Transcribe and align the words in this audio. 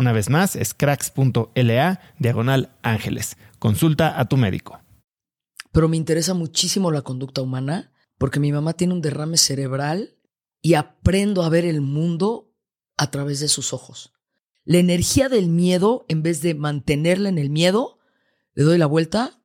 Una 0.00 0.12
vez 0.12 0.30
más, 0.30 0.56
es 0.56 0.72
cracks.la 0.72 2.00
diagonal 2.18 2.74
ángeles. 2.80 3.36
Consulta 3.58 4.18
a 4.18 4.26
tu 4.30 4.38
médico. 4.38 4.80
Pero 5.72 5.90
me 5.90 5.98
interesa 5.98 6.32
muchísimo 6.32 6.90
la 6.90 7.02
conducta 7.02 7.42
humana 7.42 7.92
porque 8.16 8.40
mi 8.40 8.50
mamá 8.50 8.72
tiene 8.72 8.94
un 8.94 9.02
derrame 9.02 9.36
cerebral 9.36 10.16
y 10.62 10.72
aprendo 10.72 11.42
a 11.42 11.50
ver 11.50 11.66
el 11.66 11.82
mundo 11.82 12.50
a 12.96 13.10
través 13.10 13.40
de 13.40 13.48
sus 13.48 13.74
ojos. 13.74 14.14
La 14.64 14.78
energía 14.78 15.28
del 15.28 15.48
miedo, 15.48 16.06
en 16.08 16.22
vez 16.22 16.40
de 16.40 16.54
mantenerla 16.54 17.28
en 17.28 17.36
el 17.36 17.50
miedo, 17.50 17.98
le 18.54 18.64
doy 18.64 18.78
la 18.78 18.86
vuelta 18.86 19.42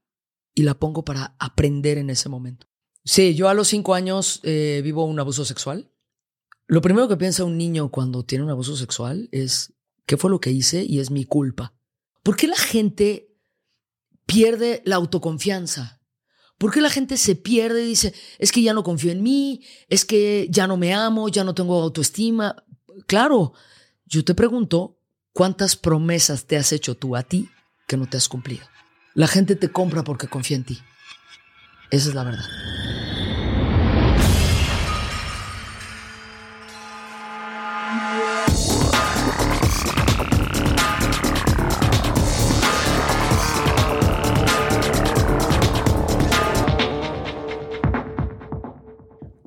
y 0.53 0.63
la 0.63 0.75
pongo 0.75 1.03
para 1.03 1.35
aprender 1.37 1.97
en 1.97 2.09
ese 2.09 2.29
momento. 2.29 2.67
Sí, 3.03 3.35
yo 3.35 3.49
a 3.49 3.53
los 3.53 3.67
cinco 3.67 3.93
años 3.93 4.39
eh, 4.43 4.79
vivo 4.85 5.03
un 5.03 5.19
abuso 5.19 5.43
sexual. 5.43 5.91
Lo 6.65 6.79
primero 6.79 7.09
que 7.09 7.17
piensa 7.17 7.43
un 7.43 7.57
niño 7.57 7.91
cuando 7.91 8.23
tiene 8.23 8.45
un 8.45 8.51
abuso 8.51 8.77
sexual 8.77 9.27
es 9.33 9.74
qué 10.05 10.17
fue 10.17 10.29
lo 10.29 10.39
que 10.39 10.51
hice 10.51 10.83
y 10.83 10.99
es 10.99 11.11
mi 11.11 11.25
culpa. 11.25 11.73
¿Por 12.23 12.35
qué 12.35 12.47
la 12.47 12.57
gente 12.57 13.29
pierde 14.25 14.81
la 14.85 14.95
autoconfianza? 14.95 16.01
¿Por 16.57 16.71
qué 16.71 16.81
la 16.81 16.89
gente 16.89 17.17
se 17.17 17.35
pierde 17.35 17.83
y 17.83 17.87
dice, 17.87 18.13
es 18.39 18.51
que 18.51 18.61
ya 18.61 18.73
no 18.73 18.83
confío 18.83 19.11
en 19.11 19.21
mí, 19.21 19.61
es 19.89 20.05
que 20.05 20.47
ya 20.49 20.67
no 20.67 20.77
me 20.77 20.93
amo, 20.93 21.27
ya 21.27 21.43
no 21.43 21.53
tengo 21.53 21.81
autoestima? 21.81 22.63
Claro, 23.07 23.53
yo 24.05 24.23
te 24.23 24.33
pregunto, 24.33 24.99
¿cuántas 25.33 25.75
promesas 25.75 26.45
te 26.45 26.55
has 26.55 26.71
hecho 26.71 26.95
tú 26.95 27.15
a 27.15 27.23
ti 27.23 27.49
que 27.87 27.97
no 27.97 28.07
te 28.07 28.17
has 28.17 28.29
cumplido? 28.29 28.65
La 29.13 29.27
gente 29.27 29.55
te 29.55 29.69
compra 29.69 30.03
porque 30.03 30.27
confía 30.27 30.57
en 30.57 30.63
ti. 30.63 30.79
Esa 31.91 32.09
es 32.09 32.15
la 32.15 32.23
verdad. 32.23 32.45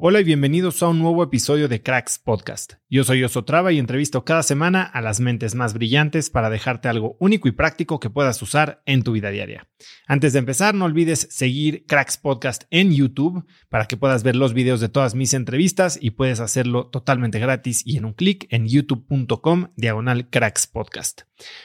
Hola 0.00 0.20
y 0.20 0.24
bienvenidos 0.24 0.80
a 0.84 0.88
un 0.88 1.00
nuevo 1.00 1.24
episodio 1.24 1.66
de 1.66 1.82
Cracks 1.82 2.20
Podcast. 2.20 2.74
Yo 2.88 3.02
soy 3.02 3.24
Osotrava 3.24 3.72
y 3.72 3.80
entrevisto 3.80 4.24
cada 4.24 4.44
semana 4.44 4.84
a 4.84 5.00
las 5.00 5.18
mentes 5.18 5.56
más 5.56 5.74
brillantes 5.74 6.30
para 6.30 6.50
dejarte 6.50 6.86
algo 6.86 7.16
único 7.18 7.48
y 7.48 7.50
práctico 7.50 7.98
que 7.98 8.08
puedas 8.08 8.40
usar 8.40 8.80
en 8.86 9.02
tu 9.02 9.10
vida 9.10 9.30
diaria. 9.30 9.66
Antes 10.06 10.32
de 10.32 10.38
empezar, 10.38 10.76
no 10.76 10.84
olvides 10.84 11.26
seguir 11.32 11.84
Cracks 11.86 12.16
Podcast 12.16 12.62
en 12.70 12.92
YouTube 12.92 13.44
para 13.70 13.86
que 13.86 13.96
puedas 13.96 14.22
ver 14.22 14.36
los 14.36 14.54
videos 14.54 14.78
de 14.78 14.88
todas 14.88 15.16
mis 15.16 15.34
entrevistas 15.34 15.98
y 16.00 16.10
puedes 16.12 16.38
hacerlo 16.38 16.86
totalmente 16.86 17.40
gratis 17.40 17.82
y 17.84 17.96
en 17.96 18.04
un 18.04 18.12
clic 18.12 18.46
en 18.50 18.68
youtube.com 18.68 19.72
diagonal 19.74 20.30
Cracks 20.30 20.68
Podcast. 20.68 21.22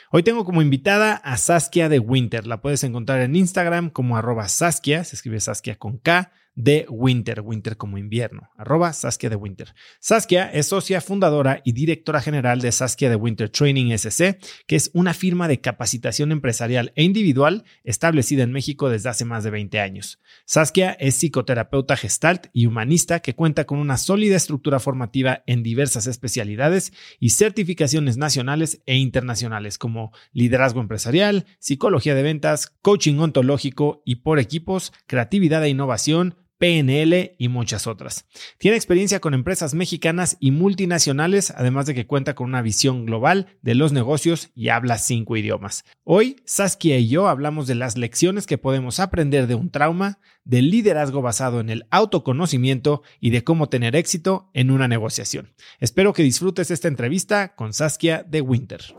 Hoy 0.10 0.24
tengo 0.24 0.44
como 0.44 0.64
invitada 0.64 1.18
a 1.18 1.38
Saskia 1.38 1.88
de 1.88 2.00
Winter. 2.00 2.48
La 2.48 2.62
puedes 2.62 2.84
encontrar 2.84 3.22
en 3.22 3.36
Instagram 3.36 3.92
como 3.92 4.18
arroba 4.18 4.48
Saskia, 4.48 5.04
se 5.04 5.18
escribe 5.18 5.40
Saskia 5.40 5.76
con 5.76 6.00
K 6.00 6.32
de 6.56 6.86
Winter, 6.90 7.42
Winter 7.42 7.78
como 7.78 7.98
invierno, 7.98 8.50
arroba 8.58 8.94
Saskia 8.94 9.30
de 9.30 9.36
Winter. 9.36 9.74
Saskia 10.00 10.52
es 10.52 10.68
socia 10.68 11.02
fundadora 11.02 11.62
y 11.64 11.72
directora 11.72 12.22
general 12.22 12.62
de 12.62 12.72
Saskia 12.72 13.10
de 13.10 13.16
Winter 13.16 13.50
Training 13.50 13.92
SC, 13.98 14.38
que 14.68 14.76
es 14.76 14.92
una 14.94 15.14
firma 15.14 15.48
de 15.48 15.62
capacitación 15.62 16.32
empresarial 16.32 16.92
e 16.96 17.04
individual 17.04 17.64
establecida 17.84 18.44
en 18.44 18.52
México 18.52 18.90
desde 18.90 19.10
hace 19.10 19.26
más 19.26 19.44
de 19.44 19.50
20 19.50 19.80
años. 19.80 20.20
Saskia 20.46 20.92
es 20.92 21.16
psicoterapeuta 21.16 21.98
gestalt 21.98 22.48
y 22.54 22.66
humanista 22.66 23.20
que 23.20 23.36
cuenta 23.36 23.66
con 23.66 23.80
una 23.80 23.98
sólida 23.98 24.36
estructura 24.36 24.80
formativa 24.80 25.44
en 25.48 25.64
diversas 25.64 26.08
especialidades 26.08 26.94
y 27.20 27.32
certificaciones 27.32 28.18
nacionales 28.18 28.82
e 28.86 28.98
internacionales 28.98 29.78
como 29.78 30.12
liderazgo 30.34 30.82
empresarial, 30.82 31.46
psicología 31.60 32.16
de 32.16 32.24
ventas, 32.24 32.74
coaching 32.82 33.18
ontológico 33.20 34.02
y 34.06 34.18
por 34.18 34.40
equipos, 34.40 34.94
creatividad 35.08 35.64
e 35.64 35.70
innovación, 35.70 36.36
PNL 36.64 37.36
y 37.38 37.50
muchas 37.50 37.88
otras. 37.88 38.26
Tiene 38.58 38.78
experiencia 38.78 39.20
con 39.20 39.34
empresas 39.34 39.74
mexicanas 39.74 40.38
y 40.40 40.52
multinacionales, 40.52 41.52
además 41.52 41.88
de 41.88 41.94
que 41.94 42.08
cuenta 42.08 42.36
con 42.36 42.48
una 42.48 42.62
visión 42.62 43.06
global 43.06 43.58
de 43.62 43.76
los 43.76 43.92
negocios 43.92 44.50
y 44.56 44.70
habla 44.70 44.98
cinco 44.98 45.36
idiomas. 45.36 45.84
Hoy, 46.06 46.38
Saskia 46.46 46.98
y 47.00 47.10
yo 47.10 47.28
hablamos 47.28 47.68
de 47.68 47.76
las 47.76 47.98
lecciones 47.98 48.48
que 48.48 48.58
podemos 48.58 49.02
aprender 49.02 49.48
de 49.48 49.56
un 49.56 49.72
trauma, 49.72 50.20
del 50.46 50.70
liderazgo 50.70 51.22
basado 51.22 51.60
en 51.60 51.70
el 51.70 51.86
autoconocimiento 51.92 53.04
y 53.20 53.32
de 53.32 53.44
cómo 53.44 53.68
tener 53.68 53.98
éxito 53.98 54.50
en 54.54 54.72
una 54.72 54.88
negociación. 54.88 55.52
Espero 55.82 56.14
que 56.14 56.24
disfrutes 56.24 56.72
esta 56.72 56.88
entrevista 56.88 57.56
con 57.56 57.74
Saskia 57.74 58.24
de 58.24 58.40
Winter. 58.40 58.96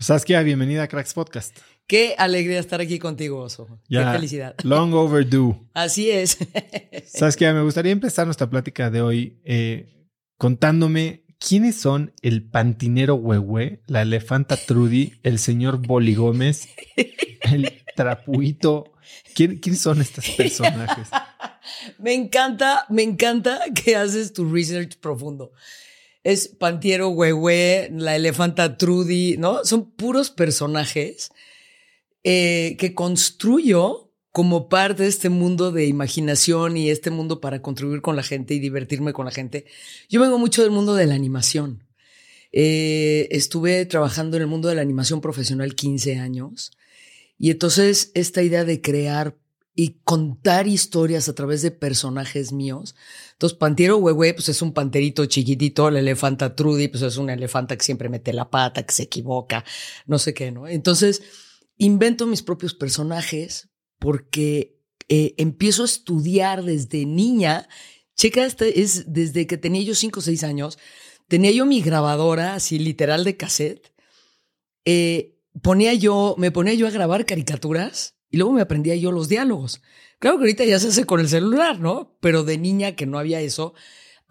Saskia, 0.00 0.42
bienvenida 0.42 0.82
a 0.82 0.88
Cracks 0.88 1.14
Podcast. 1.14 1.58
Qué 1.92 2.14
alegría 2.16 2.58
estar 2.58 2.80
aquí 2.80 2.98
contigo, 2.98 3.40
Oso. 3.42 3.68
Qué 3.86 4.02
felicidad. 4.02 4.54
Long 4.62 4.94
overdue. 4.94 5.60
Así 5.74 6.10
es. 6.10 6.38
Saskia, 7.04 7.52
me 7.52 7.60
gustaría 7.60 7.92
empezar 7.92 8.26
nuestra 8.26 8.48
plática 8.48 8.88
de 8.88 9.02
hoy 9.02 9.42
eh, 9.44 10.08
contándome 10.38 11.26
quiénes 11.38 11.76
son 11.76 12.14
el 12.22 12.48
pantinero 12.48 13.16
Huehue, 13.16 13.82
la 13.88 14.00
elefanta 14.00 14.56
Trudy, 14.56 15.20
el 15.22 15.38
señor 15.38 15.86
Boli 15.86 16.14
Gómez, 16.14 16.66
el 17.42 17.82
Trapuito. 17.94 18.94
¿Quiénes 19.34 19.82
son 19.82 20.00
estos 20.00 20.26
personajes? 20.30 21.10
me 21.98 22.14
encanta, 22.14 22.86
me 22.88 23.02
encanta 23.02 23.60
que 23.74 23.96
haces 23.96 24.32
tu 24.32 24.50
research 24.50 24.96
profundo. 24.96 25.52
Es 26.24 26.48
Pantiero 26.48 27.10
Huehue, 27.10 27.90
la 27.92 28.16
elefanta 28.16 28.78
Trudy, 28.78 29.36
¿no? 29.36 29.62
Son 29.66 29.90
puros 29.90 30.30
personajes 30.30 31.30
eh, 32.24 32.76
que 32.78 32.94
construyo 32.94 34.12
como 34.30 34.68
parte 34.68 35.02
de 35.02 35.08
este 35.10 35.28
mundo 35.28 35.72
de 35.72 35.86
imaginación 35.86 36.76
y 36.76 36.90
este 36.90 37.10
mundo 37.10 37.40
para 37.40 37.60
contribuir 37.60 38.00
con 38.00 38.16
la 38.16 38.22
gente 38.22 38.54
y 38.54 38.60
divertirme 38.60 39.12
con 39.12 39.26
la 39.26 39.30
gente. 39.30 39.66
Yo 40.08 40.20
vengo 40.20 40.38
mucho 40.38 40.62
del 40.62 40.70
mundo 40.70 40.94
de 40.94 41.06
la 41.06 41.14
animación. 41.14 41.84
Eh, 42.50 43.28
estuve 43.30 43.84
trabajando 43.86 44.36
en 44.36 44.42
el 44.42 44.48
mundo 44.48 44.68
de 44.68 44.74
la 44.74 44.82
animación 44.82 45.20
profesional 45.20 45.74
15 45.74 46.18
años 46.18 46.72
y 47.38 47.50
entonces 47.50 48.10
esta 48.14 48.42
idea 48.42 48.64
de 48.64 48.80
crear 48.80 49.36
y 49.74 50.00
contar 50.04 50.66
historias 50.66 51.28
a 51.28 51.34
través 51.34 51.62
de 51.62 51.70
personajes 51.70 52.52
míos. 52.52 52.94
Entonces, 53.32 53.58
Pantiero 53.58 53.96
Huehue, 53.96 54.34
pues 54.34 54.48
es 54.50 54.60
un 54.60 54.72
panterito 54.72 55.24
chiquitito, 55.24 55.90
la 55.90 56.00
elefanta 56.00 56.54
Trudy, 56.54 56.88
pues 56.88 57.02
es 57.02 57.16
una 57.16 57.32
elefanta 57.32 57.76
que 57.76 57.84
siempre 57.84 58.10
mete 58.10 58.34
la 58.34 58.50
pata, 58.50 58.82
que 58.82 58.92
se 58.92 59.04
equivoca, 59.04 59.64
no 60.06 60.18
sé 60.18 60.34
qué, 60.34 60.52
¿no? 60.52 60.68
Entonces, 60.68 61.22
invento 61.84 62.26
mis 62.26 62.42
propios 62.42 62.74
personajes 62.74 63.70
porque 63.98 64.80
eh, 65.08 65.34
empiezo 65.36 65.82
a 65.82 65.86
estudiar 65.86 66.62
desde 66.62 67.06
niña. 67.06 67.68
Checa, 68.16 68.44
este 68.44 68.82
es 68.82 69.12
desde 69.12 69.46
que 69.46 69.56
tenía 69.56 69.82
yo 69.82 69.94
cinco 69.94 70.20
o 70.20 70.22
seis 70.22 70.44
años. 70.44 70.78
Tenía 71.28 71.50
yo 71.50 71.66
mi 71.66 71.80
grabadora, 71.80 72.54
así 72.54 72.78
literal 72.78 73.24
de 73.24 73.36
cassette. 73.36 73.92
Eh, 74.84 75.38
ponía 75.60 75.94
yo, 75.94 76.34
me 76.38 76.50
ponía 76.50 76.74
yo 76.74 76.86
a 76.86 76.90
grabar 76.90 77.26
caricaturas 77.26 78.16
y 78.30 78.36
luego 78.36 78.52
me 78.52 78.60
aprendía 78.60 78.94
yo 78.96 79.10
los 79.12 79.28
diálogos. 79.28 79.82
Claro 80.18 80.38
que 80.38 80.44
ahorita 80.44 80.64
ya 80.64 80.78
se 80.78 80.88
hace 80.88 81.04
con 81.04 81.20
el 81.20 81.28
celular, 81.28 81.80
¿no? 81.80 82.16
Pero 82.20 82.44
de 82.44 82.58
niña 82.58 82.94
que 82.94 83.06
no 83.06 83.18
había 83.18 83.40
eso, 83.40 83.74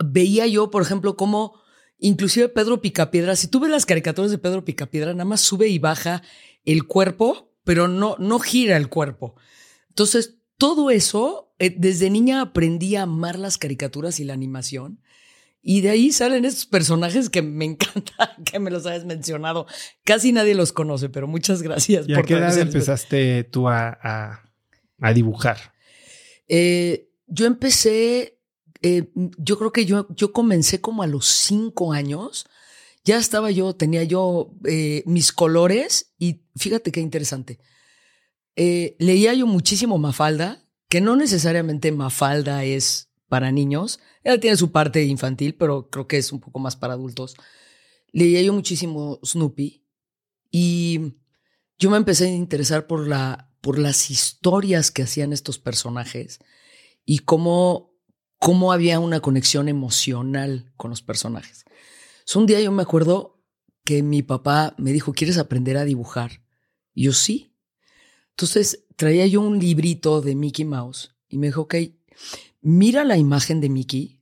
veía 0.03 0.48
yo, 0.48 0.71
por 0.71 0.81
ejemplo, 0.81 1.18
cómo 1.18 1.59
inclusive 2.00 2.50
Pedro 2.50 2.81
Picapiedra, 2.81 3.36
si 3.36 3.48
tú 3.48 3.59
ves 3.59 3.69
las 3.69 3.86
caricaturas 3.86 4.31
de 4.31 4.38
Pedro 4.38 4.65
Picapiedra, 4.65 5.13
nada 5.13 5.25
más 5.25 5.42
sube 5.42 5.68
y 5.68 5.80
baja 5.80 6.24
el 6.66 6.86
cuerpo, 6.86 7.54
pero 7.63 7.88
no, 7.88 8.16
no 8.19 8.40
gira 8.40 8.78
el 8.78 8.90
cuerpo. 8.90 9.36
Entonces, 9.90 10.38
todo 10.58 10.92
eso, 10.92 11.54
eh, 11.60 11.74
desde 11.78 12.10
niña 12.10 12.42
aprendí 12.42 12.96
a 12.96 13.04
amar 13.04 13.40
las 13.40 13.58
caricaturas 13.58 14.19
y 14.19 14.25
la 14.25 14.34
animación. 14.34 15.02
Y 15.63 15.81
de 15.81 15.92
ahí 15.92 16.12
salen 16.12 16.46
estos 16.46 16.66
personajes 16.66 17.30
que 17.30 17.42
me 17.42 17.66
encanta 17.66 18.36
que 18.46 18.60
me 18.60 18.72
los 18.72 18.86
hayas 18.86 19.06
mencionado. 19.06 19.68
Casi 20.04 20.31
nadie 20.31 20.56
los 20.56 20.72
conoce, 20.72 21.10
pero 21.10 21.28
muchas 21.28 21.62
gracias. 21.62 22.08
¿Y 22.08 22.13
a 22.13 22.24
qué 22.24 22.36
edad 22.36 22.58
empezaste 22.58 23.44
tú 23.44 23.68
a, 23.69 24.44
dibujar? 25.13 25.74
Eh, 26.48 27.10
yo 27.28 27.46
empecé, 27.46 28.40
eh, 28.81 29.12
yo 29.38 29.58
creo 29.58 29.72
que 29.72 29.86
yo, 29.86 30.08
yo 30.16 30.31
comencé 30.31 30.81
como 30.81 31.04
a 31.04 31.08
los 31.08 31.25
cinco 31.25 31.94
años. 31.94 32.46
Ya 33.03 33.18
estaba 33.18 33.51
yo, 33.51 33.75
tenía 33.75 34.03
yo 34.03 34.53
eh, 34.65 35.03
mis 35.06 35.31
colores 35.31 36.13
y 36.19 36.44
fíjate 36.56 36.92
qué 36.92 37.00
interesante. 37.00 37.59
leía 38.56 39.33
yo 39.33 39.48
muchísimo 39.48 39.98
Mafalda, 39.98 40.63
que 40.88 41.01
no 41.01 41.15
necesariamente 41.15 41.92
Mafalda 41.92 42.63
es 42.63 43.12
para 43.31 43.51
niños. 43.51 44.01
Ella 44.24 44.39
tiene 44.39 44.57
su 44.57 44.71
parte 44.71 45.03
infantil, 45.06 45.56
pero 45.56 45.89
creo 45.89 46.06
que 46.06 46.18
es 46.18 46.33
un 46.33 46.42
poco 46.42 46.59
más 46.59 46.75
para 46.75 46.94
adultos. 46.95 47.36
Leía 48.12 48.42
yo 48.42 48.51
muchísimo 48.51 49.19
Snoopy 49.24 49.86
y 50.51 51.15
yo 51.80 51.89
me 51.89 51.95
empecé 51.95 52.25
a 52.25 52.36
interesar 52.36 52.88
por, 52.88 53.07
la, 53.07 53.50
por 53.62 53.80
las 53.80 54.12
historias 54.12 54.92
que 54.92 55.03
hacían 55.03 55.31
estos 55.31 55.59
personajes 55.59 56.39
y 57.06 57.19
cómo, 57.19 57.95
cómo 58.38 58.74
había 58.74 59.00
una 59.00 59.21
conexión 59.21 59.69
emocional 59.69 60.74
con 60.75 60.89
los 60.89 61.01
personajes. 61.01 61.63
Un 62.36 62.45
día 62.45 62.62
yo 62.62 62.72
me 62.72 62.83
acuerdo 62.83 63.42
que 63.83 64.04
mi 64.04 64.22
papá 64.22 64.75
me 64.78 64.92
dijo, 64.92 65.13
¿quieres 65.13 65.38
aprender 65.38 65.78
a 65.78 65.86
dibujar? 65.86 66.44
Y 66.94 67.06
yo 67.06 67.13
sí. 67.13 67.56
Entonces 68.31 68.86
traía 68.95 69.25
yo 69.28 69.42
un 69.42 69.60
librito 69.60 70.22
de 70.22 70.36
Mickey 70.36 70.66
Mouse 70.66 71.16
y 71.28 71.38
me 71.38 71.48
dijo, 71.48 71.62
ok, 71.62 71.75
Mira 72.63 73.04
la 73.04 73.18
imagen 73.18 73.60
de 73.60 73.69
Mickey, 73.69 74.22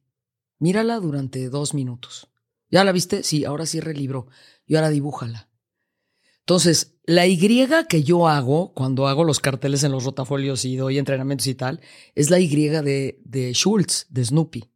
mírala 0.60 0.98
durante 1.02 1.50
dos 1.50 1.74
minutos. 1.74 2.30
¿Ya 2.72 2.86
la 2.86 2.94
viste? 2.94 3.22
Sí, 3.22 3.44
ahora 3.44 3.66
cierra 3.66 3.92
el 3.92 3.98
libro 3.98 4.28
y 4.66 4.76
ahora 4.76 4.90
dibújala. 4.90 5.50
Entonces, 6.40 6.96
la 7.04 7.28
Y 7.28 7.38
que 7.90 8.04
yo 8.04 8.30
hago 8.30 8.74
cuando 8.74 9.08
hago 9.08 9.26
los 9.26 9.42
carteles 9.42 9.84
en 9.84 9.92
los 9.92 10.06
rotafolios 10.06 10.64
y 10.64 10.78
doy 10.78 10.98
entrenamientos 10.98 11.48
y 11.48 11.56
tal, 11.56 11.82
es 12.16 12.30
la 12.30 12.40
Y 12.40 12.48
de, 12.48 13.20
de 13.26 13.54
Schultz, 13.54 14.08
de 14.10 14.24
Snoopy. 14.24 14.72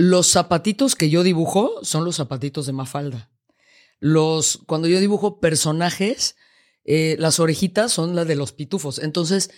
Los 0.00 0.28
zapatitos 0.28 0.94
que 0.94 1.10
yo 1.10 1.24
dibujo 1.24 1.72
son 1.82 2.04
los 2.04 2.14
zapatitos 2.14 2.66
de 2.66 2.72
Mafalda. 2.72 3.32
Los, 3.98 4.60
cuando 4.68 4.86
yo 4.86 5.00
dibujo 5.00 5.40
personajes, 5.40 6.36
eh, 6.84 7.16
las 7.18 7.40
orejitas 7.40 7.90
son 7.90 8.14
las 8.14 8.28
de 8.28 8.36
los 8.36 8.52
pitufos. 8.52 9.00
Entonces, 9.00 9.50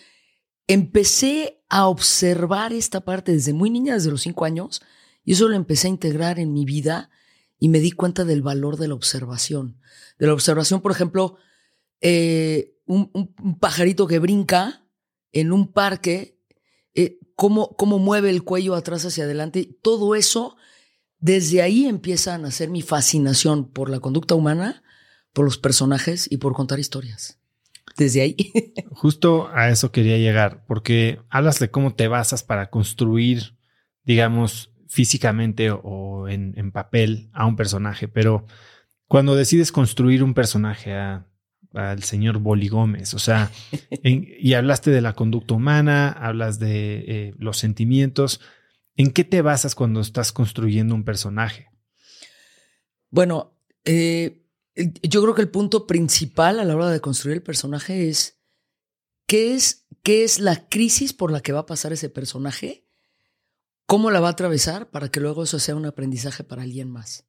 empecé 0.67 1.63
a 1.69 1.89
observar 1.89 2.73
esta 2.73 3.03
parte 3.03 3.33
desde 3.33 3.53
muy 3.53 3.69
niña, 3.69 3.93
desde 3.93 4.11
los 4.11 4.23
cinco 4.23 4.47
años, 4.47 4.81
y 5.27 5.35
eso 5.35 5.47
lo 5.47 5.57
empecé 5.57 5.89
a 5.89 5.91
integrar 5.91 6.39
en 6.39 6.55
mi 6.55 6.65
vida 6.65 7.11
y 7.59 7.69
me 7.69 7.81
di 7.81 7.93
cuenta 7.93 8.25
del 8.25 8.41
valor 8.41 8.79
de 8.79 8.89
la 8.89 8.95
observación. 8.95 9.79
De 10.19 10.27
la 10.27 10.33
observación, 10.33 10.81
por 10.81 10.93
ejemplo, 10.93 11.37
eh, 12.01 12.79
un, 12.87 13.11
pajarito 13.61 14.07
que 14.07 14.19
brinca 14.21 14.87
en 15.33 15.53
un 15.53 15.71
parque, 15.71 16.40
cómo, 17.41 17.75
cómo 17.75 17.99
mueve 17.99 18.29
el 18.29 18.45
cuello 18.45 18.75
atrás 18.75 19.07
hacia 19.07 19.25
adelante, 19.25 19.75
todo 19.81 20.15
eso, 20.15 20.59
desde 21.21 21.63
ahí 21.63 21.87
empieza 21.87 22.35
a 22.35 22.39
nacer 22.39 22.69
mi 22.69 22.83
fascinación 22.83 23.67
por 23.67 23.89
la 23.89 23.99
conducta 23.99 24.35
humana, 24.35 24.83
por 25.33 25.47
los 25.47 25.57
personajes 25.57 26.31
y 26.31 26.37
por 26.37 26.53
contar 26.53 26.79
historias 26.79 27.39
desde 27.97 28.21
ahí. 28.21 28.37
Justo 28.91 29.49
a 29.55 29.71
eso 29.71 29.91
quería 29.91 30.19
llegar, 30.19 30.67
porque 30.67 31.19
hablas 31.31 31.59
de 31.61 31.71
cómo 31.71 31.95
te 31.95 32.09
basas 32.09 32.43
para 32.43 32.69
construir, 32.69 33.57
digamos, 34.05 34.75
físicamente 34.87 35.71
o 35.71 36.29
en, 36.29 36.73
papel 36.73 37.31
a 37.33 37.47
un 37.47 37.57
personaje, 37.57 38.07
pero 38.07 38.45
cuando 39.07 39.35
decides 39.35 39.73
construir 39.73 40.23
un 40.23 40.35
personaje 40.35 40.93
al 41.75 42.03
señor 42.03 42.39
Boli 42.39 42.69
Gómez, 42.69 43.15
o 43.15 43.19
sea, 43.19 43.51
y 44.03 44.55
hablaste 44.55 44.91
de 44.91 45.01
la 45.01 45.15
conducta 45.15 45.55
humana, 45.55 46.11
hablas 46.11 46.59
de 46.59 47.05
eh, 47.07 47.35
los 47.39 47.59
sentimientos, 47.59 48.41
¿en 48.97 49.11
qué 49.13 49.25
te 49.25 49.43
basas 49.43 49.75
cuando 49.75 50.01
estás 50.01 50.33
construyendo 50.33 50.95
un 50.95 51.05
personaje? 51.05 51.71
Bueno, 53.11 53.57
eh, 53.85 54.45
yo 55.03 55.23
creo 55.23 55.35
que 55.35 55.43
el 55.43 55.51
punto 55.51 55.87
principal 55.87 56.61
a 56.61 56.65
la 56.65 56.75
hora 56.75 56.91
de 56.91 57.01
construir 57.01 57.37
el 57.37 57.43
personaje 57.43 58.09
es 58.09 58.41
qué 59.27 59.55
es, 59.55 59.87
qué 60.03 60.25
es 60.25 60.39
la 60.39 60.69
crisis 60.69 61.13
por 61.13 61.31
la 61.33 61.41
que 61.41 61.53
va 61.53 61.61
a 61.61 61.67
pasar 61.67 61.93
ese 61.93 62.09
personaje, 62.09 62.87
cómo 63.87 64.11
la 64.11 64.21
va 64.21 64.29
a 64.29 64.33
atravesar 64.33 64.91
para 64.91 65.11
que 65.11 65.21
luego 65.21 65.45
eso 65.45 65.59
sea 65.59 65.75
un 65.75 65.87
aprendizaje 65.87 66.45
para 66.45 66.63
alguien 66.63 66.91
más. 66.91 67.27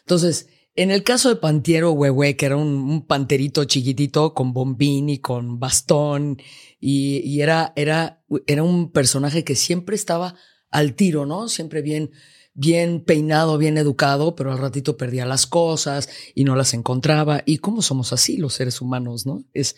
Entonces, 0.00 0.48
en 0.78 0.92
el 0.92 1.02
caso 1.02 1.28
de 1.28 1.34
Pantiero 1.34 1.90
Huehue, 1.90 2.36
que 2.36 2.46
era 2.46 2.56
un, 2.56 3.04
panterito 3.04 3.64
chiquitito 3.64 4.32
con 4.32 4.52
bombín 4.52 5.08
y 5.08 5.18
con 5.18 5.58
bastón, 5.58 6.40
y, 6.78 7.16
y, 7.24 7.42
era, 7.42 7.72
era, 7.74 8.22
era 8.46 8.62
un 8.62 8.92
personaje 8.92 9.42
que 9.42 9.56
siempre 9.56 9.96
estaba 9.96 10.36
al 10.70 10.94
tiro, 10.94 11.26
¿no? 11.26 11.48
Siempre 11.48 11.82
bien, 11.82 12.12
bien 12.54 13.02
peinado, 13.04 13.58
bien 13.58 13.76
educado, 13.76 14.36
pero 14.36 14.52
al 14.52 14.58
ratito 14.58 14.96
perdía 14.96 15.26
las 15.26 15.48
cosas 15.48 16.08
y 16.36 16.44
no 16.44 16.54
las 16.54 16.72
encontraba. 16.74 17.42
¿Y 17.44 17.58
cómo 17.58 17.82
somos 17.82 18.12
así 18.12 18.36
los 18.36 18.54
seres 18.54 18.80
humanos, 18.80 19.26
no? 19.26 19.44
Es, 19.54 19.74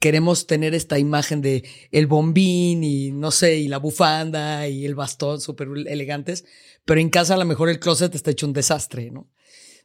queremos 0.00 0.46
tener 0.46 0.74
esta 0.74 0.98
imagen 0.98 1.40
de 1.40 1.64
el 1.92 2.06
bombín 2.06 2.84
y 2.84 3.10
no 3.10 3.30
sé, 3.30 3.56
y 3.56 3.68
la 3.68 3.78
bufanda 3.78 4.68
y 4.68 4.84
el 4.84 4.96
bastón 4.96 5.40
súper 5.40 5.68
elegantes, 5.86 6.44
pero 6.84 7.00
en 7.00 7.08
casa 7.08 7.36
a 7.36 7.38
lo 7.38 7.46
mejor 7.46 7.70
el 7.70 7.80
closet 7.80 8.14
está 8.14 8.32
hecho 8.32 8.46
un 8.46 8.52
desastre, 8.52 9.10
¿no? 9.10 9.30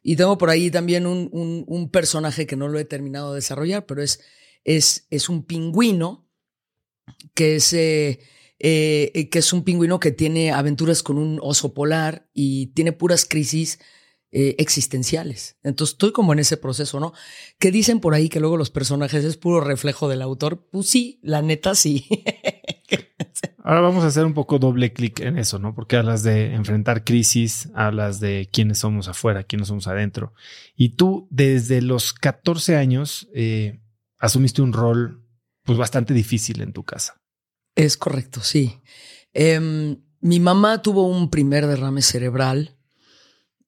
Y 0.03 0.15
tengo 0.15 0.37
por 0.37 0.49
ahí 0.49 0.71
también 0.71 1.05
un, 1.05 1.29
un, 1.31 1.89
personaje 1.89 2.45
que 2.47 2.55
no 2.55 2.67
lo 2.67 2.79
he 2.79 2.85
terminado 2.85 3.33
de 3.33 3.37
desarrollar, 3.37 3.85
pero 3.85 4.01
es, 4.01 4.21
es, 4.63 5.07
es 5.09 5.29
un 5.29 5.43
pingüino 5.43 6.27
que 7.33 7.57
es... 7.57 7.73
Eh, 7.73 8.19
eh, 8.59 9.29
que 9.29 9.37
es 9.37 9.53
un 9.53 9.63
pingüino 9.63 9.99
que 9.99 10.11
tiene 10.11 10.51
aventuras 10.51 11.03
con 11.03 11.19
un 11.19 11.39
oso 11.43 11.75
polar 11.75 12.27
y 12.33 12.67
tiene 12.67 12.91
puras 12.91 13.23
crisis 13.25 13.77
eh, 14.31 14.55
existenciales. 14.57 15.57
Entonces 15.63 15.93
estoy 15.93 16.11
como 16.11 16.33
en 16.33 16.39
ese 16.39 16.57
proceso, 16.57 16.99
¿no? 16.99 17.13
Que 17.59 17.71
dicen 17.71 17.99
por 17.99 18.13
ahí 18.13 18.29
que 18.29 18.39
luego 18.39 18.57
los 18.57 18.71
personajes 18.71 19.23
es 19.23 19.37
puro 19.37 19.61
reflejo 19.61 20.09
del 20.09 20.21
autor. 20.21 20.67
Pues 20.69 20.87
sí, 20.87 21.19
la 21.21 21.41
neta 21.41 21.75
sí. 21.75 22.07
Ahora 23.63 23.81
vamos 23.81 24.03
a 24.03 24.07
hacer 24.07 24.25
un 24.25 24.33
poco 24.33 24.59
doble 24.59 24.93
clic 24.93 25.19
en 25.19 25.37
eso, 25.37 25.59
¿no? 25.59 25.75
Porque 25.75 25.97
hablas 25.97 26.23
de 26.23 26.53
enfrentar 26.53 27.03
crisis, 27.03 27.69
hablas 27.73 28.19
de 28.19 28.49
quiénes 28.51 28.79
somos 28.79 29.07
afuera, 29.07 29.43
quiénes 29.43 29.67
somos 29.67 29.87
adentro. 29.87 30.33
Y 30.75 30.89
tú 30.95 31.27
desde 31.29 31.81
los 31.81 32.13
14 32.13 32.77
años 32.77 33.29
asumiste 34.19 34.61
un 34.61 34.73
rol 34.73 35.27
pues 35.63 35.77
bastante 35.77 36.13
difícil 36.13 36.61
en 36.61 36.71
tu 36.71 36.83
casa. 36.83 37.21
Es 37.75 37.97
correcto, 37.97 38.41
sí. 38.41 38.79
Em, 39.33 40.01
mi 40.21 40.39
mamá 40.39 40.81
tuvo 40.81 41.05
un 41.07 41.29
primer 41.29 41.67
derrame 41.67 42.01
cerebral. 42.01 42.77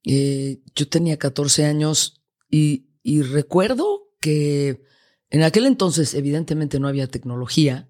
Eh, 0.05 0.61
yo 0.75 0.87
tenía 0.87 1.17
14 1.17 1.65
años 1.65 2.23
y, 2.49 2.87
recuerdo 3.21 4.07
que 4.21 4.83
en 5.29 5.43
aquel 5.43 5.65
entonces 5.65 6.13
evidentemente 6.13 6.79
no 6.79 6.87
había 6.87 7.07
tecnología 7.07 7.88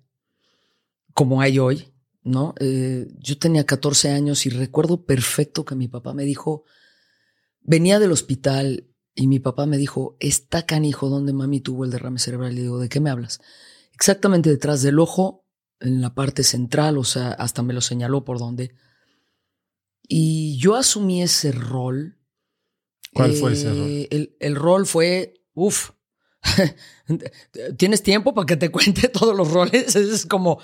como 1.19 1.41
hay 1.41 1.59
hoy, 1.59 1.91
¿no? 2.23 2.55
Eh, 2.61 3.05
yo 3.17 3.37
tenía 3.37 3.65
14 3.65 4.11
años 4.11 4.45
y 4.45 4.49
recuerdo 4.49 5.03
perfecto 5.03 5.65
que 5.65 5.75
mi 5.75 5.89
papá 5.89 6.13
me 6.13 6.23
dijo, 6.23 6.63
venía 7.59 7.99
del 7.99 8.13
hospital 8.13 8.87
y 9.15 9.27
mi 9.27 9.39
papá 9.39 9.65
me 9.65 9.77
dijo, 9.77 10.15
está 10.21 10.65
canijo 10.65 11.09
donde 11.09 11.33
mami 11.33 11.59
tuvo 11.59 11.83
el 11.83 11.91
derrame 11.91 12.19
cerebral. 12.19 12.53
Y 12.53 12.55
le 12.55 12.61
digo, 12.61 12.79
¿de 12.79 12.87
qué 12.87 13.01
me 13.01 13.09
hablas? 13.09 13.41
Exactamente 13.93 14.49
detrás 14.49 14.81
del 14.81 14.97
ojo, 14.97 15.45
en 15.81 15.99
la 15.99 16.15
parte 16.15 16.41
central, 16.43 16.97
o 16.97 17.03
sea, 17.03 17.31
hasta 17.33 17.63
me 17.63 17.73
lo 17.73 17.81
señaló 17.81 18.23
por 18.23 18.39
dónde. 18.39 18.73
Y 20.07 20.57
yo 20.57 20.75
asumí 20.75 21.21
ese 21.21 21.51
rol. 21.51 22.17
¿Cuál 23.13 23.33
fue 23.33 23.51
ese 23.51 23.67
rol? 23.67 23.87
Eh, 23.89 24.37
el, 24.39 24.55
rol 24.55 24.85
fue, 24.85 25.43
uff, 25.53 25.89
¿tienes 27.77 28.03
tiempo 28.03 28.33
para 28.33 28.45
que 28.45 28.55
te 28.55 28.71
cuente 28.71 29.09
todos 29.09 29.35
los 29.35 29.51
roles? 29.51 29.97
Es 29.97 30.25
como 30.25 30.61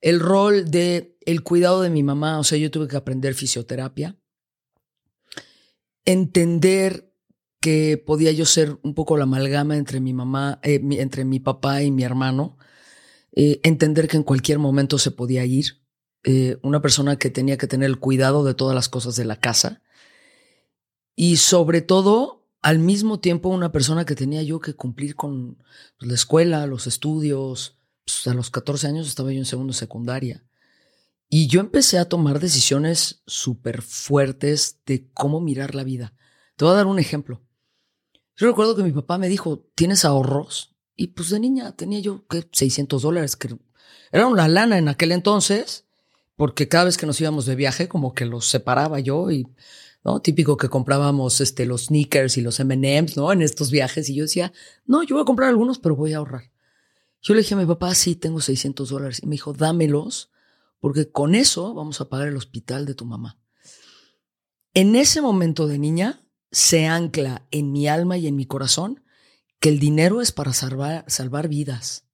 el 0.00 0.20
rol 0.20 0.70
de 0.70 1.16
el 1.26 1.42
cuidado 1.42 1.82
de 1.82 1.90
mi 1.90 2.02
mamá, 2.02 2.38
o 2.38 2.44
sea, 2.44 2.58
yo 2.58 2.70
tuve 2.70 2.88
que 2.88 2.96
aprender 2.96 3.34
fisioterapia, 3.34 4.16
entender 6.04 7.12
que 7.60 7.98
podía 7.98 8.30
yo 8.32 8.44
ser 8.44 8.78
un 8.82 8.94
poco 8.94 9.16
la 9.16 9.24
amalgama 9.24 9.76
entre 9.76 10.00
mi 10.00 10.12
mamá, 10.12 10.60
eh, 10.62 10.80
entre 10.92 11.24
mi 11.24 11.40
papá 11.40 11.82
y 11.82 11.90
mi 11.90 12.04
hermano, 12.04 12.58
eh, 13.32 13.60
entender 13.64 14.06
que 14.06 14.16
en 14.16 14.22
cualquier 14.22 14.58
momento 14.58 14.98
se 14.98 15.10
podía 15.10 15.44
ir, 15.44 15.82
eh, 16.22 16.58
una 16.62 16.80
persona 16.80 17.16
que 17.16 17.30
tenía 17.30 17.56
que 17.56 17.66
tener 17.66 17.88
el 17.88 17.98
cuidado 17.98 18.44
de 18.44 18.54
todas 18.54 18.74
las 18.74 18.88
cosas 18.88 19.16
de 19.16 19.24
la 19.24 19.40
casa 19.40 19.82
y 21.16 21.36
sobre 21.36 21.80
todo, 21.80 22.46
al 22.60 22.78
mismo 22.78 23.20
tiempo, 23.20 23.48
una 23.48 23.72
persona 23.72 24.04
que 24.04 24.14
tenía 24.14 24.42
yo 24.42 24.60
que 24.60 24.74
cumplir 24.74 25.16
con 25.16 25.58
la 25.98 26.14
escuela, 26.14 26.66
los 26.66 26.86
estudios. 26.86 27.75
Pues, 28.06 28.26
a 28.28 28.34
los 28.34 28.50
14 28.50 28.86
años 28.86 29.08
estaba 29.08 29.32
yo 29.32 29.38
en 29.38 29.44
segundo 29.44 29.72
secundaria. 29.72 30.44
Y 31.28 31.48
yo 31.48 31.60
empecé 31.60 31.98
a 31.98 32.08
tomar 32.08 32.38
decisiones 32.38 33.22
súper 33.26 33.82
fuertes 33.82 34.78
de 34.86 35.10
cómo 35.12 35.40
mirar 35.40 35.74
la 35.74 35.82
vida. 35.82 36.14
Te 36.54 36.64
voy 36.64 36.72
a 36.72 36.76
dar 36.76 36.86
un 36.86 37.00
ejemplo. 37.00 37.42
Yo 38.36 38.46
recuerdo 38.46 38.76
que 38.76 38.84
mi 38.84 38.92
papá 38.92 39.18
me 39.18 39.28
dijo, 39.28 39.66
¿tienes 39.74 40.04
ahorros? 40.04 40.76
Y 40.94 41.08
pues 41.08 41.30
de 41.30 41.40
niña 41.40 41.72
tenía 41.72 41.98
yo 41.98 42.26
¿qué? 42.28 42.48
600 42.52 43.02
dólares, 43.02 43.34
que 43.34 43.56
era 44.12 44.26
una 44.28 44.46
lana 44.46 44.78
en 44.78 44.88
aquel 44.88 45.10
entonces, 45.10 45.84
porque 46.36 46.68
cada 46.68 46.84
vez 46.84 46.96
que 46.96 47.06
nos 47.06 47.20
íbamos 47.20 47.44
de 47.44 47.56
viaje 47.56 47.88
como 47.88 48.14
que 48.14 48.24
los 48.24 48.46
separaba 48.46 49.00
yo 49.00 49.30
y, 49.30 49.48
¿no? 50.04 50.20
Típico 50.20 50.56
que 50.56 50.68
comprábamos 50.68 51.40
este, 51.40 51.66
los 51.66 51.86
sneakers 51.86 52.36
y 52.36 52.40
los 52.40 52.60
M&M's, 52.60 53.16
¿no? 53.16 53.32
En 53.32 53.42
estos 53.42 53.70
viajes 53.70 54.08
y 54.08 54.14
yo 54.14 54.22
decía, 54.24 54.52
no, 54.86 55.02
yo 55.02 55.16
voy 55.16 55.22
a 55.22 55.26
comprar 55.26 55.48
algunos, 55.48 55.78
pero 55.78 55.96
voy 55.96 56.12
a 56.12 56.18
ahorrar. 56.18 56.52
Yo 57.26 57.34
le 57.34 57.40
dije 57.40 57.54
a 57.54 57.56
mi 57.56 57.66
papá, 57.66 57.92
sí, 57.96 58.14
tengo 58.14 58.40
600 58.40 58.88
dólares. 58.88 59.20
Y 59.20 59.26
me 59.26 59.32
dijo, 59.32 59.52
dámelos, 59.52 60.30
porque 60.78 61.10
con 61.10 61.34
eso 61.34 61.74
vamos 61.74 62.00
a 62.00 62.08
pagar 62.08 62.28
el 62.28 62.36
hospital 62.36 62.86
de 62.86 62.94
tu 62.94 63.04
mamá. 63.04 63.36
En 64.74 64.94
ese 64.94 65.20
momento 65.20 65.66
de 65.66 65.76
niña, 65.76 66.24
se 66.52 66.86
ancla 66.86 67.44
en 67.50 67.72
mi 67.72 67.88
alma 67.88 68.16
y 68.16 68.28
en 68.28 68.36
mi 68.36 68.46
corazón 68.46 69.02
que 69.58 69.70
el 69.70 69.80
dinero 69.80 70.20
es 70.20 70.30
para 70.30 70.52
salvar, 70.52 71.04
salvar 71.08 71.48
vidas. 71.48 72.06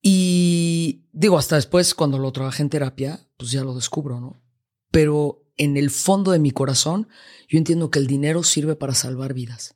Y 0.00 1.08
digo, 1.10 1.36
hasta 1.36 1.56
después, 1.56 1.96
cuando 1.96 2.20
lo 2.20 2.30
trabajé 2.30 2.62
en 2.62 2.70
terapia, 2.70 3.26
pues 3.36 3.50
ya 3.50 3.64
lo 3.64 3.74
descubro, 3.74 4.20
¿no? 4.20 4.40
Pero 4.92 5.44
en 5.56 5.76
el 5.76 5.90
fondo 5.90 6.30
de 6.30 6.38
mi 6.38 6.52
corazón, 6.52 7.08
yo 7.48 7.58
entiendo 7.58 7.90
que 7.90 7.98
el 7.98 8.06
dinero 8.06 8.44
sirve 8.44 8.76
para 8.76 8.94
salvar 8.94 9.34
vidas. 9.34 9.74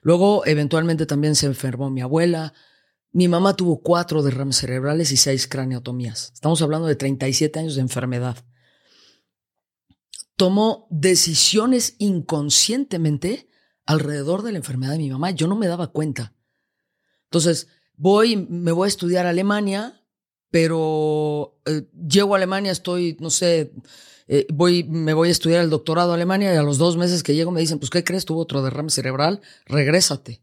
Luego, 0.00 0.46
eventualmente 0.46 1.04
también 1.04 1.34
se 1.34 1.44
enfermó 1.44 1.90
mi 1.90 2.00
abuela. 2.00 2.54
Mi 3.12 3.28
mamá 3.28 3.56
tuvo 3.56 3.80
cuatro 3.80 4.22
derrames 4.22 4.56
cerebrales 4.56 5.12
y 5.12 5.16
seis 5.16 5.46
craneotomías. 5.46 6.30
Estamos 6.32 6.62
hablando 6.62 6.86
de 6.86 6.96
37 6.96 7.58
años 7.58 7.74
de 7.74 7.80
enfermedad 7.80 8.44
tomó 10.40 10.86
decisiones 10.88 11.96
inconscientemente 11.98 13.50
alrededor 13.84 14.40
de 14.40 14.52
la 14.52 14.56
enfermedad 14.56 14.92
de 14.92 14.98
mi 14.98 15.10
mamá. 15.10 15.32
Yo 15.32 15.46
no 15.46 15.54
me 15.54 15.66
daba 15.66 15.88
cuenta. 15.88 16.34
Entonces, 17.24 17.68
voy, 17.94 18.36
me 18.48 18.72
voy 18.72 18.86
a 18.86 18.88
estudiar 18.88 19.26
a 19.26 19.30
Alemania, 19.30 20.02
pero 20.50 21.60
eh, 21.66 21.90
llego 22.08 22.32
a 22.32 22.38
Alemania, 22.38 22.72
estoy, 22.72 23.18
no 23.20 23.28
sé, 23.28 23.74
eh, 24.28 24.46
voy, 24.50 24.84
me 24.84 25.12
voy 25.12 25.28
a 25.28 25.32
estudiar 25.32 25.62
el 25.62 25.68
doctorado 25.68 26.12
a 26.12 26.14
Alemania 26.14 26.54
y 26.54 26.56
a 26.56 26.62
los 26.62 26.78
dos 26.78 26.96
meses 26.96 27.22
que 27.22 27.34
llego 27.34 27.50
me 27.50 27.60
dicen, 27.60 27.78
pues, 27.78 27.90
¿qué 27.90 28.02
crees? 28.02 28.24
Tuvo 28.24 28.40
otro 28.40 28.62
derrame 28.62 28.88
cerebral, 28.88 29.42
regrésate. 29.66 30.42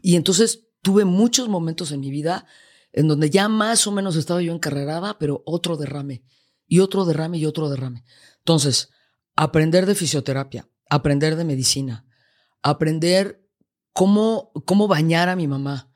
Y 0.00 0.16
entonces 0.16 0.67
tuve 0.82 1.04
muchos 1.04 1.48
momentos 1.48 1.92
en 1.92 2.00
mi 2.00 2.10
vida 2.10 2.46
en 2.92 3.08
donde 3.08 3.30
ya 3.30 3.48
más 3.48 3.86
o 3.86 3.92
menos 3.92 4.16
estaba 4.16 4.42
yo 4.42 4.52
encarrerada, 4.52 5.18
pero 5.18 5.42
otro 5.44 5.76
derrame, 5.76 6.22
y 6.66 6.80
otro 6.80 7.04
derrame, 7.04 7.38
y 7.38 7.46
otro 7.46 7.68
derrame. 7.68 8.04
Entonces, 8.38 8.90
aprender 9.36 9.86
de 9.86 9.94
fisioterapia, 9.94 10.68
aprender 10.88 11.36
de 11.36 11.44
medicina, 11.44 12.06
aprender 12.62 13.44
cómo, 13.92 14.52
cómo 14.64 14.88
bañar 14.88 15.28
a 15.28 15.36
mi 15.36 15.46
mamá. 15.46 15.90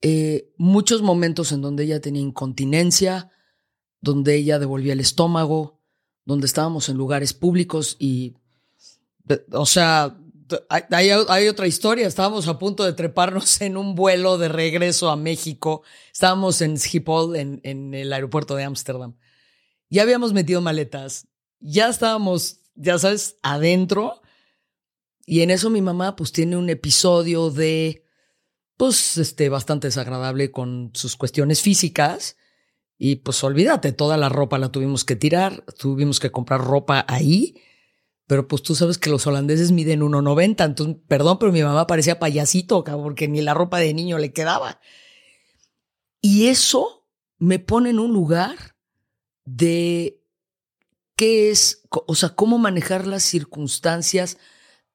Eh, 0.00 0.52
muchos 0.56 1.02
momentos 1.02 1.52
en 1.52 1.60
donde 1.60 1.84
ella 1.84 2.00
tenía 2.00 2.22
incontinencia, 2.22 3.30
donde 4.00 4.36
ella 4.36 4.58
devolvía 4.58 4.92
el 4.92 5.00
estómago, 5.00 5.80
donde 6.24 6.46
estábamos 6.46 6.88
en 6.88 6.96
lugares 6.96 7.34
públicos 7.34 7.96
y, 7.98 8.34
o 9.52 9.66
sea, 9.66 10.18
hay, 10.90 11.48
otra 11.48 11.66
historia. 11.66 12.06
Estábamos 12.06 12.48
a 12.48 12.58
punto 12.58 12.84
de 12.84 12.92
treparnos 12.92 13.60
en 13.60 13.76
un 13.76 13.94
vuelo 13.94 14.38
de 14.38 14.48
regreso 14.48 15.10
a 15.10 15.16
México. 15.16 15.82
Estábamos 16.12 16.60
en 16.62 16.78
Schiphol, 16.78 17.36
en, 17.36 17.60
en 17.64 17.94
el 17.94 18.12
aeropuerto 18.12 18.54
de 18.56 18.64
Ámsterdam. 18.64 19.16
Ya 19.88 20.02
habíamos 20.02 20.32
metido 20.32 20.60
maletas 20.60 21.28
ya 21.60 21.88
estábamos, 21.88 22.60
ya 22.74 22.98
sabes, 22.98 23.36
adentro. 23.42 24.22
Y 25.24 25.40
en 25.40 25.50
eso 25.50 25.70
mi 25.70 25.82
mamá 25.82 26.16
pues 26.16 26.32
tiene 26.32 26.56
un 26.56 26.70
episodio 26.70 27.50
de, 27.50 28.04
pues, 28.76 29.18
este, 29.18 29.48
bastante 29.48 29.88
desagradable 29.88 30.50
con 30.50 30.90
sus 30.94 31.16
cuestiones 31.16 31.60
físicas. 31.62 32.36
Y 32.98 33.16
pues 33.16 33.42
olvídate, 33.44 33.92
toda 33.92 34.16
la 34.16 34.28
ropa 34.28 34.58
la 34.58 34.72
tuvimos 34.72 35.04
que 35.04 35.16
tirar, 35.16 35.64
tuvimos 35.78 36.20
que 36.20 36.30
comprar 36.30 36.62
ropa 36.62 37.04
ahí. 37.08 37.60
Pero 38.26 38.48
pues 38.48 38.62
tú 38.62 38.74
sabes 38.74 38.98
que 38.98 39.10
los 39.10 39.26
holandeses 39.26 39.72
miden 39.72 40.00
1,90. 40.00 40.64
Entonces, 40.64 40.96
perdón, 41.06 41.38
pero 41.38 41.52
mi 41.52 41.62
mamá 41.62 41.86
parecía 41.86 42.18
payasito, 42.18 42.82
porque 42.84 43.28
ni 43.28 43.40
la 43.40 43.54
ropa 43.54 43.78
de 43.78 43.94
niño 43.94 44.18
le 44.18 44.32
quedaba. 44.32 44.80
Y 46.20 46.48
eso 46.48 47.08
me 47.38 47.58
pone 47.58 47.90
en 47.90 47.98
un 47.98 48.12
lugar 48.12 48.76
de 49.44 50.22
qué 51.14 51.50
es, 51.50 51.82
o 51.90 52.14
sea, 52.14 52.30
cómo 52.30 52.58
manejar 52.58 53.06
las 53.06 53.22
circunstancias 53.22 54.38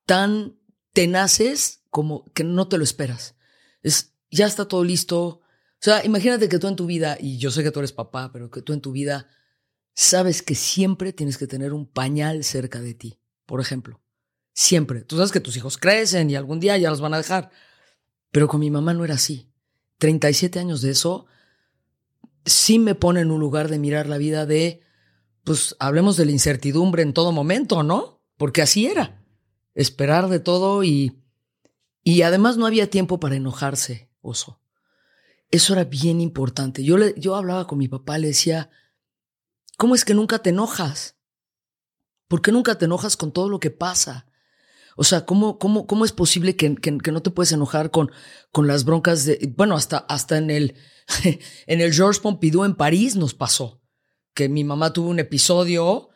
tan 0.06 0.58
tenaces 0.94 1.84
como 1.90 2.26
que 2.34 2.44
no 2.44 2.68
te 2.68 2.78
lo 2.78 2.84
esperas. 2.84 3.36
Es, 3.82 4.14
ya 4.30 4.46
está 4.46 4.68
todo 4.68 4.84
listo. 4.84 5.20
O 5.20 5.42
sea, 5.80 6.06
imagínate 6.06 6.50
que 6.50 6.60
tú 6.60 6.68
en 6.68 6.76
tu 6.76 6.86
vida, 6.86 7.18
y 7.20 7.38
yo 7.38 7.50
sé 7.50 7.64
que 7.64 7.72
tú 7.72 7.80
eres 7.80 7.94
papá, 7.94 8.32
pero 8.34 8.50
que 8.50 8.62
tú 8.62 8.74
en 8.74 8.82
tu 8.82 8.92
vida 8.92 9.28
sabes 9.94 10.42
que 10.42 10.56
siempre 10.56 11.14
tienes 11.14 11.38
que 11.38 11.48
tener 11.48 11.74
un 11.74 11.88
pañal 11.88 12.44
cerca 12.44 12.82
de 12.82 12.94
ti, 12.94 13.20
por 13.52 13.60
ejemplo. 13.60 14.00
Siempre. 14.54 15.02
Tú 15.02 15.18
sabes 15.18 15.34
que 15.34 15.42
tus 15.42 15.58
hijos 15.58 15.78
crecen 15.78 16.30
y 16.30 16.36
algún 16.36 16.62
día 16.62 16.78
ya 16.78 16.90
los 16.90 17.02
van 17.02 17.14
a 17.14 17.18
dejar. 17.18 17.52
Pero 18.32 18.48
con 18.48 18.62
mi 18.62 18.72
mamá 18.72 18.94
no 18.94 19.04
era 19.04 19.16
así. 19.16 19.52
37 19.98 20.58
años 20.58 20.82
de 20.82 20.92
eso 20.92 21.26
sí 22.46 22.80
me 22.80 22.96
pone 22.96 23.20
en 23.20 23.30
un 23.30 23.42
lugar 23.42 23.68
de 23.68 23.78
mirar 23.78 24.08
la 24.08 24.18
vida 24.18 24.46
de 24.46 24.80
pues 25.44 25.76
hablemos 25.80 26.16
de 26.16 26.28
la 26.28 26.32
incertidumbre 26.32 27.04
en 27.04 27.12
todo 27.12 27.34
momento, 27.34 27.84
¿no? 27.84 28.22
Porque 28.38 28.62
así 28.62 28.88
era. 28.88 29.22
Esperar 29.74 30.30
de 30.30 30.40
todo 30.40 30.86
y... 30.86 31.22
Y 32.06 32.22
además 32.22 32.56
no 32.56 32.66
había 32.66 32.90
tiempo 32.90 33.20
para 33.20 33.36
enojarse, 33.36 34.10
oso. 34.22 34.62
Eso 35.50 35.74
era 35.74 35.84
bien 35.84 36.22
importante. 36.22 36.86
Yo, 36.86 36.98
le, 36.98 37.16
yo 37.18 37.36
hablaba 37.36 37.68
con 37.68 37.80
mi 37.80 37.90
papá, 37.90 38.18
le 38.18 38.28
decía, 38.28 38.70
¿cómo 39.78 39.94
es 39.94 40.06
que 40.06 40.14
nunca 40.14 40.40
te 40.40 40.52
enojas? 40.52 41.18
¿Por 42.32 42.42
qué 42.42 42.54
nunca 42.54 42.78
te 42.78 42.86
enojas 42.86 43.18
con 43.18 43.34
todo 43.34 43.50
lo 43.50 43.60
que 43.60 43.72
pasa? 43.72 44.26
O 44.96 45.04
sea, 45.04 45.26
¿cómo, 45.26 45.60
cómo, 45.60 45.86
cómo 45.86 46.06
es 46.06 46.14
posible 46.14 46.56
que, 46.56 46.74
que, 46.78 47.12
no 47.12 47.22
te 47.22 47.30
puedes 47.30 47.52
enojar 47.52 47.92
con, 47.92 48.10
con 48.54 48.68
las 48.68 48.86
broncas 48.86 49.26
de, 49.26 49.54
bueno, 49.58 49.76
hasta, 49.76 49.98
hasta 49.98 50.38
en 50.38 50.50
el, 50.50 50.76
en 51.68 51.82
el 51.82 51.94
Georges 51.94 52.22
Pompidou 52.22 52.64
en 52.64 52.76
París 52.76 53.18
nos 53.18 53.34
pasó 53.34 53.82
que 54.34 54.48
mi 54.48 54.64
mamá 54.64 54.94
tuvo 54.94 55.10
un 55.10 55.20
episodio 55.20 56.08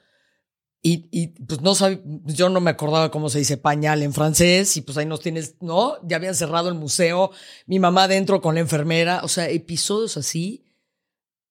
Y, 0.82 1.10
y, 1.12 1.38
pues 1.44 1.60
no 1.60 1.76
sabía, 1.76 2.00
yo 2.06 2.48
no 2.48 2.62
me 2.62 2.72
acordaba 2.72 3.12
cómo 3.12 3.28
se 3.28 3.40
dice 3.40 3.58
pañal 3.58 4.02
en 4.02 4.14
francés 4.14 4.78
y 4.78 4.84
pues 4.84 4.98
ahí 4.98 5.06
nos 5.06 5.20
tienes, 5.20 5.58
¿no? 5.60 5.98
Ya 6.08 6.16
habían 6.16 6.36
cerrado 6.36 6.70
el 6.70 6.76
museo, 6.76 7.32
mi 7.66 7.78
mamá 7.78 8.08
dentro 8.08 8.40
con 8.40 8.56
la 8.56 8.62
enfermera, 8.62 9.20
o 9.26 9.28
sea, 9.28 9.50
episodios 9.50 10.16
así 10.16 10.64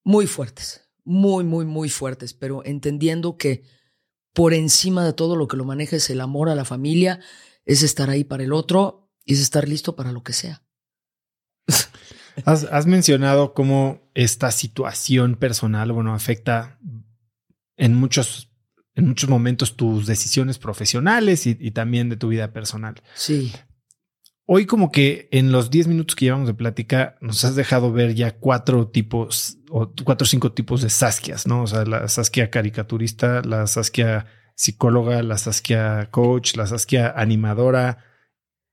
muy 0.04 0.26
fuertes, 0.26 0.88
muy, 1.04 1.44
muy, 1.44 1.66
muy 1.66 1.90
fuertes, 1.90 2.32
pero 2.32 2.64
entendiendo 2.64 3.36
que 3.36 3.73
por 4.34 4.52
encima 4.52 5.04
de 5.04 5.14
todo 5.14 5.36
lo 5.36 5.48
que 5.48 5.56
lo 5.56 5.64
maneja 5.64 5.96
es 5.96 6.10
el 6.10 6.20
amor 6.20 6.50
a 6.50 6.54
la 6.54 6.66
familia, 6.66 7.20
es 7.64 7.82
estar 7.82 8.10
ahí 8.10 8.24
para 8.24 8.44
el 8.44 8.52
otro 8.52 9.10
y 9.24 9.32
es 9.32 9.40
estar 9.40 9.66
listo 9.66 9.96
para 9.96 10.12
lo 10.12 10.22
que 10.22 10.34
sea. 10.34 10.62
Has, 12.44 12.64
has 12.64 12.84
mencionado 12.86 13.54
cómo 13.54 14.10
esta 14.12 14.50
situación 14.50 15.36
personal, 15.36 15.92
bueno, 15.92 16.14
afecta 16.14 16.80
en 17.76 17.94
muchos 17.94 18.50
en 18.96 19.08
muchos 19.08 19.30
momentos 19.30 19.76
tus 19.76 20.06
decisiones 20.06 20.58
profesionales 20.58 21.46
y, 21.46 21.56
y, 21.60 21.70
también 21.72 22.08
de 22.08 22.16
tu 22.16 22.28
vida 22.28 22.52
personal. 22.52 22.94
Sí. 23.14 23.52
Hoy 24.46 24.66
como 24.66 24.92
que 24.92 25.28
en 25.30 25.52
los 25.52 25.70
10 25.70 25.86
minutos 25.86 26.16
que 26.16 26.26
llevamos 26.26 26.46
de 26.46 26.54
plática 26.54 27.16
nos 27.22 27.44
has 27.46 27.56
dejado 27.56 27.92
ver 27.92 28.14
ya 28.14 28.36
cuatro 28.36 28.88
tipos 28.88 29.58
o 29.70 29.90
cuatro 30.04 30.24
o 30.24 30.28
cinco 30.28 30.52
tipos 30.52 30.82
de 30.82 30.90
Saskias, 30.90 31.46
¿no? 31.46 31.62
O 31.62 31.66
sea, 31.66 31.86
la 31.86 32.06
Saskia 32.08 32.50
caricaturista, 32.50 33.40
la 33.40 33.66
Saskia 33.66 34.26
psicóloga, 34.54 35.22
la 35.22 35.38
Saskia 35.38 36.10
coach, 36.10 36.56
la 36.56 36.66
Saskia 36.66 37.14
animadora. 37.16 38.04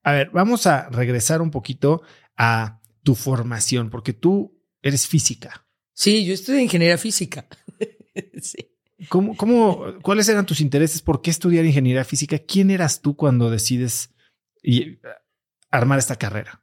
A 0.04 0.12
ver, 0.12 0.30
vamos 0.32 0.68
a 0.68 0.90
regresar 0.90 1.42
un 1.42 1.52
poquito 1.52 2.02
a 2.36 2.82
tu 3.04 3.16
formación, 3.16 3.90
porque 3.90 4.12
tú 4.12 4.62
eres 4.82 5.08
física. 5.08 5.66
Sí, 5.94 6.26
yo 6.26 6.34
estudié 6.34 6.64
ingeniería 6.64 6.98
física. 6.98 7.48
sí. 8.42 8.76
¿Cómo, 9.08 9.38
cómo, 9.38 9.86
¿Cuáles 10.02 10.28
eran 10.28 10.46
tus 10.46 10.60
intereses? 10.60 11.02
¿Por 11.02 11.22
qué 11.22 11.32
estudiar 11.32 11.66
ingeniería 11.66 12.04
física? 12.04 12.40
¿Quién 12.40 12.70
eras 12.72 13.02
tú 13.02 13.16
cuando 13.16 13.50
decides 13.50 14.14
y, 14.62 15.00
armar 15.72 16.00
esta 16.00 16.18
carrera? 16.18 16.62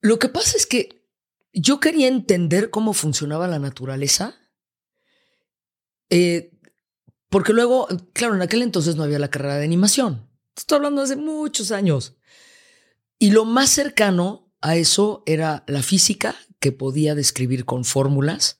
Lo 0.00 0.18
que 0.18 0.28
pasa 0.28 0.56
es 0.56 0.66
que 0.66 1.06
yo 1.52 1.80
quería 1.80 2.08
entender 2.08 2.70
cómo 2.70 2.92
funcionaba 2.92 3.48
la 3.48 3.58
naturaleza. 3.58 4.36
Eh, 6.10 6.52
porque 7.28 7.52
luego, 7.52 7.88
claro, 8.12 8.34
en 8.34 8.42
aquel 8.42 8.62
entonces 8.62 8.96
no 8.96 9.04
había 9.04 9.18
la 9.18 9.30
carrera 9.30 9.56
de 9.56 9.64
animación. 9.64 10.28
Estoy 10.56 10.76
hablando 10.76 11.02
hace 11.02 11.16
muchos 11.16 11.72
años. 11.72 12.16
Y 13.18 13.30
lo 13.30 13.44
más 13.44 13.70
cercano 13.70 14.52
a 14.60 14.76
eso 14.76 15.22
era 15.26 15.64
la 15.66 15.82
física, 15.82 16.36
que 16.60 16.72
podía 16.72 17.14
describir 17.14 17.64
con 17.64 17.84
fórmulas 17.84 18.58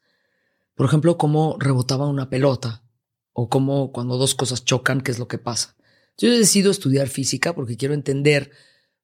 por 0.78 0.86
ejemplo, 0.86 1.18
cómo 1.18 1.56
rebotaba 1.58 2.06
una 2.06 2.30
pelota 2.30 2.84
o 3.32 3.48
cómo 3.48 3.90
cuando 3.90 4.16
dos 4.16 4.36
cosas 4.36 4.64
chocan, 4.64 5.00
qué 5.00 5.10
es 5.10 5.18
lo 5.18 5.26
que 5.26 5.36
pasa. 5.38 5.74
Yo 6.16 6.28
he 6.28 6.38
decidido 6.38 6.70
estudiar 6.70 7.08
física 7.08 7.52
porque 7.52 7.76
quiero 7.76 7.94
entender 7.94 8.52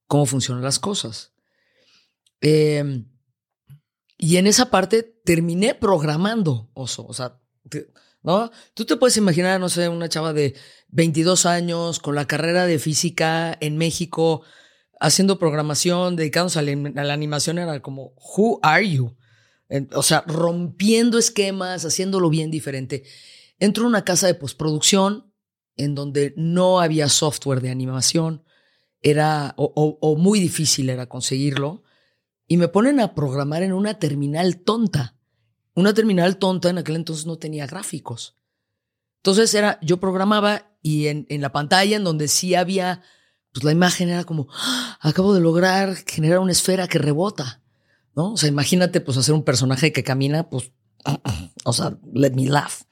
cómo 0.07 0.27
funcionan 0.27 0.63
las 0.63 0.79
cosas. 0.79 1.33
Eh, 2.41 3.05
y 4.19 4.37
en 4.37 4.47
esa 4.47 4.71
parte 4.71 5.03
terminé 5.25 5.75
programando, 5.75 6.71
oso. 6.75 7.07
O 7.07 7.13
sea, 7.13 7.41
¿no? 8.23 8.51
Tú 8.75 8.85
te 8.85 8.97
puedes 8.97 9.17
imaginar, 9.17 9.61
no 9.61 9.69
sé, 9.69 9.89
una 9.89 10.09
chava 10.09 10.33
de 10.33 10.55
22 10.89 11.47
años 11.47 11.99
con 11.99 12.15
la 12.15 12.27
carrera 12.27 12.67
de 12.67 12.79
física 12.79 13.57
en 13.61 13.77
México, 13.77 14.43
haciendo 15.01 15.39
programación, 15.39 16.17
dedicándose 16.17 16.59
a 16.59 16.63
la, 16.63 16.73
a 16.73 17.05
la 17.05 17.13
animación, 17.13 17.59
era 17.59 17.81
como, 17.81 18.15
¿Who 18.37 18.61
are 18.63 18.89
you? 18.89 19.17
O 19.93 20.03
sea, 20.03 20.25
rompiendo 20.27 21.19
esquemas, 21.19 21.85
haciéndolo 21.85 22.31
bien 22.31 22.51
diferente. 22.51 23.05
Entro 23.59 23.85
a 23.85 23.89
una 23.89 24.05
casa 24.05 24.27
de 24.27 24.35
postproducción 24.35 25.33
en 25.77 25.95
donde 25.95 26.33
no 26.37 26.81
había 26.81 27.09
software 27.09 27.61
de 27.61 27.71
animación, 27.71 28.45
era, 29.05 29.55
o, 29.59 30.17
muy 30.19 30.41
difícil 30.41 30.89
era 30.89 31.07
conseguirlo, 31.07 31.83
y 32.49 32.57
me 32.57 32.69
ponen 32.69 33.01
a 33.01 33.15
programar 33.15 33.63
en 33.63 33.75
una 33.75 33.99
terminal 33.99 34.57
tonta. 34.57 35.17
Una 35.75 35.93
terminal 35.93 36.39
tonta 36.39 36.71
en 36.71 36.79
aquel 36.79 36.97
entonces 36.97 37.27
no 37.27 37.37
tenía 37.37 37.67
gráficos. 37.67 38.37
Entonces 39.19 39.53
era, 39.55 39.79
yo 39.83 40.01
programaba 40.01 40.75
y 40.83 41.09
en, 41.09 41.27
en 41.29 41.43
la 41.43 41.53
pantalla 41.53 41.97
en 41.97 42.05
donde 42.05 42.29
sí 42.29 42.55
había, 42.55 43.03
pues 43.53 43.63
la 43.63 43.73
imagen 43.73 44.09
era 44.09 44.25
como, 44.25 44.49
¡Ah! 44.51 44.99
acabo 45.03 45.35
de 45.35 45.41
lograr 45.41 45.97
generar 46.07 46.39
una 46.39 46.53
esfera 46.53 46.89
que 46.89 46.99
rebota. 46.99 47.63
¿no? 48.17 48.33
O 48.33 48.37
sea, 48.39 48.49
imagínate 48.49 49.01
pues 49.01 49.19
hacer 49.19 49.35
un 49.35 49.45
personaje 49.45 49.93
que 49.93 50.05
camina, 50.05 50.49
pues, 50.49 50.73
o 51.65 51.73
sea, 51.75 51.99
let 52.15 52.31
me 52.31 52.47
laugh. 52.47 52.85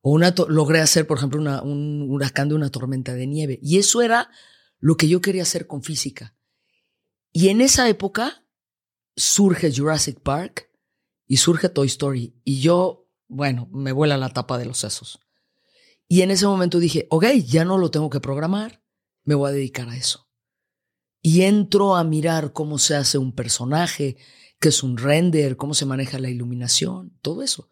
O 0.00 0.12
una 0.12 0.34
logré 0.48 0.80
hacer, 0.80 1.06
por 1.06 1.18
ejemplo, 1.18 1.40
una, 1.40 1.62
un 1.62 2.08
huracán 2.10 2.48
de 2.48 2.56
una 2.56 2.70
tormenta 2.70 3.14
de 3.14 3.26
nieve. 3.26 3.58
Y 3.62 3.78
eso 3.78 4.02
era 4.02 4.30
lo 4.78 4.96
que 4.96 5.08
yo 5.08 5.20
quería 5.20 5.42
hacer 5.42 5.66
con 5.66 5.82
física. 5.82 6.36
Y 7.32 7.48
en 7.48 7.60
esa 7.60 7.88
época 7.88 8.44
surge 9.16 9.72
Jurassic 9.74 10.20
Park 10.20 10.70
y 11.26 11.38
surge 11.38 11.68
Toy 11.68 11.86
Story. 11.88 12.34
Y 12.44 12.60
yo, 12.60 13.08
bueno, 13.26 13.68
me 13.72 13.92
vuela 13.92 14.16
la 14.16 14.30
tapa 14.30 14.58
de 14.58 14.66
los 14.66 14.78
sesos. 14.78 15.20
Y 16.08 16.22
en 16.22 16.30
ese 16.30 16.46
momento 16.46 16.78
dije, 16.78 17.06
ok, 17.10 17.26
ya 17.46 17.64
no 17.64 17.76
lo 17.76 17.90
tengo 17.90 18.08
que 18.08 18.20
programar, 18.20 18.82
me 19.24 19.34
voy 19.34 19.50
a 19.50 19.52
dedicar 19.52 19.88
a 19.90 19.96
eso. 19.96 20.28
Y 21.20 21.42
entro 21.42 21.96
a 21.96 22.04
mirar 22.04 22.52
cómo 22.52 22.78
se 22.78 22.94
hace 22.96 23.18
un 23.18 23.34
personaje, 23.34 24.16
qué 24.58 24.70
es 24.70 24.82
un 24.82 24.96
render, 24.96 25.56
cómo 25.56 25.74
se 25.74 25.84
maneja 25.84 26.18
la 26.18 26.30
iluminación, 26.30 27.12
todo 27.20 27.42
eso. 27.42 27.68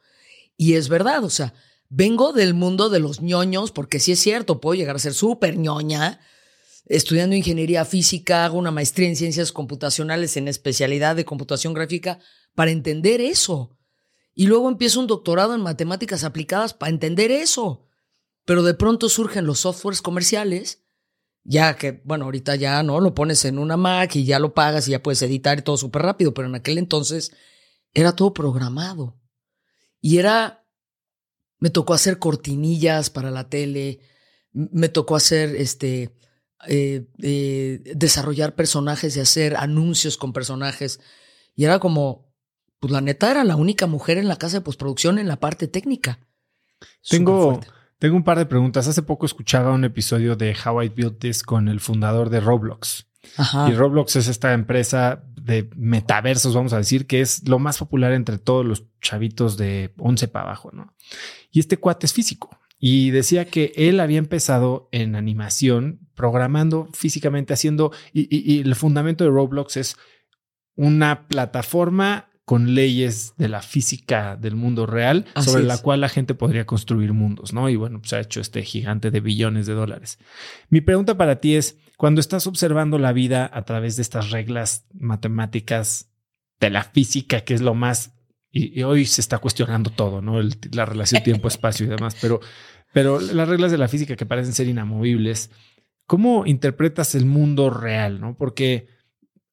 Y 0.56 0.74
es 0.74 0.88
verdad, 0.88 1.24
o 1.24 1.30
sea, 1.30 1.54
vengo 1.88 2.32
del 2.32 2.52
mundo 2.52 2.90
de 2.90 3.00
los 3.00 3.22
ñoños, 3.22 3.70
porque 3.72 4.00
sí 4.00 4.12
es 4.12 4.20
cierto, 4.20 4.60
puedo 4.60 4.74
llegar 4.74 4.96
a 4.96 5.00
ser 5.00 5.14
súper 5.14 5.56
ñoña, 5.56 6.20
estudiando 6.86 7.36
ingeniería 7.36 7.84
física, 7.84 8.44
hago 8.44 8.58
una 8.58 8.70
maestría 8.70 9.08
en 9.08 9.16
ciencias 9.16 9.52
computacionales 9.52 10.36
en 10.36 10.48
especialidad 10.48 11.16
de 11.16 11.24
computación 11.24 11.74
gráfica 11.74 12.18
para 12.54 12.70
entender 12.70 13.20
eso. 13.20 13.76
Y 14.34 14.46
luego 14.46 14.68
empiezo 14.68 15.00
un 15.00 15.06
doctorado 15.06 15.54
en 15.54 15.60
matemáticas 15.60 16.24
aplicadas 16.24 16.74
para 16.74 16.90
entender 16.90 17.30
eso. 17.30 17.86
Pero 18.44 18.62
de 18.62 18.74
pronto 18.74 19.08
surgen 19.08 19.46
los 19.46 19.60
softwares 19.60 20.02
comerciales 20.02 20.86
ya 21.48 21.76
que, 21.76 22.02
bueno, 22.04 22.24
ahorita 22.24 22.56
ya 22.56 22.82
no, 22.82 23.00
lo 23.00 23.14
pones 23.14 23.44
en 23.44 23.58
una 23.58 23.76
Mac 23.76 24.16
y 24.16 24.24
ya 24.24 24.40
lo 24.40 24.52
pagas 24.52 24.88
y 24.88 24.90
ya 24.90 25.02
puedes 25.02 25.22
editar 25.22 25.58
y 25.58 25.62
todo 25.62 25.76
súper 25.76 26.02
rápido, 26.02 26.34
pero 26.34 26.48
en 26.48 26.56
aquel 26.56 26.76
entonces 26.76 27.32
era 27.94 28.16
todo 28.16 28.34
programado. 28.34 29.16
Y 30.00 30.18
era, 30.18 30.66
me 31.58 31.70
tocó 31.70 31.94
hacer 31.94 32.18
cortinillas 32.18 33.10
para 33.10 33.30
la 33.30 33.48
tele, 33.48 34.00
me 34.52 34.88
tocó 34.88 35.14
hacer, 35.14 35.54
este, 35.54 36.12
eh, 36.66 37.06
eh, 37.22 37.80
desarrollar 37.94 38.54
personajes 38.54 39.16
y 39.16 39.20
hacer 39.20 39.56
anuncios 39.56 40.16
con 40.16 40.32
personajes. 40.32 41.00
Y 41.54 41.64
era 41.64 41.78
como, 41.78 42.32
pues 42.80 42.92
la 42.92 43.00
neta 43.00 43.30
era 43.30 43.44
la 43.44 43.56
única 43.56 43.86
mujer 43.86 44.18
en 44.18 44.28
la 44.28 44.36
casa 44.36 44.58
de 44.58 44.62
postproducción 44.62 45.18
en 45.18 45.28
la 45.28 45.40
parte 45.40 45.68
técnica. 45.68 46.18
Tengo, 47.08 47.60
tengo 47.98 48.16
un 48.16 48.24
par 48.24 48.38
de 48.38 48.46
preguntas. 48.46 48.88
Hace 48.88 49.02
poco 49.02 49.26
escuchaba 49.26 49.72
un 49.72 49.84
episodio 49.84 50.36
de 50.36 50.54
How 50.54 50.82
I 50.82 50.88
Built 50.88 51.18
This 51.18 51.42
con 51.42 51.68
el 51.68 51.80
fundador 51.80 52.30
de 52.30 52.40
Roblox. 52.40 53.06
Ajá. 53.36 53.68
Y 53.68 53.74
Roblox 53.74 54.16
es 54.16 54.28
esta 54.28 54.52
empresa 54.52 55.24
de 55.46 55.70
metaversos, 55.76 56.54
vamos 56.54 56.72
a 56.72 56.78
decir, 56.78 57.06
que 57.06 57.20
es 57.20 57.48
lo 57.48 57.58
más 57.58 57.78
popular 57.78 58.12
entre 58.12 58.38
todos 58.38 58.66
los 58.66 58.84
chavitos 59.00 59.56
de 59.56 59.94
11 59.98 60.28
para 60.28 60.46
abajo, 60.46 60.70
¿no? 60.72 60.94
Y 61.50 61.60
este 61.60 61.76
cuate 61.76 62.06
es 62.06 62.12
físico. 62.12 62.58
Y 62.78 63.10
decía 63.10 63.46
que 63.46 63.72
él 63.76 64.00
había 64.00 64.18
empezado 64.18 64.88
en 64.92 65.16
animación, 65.16 66.08
programando 66.14 66.88
físicamente, 66.92 67.54
haciendo, 67.54 67.92
y, 68.12 68.22
y, 68.34 68.54
y 68.54 68.60
el 68.60 68.74
fundamento 68.74 69.24
de 69.24 69.30
Roblox 69.30 69.76
es 69.76 69.96
una 70.74 71.26
plataforma 71.26 72.28
con 72.46 72.76
leyes 72.76 73.34
de 73.36 73.48
la 73.48 73.60
física 73.60 74.36
del 74.36 74.54
mundo 74.54 74.86
real 74.86 75.26
Así 75.34 75.50
sobre 75.50 75.62
es. 75.62 75.66
la 75.66 75.78
cual 75.78 76.00
la 76.00 76.08
gente 76.08 76.34
podría 76.34 76.64
construir 76.64 77.12
mundos, 77.12 77.52
¿no? 77.52 77.68
Y 77.68 77.74
bueno, 77.74 77.98
pues 77.98 78.12
ha 78.12 78.20
hecho 78.20 78.40
este 78.40 78.62
gigante 78.62 79.10
de 79.10 79.18
billones 79.18 79.66
de 79.66 79.72
dólares. 79.74 80.20
Mi 80.70 80.80
pregunta 80.80 81.16
para 81.16 81.40
ti 81.40 81.56
es, 81.56 81.76
cuando 81.96 82.20
estás 82.20 82.46
observando 82.46 82.98
la 82.98 83.12
vida 83.12 83.50
a 83.52 83.64
través 83.64 83.96
de 83.96 84.02
estas 84.02 84.30
reglas 84.30 84.86
matemáticas 84.92 86.12
de 86.60 86.70
la 86.70 86.84
física, 86.84 87.40
que 87.40 87.54
es 87.54 87.62
lo 87.62 87.74
más, 87.74 88.15
y, 88.56 88.80
y 88.80 88.82
hoy 88.82 89.04
se 89.04 89.20
está 89.20 89.38
cuestionando 89.38 89.90
todo, 89.90 90.22
¿no? 90.22 90.40
El, 90.40 90.56
la 90.72 90.86
relación 90.86 91.22
tiempo-espacio 91.22 91.86
y 91.86 91.88
demás, 91.88 92.16
pero, 92.20 92.40
pero 92.92 93.20
las 93.20 93.48
reglas 93.48 93.70
de 93.70 93.78
la 93.78 93.88
física 93.88 94.16
que 94.16 94.26
parecen 94.26 94.54
ser 94.54 94.68
inamovibles, 94.68 95.50
¿cómo 96.06 96.46
interpretas 96.46 97.14
el 97.14 97.26
mundo 97.26 97.70
real, 97.70 98.20
¿no? 98.20 98.36
Porque 98.36 98.88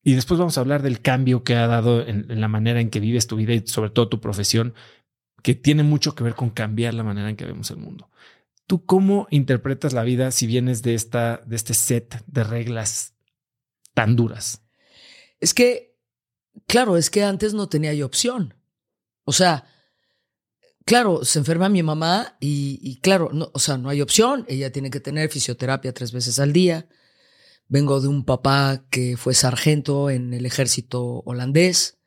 y 0.05 0.13
después 0.15 0.37
vamos 0.37 0.57
a 0.57 0.61
hablar 0.61 0.81
del 0.81 1.01
cambio 1.01 1.43
que 1.43 1.55
ha 1.55 1.65
dado 1.65 2.05
en, 2.05 2.29
en, 2.29 2.41
la 2.41 2.49
manera 2.49 2.81
en 2.81 2.89
que 2.89 2.99
vives 2.99 3.25
tu 3.25 3.37
vida 3.37 3.53
y 3.53 3.65
sobre 3.65 3.89
todo 3.89 4.09
tu 4.09 4.19
profesión, 4.19 4.73
que 5.41 5.55
tiene 5.55 5.83
mucho 5.83 6.13
que 6.13 6.23
ver 6.23 6.35
con 6.35 6.49
cambiar 6.49 6.93
la 6.93 7.03
manera 7.03 7.29
en 7.29 7.37
que 7.37 7.45
vemos 7.45 7.71
el 7.71 7.77
mundo. 7.77 8.09
¿Tú 8.67 8.85
cómo 8.85 9.27
interpretas 9.29 9.93
la 9.93 10.03
vida 10.03 10.31
si 10.31 10.47
vienes 10.47 10.81
de, 10.81 10.93
esta, 10.93 11.41
de 11.45 11.55
este 11.55 11.73
set 11.73 12.23
de 12.27 12.43
reglas 12.43 13.15
tan 13.93 14.15
duras? 14.15 14.65
Es 15.39 15.53
que, 15.53 15.97
claro, 16.67 16.97
es 16.97 17.09
que 17.09 17.23
antes 17.23 17.53
no 17.53 17.67
tenía 17.67 17.93
yo 17.93 18.05
opción. 18.05 18.55
O 19.23 19.31
sea, 19.31 19.65
claro, 20.86 21.23
se 21.25 21.39
enferma 21.39 21.69
mi 21.69 21.83
mamá 21.83 22.38
y, 22.39 22.99
claro, 23.01 23.29
no, 23.33 23.49
o 23.53 23.59
sea, 23.59 23.77
no 23.77 23.89
hay 23.89 24.01
opción. 24.01 24.45
Ella 24.47 24.71
tiene 24.71 24.89
que 24.89 24.99
tener 24.99 25.29
fisioterapia 25.29 25.93
tres 25.93 26.12
veces 26.12 26.39
al 26.39 26.53
día. 26.53 26.88
Vengo 27.67 28.01
de 28.01 28.07
un 28.07 28.25
papá 28.25 28.86
que 28.89 29.17
fue 29.17 29.33
sargento 29.33 30.09
en 30.09 30.33
el 30.33 30.45
ejército 30.45 31.23
holandés. 31.25 31.97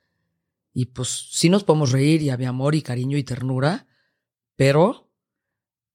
Y 0.72 0.86
pues 0.86 1.28
sí 1.30 1.48
nos 1.48 1.64
podemos 1.64 1.92
reír 1.92 2.20
y 2.20 2.30
había 2.30 2.50
amor 2.50 2.74
y 2.74 2.82
cariño 2.82 3.16
y 3.16 3.24
ternura, 3.24 3.86
pero 4.56 5.10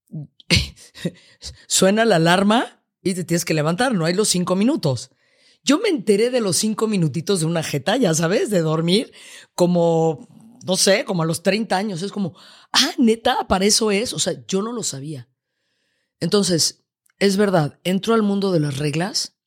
suena 1.68 2.04
la 2.04 2.16
alarma 2.16 2.84
y 3.04 3.14
te 3.14 3.24
tienes 3.24 3.46
que 3.46 3.54
levantar, 3.54 3.94
no 3.94 4.06
hay 4.06 4.14
los 4.14 4.30
cinco 4.30 4.56
minutos. 4.56 5.12
Yo 5.64 5.80
me 5.80 5.90
enteré 5.90 6.32
de 6.32 6.42
los 6.42 6.58
cinco 6.58 6.88
minutitos 6.88 7.42
de 7.42 7.46
una 7.46 7.62
jeta, 7.62 7.98
ya 7.98 8.14
sabes, 8.14 8.50
de 8.50 8.62
dormir, 8.62 9.12
como, 9.54 10.28
no 10.66 10.78
sé, 10.78 11.06
como 11.06 11.24
a 11.24 11.26
los 11.26 11.44
30 11.44 11.76
años. 11.76 12.02
Es 12.02 12.12
como, 12.12 12.36
ah, 12.72 12.92
neta, 12.98 13.48
para 13.48 13.66
eso 13.66 13.92
es. 13.92 14.14
O 14.14 14.20
sea, 14.20 14.46
yo 14.48 14.62
no 14.62 14.72
lo 14.72 14.84
sabía. 14.84 15.30
Entonces, 16.20 16.84
es 17.20 17.38
verdad, 17.38 17.80
entro 17.84 18.14
al 18.14 18.24
mundo 18.24 18.52
de 18.52 18.60
las 18.60 18.78
reglas, 18.78 19.38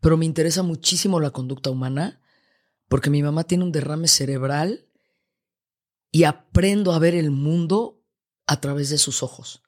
pero 0.00 0.16
me 0.16 0.26
interesa 0.26 0.62
muchísimo 0.62 1.20
la 1.20 1.30
conducta 1.30 1.70
humana 1.70 2.20
porque 2.88 3.10
mi 3.10 3.22
mamá 3.22 3.44
tiene 3.44 3.64
un 3.64 3.72
derrame 3.72 4.08
cerebral 4.08 4.86
y 6.10 6.24
aprendo 6.24 6.92
a 6.92 6.98
ver 6.98 7.14
el 7.14 7.30
mundo 7.30 8.04
a 8.46 8.60
través 8.60 8.90
de 8.90 8.98
sus 8.98 9.22
ojos. 9.22 9.62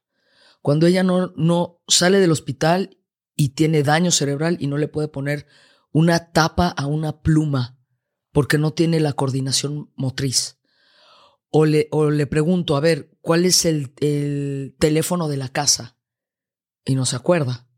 Cuando 0.61 0.87
ella 0.87 1.03
no, 1.03 1.33
no 1.37 1.83
sale 1.89 2.21
del 2.21 2.33
hospital 2.33 2.99
y 3.35 3.51
tiene 3.51 3.83
daño 3.83 4.11
cerebral 4.11 4.59
y 4.61 4.67
no 4.67 4.77
le 4.77 4.89
puede 4.89 5.09
poner 5.09 5.47
una 5.91 6.33
tapa 6.33 6.69
a 6.69 6.87
una 6.87 7.23
pluma 7.23 7.74
porque 8.35 8.59
no 8.59 8.73
tiene 8.73 8.99
la 8.99 9.12
coordinación 9.12 9.92
motriz. 9.94 10.59
O 11.51 11.66
le, 11.66 11.87
o 11.92 12.11
le 12.11 12.27
pregunto, 12.27 12.77
a 12.77 12.81
ver, 12.81 13.16
¿cuál 13.20 13.44
es 13.44 13.64
el, 13.64 13.92
el 14.01 14.75
teléfono 14.81 15.29
de 15.29 15.37
la 15.37 15.51
casa? 15.51 15.97
Y 16.85 16.97
no 16.97 17.07
se 17.07 17.14
acuerda. 17.14 17.68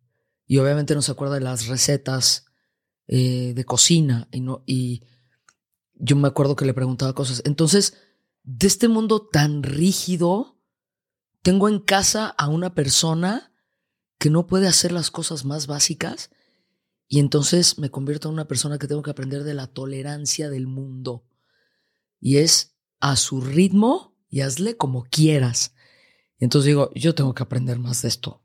Y 0.46 0.56
obviamente 0.56 0.94
no 0.94 1.02
se 1.02 1.12
acuerda 1.12 1.34
de 1.34 1.42
las 1.42 1.66
recetas 1.66 2.46
eh, 3.06 3.52
de 3.54 3.64
cocina. 3.66 4.28
Y, 4.32 4.40
no, 4.40 4.62
y 4.64 5.02
yo 5.92 6.16
me 6.16 6.26
acuerdo 6.26 6.56
que 6.56 6.64
le 6.64 6.72
preguntaba 6.72 7.14
cosas. 7.14 7.42
Entonces, 7.44 7.98
de 8.42 8.66
este 8.66 8.88
mundo 8.88 9.28
tan 9.30 9.62
rígido, 9.62 10.58
tengo 11.42 11.68
en 11.68 11.80
casa 11.80 12.28
a 12.28 12.48
una 12.48 12.74
persona 12.74 13.52
que 14.18 14.30
no 14.30 14.46
puede 14.46 14.68
hacer 14.68 14.90
las 14.90 15.10
cosas 15.10 15.44
más 15.44 15.66
básicas 15.66 16.30
y 17.08 17.20
entonces 17.20 17.78
me 17.78 17.90
convierto 17.90 18.28
en 18.28 18.34
una 18.34 18.48
persona 18.48 18.78
que 18.78 18.88
tengo 18.88 19.02
que 19.02 19.10
aprender 19.10 19.44
de 19.44 19.54
la 19.54 19.68
tolerancia 19.68 20.50
del 20.50 20.66
mundo. 20.66 21.24
Y 22.20 22.38
es 22.38 22.76
a 23.00 23.16
su 23.16 23.40
ritmo 23.40 24.16
y 24.28 24.40
hazle 24.40 24.76
como 24.76 25.04
quieras. 25.04 25.74
Y 26.38 26.44
entonces 26.44 26.66
digo, 26.66 26.90
yo 26.94 27.14
tengo 27.14 27.34
que 27.34 27.42
aprender 27.42 27.78
más 27.78 28.02
de 28.02 28.08
esto. 28.08 28.42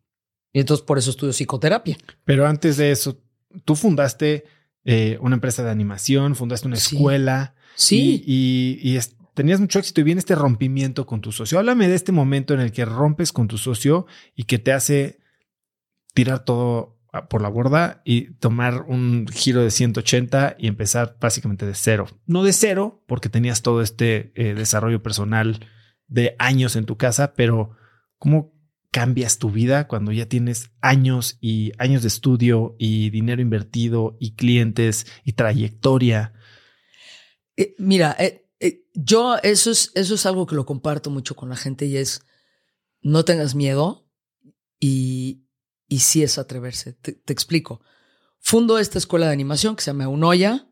Y 0.54 0.60
entonces 0.60 0.86
por 0.86 0.98
eso 0.98 1.10
estudio 1.10 1.34
psicoterapia. 1.34 1.98
Pero 2.24 2.46
antes 2.46 2.78
de 2.78 2.92
eso, 2.92 3.20
tú 3.66 3.76
fundaste 3.76 4.46
eh, 4.84 5.18
una 5.22 5.36
empresa 5.36 5.64
de 5.64 5.72
animación, 5.72 6.36
fundaste 6.36 6.68
una 6.68 6.78
escuela. 6.78 7.56
Sí. 7.76 8.24
Y, 8.26 8.80
y, 8.84 8.98
y 8.98 9.00
tenías 9.34 9.60
mucho 9.60 9.80
éxito 9.80 10.02
y 10.02 10.04
viene 10.04 10.20
este 10.20 10.36
rompimiento 10.36 11.08
con 11.08 11.22
tu 11.22 11.32
socio. 11.32 11.58
Háblame 11.58 11.88
de 11.88 11.96
este 11.96 12.12
momento 12.12 12.54
en 12.54 12.60
el 12.60 12.72
que 12.72 12.86
rompes 12.86 13.32
con 13.32 13.48
tu 13.48 13.58
socio 13.58 14.06
y 14.36 14.44
que 14.44 14.60
te 14.60 14.72
hace 14.72 15.20
tirar 16.14 16.46
todo 16.46 17.01
por 17.30 17.42
la 17.42 17.50
borda 17.50 18.02
y 18.06 18.34
tomar 18.36 18.86
un 18.88 19.28
giro 19.28 19.62
de 19.62 19.72
180 19.72 20.56
y 20.58 20.68
empezar 20.68 21.18
básicamente 21.20 21.66
de 21.66 21.76
cero. 21.76 22.08
No 22.26 22.44
de 22.44 22.54
cero, 22.54 23.04
porque 23.06 23.30
tenías 23.30 23.62
todo 23.62 23.82
este 23.82 24.32
eh, 24.36 24.54
desarrollo 24.54 25.04
personal 25.04 25.68
de 26.08 26.36
años 26.40 26.76
en 26.76 26.86
tu 26.86 26.98
casa, 26.98 27.34
pero 27.34 27.72
¿cómo 28.18 28.54
cambias 28.92 29.40
tu 29.40 29.52
vida 29.52 29.88
cuando 29.88 30.12
ya 30.12 30.28
tienes 30.28 30.72
años 30.82 31.38
y 31.42 31.74
años 31.78 32.02
de 32.02 32.08
estudio 32.08 32.76
y 32.80 33.10
dinero 33.10 33.42
invertido 33.42 34.16
y 34.20 34.36
clientes 34.36 35.06
y 35.26 35.34
trayectoria? 35.34 36.34
Eh, 37.58 37.76
mira, 37.78 38.16
eh, 38.20 38.42
yo 38.94 39.38
eso 39.44 39.72
es, 39.72 39.92
eso 39.96 40.16
es 40.16 40.26
algo 40.26 40.46
que 40.46 40.56
lo 40.56 40.66
comparto 40.66 41.10
mucho 41.10 41.36
con 41.36 41.50
la 41.50 41.56
gente 41.56 41.86
y 41.86 41.98
es, 41.98 42.26
no 43.02 43.26
tengas 43.26 43.56
miedo 43.56 44.08
y, 44.80 45.46
y 45.92 46.00
sí 46.00 46.24
es 46.24 46.38
atreverse. 46.38 46.94
Te, 46.94 47.34
explico. 47.34 47.82
Fundo 48.40 48.80
esta 48.80 48.98
escuela 48.98 49.28
de 49.28 49.34
animación 49.34 49.76
que 49.76 49.84
se 49.84 49.90
llama 49.90 50.08
Unoya, 50.08 50.70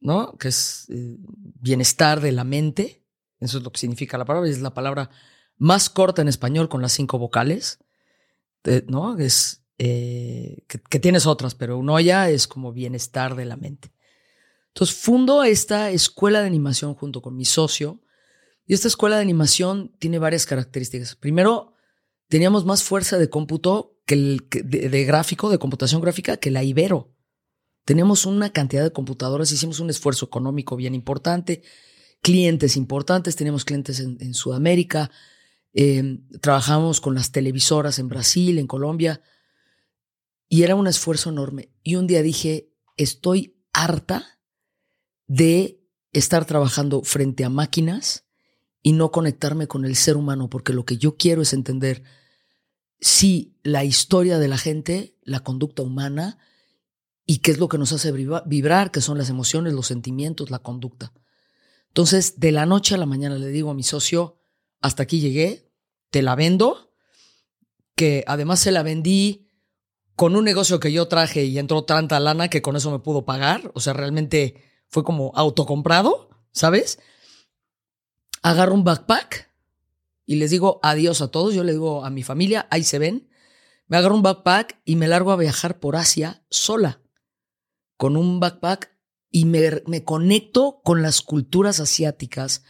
¿no? 0.00 0.38
Que 0.38 0.48
es 0.48 0.86
eh, 0.88 1.18
bienestar 1.20 2.22
de 2.22 2.32
la 2.32 2.42
mente. 2.42 3.04
Eso 3.38 3.58
es 3.58 3.64
lo 3.64 3.70
que 3.70 3.80
significa 3.80 4.16
la 4.16 4.24
palabra. 4.24 4.48
Es 4.48 4.62
la 4.62 4.72
palabra 4.72 5.10
más 5.58 5.90
corta 5.90 6.22
en 6.22 6.28
español 6.28 6.70
con 6.70 6.80
las 6.80 6.92
cinco 6.92 7.18
vocales, 7.18 7.80
eh, 8.64 8.82
¿no? 8.88 9.18
Es 9.18 9.62
eh, 9.76 10.64
que, 10.68 10.80
que, 10.80 10.98
tienes 11.00 11.26
otras, 11.26 11.54
pero 11.54 11.76
Unoya 11.76 12.30
es 12.30 12.48
como 12.48 12.72
bienestar 12.72 13.36
de 13.36 13.44
la 13.44 13.58
mente. 13.58 13.92
Entonces 14.68 14.96
fundo 14.96 15.44
esta 15.44 15.90
escuela 15.90 16.40
de 16.40 16.46
animación 16.46 16.94
junto 16.94 17.20
con 17.20 17.36
mi 17.36 17.44
socio. 17.44 18.00
Y 18.64 18.72
esta 18.72 18.88
escuela 18.88 19.16
de 19.16 19.22
animación 19.22 19.94
tiene 19.98 20.18
varias 20.18 20.46
características. 20.46 21.14
Primero, 21.14 21.74
teníamos 22.28 22.64
más 22.64 22.82
fuerza 22.82 23.18
de 23.18 23.28
cómputo 23.28 23.93
que 24.06 24.14
el, 24.14 24.48
que 24.48 24.62
de, 24.62 25.04
gráfico, 25.04 25.50
de 25.50 25.58
computación 25.58 26.00
gráfica, 26.00 26.36
que 26.36 26.50
la 26.50 26.62
Ibero. 26.62 27.12
Teníamos 27.84 28.26
una 28.26 28.50
cantidad 28.50 28.82
de 28.82 28.92
computadoras, 28.92 29.52
hicimos 29.52 29.80
un 29.80 29.90
esfuerzo 29.90 30.26
económico 30.26 30.76
bien 30.76 30.94
importante, 30.94 31.62
clientes 32.22 32.76
importantes, 32.76 33.36
teníamos 33.36 33.64
clientes 33.64 34.00
en, 34.00 34.34
Sudamérica, 34.34 35.10
eh, 35.74 36.20
trabajamos 36.40 37.00
con 37.00 37.14
las 37.14 37.32
televisoras 37.32 37.98
en 37.98 38.08
Brasil, 38.08 38.58
en 38.58 38.66
Colombia, 38.66 39.20
y 40.48 40.62
era 40.62 40.76
un 40.76 40.86
esfuerzo 40.86 41.30
enorme. 41.30 41.70
Y 41.82 41.96
un 41.96 42.06
día 42.06 42.22
dije, 42.22 42.70
estoy 42.96 43.58
harta 43.72 44.38
de 45.26 45.84
estar 46.12 46.46
trabajando 46.46 47.02
frente 47.02 47.44
a 47.44 47.50
máquinas 47.50 48.24
y 48.82 48.92
no 48.92 49.10
conectarme 49.10 49.66
con 49.66 49.84
el 49.84 49.96
ser 49.96 50.16
humano, 50.16 50.48
porque 50.48 50.72
lo 50.72 50.84
que 50.84 50.96
yo 50.96 51.16
quiero 51.16 51.42
es 51.42 51.52
entender 51.52 52.02
sí 53.00 53.58
la 53.62 53.84
historia 53.84 54.38
de 54.38 54.48
la 54.48 54.58
gente, 54.58 55.16
la 55.22 55.40
conducta 55.40 55.82
humana 55.82 56.38
y 57.26 57.38
qué 57.38 57.50
es 57.50 57.58
lo 57.58 57.68
que 57.68 57.78
nos 57.78 57.92
hace 57.92 58.12
vibrar, 58.12 58.90
que 58.90 59.00
son 59.00 59.18
las 59.18 59.30
emociones, 59.30 59.72
los 59.72 59.86
sentimientos, 59.86 60.50
la 60.50 60.58
conducta. 60.58 61.12
Entonces, 61.88 62.40
de 62.40 62.52
la 62.52 62.66
noche 62.66 62.94
a 62.94 62.98
la 62.98 63.06
mañana 63.06 63.36
le 63.36 63.48
digo 63.48 63.70
a 63.70 63.74
mi 63.74 63.82
socio, 63.82 64.40
hasta 64.80 65.04
aquí 65.04 65.20
llegué, 65.20 65.70
te 66.10 66.22
la 66.22 66.34
vendo, 66.34 66.92
que 67.94 68.24
además 68.26 68.60
se 68.60 68.72
la 68.72 68.82
vendí 68.82 69.48
con 70.16 70.36
un 70.36 70.44
negocio 70.44 70.80
que 70.80 70.92
yo 70.92 71.08
traje 71.08 71.44
y 71.44 71.58
entró 71.58 71.84
tanta 71.84 72.20
lana 72.20 72.48
que 72.48 72.62
con 72.62 72.76
eso 72.76 72.90
me 72.90 72.98
pudo 72.98 73.24
pagar, 73.24 73.70
o 73.74 73.80
sea, 73.80 73.92
realmente 73.92 74.62
fue 74.88 75.04
como 75.04 75.32
autocomprado, 75.34 76.30
¿sabes? 76.52 76.98
Agarro 78.42 78.74
un 78.74 78.84
backpack 78.84 79.50
y 80.26 80.36
les 80.36 80.50
digo 80.50 80.80
adiós 80.82 81.20
a 81.20 81.28
todos. 81.28 81.54
Yo 81.54 81.64
le 81.64 81.72
digo 81.72 82.04
a 82.04 82.10
mi 82.10 82.22
familia, 82.22 82.66
ahí 82.70 82.84
se 82.84 82.98
ven. 82.98 83.28
Me 83.86 83.96
agarro 83.96 84.14
un 84.14 84.22
backpack 84.22 84.80
y 84.84 84.96
me 84.96 85.08
largo 85.08 85.32
a 85.32 85.36
viajar 85.36 85.78
por 85.78 85.96
Asia 85.96 86.44
sola, 86.48 87.02
con 87.96 88.16
un 88.16 88.40
backpack 88.40 88.96
y 89.30 89.44
me, 89.44 89.82
me 89.86 90.04
conecto 90.04 90.80
con 90.82 91.02
las 91.02 91.20
culturas 91.20 91.80
asiáticas. 91.80 92.64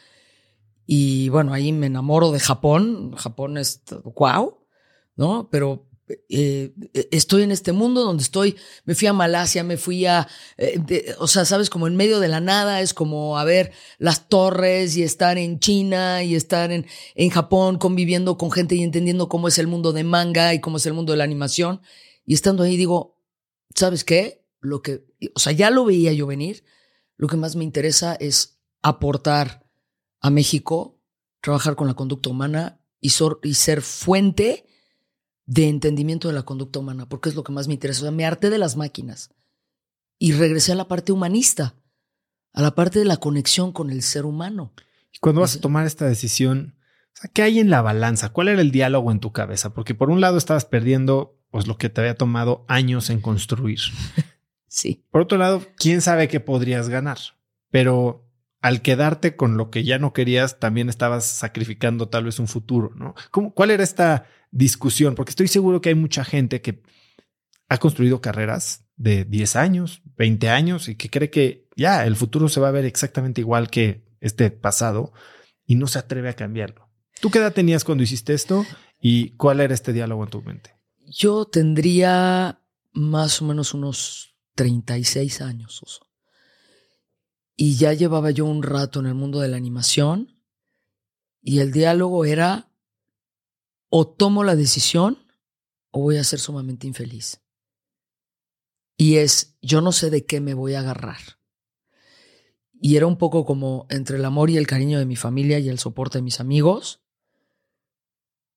Y 0.87 1.29
bueno, 1.29 1.53
ahí 1.53 1.73
me 1.73 1.87
enamoro 1.87 2.33
de 2.33 2.41
Japón. 2.41 3.15
Japón 3.17 3.57
es 3.59 3.83
wow, 4.05 4.59
¿no? 5.17 5.49
Pero 5.51 5.89
eh, 6.07 6.75
estoy 7.11 7.45
en 7.45 7.51
este 7.51 7.73
mundo 7.73 8.03
donde 8.03 8.23
estoy, 8.23 8.57
me 8.85 8.95
fui 8.95 9.09
a 9.09 9.15
Malasia, 9.15 9.65
me 9.65 9.79
fui 9.79 10.05
a, 10.05 10.29
eh, 10.59 10.79
de, 10.79 11.15
o 11.19 11.27
sea, 11.27 11.47
sabes, 11.47 11.71
como 11.71 11.87
en 11.87 11.97
medio 11.97 12.21
de 12.21 12.29
la 12.29 12.41
nada, 12.41 12.83
es 12.83 12.93
como 12.93 13.39
a 13.39 13.45
ver 13.45 13.73
las 13.99 14.29
torres 14.29 14.97
y 14.97 15.03
estar 15.03 15.39
en 15.39 15.61
China 15.61 16.23
y 16.23 16.35
estar 16.35 16.73
en, 16.73 16.87
en 17.15 17.31
Japón 17.31 17.79
conviviendo 17.79 18.37
con 18.37 18.51
gente 18.51 18.75
y 18.75 18.83
entendiendo 18.83 19.31
cómo 19.31 19.49
es 19.49 19.59
el 19.59 19.67
mundo 19.67 19.93
de 19.93 20.05
manga 20.05 20.53
y 20.53 20.61
cómo 20.61 20.77
es 20.77 20.85
el 20.85 20.93
mundo 20.93 21.13
de 21.13 21.19
la 21.19 21.25
animación. 21.25 21.81
Y 22.27 22.35
estando 22.35 22.65
ahí 22.65 22.77
digo, 22.77 23.19
¿sabes 23.75 24.05
qué? 24.05 24.45
Lo 24.61 24.83
que, 24.83 25.07
o 25.35 25.41
sea, 25.41 25.53
ya 25.53 25.71
lo 25.71 25.87
veía 25.87 26.13
yo 26.13 26.27
venir, 26.27 26.65
lo 27.17 27.29
que 27.29 27.37
más 27.37 27.57
me 27.57 27.65
interesa 27.65 28.15
es 28.15 28.59
aportar 28.83 29.67
a 30.21 30.29
México, 30.29 30.99
trabajar 31.41 31.77
con 31.77 31.87
la 31.87 31.95
conducta 31.95 32.29
humana 32.29 32.81
y, 33.01 33.11
y 33.43 33.55
ser 33.55 33.81
fuente 33.81 34.67
de 35.47 35.69
entendimiento 35.69 36.29
de 36.29 36.35
la 36.35 36.43
conducta 36.43 36.79
humana, 36.79 37.07
porque 37.07 37.29
es 37.29 37.35
lo 37.35 37.45
que 37.45 37.53
más 37.53 37.69
me 37.69 37.75
interesa. 37.75 38.01
O 38.01 38.03
sea, 38.03 38.11
me 38.11 38.25
harté 38.25 38.51
de 38.51 38.59
las 38.59 38.77
máquinas 38.77 39.31
y 40.19 40.33
regresé 40.33 40.73
a 40.73 40.77
la 40.77 40.89
parte 40.89 41.13
humanista, 41.13 41.75
a 42.53 42.63
la 42.63 42.75
parte 42.75 42.99
de 42.99 43.05
la 43.05 43.19
conexión 43.19 43.73
con 43.73 43.91
el 43.91 44.03
ser 44.03 44.25
humano. 44.25 44.73
Y 45.13 45.19
cuando 45.19 45.41
vas 45.41 45.57
a 45.57 45.61
tomar 45.61 45.87
esta 45.87 46.07
decisión, 46.07 46.77
¿qué 47.33 47.43
hay 47.43 47.59
en 47.59 47.71
la 47.71 47.83
balanza? 47.83 48.31
¿Cuál 48.31 48.49
era 48.49 48.61
el 48.61 48.71
diálogo 48.71 49.13
en 49.13 49.21
tu 49.21 49.33
cabeza? 49.33 49.75
Porque 49.75 49.95
por 49.95 50.11
un 50.11 50.21
lado 50.21 50.39
estabas 50.39 50.65
perdiendo 50.65 51.39
pues 51.51 51.67
lo 51.67 51.79
que 51.79 51.89
te 51.89 52.01
había 52.01 52.17
tomado 52.17 52.65
años 52.69 53.11
en 53.11 53.21
construir. 53.21 53.79
sí. 54.67 55.05
Por 55.11 55.21
otro 55.23 55.39
lado, 55.39 55.63
quién 55.77 56.01
sabe 56.01 56.29
qué 56.29 56.41
podrías 56.41 56.89
ganar. 56.89 57.19
Pero 57.71 58.25
al 58.61 58.81
quedarte 58.81 59.37
con 59.37 59.57
lo 59.57 59.71
que 59.71 59.85
ya 59.85 59.99
no 59.99 60.13
querías, 60.13 60.59
también 60.59 60.89
estabas 60.89 61.27
sacrificando 61.27 62.09
tal 62.09 62.25
vez 62.25 62.39
un 62.39 62.49
futuro, 62.49 62.93
¿no? 62.97 63.15
¿Cuál 63.53 63.71
era 63.71 63.85
esta 63.85 64.27
discusión? 64.55 65.15
Porque 65.15 65.31
estoy 65.31 65.49
seguro 65.49 65.81
que 65.81 65.91
hay 65.91 65.95
mucha 65.95 66.25
gente 66.25 66.63
que 66.63 66.83
ha 67.69 67.79
construido 67.79 68.21
carreras 68.21 68.85
de 68.97 69.25
10 69.25 69.57
años, 69.57 70.03
20 70.17 70.49
años 70.49 70.89
y 70.89 70.95
que 70.95 71.11
cree 71.11 71.31
que 71.31 71.69
ya 71.77 72.07
el 72.07 72.17
futuro 72.17 72.49
se 72.49 72.61
va 72.61 72.69
a 72.69 72.73
ver 72.73 72.85
exactamente 72.85 73.41
igual 73.41 73.69
que 73.69 74.05
este 74.21 74.51
pasado 74.51 75.13
y 75.67 75.75
no 75.75 75.89
se 75.89 75.99
atreve 75.99 76.29
a 76.29 76.37
cambiarlo. 76.37 76.89
¿Tú 77.21 77.31
qué 77.31 77.39
edad 77.39 77.53
tenías 77.53 77.85
cuando 77.85 78.05
hiciste 78.05 78.33
esto 78.33 78.65
y 79.01 79.31
cuál 79.31 79.61
era 79.61 79.75
este 79.75 79.93
diálogo 79.93 80.25
en 80.25 80.31
tu 80.31 80.43
mente? 80.43 80.75
Yo 81.07 81.47
tendría 81.47 82.61
más 82.93 83.43
o 83.43 83.47
menos 83.47 83.75
unos 83.75 84.37
36 84.55 85.41
años, 85.41 85.83
Oso. 85.83 86.07
Y 87.57 87.77
ya 87.77 87.93
llevaba 87.93 88.31
yo 88.31 88.47
un 88.47 88.63
rato 88.63 89.01
en 89.01 89.07
el 89.07 89.15
mundo 89.15 89.41
de 89.41 89.49
la 89.49 89.57
animación 89.57 90.41
y 91.41 91.61
el 91.61 91.73
diálogo 91.73 92.25
era 92.25 92.74
o 93.97 94.09
tomo 94.09 94.43
la 94.43 94.57
decisión 94.57 95.19
o 95.93 96.01
voy 96.01 96.17
a 96.17 96.25
ser 96.25 96.41
sumamente 96.41 96.89
infeliz. 96.89 97.41
Y 98.97 99.19
es, 99.19 99.57
yo 99.63 99.81
no 99.83 99.93
sé 99.93 100.11
de 100.11 100.27
qué 100.27 100.41
me 100.41 100.55
voy 100.55 100.75
a 100.75 100.81
agarrar. 100.81 101.21
Y 102.73 102.97
era 102.97 103.07
un 103.07 103.19
poco 103.19 103.45
como 103.45 103.87
entre 103.91 104.17
el 104.17 104.25
amor 104.25 104.51
y 104.51 104.57
el 104.57 104.67
cariño 104.67 104.99
de 104.99 105.07
mi 105.07 105.15
familia 105.15 105.61
y 105.61 105.69
el 105.69 105.79
soporte 105.79 106.19
de 106.19 106.23
mis 106.23 106.41
amigos. 106.41 107.05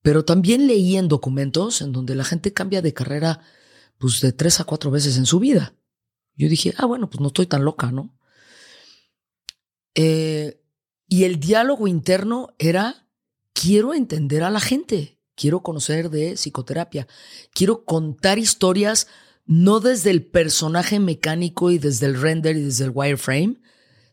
Pero 0.02 0.26
también 0.26 0.66
leí 0.66 0.98
en 0.98 1.08
documentos 1.08 1.82
en 1.82 1.92
donde 1.92 2.16
la 2.16 2.24
gente 2.24 2.52
cambia 2.52 2.82
de 2.82 2.96
carrera 2.96 3.42
pues 4.00 4.22
de 4.22 4.32
tres 4.32 4.60
a 4.60 4.64
cuatro 4.64 4.90
veces 4.90 5.18
en 5.18 5.28
su 5.28 5.40
vida. 5.40 5.76
Yo 6.34 6.50
dije, 6.50 6.74
ah, 6.78 6.88
bueno, 6.88 7.12
pues 7.12 7.22
no 7.22 7.28
estoy 7.28 7.46
tan 7.46 7.64
loca, 7.64 7.92
¿no? 7.92 8.18
Eh, 9.94 10.64
y 11.08 11.26
el 11.26 11.40
diálogo 11.40 11.88
interno 11.88 12.56
era, 12.58 13.08
quiero 13.54 13.94
entender 13.94 14.42
a 14.42 14.50
la 14.50 14.60
gente, 14.60 15.17
quiero 15.38 15.62
conocer 15.62 16.10
de 16.10 16.34
psicoterapia, 16.34 17.08
quiero 17.54 17.86
contar 17.86 18.40
historias 18.40 19.08
no 19.46 19.80
desde 19.80 20.10
el 20.10 20.26
personaje 20.26 21.00
mecánico 21.00 21.72
y 21.72 21.78
desde 21.78 22.08
el 22.08 22.20
render 22.20 22.58
y 22.58 22.64
desde 22.64 22.84
el 22.84 22.92
wireframe, 22.94 23.62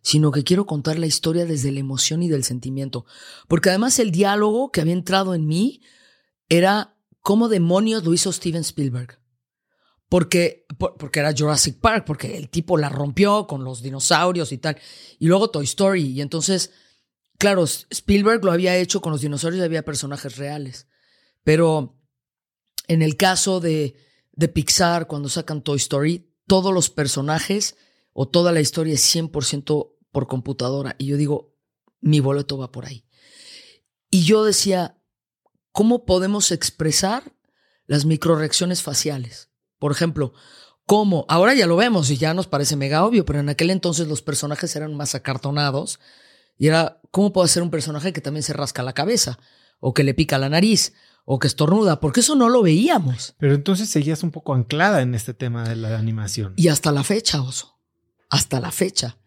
sino 0.00 0.30
que 0.30 0.44
quiero 0.44 0.66
contar 0.66 0.98
la 0.98 1.06
historia 1.06 1.46
desde 1.46 1.72
la 1.72 1.80
emoción 1.80 2.22
y 2.22 2.28
del 2.28 2.44
sentimiento. 2.44 3.06
Porque 3.48 3.70
además 3.70 3.98
el 3.98 4.12
diálogo 4.12 4.70
que 4.70 4.82
había 4.82 4.92
entrado 4.92 5.34
en 5.34 5.46
mí 5.46 5.80
era 6.48 6.94
cómo 7.20 7.48
demonios 7.48 8.04
lo 8.04 8.12
hizo 8.12 8.30
Steven 8.30 8.60
Spielberg. 8.60 9.18
Porque, 10.08 10.66
porque 10.78 11.20
era 11.20 11.34
Jurassic 11.36 11.80
Park, 11.80 12.04
porque 12.06 12.36
el 12.36 12.50
tipo 12.50 12.76
la 12.76 12.90
rompió 12.90 13.46
con 13.48 13.64
los 13.64 13.82
dinosaurios 13.82 14.52
y 14.52 14.58
tal. 14.58 14.76
Y 15.18 15.26
luego 15.26 15.50
Toy 15.50 15.64
Story. 15.64 16.02
Y 16.02 16.20
entonces, 16.20 16.70
claro, 17.38 17.64
Spielberg 17.64 18.44
lo 18.44 18.52
había 18.52 18.76
hecho 18.76 19.00
con 19.00 19.10
los 19.10 19.22
dinosaurios 19.22 19.62
y 19.62 19.64
había 19.64 19.84
personajes 19.84 20.36
reales. 20.36 20.86
Pero 21.44 22.00
en 22.88 23.02
el 23.02 23.16
caso 23.16 23.60
de, 23.60 23.94
Pixar, 24.52 25.06
cuando 25.06 25.28
sacan 25.28 25.62
Toy 25.62 25.76
Story, 25.76 26.34
todos 26.46 26.74
los 26.74 26.90
personajes 26.90 27.76
o 28.12 28.28
toda 28.28 28.52
la 28.52 28.60
historia 28.60 28.94
es 28.94 29.14
100% 29.14 29.92
por 30.10 30.26
computadora. 30.26 30.96
Y 30.98 31.06
yo 31.06 31.16
digo, 31.16 31.54
mi 32.00 32.20
boleto 32.20 32.58
va 32.58 32.72
por 32.72 32.86
ahí. 32.86 33.06
Y 34.10 34.24
yo 34.24 34.44
decía, 34.44 34.98
¿cómo 35.72 36.04
podemos 36.04 36.50
expresar 36.52 37.34
las 37.86 38.04
microreacciones 38.04 38.82
faciales? 38.82 39.50
Por 39.78 39.92
ejemplo, 39.92 40.32
¿cómo? 40.86 41.26
Ahora 41.28 41.54
ya 41.54 41.66
lo 41.66 41.76
vemos 41.76 42.10
y 42.10 42.16
ya 42.16 42.34
nos 42.34 42.46
parece 42.46 42.76
mega 42.76 43.04
obvio, 43.04 43.24
pero 43.24 43.40
en 43.40 43.48
aquel 43.48 43.70
entonces 43.70 44.06
los 44.06 44.22
personajes 44.22 44.76
eran 44.76 44.94
más 44.94 45.14
acartonados 45.14 45.98
y 46.56 46.68
era, 46.68 47.00
¿cómo 47.10 47.32
puedo 47.32 47.44
hacer 47.44 47.62
un 47.62 47.70
personaje 47.70 48.12
que 48.12 48.20
también 48.20 48.42
se 48.42 48.52
rasca 48.52 48.82
la 48.82 48.92
cabeza? 48.92 49.38
O 49.80 49.92
que 49.92 50.04
le 50.04 50.14
pica 50.14 50.38
la 50.38 50.48
nariz, 50.48 50.94
o 51.24 51.38
que 51.38 51.46
estornuda, 51.46 52.00
porque 52.00 52.20
eso 52.20 52.34
no 52.34 52.48
lo 52.48 52.62
veíamos. 52.62 53.34
Pero 53.38 53.54
entonces 53.54 53.88
seguías 53.88 54.22
un 54.22 54.30
poco 54.30 54.54
anclada 54.54 55.02
en 55.02 55.14
este 55.14 55.34
tema 55.34 55.68
de 55.68 55.76
la 55.76 55.98
animación. 55.98 56.52
Y 56.56 56.68
hasta 56.68 56.92
la 56.92 57.02
fecha, 57.02 57.42
oso. 57.42 57.78
Hasta 58.28 58.60
la 58.60 58.70
fecha. 58.70 59.18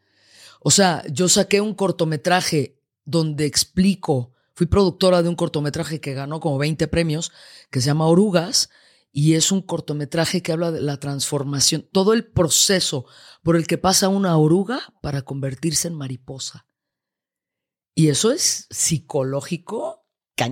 O 0.62 0.72
sea, 0.72 1.04
yo 1.12 1.28
saqué 1.30 1.62
un 1.62 1.74
cortometraje 1.74 2.82
donde 3.06 3.46
explico, 3.46 4.34
fui 4.54 4.68
productora 4.68 5.24
de 5.24 5.30
un 5.30 5.36
cortometraje 5.36 6.00
que 6.02 6.14
ganó 6.14 6.40
como 6.40 6.58
20 6.58 6.88
premios, 6.88 7.32
que 7.72 7.82
se 7.82 7.88
llama 7.88 8.08
Orugas, 8.08 8.70
y 9.12 9.34
es 9.34 9.52
un 9.52 9.62
cortometraje 9.62 10.44
que 10.44 10.52
habla 10.52 10.72
de 10.72 10.82
la 10.82 11.00
transformación, 11.00 11.88
todo 11.92 12.14
el 12.14 12.26
proceso 12.26 13.06
por 13.42 13.56
el 13.56 13.66
que 13.66 13.78
pasa 13.78 14.10
una 14.10 14.38
oruga 14.38 14.94
para 15.02 15.24
convertirse 15.24 15.88
en 15.88 15.96
mariposa. 15.96 16.68
Y 17.96 18.10
eso 18.10 18.32
es 18.32 18.68
psicológico 18.70 20.07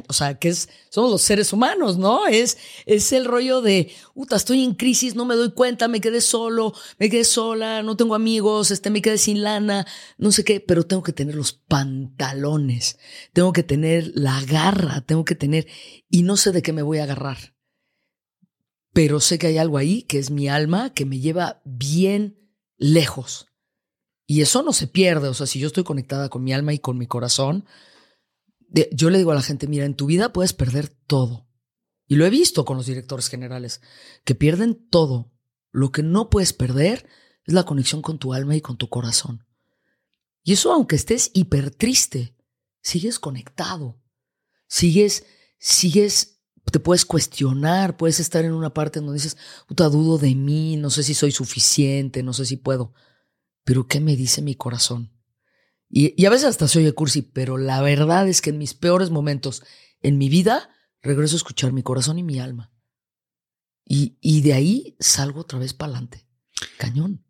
o 0.08 0.14
sea, 0.14 0.36
que 0.40 0.50
es, 0.50 0.70
somos 0.90 1.12
los 1.12 1.22
seres 1.22 1.54
humanos, 1.54 1.98
¿no? 1.98 2.28
Es, 2.28 2.58
es 2.86 3.12
el 3.14 3.26
rollo 3.26 3.62
de, 3.62 3.92
puta, 4.14 4.36
estoy 4.36 4.64
en 4.64 4.74
crisis, 4.74 5.16
no 5.16 5.26
me 5.26 5.36
doy 5.36 5.52
cuenta, 5.52 5.88
me 5.88 6.02
quedé 6.02 6.22
solo, 6.22 6.74
me 6.98 7.10
quedé 7.10 7.24
sola, 7.24 7.84
no 7.84 7.96
tengo 7.96 8.16
amigos, 8.16 8.72
este, 8.72 8.90
me 8.90 9.02
quedé 9.02 9.18
sin 9.18 9.44
lana, 9.44 9.86
no 10.18 10.32
sé 10.32 10.44
qué, 10.44 10.60
pero 10.60 10.86
tengo 10.86 11.04
que 11.04 11.14
tener 11.14 11.36
los 11.36 11.54
pantalones, 11.54 12.98
tengo 13.34 13.54
que 13.54 13.64
tener 13.64 14.12
la 14.16 14.42
garra, 14.42 15.02
tengo 15.02 15.26
que 15.26 15.36
tener, 15.36 15.68
y 16.10 16.24
no 16.24 16.38
sé 16.38 16.52
de 16.52 16.62
qué 16.62 16.74
me 16.74 16.82
voy 16.82 16.98
a 16.98 17.04
agarrar. 17.04 17.56
Pero 18.94 19.20
sé 19.20 19.38
que 19.38 19.48
hay 19.48 19.58
algo 19.58 19.78
ahí 19.78 20.04
que 20.04 20.20
es 20.20 20.32
mi 20.32 20.48
alma 20.48 20.94
que 20.94 21.06
me 21.06 21.20
lleva 21.20 21.62
bien 21.66 22.40
lejos. 22.78 23.48
Y 24.26 24.42
eso 24.42 24.64
no 24.64 24.74
se 24.74 24.88
pierde, 24.88 25.28
o 25.28 25.34
sea, 25.34 25.46
si 25.46 25.60
yo 25.60 25.68
estoy 25.68 25.84
conectada 25.84 26.30
con 26.30 26.44
mi 26.44 26.54
alma 26.54 26.74
y 26.74 26.80
con 26.80 26.98
mi 26.98 27.06
corazón, 27.06 27.66
yo 28.92 29.10
le 29.10 29.18
digo 29.18 29.32
a 29.32 29.36
la 29.36 29.42
gente, 29.42 29.68
mira, 29.68 29.86
en 29.86 29.96
tu 29.96 30.06
vida 30.06 30.34
puedes 30.34 30.54
perder 30.54 30.90
todo. 30.90 31.48
Y 32.08 32.16
lo 32.16 32.26
he 32.26 32.30
visto 32.30 32.66
con 32.66 32.78
los 32.78 32.86
directores 32.86 33.30
generales, 33.30 33.82
que 34.24 34.36
pierden 34.36 34.88
todo. 34.90 35.32
Lo 35.72 35.92
que 35.92 36.04
no 36.04 36.30
puedes 36.30 36.54
perder 36.54 37.08
es 37.46 37.54
la 37.54 37.64
conexión 37.64 38.02
con 38.02 38.20
tu 38.20 38.34
alma 38.34 38.56
y 38.56 38.62
con 38.62 38.78
tu 38.78 38.90
corazón. 38.90 39.46
Y 40.44 40.54
eso 40.54 40.72
aunque 40.72 40.96
estés 40.96 41.32
hiper 41.34 41.72
triste, 41.72 42.36
sigues 42.82 43.20
conectado. 43.20 44.00
Sigues, 44.68 45.26
sigues, 45.58 46.42
te 46.72 46.80
puedes 46.80 47.06
cuestionar, 47.06 47.98
puedes 47.98 48.20
estar 48.20 48.46
en 48.46 48.54
una 48.54 48.74
parte 48.74 49.00
donde 49.00 49.16
dices, 49.16 49.38
puta, 49.68 49.90
dudo 49.90 50.18
de 50.18 50.36
mí, 50.36 50.78
no 50.78 50.90
sé 50.90 51.04
si 51.04 51.14
soy 51.14 51.32
suficiente, 51.32 52.24
no 52.24 52.34
sé 52.34 52.46
si 52.46 52.58
puedo. 52.58 52.94
Pero 53.64 53.88
¿qué 53.88 54.00
me 54.00 54.16
dice 54.16 54.42
mi 54.42 54.56
corazón? 54.56 55.15
Y, 55.90 56.26
a 56.26 56.30
veces 56.30 56.46
hasta 56.48 56.68
soy 56.68 56.84
de 56.84 56.94
cursi, 56.94 57.22
pero 57.22 57.58
la 57.58 57.82
verdad 57.82 58.28
es 58.28 58.42
que 58.42 58.50
en 58.50 58.58
mis 58.58 58.74
peores 58.74 59.12
momentos 59.12 59.64
en 60.02 60.18
mi 60.18 60.30
vida 60.30 60.70
regreso 61.02 61.36
a 61.36 61.38
escuchar 61.38 61.72
mi 61.72 61.84
corazón 61.84 62.20
y 62.20 62.24
mi 62.24 62.40
alma. 62.40 62.72
Y, 63.86 64.18
y 64.20 64.42
de 64.42 64.54
ahí 64.54 64.96
salgo 65.00 65.42
otra 65.42 65.60
vez 65.60 65.74
para 65.74 65.92
adelante. 65.92 66.26
Cañón. 66.78 67.24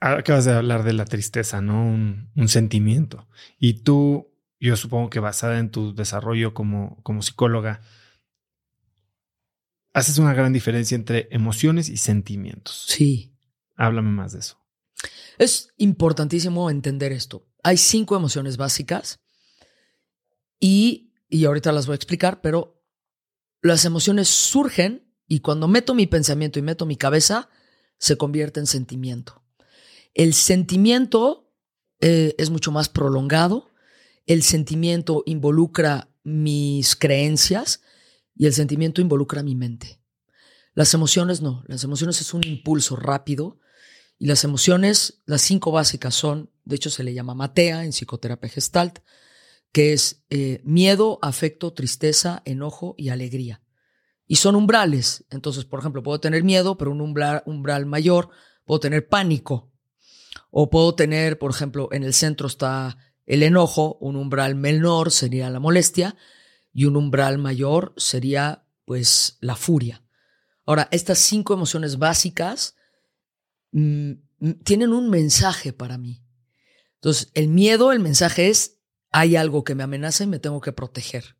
Acabas 0.00 0.44
de 0.44 0.52
hablar 0.52 0.84
de 0.84 0.92
la 0.92 1.04
tristeza, 1.04 1.60
¿no? 1.60 1.84
Un, 1.84 2.30
un, 2.36 2.48
sentimiento. 2.48 3.28
Y 3.58 3.82
tú, 3.82 4.32
yo 4.60 4.76
supongo 4.76 5.10
que 5.10 5.20
basada 5.20 5.58
en 5.58 5.70
tu 5.70 5.94
desarrollo 5.94 6.54
como, 6.54 7.00
como 7.02 7.22
psicóloga, 7.22 7.80
haces 9.92 10.18
una 10.18 10.34
gran 10.34 10.52
diferencia 10.52 10.94
entre 10.94 11.28
emociones 11.30 11.88
y 11.88 11.96
sentimientos. 11.96 12.84
Sí. 12.88 13.34
Háblame 13.76 14.10
más 14.10 14.32
de 14.32 14.40
eso. 14.40 14.65
Es 15.38 15.68
importantísimo 15.76 16.70
entender 16.70 17.12
esto. 17.12 17.46
Hay 17.62 17.76
cinco 17.76 18.16
emociones 18.16 18.56
básicas 18.56 19.20
y, 20.60 21.12
y 21.28 21.44
ahorita 21.44 21.72
las 21.72 21.86
voy 21.86 21.94
a 21.94 21.96
explicar, 21.96 22.40
pero 22.40 22.82
las 23.62 23.84
emociones 23.84 24.28
surgen 24.28 25.12
y 25.28 25.40
cuando 25.40 25.68
meto 25.68 25.94
mi 25.94 26.06
pensamiento 26.06 26.58
y 26.58 26.62
meto 26.62 26.86
mi 26.86 26.96
cabeza, 26.96 27.48
se 27.98 28.16
convierte 28.16 28.60
en 28.60 28.66
sentimiento. 28.66 29.42
El 30.14 30.34
sentimiento 30.34 31.52
eh, 32.00 32.34
es 32.38 32.50
mucho 32.50 32.70
más 32.72 32.88
prolongado, 32.88 33.70
el 34.26 34.42
sentimiento 34.42 35.22
involucra 35.26 36.08
mis 36.22 36.96
creencias 36.96 37.82
y 38.34 38.46
el 38.46 38.52
sentimiento 38.52 39.00
involucra 39.00 39.42
mi 39.42 39.54
mente. 39.54 40.00
Las 40.74 40.92
emociones 40.94 41.40
no, 41.40 41.64
las 41.66 41.84
emociones 41.84 42.20
es 42.20 42.34
un 42.34 42.46
impulso 42.46 42.96
rápido 42.96 43.58
y 44.18 44.26
las 44.26 44.44
emociones, 44.44 45.22
las 45.26 45.42
cinco 45.42 45.72
básicas 45.72 46.14
son, 46.14 46.50
de 46.64 46.76
hecho 46.76 46.90
se 46.90 47.04
le 47.04 47.14
llama 47.14 47.34
matea 47.34 47.84
en 47.84 47.92
psicoterapia 47.92 48.48
gestalt, 48.48 49.00
que 49.72 49.92
es 49.92 50.24
eh, 50.30 50.60
miedo, 50.64 51.18
afecto, 51.20 51.72
tristeza, 51.72 52.42
enojo 52.46 52.94
y 52.96 53.10
alegría. 53.10 53.62
Y 54.26 54.36
son 54.36 54.56
umbrales. 54.56 55.24
Entonces, 55.30 55.64
por 55.64 55.80
ejemplo, 55.80 56.02
puedo 56.02 56.18
tener 56.18 56.44
miedo, 56.44 56.78
pero 56.78 56.90
un 56.90 57.00
umbral, 57.00 57.42
umbral 57.46 57.84
mayor, 57.84 58.30
puedo 58.64 58.80
tener 58.80 59.08
pánico. 59.08 59.70
O 60.50 60.70
puedo 60.70 60.94
tener, 60.94 61.38
por 61.38 61.50
ejemplo, 61.50 61.88
en 61.92 62.02
el 62.02 62.14
centro 62.14 62.46
está 62.46 62.96
el 63.26 63.42
enojo, 63.42 63.98
un 64.00 64.16
umbral 64.16 64.54
menor 64.54 65.10
sería 65.10 65.50
la 65.50 65.60
molestia 65.60 66.16
y 66.72 66.84
un 66.84 66.96
umbral 66.96 67.38
mayor 67.38 67.92
sería 67.96 68.64
pues 68.84 69.36
la 69.40 69.56
furia. 69.56 70.02
Ahora, 70.64 70.88
estas 70.90 71.18
cinco 71.18 71.52
emociones 71.52 71.98
básicas 71.98 72.75
Mm, 73.72 74.12
mm, 74.38 74.50
tienen 74.64 74.92
un 74.92 75.10
mensaje 75.10 75.72
para 75.72 75.98
mí. 75.98 76.22
Entonces, 76.94 77.30
el 77.34 77.48
miedo, 77.48 77.92
el 77.92 78.00
mensaje 78.00 78.48
es, 78.48 78.80
hay 79.10 79.36
algo 79.36 79.64
que 79.64 79.74
me 79.74 79.82
amenaza 79.82 80.24
y 80.24 80.26
me 80.26 80.38
tengo 80.38 80.60
que 80.60 80.72
proteger. 80.72 81.36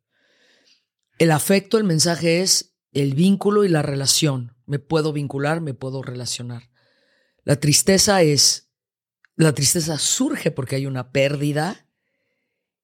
El 1.17 1.31
afecto, 1.31 1.77
el 1.77 1.83
mensaje 1.83 2.41
es 2.41 2.75
el 2.91 3.15
vínculo 3.15 3.65
y 3.65 3.69
la 3.69 3.81
relación. 3.81 4.55
Me 4.65 4.79
puedo 4.79 5.13
vincular, 5.13 5.61
me 5.61 5.73
puedo 5.73 6.01
relacionar. 6.01 6.69
La 7.43 7.59
tristeza 7.59 8.21
es, 8.21 8.69
la 9.35 9.53
tristeza 9.53 9.97
surge 9.97 10.51
porque 10.51 10.75
hay 10.75 10.85
una 10.85 11.11
pérdida 11.11 11.87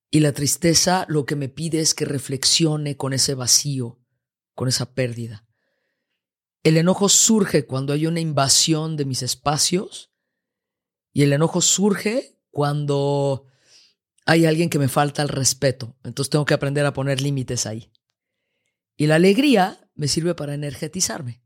y 0.10 0.20
la 0.20 0.32
tristeza 0.32 1.06
lo 1.10 1.26
que 1.26 1.36
me 1.36 1.50
pide 1.50 1.80
es 1.80 1.94
que 1.94 2.06
reflexione 2.06 2.98
con 2.98 3.14
ese 3.14 3.34
vacío, 3.34 4.00
con 4.54 4.68
esa 4.68 4.94
pérdida. 4.94 5.46
El 6.64 6.78
enojo 6.78 7.10
surge 7.10 7.66
cuando 7.66 7.92
hay 7.94 8.08
una 8.08 8.22
invasión 8.22 8.96
de 8.96 9.06
mis 9.06 9.22
espacios 9.22 10.12
y 11.12 11.24
el 11.24 11.34
enojo 11.34 11.62
surge 11.62 12.40
cuando 12.50 13.48
hay 14.26 14.46
alguien 14.46 14.70
que 14.70 14.80
me 14.80 14.88
falta 14.88 15.22
el 15.22 15.30
respeto. 15.30 15.98
Entonces 16.04 16.30
tengo 16.30 16.46
que 16.46 16.54
aprender 16.54 16.86
a 16.86 16.94
poner 16.94 17.22
límites 17.22 17.66
ahí. 17.66 17.92
Y 18.96 19.08
la 19.08 19.16
alegría 19.16 19.90
me 19.96 20.08
sirve 20.08 20.36
para 20.36 20.54
energetizarme. 20.54 21.44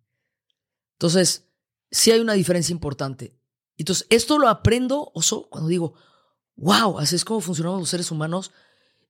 Entonces, 0.93 1.47
sí 1.89 2.11
hay 2.11 2.19
una 2.19 2.33
diferencia 2.33 2.73
importante. 2.73 3.35
Entonces, 3.77 4.05
esto 4.09 4.37
lo 4.37 4.49
aprendo, 4.49 5.11
oso, 5.13 5.49
cuando 5.49 5.69
digo, 5.69 5.93
wow, 6.55 6.99
así 6.99 7.15
es 7.15 7.25
como 7.25 7.41
funcionamos 7.41 7.79
los 7.79 7.89
seres 7.89 8.11
humanos. 8.11 8.51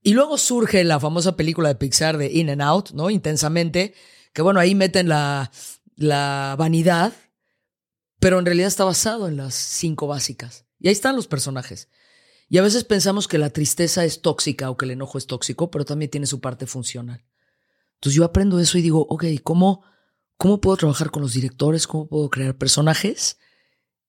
Y 0.01 0.13
luego 0.13 0.37
surge 0.37 0.83
la 0.83 0.99
famosa 0.99 1.35
película 1.35 1.69
de 1.69 1.75
Pixar 1.75 2.17
de 2.17 2.31
In 2.31 2.49
and 2.49 2.61
Out, 2.61 2.91
¿no? 2.91 3.09
Intensamente, 3.09 3.93
que 4.33 4.41
bueno, 4.41 4.59
ahí 4.59 4.75
meten 4.75 5.09
la, 5.09 5.51
la 5.97 6.55
vanidad, 6.57 7.13
pero 8.19 8.39
en 8.39 8.45
realidad 8.45 8.67
está 8.67 8.85
basado 8.85 9.27
en 9.27 9.35
las 9.35 9.53
cinco 9.55 10.07
básicas. 10.07 10.65
Y 10.79 10.87
ahí 10.87 10.93
están 10.93 11.15
los 11.15 11.27
personajes. 11.27 11.89
Y 12.49 12.59
a 12.59 12.61
veces 12.61 12.85
pensamos 12.85 13.27
que 13.27 13.37
la 13.37 13.49
tristeza 13.49 14.05
es 14.05 14.21
tóxica 14.21 14.69
o 14.69 14.77
que 14.77 14.85
el 14.85 14.91
enojo 14.91 15.17
es 15.17 15.27
tóxico, 15.27 15.69
pero 15.69 15.83
también 15.83 16.09
tiene 16.09 16.27
su 16.27 16.39
parte 16.39 16.65
funcional. 16.65 17.25
Entonces 17.95 18.15
yo 18.15 18.23
aprendo 18.23 18.59
eso 18.59 18.77
y 18.77 18.81
digo, 18.81 19.05
ok, 19.09 19.25
¿cómo, 19.43 19.83
cómo 20.37 20.61
puedo 20.61 20.77
trabajar 20.77 21.11
con 21.11 21.23
los 21.23 21.33
directores? 21.33 21.87
¿Cómo 21.87 22.07
puedo 22.07 22.29
crear 22.29 22.55
personajes 22.55 23.37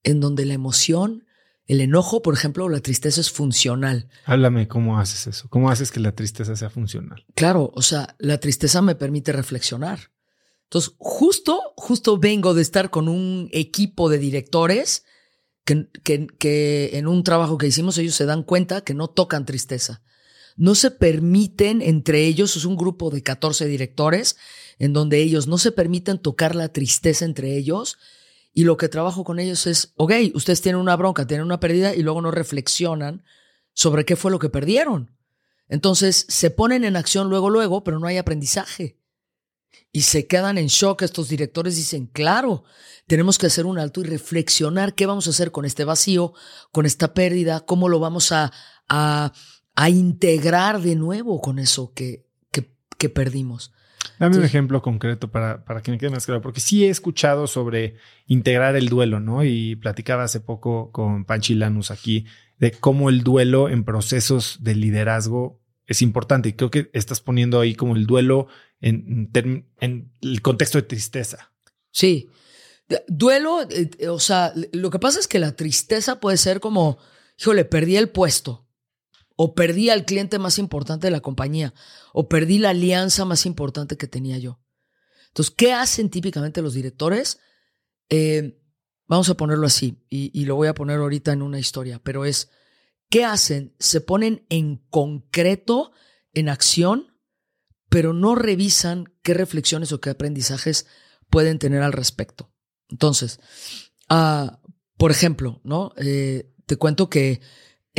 en 0.05 0.21
donde 0.21 0.45
la 0.45 0.55
emoción, 0.55 1.25
el 1.65 1.81
enojo, 1.81 2.23
por 2.23 2.35
ejemplo, 2.35 2.67
o 2.67 2.69
la 2.69 2.81
tristeza 2.81 3.21
es 3.21 3.33
funcional? 3.33 4.09
Háblame 4.27 4.69
cómo 4.69 5.01
haces 5.01 5.27
eso. 5.27 5.49
¿Cómo 5.49 5.71
haces 5.71 5.91
que 5.91 6.01
la 6.01 6.15
tristeza 6.15 6.55
sea 6.55 6.71
funcional? 6.71 7.25
Claro, 7.35 7.73
o 7.75 7.83
sea, 7.83 8.15
la 8.19 8.39
tristeza 8.39 8.83
me 8.83 8.95
permite 8.95 9.33
reflexionar. 9.33 10.13
Entonces, 10.69 10.95
justo, 10.99 11.61
justo 11.77 12.19
vengo 12.19 12.55
de 12.55 12.63
estar 12.63 12.91
con 12.91 13.09
un 13.09 13.49
equipo 13.53 14.09
de 14.09 14.19
directores 14.19 15.05
que, 15.65 15.89
que, 16.05 16.27
que 16.27 16.91
en 16.95 17.07
un 17.07 17.25
trabajo 17.25 17.59
que 17.59 17.67
hicimos 17.67 17.99
ellos 17.99 18.15
se 18.15 18.27
dan 18.27 18.43
cuenta 18.43 18.83
que 18.83 18.95
no 18.95 19.09
tocan 19.09 19.47
tristeza 19.47 20.03
no 20.59 20.75
se 20.75 20.91
permiten 20.91 21.81
entre 21.81 22.25
ellos, 22.25 22.57
es 22.57 22.65
un 22.65 22.77
grupo 22.77 23.11
de 23.11 23.23
14 23.23 23.67
directores, 23.67 24.37
en 24.81 24.93
donde 24.93 25.23
ellos 25.23 25.47
no 25.47 25.57
se 25.57 25.71
permiten 25.71 26.19
tocar 26.19 26.57
la 26.57 26.73
tristeza 26.73 27.25
entre 27.25 27.57
ellos. 27.57 27.97
Y 28.53 28.65
lo 28.65 28.77
que 28.77 28.89
trabajo 28.89 29.23
con 29.23 29.39
ellos 29.39 29.69
es, 29.69 29.93
ok, 29.97 30.13
ustedes 30.35 30.61
tienen 30.61 30.81
una 30.81 30.97
bronca, 30.97 31.29
tienen 31.29 31.47
una 31.47 31.61
pérdida 31.61 31.95
y 31.95 32.03
luego 32.03 32.21
no 32.23 32.33
reflexionan 32.33 33.23
sobre 33.73 34.05
qué 34.05 34.17
fue 34.17 34.33
lo 34.33 34.41
que 34.41 34.49
perdieron. 34.49 35.17
Entonces 35.69 36.27
se 36.29 36.51
ponen 36.51 36.83
en 36.83 36.97
acción 36.97 37.31
luego, 37.31 37.51
luego, 37.51 37.85
pero 37.85 38.01
no 38.01 38.09
hay 38.09 38.17
aprendizaje. 38.17 38.98
Y 39.93 40.03
se 40.03 40.27
quedan 40.27 40.59
en 40.59 40.67
shock 40.67 41.03
estos 41.03 41.29
directores, 41.29 41.77
dicen, 41.77 42.07
claro, 42.07 42.65
tenemos 43.07 43.39
que 43.39 43.47
hacer 43.47 43.67
un 43.67 43.79
alto 43.79 44.01
y 44.01 44.05
reflexionar 44.05 44.95
qué 44.95 45.07
vamos 45.07 45.27
a 45.27 45.31
hacer 45.31 45.51
con 45.51 45.65
este 45.65 45.85
vacío, 45.85 46.35
con 46.73 46.87
esta 46.87 47.15
pérdida, 47.15 47.61
cómo 47.61 47.89
lo 47.89 48.01
vamos 48.01 48.33
a, 48.33 48.53
a 48.89 49.33
a 49.79 49.91
integrar 49.91 50.81
de 50.81 50.97
nuevo 50.97 51.41
con 51.41 51.61
eso 51.61 51.93
que, 51.95 52.27
que, 52.99 53.09
perdimos. 53.09 53.73
Dame 54.19 54.39
un 54.39 54.43
ejemplo 54.43 54.83
concreto 54.83 55.31
para, 55.31 55.65
para 55.65 55.83
que 55.83 55.93
me 55.93 55.99
quede 55.99 56.11
más 56.11 56.27
claro, 56.27 56.43
porque 56.43 56.59
sí 56.59 56.85
he 56.85 56.89
escuchado 56.89 57.47
sobre 57.47 57.95
integrar 58.27 58.75
el 58.75 58.89
duelo, 58.89 59.21
¿no? 59.21 59.45
Y 59.45 59.77
platicaba 59.77 60.25
hace 60.25 60.41
poco 60.41 60.91
con 60.91 61.25
Panchi 61.25 61.55
Lanus 61.55 61.93
aquí 61.93 62.27
de 62.59 62.73
cómo 62.73 63.09
el 63.09 63.23
duelo 63.23 63.69
en 63.69 63.85
procesos 63.85 64.65
de 64.65 64.75
liderazgo 64.75 65.61
es 65.87 66.03
importante. 66.03 66.49
Y 66.49 66.55
creo 66.55 66.73
que 66.73 66.91
estás 66.93 67.21
poniendo 67.21 67.61
ahí 67.61 67.77
como 67.77 67.95
el 67.95 68.05
duelo 68.05 68.49
en, 68.81 69.71
el 70.21 70.43
contexto 70.43 70.79
de 70.79 70.83
tristeza. 70.83 71.53
Sí. 71.91 72.29
Duelo, 73.07 73.63
eh, 73.69 74.09
o 74.09 74.19
sea, 74.19 74.53
lo 74.73 74.91
que 74.91 74.99
pasa 74.99 75.21
es 75.21 75.29
que 75.29 75.39
la 75.39 75.55
tristeza 75.55 76.21
puede 76.21 76.37
ser 76.37 76.61
como, 76.61 76.99
híjole, 77.39 77.65
perdí 77.65 77.97
el 77.97 78.09
puesto 78.09 78.69
o 79.41 79.55
perdí 79.55 79.89
al 79.89 80.05
cliente 80.05 80.41
más 80.41 80.59
importante 80.59 81.07
de 81.07 81.13
la 81.13 81.21
compañía, 81.21 81.73
o 82.13 82.29
perdí 82.29 82.59
la 82.59 82.71
alianza 82.71 83.25
más 83.25 83.47
importante 83.47 83.97
que 83.97 84.09
tenía 84.09 84.37
yo. 84.37 84.61
Entonces, 85.29 85.55
¿qué 85.57 85.73
hacen 85.73 86.11
típicamente 86.11 86.61
los 86.61 86.75
directores? 86.75 87.39
Eh, 88.09 88.61
vamos 89.07 89.29
a 89.29 89.37
ponerlo 89.37 89.69
así, 89.69 90.03
y, 90.11 90.45
lo 90.45 90.57
voy 90.57 90.67
a 90.67 90.75
poner 90.75 90.99
ahorita 90.99 91.33
en 91.33 91.43
una 91.43 91.61
historia, 91.61 92.01
pero 92.03 92.25
es, 92.25 92.51
¿qué 93.11 93.25
hacen? 93.25 93.77
Se 93.79 94.01
ponen 94.01 94.45
en 94.49 94.79
concreto, 94.91 95.93
en 96.33 96.49
acción, 96.49 97.17
pero 97.89 98.13
no 98.13 98.35
revisan 98.35 99.13
qué 99.23 99.35
reflexiones 99.35 99.93
o 99.93 100.01
qué 100.01 100.11
aprendizajes 100.11 100.87
pueden 101.31 101.59
tener 101.59 101.83
al 101.83 101.93
respecto. 101.93 102.53
Entonces, 102.89 103.41
ah, 104.09 104.61
por 104.97 105.11
ejemplo, 105.11 105.61
¿no? 105.65 105.93
Eh, 105.97 106.51
te 106.67 106.77
cuento 106.77 107.09
que 107.09 107.41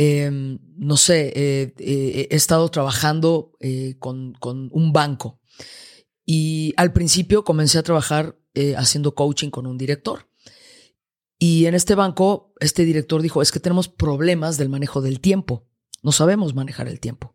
Em, 0.02 0.58
no 0.78 0.96
sé, 0.96 1.30
eh, 1.36 1.74
eh, 1.78 2.28
he 2.30 2.34
estado 2.34 2.70
trabajando 2.70 3.52
con, 3.98 4.32
con, 4.32 4.70
un 4.72 4.94
banco 4.94 5.42
y 6.24 6.72
al 6.78 6.94
principio 6.94 7.44
comencé 7.44 7.76
a 7.76 7.82
trabajar 7.82 8.38
haciendo 8.78 9.14
coaching 9.14 9.50
con 9.50 9.66
un 9.66 9.76
director. 9.76 10.30
Y 11.38 11.66
en 11.66 11.74
este 11.74 11.94
banco, 11.94 12.54
este 12.60 12.86
director 12.86 13.20
dijo, 13.20 13.42
es 13.42 13.52
que 13.52 13.60
tenemos 13.60 13.88
problemas 13.88 14.56
del 14.56 14.70
manejo 14.70 15.02
del 15.02 15.20
tiempo, 15.20 15.68
no 16.02 16.12
sabemos 16.12 16.54
manejar 16.54 16.88
el 16.88 16.98
tiempo. 16.98 17.34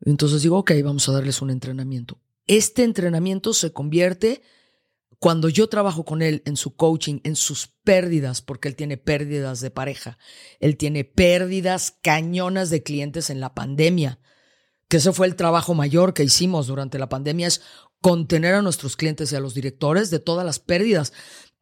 Entonces 0.00 0.42
digo, 0.42 0.58
ok, 0.58 0.72
vamos 0.84 1.08
a 1.08 1.12
darles 1.12 1.42
un 1.42 1.50
entrenamiento. 1.50 2.20
Este 2.46 2.84
entrenamiento 2.84 3.52
se 3.52 3.72
convierte 3.72 4.42
cuando 5.18 5.48
yo 5.48 5.68
trabajo 5.68 6.04
con 6.04 6.22
él 6.22 6.42
en 6.44 6.56
su 6.56 6.76
coaching, 6.76 7.20
en 7.24 7.36
sus 7.36 7.68
pérdidas, 7.84 8.42
porque 8.42 8.68
él 8.68 8.76
tiene 8.76 8.96
pérdidas 8.98 9.60
de 9.60 9.70
pareja, 9.70 10.18
él 10.60 10.76
tiene 10.76 11.04
pérdidas 11.04 11.96
cañonas 12.02 12.70
de 12.70 12.82
clientes 12.82 13.30
en 13.30 13.40
la 13.40 13.54
pandemia, 13.54 14.18
que 14.88 14.98
ese 14.98 15.12
fue 15.12 15.26
el 15.26 15.36
trabajo 15.36 15.74
mayor 15.74 16.14
que 16.14 16.22
hicimos 16.22 16.66
durante 16.66 16.98
la 16.98 17.08
pandemia, 17.08 17.46
es 17.46 17.62
contener 18.00 18.54
a 18.54 18.62
nuestros 18.62 18.96
clientes 18.96 19.32
y 19.32 19.36
a 19.36 19.40
los 19.40 19.54
directores 19.54 20.10
de 20.10 20.20
todas 20.20 20.44
las 20.44 20.58
pérdidas, 20.58 21.12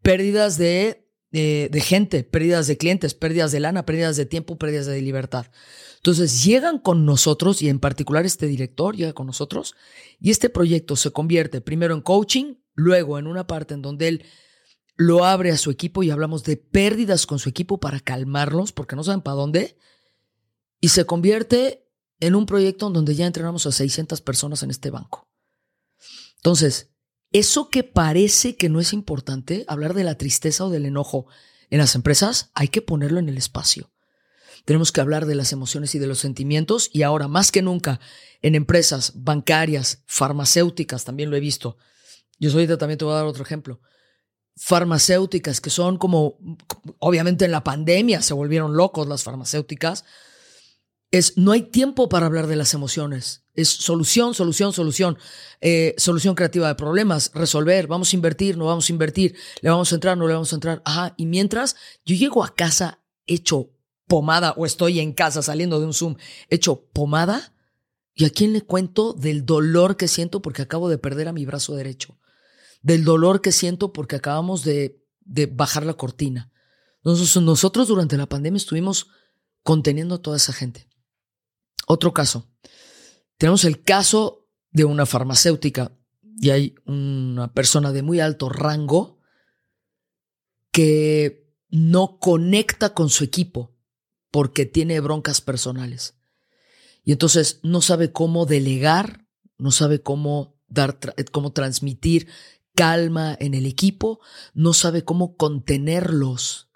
pérdidas 0.03 0.59
de, 0.59 1.09
de, 1.31 1.69
de 1.71 1.81
gente, 1.81 2.25
pérdidas 2.25 2.67
de 2.67 2.77
clientes, 2.77 3.15
pérdidas 3.15 3.53
de 3.53 3.61
lana, 3.61 3.87
pérdidas 3.87 4.17
de 4.17 4.27
tiempo, 4.27 4.59
pérdidas 4.59 4.87
de 4.87 5.01
libertad. 5.01 5.47
Entonces 6.05 6.45
llegan 6.45 6.79
con 6.79 7.07
nosotros 7.07 7.63
y 7.63 7.71
en 7.71 7.79
particular 7.79 8.27
este 8.27 8.47
director 8.47 8.95
llega 8.95 9.15
con 9.15 9.27
nosotros 9.27 9.75
y 10.21 10.33
este 10.33 10.51
proyecto 10.51 10.97
se 10.97 11.13
convierte 11.13 11.63
primero 11.63 11.95
en 11.95 12.03
coaching, 12.03 12.57
luego 12.75 13.19
en 13.19 13.27
una 13.27 13.47
parte 13.47 13.73
en 13.73 13.81
donde 13.81 14.09
él 14.09 14.25
lo 14.97 15.25
abre 15.25 15.51
a 15.51 15.57
su 15.57 15.71
equipo 15.71 16.03
y 16.03 16.11
hablamos 16.11 16.45
de 16.45 16.59
pérdidas 16.59 17.25
con 17.25 17.39
su 17.39 17.49
equipo 17.49 17.81
para 17.81 18.01
calmarlos 18.01 18.71
porque 18.71 18.97
no 18.97 19.03
saben 19.03 19.23
para 19.23 19.37
dónde. 19.37 19.79
Y 20.79 20.89
se 20.89 21.07
convierte 21.07 21.89
en 22.21 22.35
un 22.35 22.45
proyecto 22.45 22.89
en 22.89 22.93
donde 22.93 23.15
ya 23.15 23.25
entrenamos 23.25 23.65
a 23.65 23.73
600 23.73 24.21
personas 24.21 24.63
en 24.63 24.71
este 24.71 24.91
banco. 24.91 25.31
Entonces, 26.37 26.91
eso 27.33 27.71
que 27.71 27.83
parece 27.83 28.57
que 28.57 28.69
no 28.69 28.79
es 28.79 28.93
importante, 28.93 29.65
hablar 29.69 29.95
de 29.95 30.05
la 30.05 30.19
tristeza 30.19 30.67
o 30.67 30.71
del 30.71 30.85
enojo 30.85 31.29
en 31.71 31.79
las 31.79 31.95
empresas, 31.95 32.51
hay 32.53 32.69
que 32.69 32.83
ponerlo 32.83 33.21
en 33.21 33.31
el 33.31 33.39
espacio. 33.39 33.94
Tenemos 34.65 34.93
que 34.93 35.01
hablar 35.01 35.27
de 35.27 35.35
las 35.35 35.53
emociones 35.53 35.95
y 35.95 35.99
de 35.99 36.07
los 36.07 36.19
sentimientos 36.19 36.89
y 36.93 37.03
ahora 37.03 37.29
más 37.29 37.53
que 37.53 37.63
nunca 37.63 38.01
en 38.43 38.55
empresas 38.55 39.13
bancarias, 39.15 40.03
farmacéuticas, 40.07 41.05
también 41.05 41.31
lo 41.31 41.37
he 41.37 41.41
visto, 41.41 41.77
yo 42.39 42.51
soy 42.51 42.67
también 42.67 42.99
te 42.99 43.05
voy 43.05 43.15
a 43.15 43.19
dar 43.19 43.27
otro 43.27 43.43
ejemplo. 43.43 43.81
Farmacéuticas 44.57 45.61
que 45.61 45.71
son 45.71 45.99
como, 45.99 46.39
obviamente 46.99 47.45
en 47.45 47.51
la 47.51 47.65
pandemia 47.65 48.23
se 48.23 48.35
volvieron 48.35 48.77
locos 48.77 49.09
las 49.09 49.23
farmacéuticas. 49.23 50.05
Es, 51.11 51.39
no 51.39 51.53
hay 51.53 51.63
tiempo 51.63 52.09
para 52.09 52.27
hablar 52.27 52.47
de 52.47 52.57
las 52.57 52.75
emociones. 52.75 53.45
Es 53.55 53.69
solución, 53.69 54.35
solución, 54.35 54.73
solución. 54.73 55.17
Eh, 55.61 55.95
solución 55.97 56.35
creativa 56.35 56.67
de 56.69 56.75
problemas, 56.75 57.31
resolver, 57.35 57.87
vamos 57.87 58.13
a 58.13 58.17
invertir, 58.17 58.57
no 58.57 58.67
vamos 58.67 58.89
a 58.89 58.93
invertir, 58.93 59.37
le 59.61 59.71
vamos 59.71 59.93
a 59.93 59.95
entrar, 59.95 60.19
no 60.19 60.27
le 60.27 60.35
vamos 60.35 60.53
a 60.53 60.57
entrar. 60.57 60.83
Ajá, 60.85 61.15
y 61.17 61.27
mientras 61.27 61.77
yo 62.05 62.17
llego 62.17 62.43
a 62.45 62.55
casa 62.55 63.01
hecho 63.27 63.74
pomada 64.15 64.55
o 64.57 64.65
estoy 64.65 65.01
en 65.01 65.13
casa 65.13 65.43
saliendo 65.43 65.81
de 65.81 65.87
un 65.87 65.93
Zoom 65.93 66.15
hecho 66.49 66.85
pomada, 66.93 67.53
¿y 68.15 68.27
a 68.27 68.31
quién 68.31 68.53
le 68.53 68.63
cuento 68.63 69.13
del 69.13 69.45
dolor 69.45 69.97
que 69.97 70.07
siento 70.07 70.41
porque 70.41 70.63
acabo 70.63 70.89
de 70.89 70.99
perder 70.99 71.27
a 71.27 71.33
mi 71.33 71.45
brazo 71.45 71.75
derecho? 71.75 72.17
del 72.85 73.03
dolor 73.03 73.41
que 73.41 73.51
siento 73.51 73.95
porque 73.95 74.17
acabamos 74.17 74.63
de, 74.63 75.03
bajar 75.53 75.87
la 75.87 75.95
cortina. 75.95 76.53
Nosotros, 77.03 77.43
nosotros 77.43 77.89
durante 77.89 78.19
la 78.19 78.29
pandemia 78.29 78.59
estuvimos 78.59 79.09
conteniendo 79.63 80.17
a 80.17 80.23
toda 80.23 80.37
esa 80.37 80.53
gente. 80.53 80.87
Otro 81.87 82.13
caso. 82.13 82.53
Tenemos 83.39 83.65
el 83.65 83.83
caso 83.83 84.47
de 84.71 84.85
una 84.85 85.07
farmacéutica 85.07 85.97
y 86.37 86.51
hay 86.51 86.75
una 86.85 87.55
persona 87.55 87.91
de 87.91 88.03
muy 88.03 88.21
alto 88.21 88.51
rango 88.51 89.19
que 90.71 91.51
no 91.71 92.19
conecta 92.19 92.93
con 92.93 93.09
su 93.09 93.25
equipo 93.25 93.74
porque 94.35 94.67
tiene 94.67 94.99
broncas 94.99 95.41
personales. 95.41 96.17
Y 97.05 97.13
entonces 97.13 97.61
no 97.63 97.81
sabe 97.81 98.11
cómo 98.11 98.47
delegar, 98.47 99.29
no 99.59 99.71
sabe 99.71 100.03
cómo 100.03 100.57
dar, 100.67 100.99
cómo 101.31 101.53
transmitir 101.53 102.27
calma 102.75 103.37
en 103.39 103.55
el 103.55 103.65
equipo, 103.65 104.19
no 104.53 104.73
sabe 104.73 105.05
cómo 105.05 105.37
contenerlos. 105.37 106.69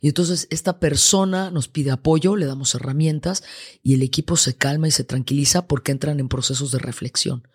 Y 0.00 0.06
entonces 0.06 0.46
esta 0.50 0.78
persona 0.78 1.50
nos 1.50 1.66
pide 1.66 1.90
apoyo, 1.90 2.36
le 2.36 2.46
damos 2.46 2.72
herramientas 2.76 3.42
y 3.82 3.94
el 3.94 4.02
equipo 4.02 4.36
se 4.36 4.54
calma 4.54 4.86
y 4.86 4.92
se 4.92 5.02
tranquiliza 5.02 5.66
porque 5.66 5.90
entran 5.90 6.20
en 6.20 6.28
procesos 6.28 6.70
de 6.70 6.78
reflexión 6.78 7.48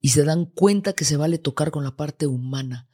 y 0.00 0.08
se 0.08 0.24
dan 0.24 0.46
cuenta 0.46 0.94
que 0.94 1.04
se 1.04 1.18
vale 1.18 1.36
tocar 1.36 1.70
con 1.70 1.84
la 1.84 1.96
parte 1.96 2.26
humana. 2.26 2.88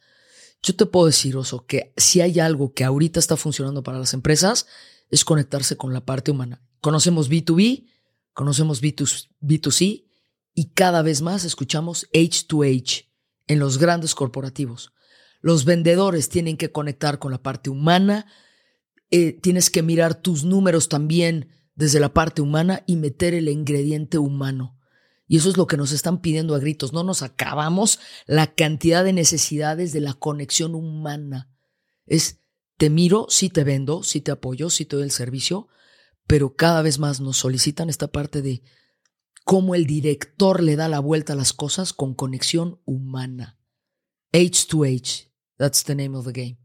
Yo 0.61 0.75
te 0.75 0.85
puedo 0.85 1.05
decir, 1.05 1.37
Oso, 1.37 1.65
que 1.65 1.93
si 1.95 2.19
hay 2.19 2.41
algo 2.41 2.73
que 2.73 2.83
ahorita 2.83 3.21
está 3.21 3.37
funcionando 3.37 3.83
para 3.83 3.99
las 3.99 4.13
empresas, 4.13 4.67
es 5.09 5.25
conectarse 5.25 5.77
con 5.77 5.93
la 5.93 6.05
parte 6.05 6.31
humana. 6.31 6.61
Conocemos 6.81 7.29
B2B, 7.29 7.87
conocemos 8.33 8.81
B2C 8.81 10.05
y 10.53 10.69
cada 10.71 11.01
vez 11.01 11.21
más 11.21 11.45
escuchamos 11.45 12.09
H2H 12.13 13.09
en 13.47 13.59
los 13.59 13.77
grandes 13.77 14.15
corporativos. 14.15 14.93
Los 15.41 15.65
vendedores 15.65 16.29
tienen 16.29 16.57
que 16.57 16.71
conectar 16.71 17.19
con 17.19 17.31
la 17.31 17.41
parte 17.41 17.69
humana, 17.69 18.27
eh, 19.11 19.33
tienes 19.33 19.69
que 19.69 19.83
mirar 19.83 20.15
tus 20.15 20.43
números 20.43 20.89
también 20.89 21.49
desde 21.75 21.99
la 21.99 22.13
parte 22.13 22.41
humana 22.41 22.83
y 22.85 22.95
meter 22.95 23.33
el 23.33 23.49
ingrediente 23.49 24.17
humano. 24.17 24.79
Y 25.27 25.37
eso 25.37 25.49
es 25.49 25.57
lo 25.57 25.67
que 25.67 25.77
nos 25.77 25.91
están 25.91 26.21
pidiendo 26.21 26.53
a 26.53 26.59
gritos. 26.59 26.93
No 26.93 27.03
nos 27.03 27.21
acabamos 27.21 27.99
la 28.25 28.53
cantidad 28.53 29.03
de 29.03 29.13
necesidades 29.13 29.93
de 29.93 30.01
la 30.01 30.13
conexión 30.13 30.75
humana. 30.75 31.49
Es, 32.05 32.42
te 32.83 32.89
miro, 32.89 33.27
sí 33.29 33.49
te 33.49 33.63
vendo, 33.63 34.03
sí 34.03 34.19
te 34.19 34.31
apoyo, 34.31 34.69
sí 34.69 34.83
te 34.83 34.97
doy 34.97 35.05
el 35.05 35.11
servicio, 35.11 35.69
pero 36.27 36.57
cada 36.57 36.81
vez 36.81 36.99
más 36.99 37.21
nos 37.21 37.37
solicitan 37.37 37.89
esta 37.89 38.09
parte 38.09 38.41
de 38.41 38.61
cómo 39.45 39.73
el 39.73 39.85
director 39.85 40.61
le 40.61 40.75
da 40.75 40.89
la 40.89 40.99
vuelta 40.99 41.31
a 41.31 41.37
las 41.37 41.53
cosas 41.53 41.93
con 41.93 42.13
conexión 42.13 42.81
humana. 42.83 43.57
H2H, 44.33 45.31
that's 45.55 45.85
the 45.85 45.95
name 45.95 46.13
of 46.13 46.25
the 46.25 46.33
game. 46.33 46.62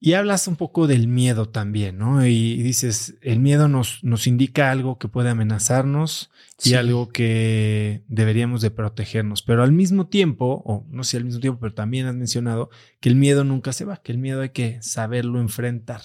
Y 0.00 0.12
hablas 0.12 0.46
un 0.46 0.54
poco 0.54 0.86
del 0.86 1.08
miedo 1.08 1.48
también, 1.48 1.98
¿no? 1.98 2.24
Y 2.24 2.62
dices, 2.62 3.16
el 3.20 3.40
miedo 3.40 3.66
nos, 3.66 4.04
nos 4.04 4.28
indica 4.28 4.70
algo 4.70 4.96
que 4.96 5.08
puede 5.08 5.30
amenazarnos 5.30 6.30
y 6.62 6.74
algo 6.74 7.08
que 7.08 8.04
deberíamos 8.06 8.60
de 8.62 8.70
protegernos. 8.70 9.42
Pero 9.42 9.64
al 9.64 9.72
mismo 9.72 10.06
tiempo, 10.06 10.62
o 10.64 10.86
no 10.88 11.02
sé 11.02 11.16
al 11.16 11.24
mismo 11.24 11.40
tiempo, 11.40 11.58
pero 11.60 11.74
también 11.74 12.06
has 12.06 12.14
mencionado 12.14 12.70
que 13.00 13.08
el 13.08 13.16
miedo 13.16 13.42
nunca 13.42 13.72
se 13.72 13.84
va, 13.84 13.96
que 13.96 14.12
el 14.12 14.18
miedo 14.18 14.42
hay 14.42 14.50
que 14.50 14.80
saberlo 14.82 15.40
enfrentar. 15.40 16.02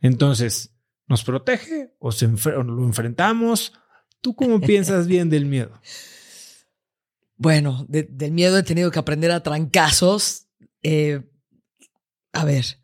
Entonces, 0.00 0.74
¿nos 1.06 1.22
protege 1.22 1.94
o, 2.00 2.10
se 2.10 2.26
lo 2.26 2.84
enfrentamos? 2.84 3.74
¿Tú 4.20 4.34
cómo 4.34 4.60
piensas 4.60 5.06
bien 5.06 5.30
del 5.30 5.46
miedo? 5.46 5.80
Bueno, 7.36 7.86
del 7.88 8.32
miedo 8.32 8.58
he 8.58 8.62
tenido 8.64 8.90
que 8.90 8.98
aprender 8.98 9.30
a 9.30 9.42
trancazos. 9.42 10.48
Eh, 10.82 11.22
a 12.32 12.44
ver, 12.44 12.83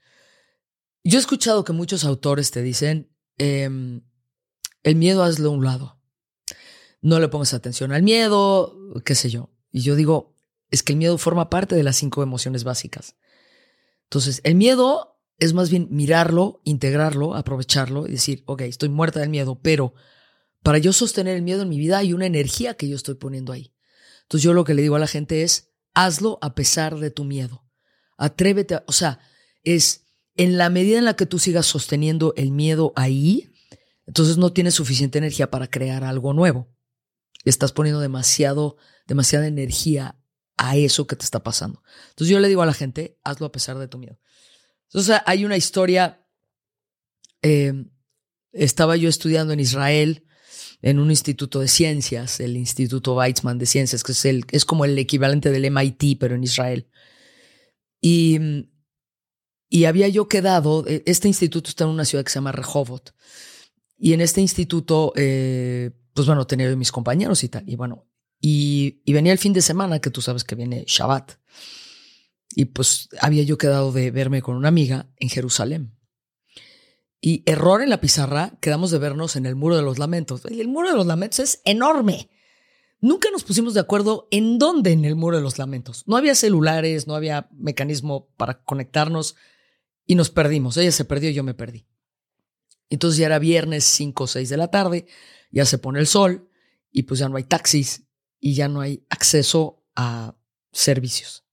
yo 1.04 1.18
he 1.18 1.20
escuchado 1.20 1.64
que 1.64 1.72
muchos 1.72 2.04
autores 2.04 2.50
te 2.50 2.62
dicen, 2.62 3.14
em, 3.38 4.02
el 4.82 4.96
miedo 4.96 5.22
hazlo 5.22 5.50
a 5.50 5.52
un 5.52 5.64
lado. 5.64 6.00
No 7.00 7.18
le 7.18 7.28
pongas 7.28 7.54
atención 7.54 7.92
al 7.92 8.02
miedo, 8.02 8.76
qué 9.04 9.14
sé 9.14 9.30
yo. 9.30 9.50
Y 9.72 9.80
yo 9.80 9.96
digo, 9.96 10.36
es 10.70 10.82
que 10.82 10.92
el 10.92 10.98
miedo 10.98 11.16
forma 11.18 11.50
parte 11.50 11.74
de 11.74 11.82
las 11.82 11.96
cinco 11.96 12.22
emociones 12.22 12.64
básicas. 12.64 13.16
Entonces, 14.04 14.40
el 14.44 14.54
miedo 14.54 15.20
es 15.38 15.54
más 15.54 15.70
bien 15.70 15.88
mirarlo, 15.90 16.60
integrarlo, 16.64 17.34
aprovecharlo 17.34 18.06
y 18.06 18.12
decir, 18.12 18.42
ok, 18.46 18.62
estoy 18.62 18.90
muerta 18.90 19.20
del 19.20 19.30
miedo, 19.30 19.58
pero 19.62 19.94
para 20.62 20.78
yo 20.78 20.92
sostener 20.92 21.36
el 21.36 21.42
miedo 21.42 21.62
en 21.62 21.70
mi 21.70 21.78
vida 21.78 21.98
hay 21.98 22.12
una 22.12 22.26
energía 22.26 22.74
que 22.74 22.88
yo 22.88 22.96
estoy 22.96 23.14
poniendo 23.14 23.52
ahí. 23.52 23.72
Entonces 24.22 24.44
yo 24.44 24.52
lo 24.52 24.64
que 24.64 24.74
le 24.74 24.82
digo 24.82 24.96
a 24.96 25.00
la 25.00 25.06
gente 25.06 25.42
es, 25.42 25.72
hazlo 25.94 26.38
a 26.42 26.54
pesar 26.54 26.98
de 26.98 27.10
tu 27.10 27.24
miedo. 27.24 27.64
Atrévete, 28.18 28.82
o 28.86 28.92
sea, 28.92 29.18
es 29.64 30.09
en 30.36 30.58
la 30.58 30.70
medida 30.70 30.98
en 30.98 31.04
la 31.04 31.14
que 31.14 31.26
tú 31.26 31.38
sigas 31.38 31.66
sosteniendo 31.66 32.34
el 32.36 32.50
miedo 32.50 32.92
ahí, 32.96 33.52
entonces 34.06 34.38
no 34.38 34.52
tienes 34.52 34.74
suficiente 34.74 35.18
energía 35.18 35.50
para 35.50 35.68
crear 35.68 36.04
algo 36.04 36.32
nuevo. 36.32 36.68
Estás 37.44 37.72
poniendo 37.72 38.00
demasiado, 38.00 38.76
demasiada 39.06 39.46
energía 39.46 40.16
a 40.56 40.76
eso 40.76 41.06
que 41.06 41.16
te 41.16 41.24
está 41.24 41.42
pasando. 41.42 41.82
Entonces 42.10 42.32
yo 42.32 42.40
le 42.40 42.48
digo 42.48 42.62
a 42.62 42.66
la 42.66 42.74
gente, 42.74 43.18
hazlo 43.24 43.46
a 43.46 43.52
pesar 43.52 43.78
de 43.78 43.88
tu 43.88 43.98
miedo. 43.98 44.18
Entonces 44.88 45.20
hay 45.26 45.44
una 45.44 45.56
historia, 45.56 46.26
eh, 47.42 47.72
estaba 48.52 48.96
yo 48.96 49.08
estudiando 49.08 49.52
en 49.52 49.60
Israel 49.60 50.26
en 50.82 50.98
un 50.98 51.10
instituto 51.10 51.60
de 51.60 51.68
ciencias, 51.68 52.40
el 52.40 52.56
Instituto 52.56 53.14
Weizmann 53.14 53.58
de 53.58 53.66
Ciencias, 53.66 54.02
que 54.02 54.12
es, 54.12 54.24
el, 54.24 54.44
es 54.50 54.64
como 54.64 54.84
el 54.84 54.98
equivalente 54.98 55.50
del 55.50 55.70
MIT, 55.70 56.18
pero 56.18 56.34
en 56.34 56.42
Israel. 56.42 56.88
Y, 58.00 58.38
y 59.70 59.86
había 59.86 60.08
yo 60.08 60.28
quedado, 60.28 60.84
e, 60.86 61.02
este 61.06 61.28
instituto 61.28 61.70
está 61.70 61.84
en 61.84 61.90
una 61.90 62.04
ciudad 62.04 62.24
que 62.24 62.30
se 62.30 62.34
llama 62.34 62.52
Rehovot, 62.52 63.14
y 63.96 64.12
en 64.12 64.20
este 64.20 64.42
instituto, 64.42 65.12
eh, 65.16 65.92
pues 66.12 66.26
bueno, 66.26 66.46
tenía 66.46 66.74
mis 66.76 66.92
compañeros 66.92 67.42
y 67.44 67.48
tal, 67.48 67.66
y 67.66 67.76
bueno, 67.76 68.06
y, 68.40 69.00
y 69.04 69.12
venía 69.14 69.32
el 69.32 69.38
fin 69.38 69.52
de 69.52 69.62
semana, 69.62 70.00
que 70.00 70.10
tú 70.10 70.20
sabes 70.20 70.44
que 70.44 70.56
viene 70.56 70.84
Shabbat, 70.86 71.32
y 72.54 72.66
pues 72.66 73.08
había 73.20 73.44
yo 73.44 73.56
quedado 73.56 73.92
de 73.92 74.10
verme 74.10 74.42
con 74.42 74.56
una 74.56 74.68
amiga 74.68 75.06
en 75.16 75.28
Jerusalén. 75.28 75.96
Y 77.20 77.42
error 77.46 77.82
en 77.82 77.90
la 77.90 78.00
pizarra, 78.00 78.54
quedamos 78.60 78.90
de 78.90 78.98
vernos 78.98 79.36
en 79.36 79.44
el 79.46 79.54
Muro 79.54 79.76
de 79.76 79.82
los 79.82 79.98
Lamentos. 79.98 80.44
El 80.46 80.68
Muro 80.68 80.90
de 80.90 80.96
los 80.96 81.06
Lamentos 81.06 81.38
es 81.38 81.62
enorme. 81.64 82.30
Nunca 83.00 83.28
nos 83.30 83.44
pusimos 83.44 83.74
de 83.74 83.80
acuerdo 83.80 84.26
en 84.30 84.58
dónde 84.58 84.92
en 84.92 85.04
el 85.04 85.16
Muro 85.16 85.36
de 85.36 85.42
los 85.42 85.58
Lamentos. 85.58 86.04
No 86.06 86.16
había 86.16 86.34
celulares, 86.34 87.06
no 87.06 87.14
había 87.14 87.48
mecanismo 87.52 88.28
para 88.36 88.62
conectarnos 88.62 89.36
y 90.10 90.16
nos 90.16 90.28
perdimos. 90.28 90.76
Ella 90.76 90.90
se 90.90 91.04
perdió 91.04 91.30
y 91.30 91.34
yo 91.34 91.44
me 91.44 91.54
perdí. 91.54 91.86
Entonces 92.88 93.18
ya 93.18 93.26
era 93.26 93.38
viernes 93.38 93.84
5 93.84 94.24
o 94.24 94.26
6 94.26 94.48
de 94.48 94.56
la 94.56 94.68
tarde, 94.68 95.06
ya 95.52 95.64
se 95.64 95.78
pone 95.78 96.00
el 96.00 96.08
sol 96.08 96.50
y 96.90 97.04
pues 97.04 97.20
ya 97.20 97.28
no 97.28 97.36
hay 97.36 97.44
taxis 97.44 98.08
y 98.40 98.54
ya 98.54 98.66
no 98.66 98.80
hay 98.80 99.06
acceso 99.08 99.86
a 99.94 100.34
servicios. 100.72 101.44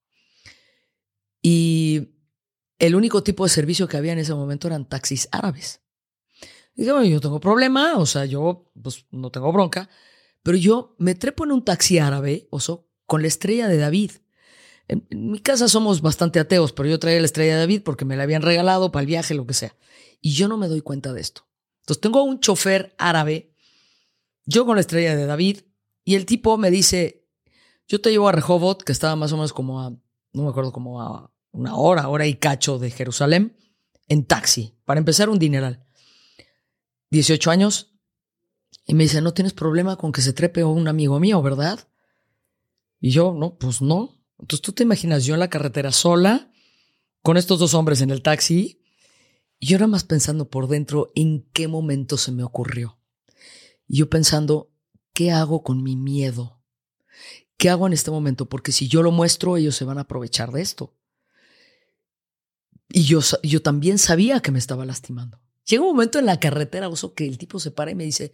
Y 1.40 2.16
el 2.80 2.96
único 2.96 3.22
tipo 3.22 3.44
de 3.44 3.52
servicio 3.52 3.88
que 3.88 3.98
había 3.98 4.14
en 4.14 4.20
ese 4.20 4.34
momento 4.34 4.66
eran 4.66 4.90
taxis 4.90 5.30
árabes. 5.32 5.82
Y 6.74 6.82
dije, 6.82 6.94
bueno, 6.94 7.06
yo 7.06 7.22
tengo 7.22 7.40
problema, 7.40 7.96
o 8.00 8.08
sea, 8.08 8.26
yo 8.26 8.72
pues 8.82 9.06
no 9.12 9.30
tengo 9.30 9.52
bronca, 9.52 9.88
pero 10.42 10.58
yo 10.58 10.96
me 10.98 11.14
trepo 11.14 11.46
en 11.46 11.52
un 11.52 11.64
taxi 11.64 12.00
árabe, 12.00 12.48
oso, 12.50 12.90
con 13.06 13.22
la 13.22 13.28
estrella 13.28 13.68
de 13.68 13.78
David. 13.78 14.14
En, 14.88 15.06
mi 15.10 15.40
casa 15.40 15.68
somos 15.68 16.02
bastante 16.02 16.40
ateos, 16.40 16.74
pero 16.74 16.90
yo 16.90 17.00
traía 17.00 17.20
la 17.20 17.26
estrella 17.26 17.54
de 17.54 17.60
David 17.60 17.82
porque 17.84 18.06
me 18.06 18.16
la 18.16 18.24
habían 18.24 18.42
regalado 18.42 18.92
para 18.92 19.02
el 19.02 19.08
viaje, 19.08 19.34
lo 19.34 19.46
que 19.46 19.54
sea. 19.54 19.76
Y 20.22 20.34
yo 20.34 20.48
no 20.48 20.58
me 20.58 20.68
doy 20.68 20.82
cuenta 20.82 21.14
de 21.14 21.22
esto. 21.22 21.48
Entonces 21.82 22.02
tengo 22.02 22.24
un 22.24 22.40
chofer 22.40 22.94
árabe, 22.98 23.54
yo 24.46 24.66
con 24.66 24.76
la 24.76 24.82
estrella 24.82 25.16
de 25.16 25.26
David, 25.26 25.62
y 26.04 26.16
el 26.16 26.26
tipo 26.26 26.58
me 26.58 26.72
dice, 26.72 27.26
yo 27.88 28.02
te 28.02 28.12
llevo 28.12 28.30
a 28.30 28.32
Rehovot, 28.32 28.84
que 28.84 28.92
estaba 28.92 29.16
más 29.16 29.32
o 29.32 29.36
menos 29.36 29.54
como 29.54 29.82
a, 29.82 29.90
no 29.90 30.44
me 30.44 30.50
acuerdo, 30.50 30.72
como 30.72 31.02
a 31.02 31.32
una 31.52 31.76
hora, 31.76 32.08
hora 32.08 32.26
y 32.28 32.36
cacho 32.36 32.80
de 32.80 32.92
Jerusalén, 32.92 33.58
en 34.08 34.26
taxi, 34.26 34.78
para 34.86 35.00
empezar 35.00 35.30
un 35.30 35.40
dineral. 35.40 35.86
18 37.10 37.52
años, 37.52 37.98
y 38.86 38.94
me 38.94 39.04
dice, 39.04 39.22
no 39.22 39.34
tienes 39.34 39.54
problema 39.54 39.98
con 39.98 40.12
que 40.14 40.22
se 40.22 40.34
trepe 40.34 40.64
un 40.64 40.88
amigo 40.88 41.20
mío, 41.20 41.42
¿verdad? 41.42 41.88
Y 43.00 43.12
yo, 43.12 43.34
no, 43.34 43.58
pues 43.58 43.82
no. 43.82 44.17
Entonces 44.40 44.62
tú 44.62 44.72
te 44.72 44.84
imaginas 44.84 45.26
yo 45.26 45.34
en 45.34 45.40
la 45.40 45.50
carretera 45.50 45.92
sola, 45.92 46.52
con 47.22 47.38
estos 47.38 47.60
dos 47.60 47.74
hombres 47.74 48.02
en 48.02 48.12
el 48.12 48.22
taxi, 48.22 48.82
y 49.60 49.68
yo 49.68 49.76
era 49.78 49.88
más 49.88 50.04
pensando 50.04 50.50
por 50.50 50.68
dentro 50.68 51.12
en 51.16 51.48
qué 51.52 51.68
momento 51.68 52.18
se 52.18 52.32
me 52.32 52.44
ocurrió. 52.44 53.00
Y 53.88 53.98
yo 53.98 54.10
pensando, 54.10 54.72
¿qué 55.14 55.32
hago 55.32 55.64
con 55.64 55.82
mi 55.82 55.96
miedo? 55.96 56.62
¿Qué 57.58 57.70
hago 57.70 57.88
en 57.88 57.94
este 57.94 58.12
momento? 58.12 58.48
Porque 58.48 58.72
si 58.72 58.88
yo 58.88 59.02
lo 59.02 59.12
muestro, 59.12 59.58
ellos 59.58 59.76
se 59.76 59.86
van 59.86 59.98
a 59.98 60.02
aprovechar 60.02 60.52
de 60.52 60.62
esto. 60.62 60.96
Y 62.90 63.04
yo, 63.04 63.20
yo 63.44 63.62
también 63.62 63.98
sabía 63.98 64.40
que 64.42 64.52
me 64.52 64.60
estaba 64.60 64.86
lastimando. 64.86 65.42
Llega 65.66 65.84
un 65.84 65.90
momento 65.90 66.20
en 66.20 66.26
la 66.26 66.40
carretera, 66.40 66.88
oso, 66.88 67.14
que 67.14 67.26
el 67.26 67.38
tipo 67.38 67.60
se 67.60 67.72
para 67.72 67.92
y 67.92 67.96
me 67.96 68.06
dice, 68.06 68.32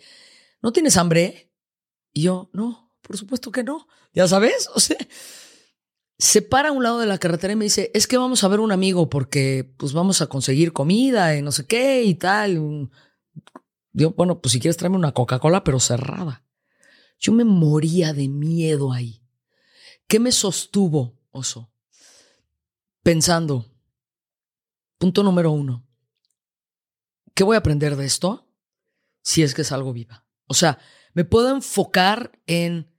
¿no 0.61 0.73
tienes 0.73 0.97
hambre? 0.97 1.51
Y 2.11 2.23
yo, 2.23 2.49
no, 2.53 2.93
por 3.01 3.17
supuesto 3.17 3.51
que 3.51 3.63
no. 3.63 3.87
Ya 4.13 4.27
sabes, 4.27 4.69
o 4.75 4.79
sea, 4.79 4.97
se 6.17 6.41
para 6.41 6.69
a 6.69 6.71
un 6.71 6.83
lado 6.83 6.99
de 6.99 7.07
la 7.07 7.17
carretera 7.17 7.53
y 7.53 7.55
me 7.55 7.65
dice, 7.65 7.91
es 7.93 8.07
que 8.07 8.17
vamos 8.17 8.43
a 8.43 8.47
ver 8.47 8.59
un 8.59 8.71
amigo 8.71 9.09
porque 9.09 9.73
pues 9.77 9.93
vamos 9.93 10.21
a 10.21 10.27
conseguir 10.27 10.73
comida 10.73 11.35
y 11.35 11.41
no 11.41 11.51
sé 11.51 11.65
qué 11.65 12.03
y 12.03 12.15
tal. 12.15 12.89
Digo, 13.91 14.11
bueno, 14.11 14.39
pues 14.39 14.53
si 14.53 14.59
quieres 14.59 14.77
tráeme 14.77 14.97
una 14.97 15.11
Coca-Cola, 15.11 15.63
pero 15.63 15.79
cerrada. 15.79 16.45
Yo 17.19 17.33
me 17.33 17.45
moría 17.45 18.13
de 18.13 18.27
miedo 18.27 18.91
ahí. 18.91 19.23
¿Qué 20.07 20.19
me 20.19 20.31
sostuvo, 20.31 21.19
oso? 21.31 21.71
Pensando, 23.01 23.65
punto 24.97 25.23
número 25.23 25.51
uno, 25.51 25.85
¿qué 27.33 27.43
voy 27.43 27.55
a 27.55 27.59
aprender 27.59 27.95
de 27.95 28.05
esto? 28.05 28.47
Si 29.21 29.43
es 29.43 29.53
que 29.53 29.63
es 29.63 29.71
algo 29.71 29.93
viva. 29.93 30.25
O 30.47 30.53
sea, 30.53 30.79
me 31.13 31.25
puedo 31.25 31.49
enfocar 31.49 32.39
en, 32.45 32.91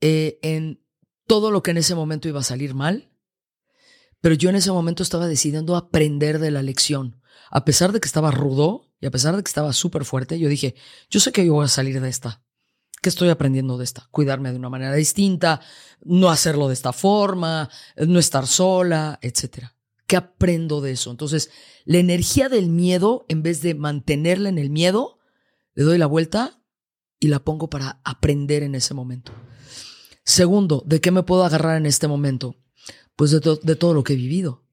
eh, 0.00 0.38
en 0.42 0.81
todo 1.26 1.50
lo 1.50 1.62
que 1.62 1.70
en 1.72 1.78
ese 1.78 1.94
momento 1.94 2.28
iba 2.28 2.40
a 2.40 2.44
salir 2.44 2.74
mal, 2.74 3.10
pero 4.20 4.34
yo 4.34 4.50
en 4.50 4.56
ese 4.56 4.70
momento 4.70 5.02
estaba 5.02 5.26
decidiendo 5.26 5.76
aprender 5.76 6.38
de 6.38 6.50
la 6.50 6.62
lección. 6.62 7.20
A 7.50 7.64
pesar 7.64 7.92
de 7.92 8.00
que 8.00 8.06
estaba 8.06 8.30
rudo 8.30 8.92
y 9.00 9.06
a 9.06 9.10
pesar 9.10 9.36
de 9.36 9.42
que 9.42 9.48
estaba 9.48 9.72
súper 9.72 10.04
fuerte, 10.04 10.38
yo 10.38 10.48
dije, 10.48 10.74
yo 11.10 11.20
sé 11.20 11.32
que 11.32 11.44
yo 11.44 11.54
voy 11.54 11.64
a 11.64 11.68
salir 11.68 12.00
de 12.00 12.08
esta. 12.08 12.42
¿Qué 13.02 13.08
estoy 13.08 13.30
aprendiendo 13.30 13.78
de 13.78 13.84
esta? 13.84 14.06
Cuidarme 14.12 14.52
de 14.52 14.58
una 14.58 14.70
manera 14.70 14.94
distinta, 14.94 15.60
no 16.04 16.30
hacerlo 16.30 16.68
de 16.68 16.74
esta 16.74 16.92
forma, 16.92 17.68
no 17.96 18.20
estar 18.20 18.46
sola, 18.46 19.18
etc. 19.22 19.70
¿Qué 20.06 20.16
aprendo 20.16 20.80
de 20.80 20.92
eso? 20.92 21.10
Entonces, 21.10 21.50
la 21.84 21.98
energía 21.98 22.48
del 22.48 22.68
miedo, 22.68 23.26
en 23.28 23.42
vez 23.42 23.60
de 23.60 23.74
mantenerla 23.74 24.48
en 24.48 24.58
el 24.58 24.70
miedo, 24.70 25.18
le 25.74 25.82
doy 25.82 25.98
la 25.98 26.06
vuelta 26.06 26.62
y 27.18 27.26
la 27.26 27.40
pongo 27.40 27.68
para 27.68 28.00
aprender 28.04 28.62
en 28.62 28.76
ese 28.76 28.94
momento. 28.94 29.32
Segundo, 30.24 30.82
¿de 30.86 31.00
qué 31.00 31.10
me 31.10 31.22
puedo 31.22 31.44
agarrar 31.44 31.76
en 31.76 31.86
este 31.86 32.08
momento? 32.08 32.56
Pues 33.16 33.30
de, 33.30 33.40
todo 33.40 33.94
lo 33.94 34.04
que 34.04 34.14
he 34.14 34.16
vivido 34.16 34.64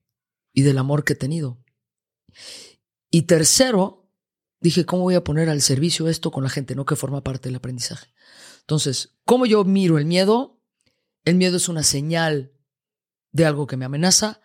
y 0.54 0.62
del 0.62 0.78
amor 0.78 1.04
que 1.04 1.14
he 1.14 1.16
tenido. 1.16 1.64
Y 3.12 3.24
tercero, 3.24 4.12
dije, 4.62 4.86
¿cómo 4.86 5.04
voy 5.04 5.16
a 5.16 5.24
poner 5.24 5.50
al 5.50 5.62
servicio 5.62 6.08
esto 6.08 6.32
con 6.32 6.44
la 6.44 6.50
gente, 6.50 6.76
no 6.76 6.86
que 6.86 6.96
forma 6.96 7.24
parte 7.24 7.50
del 7.50 7.56
aprendizaje? 7.56 8.08
Entonces, 8.62 9.18
¿cómo 9.26 9.46
yo 9.46 9.64
miro 9.64 9.98
el 9.98 10.06
miedo? 10.06 10.62
El 11.26 11.36
miedo 11.36 11.58
es 11.58 11.70
una 11.70 11.84
señal 11.84 12.54
de 13.32 13.46
algo 13.46 13.68
que 13.68 13.78
me 13.78 13.86
amenaza, 13.86 14.42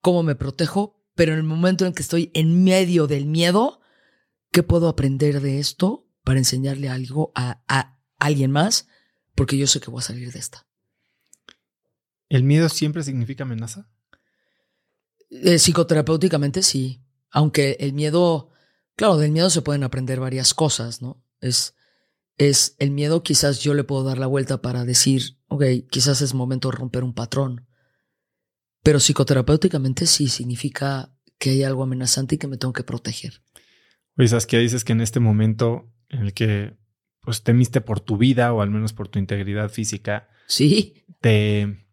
cómo 0.00 0.22
me 0.22 0.34
protejo, 0.34 1.00
pero 1.14 1.32
en 1.32 1.38
el 1.38 1.44
momento 1.44 1.86
en 1.86 1.92
que 1.92 2.02
estoy 2.02 2.30
en 2.34 2.64
medio 2.64 3.06
del 3.06 3.26
miedo, 3.26 3.80
¿qué 4.52 4.62
puedo 4.62 4.88
aprender 4.88 5.40
de 5.40 5.58
esto 5.58 6.08
para 6.24 6.38
enseñarle 6.38 6.88
algo 6.88 7.32
a, 7.34 7.62
alguien 8.18 8.50
más? 8.50 8.88
Porque 9.40 9.56
yo 9.56 9.66
sé 9.66 9.80
que 9.80 9.90
voy 9.90 10.00
a 10.00 10.02
salir 10.02 10.30
de 10.30 10.38
esta. 10.38 10.66
¿El 12.28 12.44
miedo 12.44 12.68
siempre 12.68 13.02
significa 13.02 13.44
amenaza? 13.44 13.88
Eh, 15.30 15.58
psicoterapéuticamente 15.58 16.62
sí, 16.62 17.02
aunque 17.30 17.78
el 17.80 17.94
miedo 17.94 18.50
Claro, 19.00 19.16
del 19.16 19.32
miedo 19.32 19.48
se 19.48 19.62
pueden 19.62 19.82
aprender 19.82 20.20
varias 20.20 20.52
cosas, 20.52 21.00
¿no? 21.00 21.24
Es, 21.40 21.74
es 22.36 22.74
el 22.78 22.90
miedo, 22.90 23.22
quizás 23.22 23.60
yo 23.60 23.72
le 23.72 23.82
puedo 23.82 24.04
dar 24.04 24.18
la 24.18 24.26
vuelta 24.26 24.60
para 24.60 24.84
decir, 24.84 25.38
ok, 25.48 25.64
quizás 25.90 26.20
es 26.20 26.34
momento 26.34 26.70
de 26.70 26.76
romper 26.76 27.02
un 27.02 27.14
patrón. 27.14 27.66
Pero 28.82 28.98
psicoterapéuticamente 28.98 30.04
sí 30.04 30.28
significa 30.28 31.14
que 31.38 31.48
hay 31.48 31.62
algo 31.62 31.82
amenazante 31.82 32.34
y 32.34 32.38
que 32.38 32.46
me 32.46 32.58
tengo 32.58 32.74
que 32.74 32.84
proteger. 32.84 33.42
Oye, 34.18 34.28
que 34.46 34.58
dices 34.58 34.84
que 34.84 34.92
en 34.92 35.00
este 35.00 35.18
momento 35.18 35.90
en 36.10 36.20
el 36.20 36.34
que 36.34 36.76
pues 37.20 37.42
temiste 37.42 37.80
por 37.80 38.00
tu 38.00 38.16
vida 38.16 38.52
o 38.52 38.62
al 38.62 38.70
menos 38.70 38.92
por 38.92 39.08
tu 39.08 39.18
integridad 39.18 39.70
física. 39.70 40.28
Sí. 40.46 41.04
Te, 41.20 41.86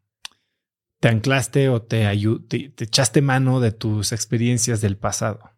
te 0.99 1.07
anclaste 1.07 1.69
o 1.69 1.81
te, 1.81 2.05
te 2.47 2.83
echaste 2.83 3.21
mano 3.21 3.59
de 3.59 3.71
tus 3.71 4.11
experiencias 4.11 4.81
del 4.81 4.97
pasado. 4.97 5.51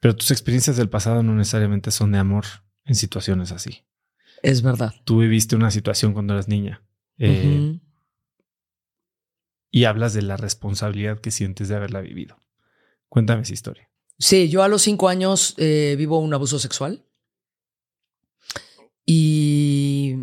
Pero 0.00 0.16
tus 0.16 0.30
experiencias 0.30 0.76
del 0.76 0.88
pasado 0.88 1.22
no 1.22 1.34
necesariamente 1.34 1.90
son 1.90 2.12
de 2.12 2.18
amor 2.18 2.44
en 2.84 2.94
situaciones 2.94 3.52
así. 3.52 3.84
Es 4.42 4.62
verdad. 4.62 4.94
Tú 5.04 5.20
viviste 5.20 5.54
una 5.54 5.70
situación 5.70 6.12
cuando 6.12 6.34
eras 6.34 6.48
niña. 6.48 6.82
Eh, 7.18 7.78
y 9.70 9.84
hablas 9.84 10.12
de 10.12 10.22
la 10.22 10.36
responsabilidad 10.36 11.20
que 11.20 11.30
sientes 11.30 11.68
de 11.68 11.76
haberla 11.76 12.00
vivido. 12.00 12.36
Cuéntame 13.08 13.42
esa 13.42 13.52
historia. 13.52 13.88
Sí, 14.18 14.48
yo 14.48 14.62
a 14.62 14.68
los 14.68 14.82
cinco 14.82 15.08
años 15.08 15.54
eh, 15.58 15.94
vivo 15.96 16.18
un 16.18 16.34
abuso 16.34 16.58
sexual. 16.58 17.04
Y 19.04 20.16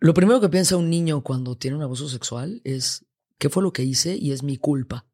lo 0.00 0.14
primero 0.14 0.40
que 0.40 0.48
piensa 0.48 0.76
un 0.76 0.90
niño 0.90 1.22
cuando 1.22 1.56
tiene 1.56 1.76
un 1.76 1.82
abuso 1.82 2.08
sexual 2.08 2.60
es, 2.64 3.04
¿qué 3.38 3.48
fue 3.48 3.62
lo 3.62 3.72
que 3.72 3.84
hice? 3.84 4.16
Y 4.16 4.32
es 4.32 4.42
mi 4.42 4.56
culpa. 4.56 5.06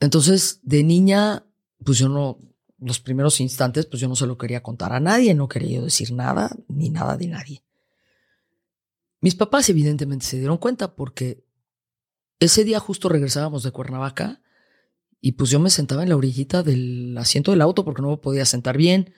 Entonces, 0.00 0.60
de 0.62 0.82
niña 0.82 1.46
pues 1.84 1.98
yo 1.98 2.08
no, 2.08 2.38
los 2.78 3.00
primeros 3.00 3.40
instantes, 3.40 3.86
pues 3.86 4.00
yo 4.00 4.08
no 4.08 4.16
se 4.16 4.26
lo 4.26 4.38
quería 4.38 4.62
contar 4.62 4.92
a 4.92 5.00
nadie, 5.00 5.34
no 5.34 5.48
quería 5.48 5.80
decir 5.80 6.12
nada, 6.12 6.50
ni 6.68 6.90
nada 6.90 7.16
de 7.16 7.26
nadie. 7.28 7.62
Mis 9.20 9.34
papás 9.34 9.68
evidentemente 9.70 10.26
se 10.26 10.38
dieron 10.38 10.58
cuenta 10.58 10.94
porque 10.94 11.44
ese 12.38 12.64
día 12.64 12.80
justo 12.80 13.08
regresábamos 13.08 13.62
de 13.62 13.70
Cuernavaca 13.70 14.42
y 15.20 15.32
pues 15.32 15.50
yo 15.50 15.58
me 15.58 15.70
sentaba 15.70 16.02
en 16.02 16.10
la 16.10 16.16
orillita 16.16 16.62
del 16.62 17.16
asiento 17.18 17.50
del 17.50 17.62
auto 17.62 17.84
porque 17.84 18.02
no 18.02 18.10
me 18.10 18.18
podía 18.18 18.44
sentar 18.44 18.76
bien 18.76 19.14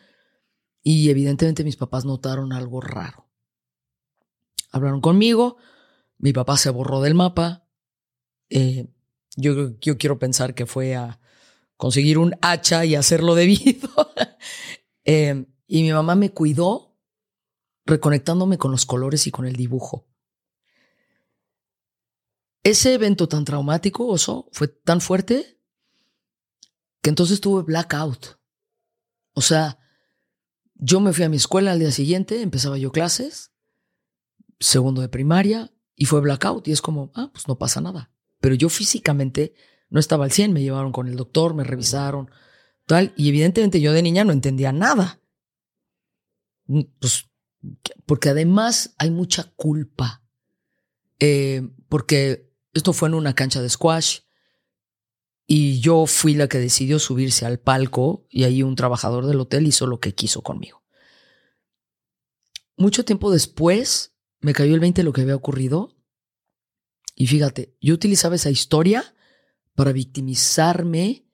y 0.82 1.10
evidentemente 1.10 1.64
mis 1.64 1.76
papás 1.76 2.04
notaron 2.04 2.52
algo 2.52 2.80
raro. 2.80 3.28
Hablaron 4.70 5.00
conmigo, 5.00 5.56
mi 6.18 6.32
papá 6.32 6.56
se 6.56 6.70
borró 6.70 7.00
del 7.00 7.14
mapa, 7.14 7.66
eh, 8.50 8.88
yo, 9.36 9.78
yo 9.80 9.98
quiero 9.98 10.18
pensar 10.18 10.54
que 10.54 10.66
fue 10.66 10.96
a 10.96 11.20
conseguir 11.76 12.18
un 12.18 12.34
hacha 12.42 12.84
y 12.84 12.94
hacerlo 12.94 13.34
debido. 13.34 13.88
eh, 15.04 15.46
y 15.66 15.82
mi 15.82 15.92
mamá 15.92 16.14
me 16.14 16.32
cuidó 16.32 16.96
reconectándome 17.86 18.58
con 18.58 18.70
los 18.70 18.84
colores 18.84 19.26
y 19.26 19.30
con 19.30 19.46
el 19.46 19.56
dibujo. 19.56 20.06
Ese 22.62 22.94
evento 22.94 23.28
tan 23.28 23.44
traumático, 23.44 24.06
oso, 24.06 24.48
fue 24.52 24.68
tan 24.68 25.00
fuerte 25.00 25.58
que 27.00 27.10
entonces 27.10 27.40
tuve 27.40 27.62
blackout. 27.62 28.38
O 29.32 29.40
sea, 29.40 29.78
yo 30.78 31.00
me 31.00 31.12
fui 31.12 31.24
a 31.24 31.28
mi 31.28 31.36
escuela 31.36 31.72
al 31.72 31.78
día 31.78 31.90
siguiente, 31.90 32.42
empezaba 32.42 32.78
yo 32.78 32.92
clases, 32.92 33.52
segundo 34.60 35.00
de 35.00 35.08
primaria, 35.08 35.72
y 35.94 36.06
fue 36.06 36.20
blackout. 36.20 36.68
Y 36.68 36.72
es 36.72 36.80
como, 36.80 37.10
ah, 37.14 37.30
pues 37.32 37.48
no 37.48 37.58
pasa 37.58 37.80
nada. 37.80 38.12
Pero 38.40 38.54
yo 38.54 38.68
físicamente 38.68 39.54
no 39.90 40.00
estaba 40.00 40.24
al 40.24 40.32
100, 40.32 40.52
me 40.52 40.62
llevaron 40.62 40.92
con 40.92 41.08
el 41.08 41.16
doctor, 41.16 41.54
me 41.54 41.64
revisaron, 41.64 42.30
tal, 42.86 43.12
y 43.16 43.28
evidentemente 43.28 43.80
yo 43.80 43.92
de 43.92 44.02
niña 44.02 44.24
no 44.24 44.32
entendía 44.32 44.72
nada. 44.72 45.20
Mm, 46.66 46.82
pues, 47.00 47.28
porque 48.06 48.28
además 48.28 48.94
hay 48.98 49.10
mucha 49.10 49.52
culpa, 49.56 50.22
eh, 51.18 51.68
porque 51.88 52.52
esto 52.72 52.92
fue 52.92 53.08
en 53.08 53.14
una 53.14 53.34
cancha 53.34 53.60
de 53.60 53.68
squash 53.68 54.20
y 55.50 55.80
yo 55.80 56.04
fui 56.04 56.34
la 56.34 56.46
que 56.46 56.58
decidió 56.58 56.98
subirse 56.98 57.46
al 57.46 57.58
palco 57.58 58.26
y 58.28 58.44
ahí 58.44 58.62
un 58.62 58.76
trabajador 58.76 59.24
del 59.24 59.40
hotel 59.40 59.66
hizo 59.66 59.86
lo 59.86 59.98
que 59.98 60.14
quiso 60.14 60.42
conmigo. 60.42 60.82
Mucho 62.76 63.02
tiempo 63.06 63.32
después 63.32 64.14
me 64.40 64.52
cayó 64.52 64.74
el 64.74 64.80
20 64.80 65.02
lo 65.02 65.14
que 65.14 65.22
había 65.22 65.34
ocurrido 65.34 65.96
y 67.14 67.28
fíjate, 67.28 67.74
yo 67.80 67.94
utilizaba 67.94 68.34
esa 68.34 68.50
historia 68.50 69.14
para 69.74 69.92
victimizarme 69.92 71.26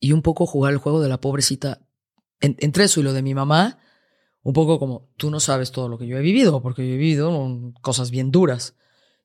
y 0.00 0.12
un 0.12 0.22
poco 0.22 0.46
jugar 0.46 0.72
el 0.72 0.78
juego 0.78 1.02
de 1.02 1.10
la 1.10 1.20
pobrecita. 1.20 1.86
entre 2.40 2.84
eso 2.84 2.98
y 2.98 3.02
lo 3.02 3.12
de 3.12 3.22
mi 3.22 3.34
mamá, 3.34 3.78
un 4.42 4.54
poco 4.54 4.78
como, 4.78 5.10
tú 5.18 5.30
no 5.30 5.38
sabes 5.38 5.70
todo 5.70 5.90
lo 5.90 5.98
que 5.98 6.06
yo 6.06 6.16
he 6.16 6.22
vivido, 6.22 6.62
porque 6.62 6.88
yo 6.88 6.94
he 6.94 6.96
vivido 6.96 7.72
cosas 7.82 8.10
bien 8.10 8.30
duras. 8.30 8.74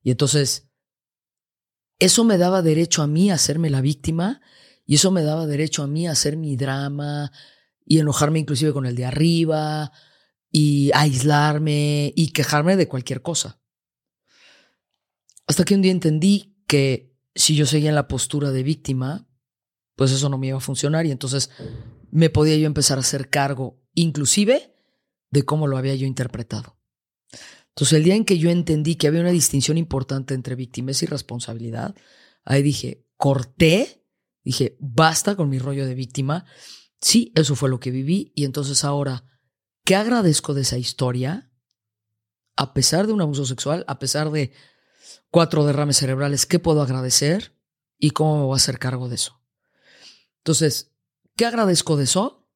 Y 0.03 0.11
entonces, 0.11 0.66
eso 1.99 2.23
me 2.23 2.37
daba 2.37 2.61
derecho 2.61 3.01
a 3.01 3.07
mí 3.07 3.31
a 3.31 3.35
hacerme 3.35 3.69
la 3.69 3.81
víctima 3.81 4.41
y 4.85 4.95
eso 4.95 5.11
me 5.11 5.23
daba 5.23 5.47
derecho 5.47 5.83
a 5.83 5.87
mí 5.87 6.07
a 6.07 6.11
hacer 6.11 6.37
mi 6.37 6.55
drama 6.55 7.31
y 7.85 7.99
enojarme 7.99 8.39
inclusive 8.39 8.73
con 8.73 8.85
el 8.85 8.95
de 8.95 9.05
arriba 9.05 9.91
y 10.51 10.91
aislarme 10.93 12.13
y 12.15 12.31
quejarme 12.31 12.77
de 12.77 12.87
cualquier 12.87 13.21
cosa. 13.21 13.59
Hasta 15.47 15.63
que 15.63 15.75
un 15.75 15.81
día 15.81 15.91
entendí 15.91 16.57
que 16.67 17.15
si 17.35 17.55
yo 17.55 17.65
seguía 17.65 17.89
en 17.89 17.95
la 17.95 18.07
postura 18.07 18.51
de 18.51 18.63
víctima, 18.63 19.27
pues 19.95 20.11
eso 20.11 20.29
no 20.29 20.37
me 20.37 20.47
iba 20.47 20.57
a 20.57 20.61
funcionar 20.61 21.05
y 21.05 21.11
entonces 21.11 21.49
me 22.11 22.29
podía 22.29 22.57
yo 22.57 22.67
empezar 22.67 22.97
a 22.97 23.01
hacer 23.01 23.29
cargo, 23.29 23.81
inclusive, 23.93 24.75
de 25.31 25.43
cómo 25.43 25.67
lo 25.67 25.77
había 25.77 25.95
yo 25.95 26.05
interpretado. 26.05 26.76
Entonces 27.77 27.93
el 27.93 28.03
día 28.03 28.15
en 28.15 28.25
que 28.25 28.39
yo 28.39 28.49
entendí 28.49 28.95
que 28.95 29.05
había 29.05 29.21
una 29.21 29.29
distinción 29.29 29.77
importante 29.77 30.33
entre 30.33 30.55
víctimas 30.55 31.03
y 31.03 31.05
responsabilidad, 31.05 31.95
ahí 32.43 32.63
dije, 32.63 33.05
corté, 33.17 34.03
dije, 34.43 34.75
basta 34.79 35.35
con 35.35 35.47
mi 35.47 35.59
rollo 35.59 35.85
de 35.85 35.93
víctima. 35.93 36.45
Sí, 36.99 37.31
eso 37.35 37.55
fue 37.55 37.69
lo 37.69 37.79
que 37.79 37.91
viví 37.91 38.33
y 38.35 38.45
entonces 38.45 38.83
ahora, 38.83 39.25
¿qué 39.85 39.95
agradezco 39.95 40.55
de 40.55 40.61
esa 40.61 40.79
historia? 40.79 41.51
A 42.55 42.73
pesar 42.73 43.05
de 43.05 43.13
un 43.13 43.21
abuso 43.21 43.45
sexual, 43.45 43.85
a 43.87 43.99
pesar 43.99 44.31
de 44.31 44.53
cuatro 45.29 45.63
derrames 45.63 45.97
cerebrales, 45.97 46.47
¿qué 46.47 46.57
puedo 46.57 46.81
agradecer 46.81 47.55
y 47.99 48.09
cómo 48.09 48.39
me 48.39 48.45
voy 48.45 48.53
a 48.53 48.57
hacer 48.57 48.79
cargo 48.79 49.07
de 49.07 49.15
eso? 49.15 49.39
Entonces, 50.39 50.95
¿qué 51.35 51.45
agradezco 51.45 51.95
de 51.95 52.05
eso? 52.05 52.47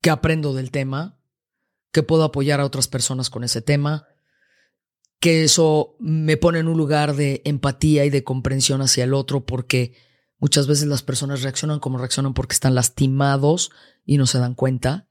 que 0.00 0.10
aprendo 0.10 0.54
del 0.54 0.70
tema, 0.70 1.17
que 1.92 2.02
puedo 2.02 2.24
apoyar 2.24 2.60
a 2.60 2.64
otras 2.64 2.88
personas 2.88 3.30
con 3.30 3.44
ese 3.44 3.62
tema, 3.62 4.06
que 5.20 5.44
eso 5.44 5.96
me 5.98 6.36
pone 6.36 6.60
en 6.60 6.68
un 6.68 6.78
lugar 6.78 7.16
de 7.16 7.42
empatía 7.44 8.04
y 8.04 8.10
de 8.10 8.24
comprensión 8.24 8.82
hacia 8.82 9.04
el 9.04 9.14
otro, 9.14 9.44
porque 9.44 9.96
muchas 10.38 10.66
veces 10.66 10.86
las 10.86 11.02
personas 11.02 11.42
reaccionan 11.42 11.80
como 11.80 11.98
reaccionan 11.98 12.34
porque 12.34 12.54
están 12.54 12.74
lastimados 12.74 13.70
y 14.04 14.18
no 14.18 14.26
se 14.26 14.38
dan 14.38 14.54
cuenta. 14.54 15.08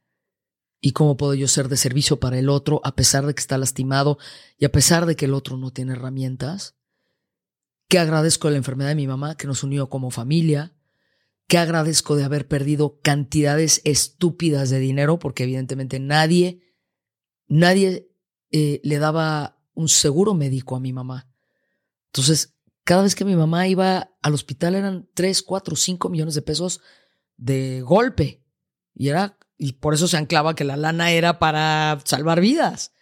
¿Y 0.79 0.91
cómo 0.91 1.17
puedo 1.17 1.33
yo 1.33 1.47
ser 1.47 1.69
de 1.69 1.77
servicio 1.77 2.19
para 2.19 2.37
el 2.37 2.49
otro 2.49 2.81
a 2.83 2.95
pesar 2.95 3.25
de 3.25 3.33
que 3.33 3.39
está 3.39 3.57
lastimado 3.57 4.19
y 4.57 4.65
a 4.65 4.71
pesar 4.71 5.05
de 5.05 5.15
que 5.15 5.25
el 5.25 5.33
otro 5.33 5.57
no 5.57 5.71
tiene 5.71 5.93
herramientas? 5.93 6.75
Que 7.89 7.99
agradezco 7.99 8.49
la 8.49 8.57
enfermedad 8.57 8.89
de 8.89 8.95
mi 8.95 9.07
mamá 9.07 9.35
que 9.35 9.47
nos 9.47 9.63
unió 9.63 9.89
como 9.89 10.11
familia. 10.11 10.73
Que 11.47 11.57
agradezco 11.57 12.15
de 12.15 12.25
haber 12.25 12.47
perdido 12.47 12.99
cantidades 13.01 13.81
estúpidas 13.85 14.69
de 14.69 14.79
dinero 14.79 15.17
porque 15.17 15.43
evidentemente 15.43 15.99
nadie, 15.99 16.61
nadie 17.47 18.09
eh, 18.51 18.79
le 18.83 18.99
daba 18.99 19.59
un 19.73 19.89
seguro 19.89 20.33
médico 20.33 20.75
a 20.75 20.79
mi 20.79 20.93
mamá. 20.93 21.29
Entonces, 22.07 22.55
cada 22.83 23.03
vez 23.03 23.15
que 23.15 23.25
mi 23.25 23.35
mamá 23.35 23.67
iba 23.67 24.11
al 24.21 24.33
hospital 24.33 24.75
eran 24.75 25.09
3, 25.13 25.43
4, 25.43 25.75
5 25.75 26.09
millones 26.09 26.35
de 26.35 26.41
pesos 26.41 26.81
de 27.35 27.81
golpe. 27.81 28.43
Y 28.93 29.09
era, 29.09 29.37
y 29.57 29.73
por 29.73 29.93
eso 29.93 30.07
se 30.07 30.17
anclaba 30.17 30.55
que 30.55 30.63
la 30.63 30.77
lana 30.77 31.11
era 31.11 31.37
para 31.39 31.99
salvar 32.05 32.41
vidas. 32.41 32.93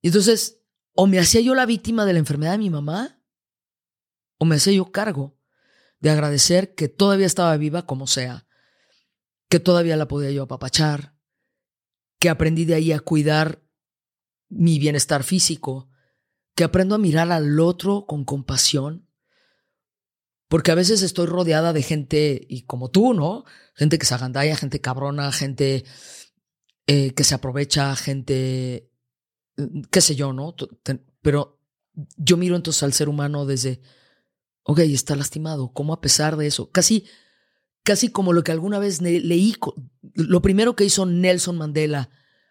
Y 0.00 0.08
entonces, 0.08 0.62
o 0.94 1.06
me 1.06 1.18
hacía 1.18 1.40
yo 1.40 1.54
la 1.54 1.66
víctima 1.66 2.04
de 2.04 2.14
la 2.14 2.18
enfermedad 2.18 2.52
de 2.52 2.58
mi 2.58 2.70
mamá, 2.70 3.22
o 4.38 4.44
me 4.44 4.56
hacía 4.56 4.72
yo 4.72 4.90
cargo 4.90 5.36
de 5.98 6.10
agradecer 6.10 6.74
que 6.74 6.88
todavía 6.88 7.26
estaba 7.26 7.56
viva 7.56 7.86
como 7.86 8.06
sea, 8.06 8.46
que 9.48 9.60
todavía 9.60 9.96
la 9.96 10.08
podía 10.08 10.30
yo 10.30 10.44
apapachar, 10.44 11.14
que 12.20 12.28
aprendí 12.28 12.64
de 12.64 12.74
ahí 12.74 12.92
a 12.92 13.00
cuidar 13.00 13.64
mi 14.48 14.78
bienestar 14.78 15.24
físico, 15.24 15.88
que 16.54 16.64
aprendo 16.64 16.94
a 16.94 16.98
mirar 16.98 17.32
al 17.32 17.58
otro 17.58 18.04
con 18.06 18.24
compasión, 18.24 19.08
porque 20.48 20.70
a 20.70 20.74
veces 20.74 21.02
estoy 21.02 21.26
rodeada 21.26 21.72
de 21.72 21.82
gente, 21.82 22.46
y 22.48 22.62
como 22.62 22.90
tú, 22.90 23.14
¿no? 23.14 23.44
Gente 23.74 23.98
que 23.98 24.06
se 24.06 24.14
agandalla, 24.14 24.56
gente 24.56 24.80
cabrona, 24.80 25.32
gente 25.32 25.84
eh, 26.86 27.14
que 27.14 27.24
se 27.24 27.34
aprovecha, 27.34 27.96
gente, 27.96 28.90
mm, 29.56 29.82
qué 29.90 30.00
sé 30.00 30.14
yo, 30.14 30.32
¿no? 30.32 30.54
Pero 31.22 31.60
yo 32.16 32.36
miro 32.36 32.56
entonces 32.56 32.82
al 32.82 32.92
ser 32.92 33.08
humano 33.08 33.46
desde, 33.46 33.80
ok, 34.64 34.80
está 34.80 35.16
lastimado, 35.16 35.72
¿cómo 35.72 35.94
a 35.94 36.00
pesar 36.00 36.36
de 36.36 36.48
eso? 36.48 36.70
Casi, 36.70 37.06
casi 37.90 38.08
como 38.08 38.32
lo 38.32 38.44
que 38.44 38.52
alguna 38.52 38.78
vez 38.78 39.02
leí, 39.02 39.56
lo 40.14 40.40
primero 40.40 40.76
que 40.76 40.84
hizo 40.84 41.06
Nelson 41.06 41.58
Mandela 41.58 42.08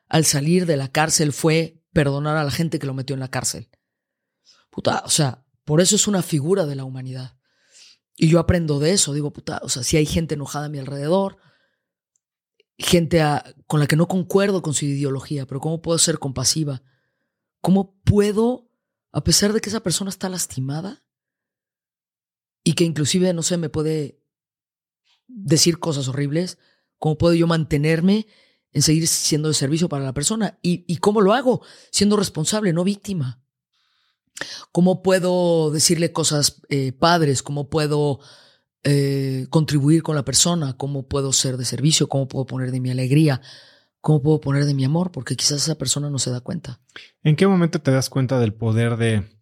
al 0.10 0.26
salir 0.26 0.66
de 0.66 0.76
la 0.76 0.92
cárcel 0.92 1.32
fue 1.32 1.82
perdonar 1.94 2.36
a 2.36 2.44
la 2.44 2.52
gente 2.52 2.78
que 2.78 2.86
lo 2.86 2.94
metió 2.94 3.14
en 3.14 3.22
la 3.22 3.30
cárcel. 3.30 3.70
Puta, 4.70 5.02
o 5.06 5.10
sea, 5.10 5.46
por 5.64 5.80
eso 5.80 5.96
es 5.96 6.10
una 6.10 6.24
figura 6.24 6.66
de 6.66 6.76
la 6.76 6.84
humanidad. 6.84 7.38
Y 8.18 8.28
yo 8.28 8.38
aprendo 8.40 8.80
de 8.80 8.92
eso, 8.92 9.14
digo, 9.14 9.32
puta, 9.32 9.62
o 9.64 9.70
sea, 9.70 9.82
si 9.82 9.96
hay 9.96 10.06
gente 10.06 10.36
enojada 10.36 10.66
a 10.66 10.70
mi 10.70 10.78
alrededor, 10.78 11.38
gente 12.78 13.24
con 13.66 13.80
la 13.80 13.88
que 13.88 13.96
no 13.96 14.10
concuerdo 14.10 14.62
con 14.62 14.74
su 14.74 14.84
ideología, 14.84 15.46
pero 15.46 15.62
¿cómo 15.62 15.82
puedo 15.82 15.98
ser 16.00 16.20
compasiva? 16.20 16.84
¿Cómo 17.62 17.98
puedo, 18.04 18.70
a 19.14 19.24
pesar 19.24 19.54
de 19.54 19.62
que 19.62 19.70
esa 19.70 19.84
persona 19.84 20.10
está 20.10 20.28
lastimada 20.28 21.02
y 22.62 22.74
que 22.74 22.84
inclusive, 22.84 23.34
no 23.34 23.42
sé, 23.42 23.56
me 23.56 23.70
puede 23.70 24.19
decir 25.30 25.80
cosas 25.80 26.08
horribles, 26.08 26.58
cómo 26.98 27.18
puedo 27.18 27.34
yo 27.34 27.48
mantenerme 27.48 28.28
en 28.72 28.82
seguir 28.82 29.08
siendo 29.08 29.48
de 29.48 29.54
servicio 29.54 29.90
para 29.90 30.04
la 30.04 30.14
persona. 30.14 30.60
¿Y, 30.62 30.98
cómo 30.98 31.22
lo 31.22 31.34
hago? 31.34 31.62
Siendo 31.92 32.18
responsable, 32.18 32.74
no 32.74 32.84
víctima. 32.84 33.42
¿Cómo 34.72 35.02
puedo 35.02 35.72
decirle 35.72 36.12
cosas 36.12 36.62
eh, 36.70 36.92
padres? 36.92 37.44
¿Cómo 37.44 37.70
puedo 37.70 38.20
eh, 38.84 39.48
contribuir 39.50 40.04
con 40.04 40.16
la 40.16 40.24
persona? 40.24 40.78
¿Cómo 40.78 41.08
puedo 41.08 41.34
ser 41.34 41.58
de 41.58 41.66
servicio? 41.66 42.08
¿Cómo 42.08 42.28
puedo 42.28 42.46
poner 42.46 42.72
de 42.72 42.80
mi 42.80 42.92
alegría? 42.92 43.42
¿Cómo 44.02 44.22
puedo 44.22 44.40
poner 44.40 44.66
de 44.66 44.74
mi 44.74 44.86
amor? 44.86 45.12
Porque 45.12 45.36
quizás 45.36 45.64
esa 45.64 45.76
persona 45.76 46.10
no 46.10 46.20
se 46.20 46.32
da 46.32 46.40
cuenta. 46.40 46.80
¿En 47.24 47.36
qué 47.36 47.48
momento 47.48 47.82
te 47.82 47.92
das 47.92 48.10
cuenta 48.10 48.40
del 48.40 48.54
poder 48.54 48.98
de 48.98 49.39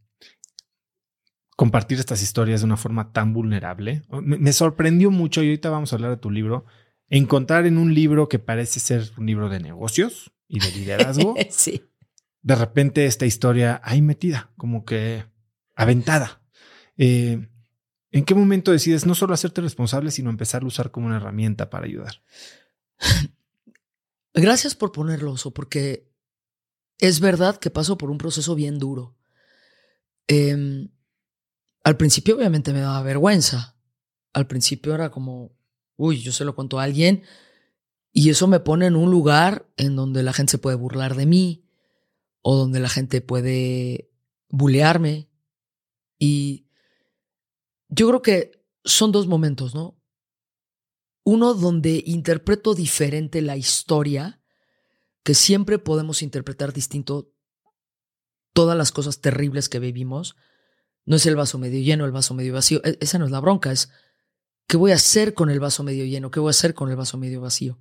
compartir 1.58 2.00
estas 2.00 2.22
historias 2.22 2.62
de 2.62 2.68
una 2.68 2.78
forma 2.78 3.12
tan 3.12 3.34
vulnerable? 3.34 4.04
me 4.22 4.54
sorprendió 4.54 5.12
mucho, 5.12 5.42
y 5.44 5.48
ahorita 5.48 5.70
vamos 5.70 5.92
a 5.92 5.96
hablar 5.98 6.12
de 6.12 6.18
tu 6.18 6.30
libro, 6.30 6.66
encontrar 7.10 7.66
en 7.66 7.78
un 7.78 7.94
libro 7.94 8.30
que 8.30 8.40
parece 8.40 8.80
ser 8.80 9.12
un 9.18 9.26
libro 9.26 9.50
de 9.50 9.60
negocios 9.60 10.32
y 10.48 10.60
de 10.60 10.72
liderazgo, 10.72 11.36
sí. 11.50 11.84
de 12.44 12.56
repente 12.56 13.06
esta 13.06 13.26
historia 13.26 13.82
ahí 13.84 14.02
metida, 14.04 14.52
como 14.56 14.86
que 14.86 15.26
aventada. 15.76 16.42
Eh, 16.96 17.50
¿En 18.12 18.24
qué 18.24 18.36
momento 18.36 18.72
decides 18.72 19.08
no 19.08 19.16
solo 19.16 19.34
hacerte 19.34 19.60
responsable, 19.62 20.12
sino 20.12 20.30
empezar 20.30 20.62
a 20.62 20.68
usar 20.68 20.92
como 20.92 21.08
una 21.08 21.18
herramienta 21.18 21.72
para 21.72 21.86
ayudar? 21.86 22.22
Gracias 24.36 24.76
por 24.76 24.92
ponerlo, 24.92 25.32
Oso, 25.32 25.56
porque 25.56 26.08
es 27.00 27.20
verdad 27.20 27.58
que 27.58 27.72
paso 27.72 27.98
por 27.98 28.12
un 28.12 28.20
proceso 28.20 28.54
bien 28.54 28.78
duro. 28.78 29.18
Em, 30.28 30.90
al 31.88 31.96
principio 31.96 32.36
obviamente 32.36 32.74
me 32.74 32.82
daba 32.82 33.02
vergüenza. 33.02 33.80
Al 34.34 34.46
principio 34.46 34.94
era 34.94 35.10
como, 35.10 35.58
uy, 35.96 36.20
yo 36.20 36.34
se 36.34 36.44
lo 36.44 36.54
cuento 36.54 36.82
a 36.82 36.84
alguien 36.84 37.24
y 38.12 38.30
eso 38.30 38.46
me 38.46 38.60
pone 38.60 38.88
en 38.88 38.98
un 38.98 39.10
lugar 39.10 39.72
en 39.78 39.96
donde 39.96 40.22
la 40.22 40.34
gente 40.34 40.52
se 40.52 40.58
puede 40.58 40.76
burlar 40.76 41.16
de 41.16 41.26
mí 41.26 41.66
o 42.42 42.58
donde 42.58 42.82
la 42.82 42.90
gente 42.90 43.22
puede 43.22 44.12
bulearme. 44.50 45.30
Y 46.20 46.68
yo 47.88 48.10
creo 48.10 48.22
que 48.22 48.66
son 48.84 49.14
dos 49.14 49.28
momentos, 49.28 49.74
¿no? 49.74 49.98
Uno 51.24 51.54
donde 51.54 52.04
interpreto 52.06 52.74
diferente 52.74 53.42
la 53.42 53.56
historia, 53.56 54.42
que 55.24 55.34
siempre 55.34 55.80
podemos 55.80 56.22
interpretar 56.22 56.74
distinto 56.74 57.32
todas 58.52 58.78
las 58.78 58.92
cosas 58.92 59.22
terribles 59.22 59.70
que 59.70 59.80
vivimos. 59.80 60.36
No 61.08 61.16
es 61.16 61.26
el 61.26 61.36
vaso 61.36 61.58
medio 61.58 61.82
lleno, 61.82 62.06
el 62.06 62.12
vaso 62.12 62.36
medio 62.36 62.54
vacío. 62.54 62.82
E-, 62.84 63.00
esa 63.02 63.18
no 63.18 63.26
es 63.26 63.32
la 63.32 63.40
bronca, 63.40 63.72
es 63.72 63.90
¿Qué 64.68 64.76
voy 64.76 64.92
a 64.92 64.96
hacer 64.96 65.34
con 65.34 65.50
el 65.50 65.62
vaso 65.62 65.82
medio 65.84 66.06
lleno? 66.06 66.30
¿Qué 66.30 66.42
voy 66.42 66.50
a 66.50 66.52
hacer 66.52 66.74
con 66.74 66.90
el 66.90 66.98
vaso 66.98 67.18
medio 67.18 67.40
vacío? 67.40 67.80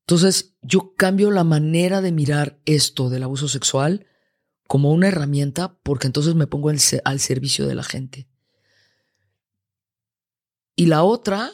Entonces, 0.00 0.54
yo 0.60 0.94
cambio 0.94 1.30
la 1.30 1.44
manera 1.44 2.02
de 2.02 2.12
mirar 2.12 2.60
esto 2.66 3.08
del 3.08 3.22
abuso 3.22 3.48
sexual 3.48 4.06
como 4.66 4.92
una 4.92 5.08
herramienta 5.08 5.78
porque 5.82 6.06
entonces 6.06 6.34
me 6.34 6.46
pongo 6.46 6.68
al 6.68 7.20
servicio 7.20 7.66
de 7.66 7.74
la 7.74 7.82
gente. 7.82 8.28
Y 10.76 10.86
la 10.86 11.02
otra, 11.02 11.50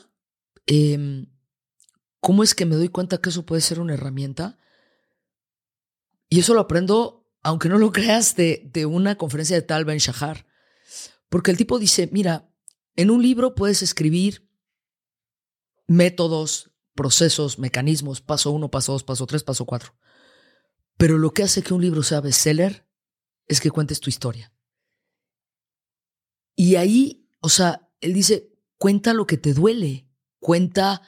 em, 0.66 1.26
¿cómo 2.20 2.43
es 2.43 2.55
que 2.55 2.66
me 2.66 2.74
doy 2.74 2.89
cuenta 2.89 3.18
que 3.18 3.30
eso 3.30 3.47
puede 3.47 3.62
ser 3.62 3.78
una 3.78 3.95
herramienta? 3.95 4.59
Y 6.28 6.41
eso 6.41 6.53
lo 6.53 6.61
aprendo, 6.61 7.24
aunque 7.45 7.68
no 7.68 7.78
lo 7.78 7.92
creas, 7.92 8.34
de, 8.34 8.68
de 8.72 8.86
una 8.86 9.16
conferencia 9.16 9.55
de 9.55 9.62
Tal 9.62 9.84
Ben 9.84 9.99
Shahar. 9.99 10.47
Porque 11.28 11.51
el 11.51 11.57
tipo 11.57 11.78
dice, 11.78 12.09
mira, 12.11 12.51
en 12.97 13.11
un 13.11 13.22
libro 13.22 13.55
puedes 13.55 13.82
escribir 13.82 14.51
métodos, 15.86 16.72
procesos, 16.95 17.59
mecanismos, 17.59 18.20
paso 18.20 18.51
uno, 18.51 18.70
paso 18.70 18.92
dos, 18.92 19.05
paso 19.05 19.26
tres, 19.26 19.45
paso 19.45 19.66
cuatro. 19.66 19.95
Pero 20.97 21.18
lo 21.18 21.32
que 21.32 21.42
hace 21.42 21.62
que 21.62 21.74
un 21.74 21.82
libro 21.82 22.03
sea 22.03 22.20
bestseller 22.20 22.88
es 23.47 23.61
que 23.61 23.70
cuentes 23.70 24.01
tu 24.01 24.09
historia. 24.09 24.55
Y 26.57 26.76
ahí, 26.76 27.28
o 27.40 27.49
sea, 27.49 27.90
él 28.01 28.14
dice, 28.14 28.53
cuenta 28.78 29.12
lo 29.12 29.26
que 29.26 29.36
te 29.36 29.53
duele, 29.53 30.09
cuenta, 30.38 31.03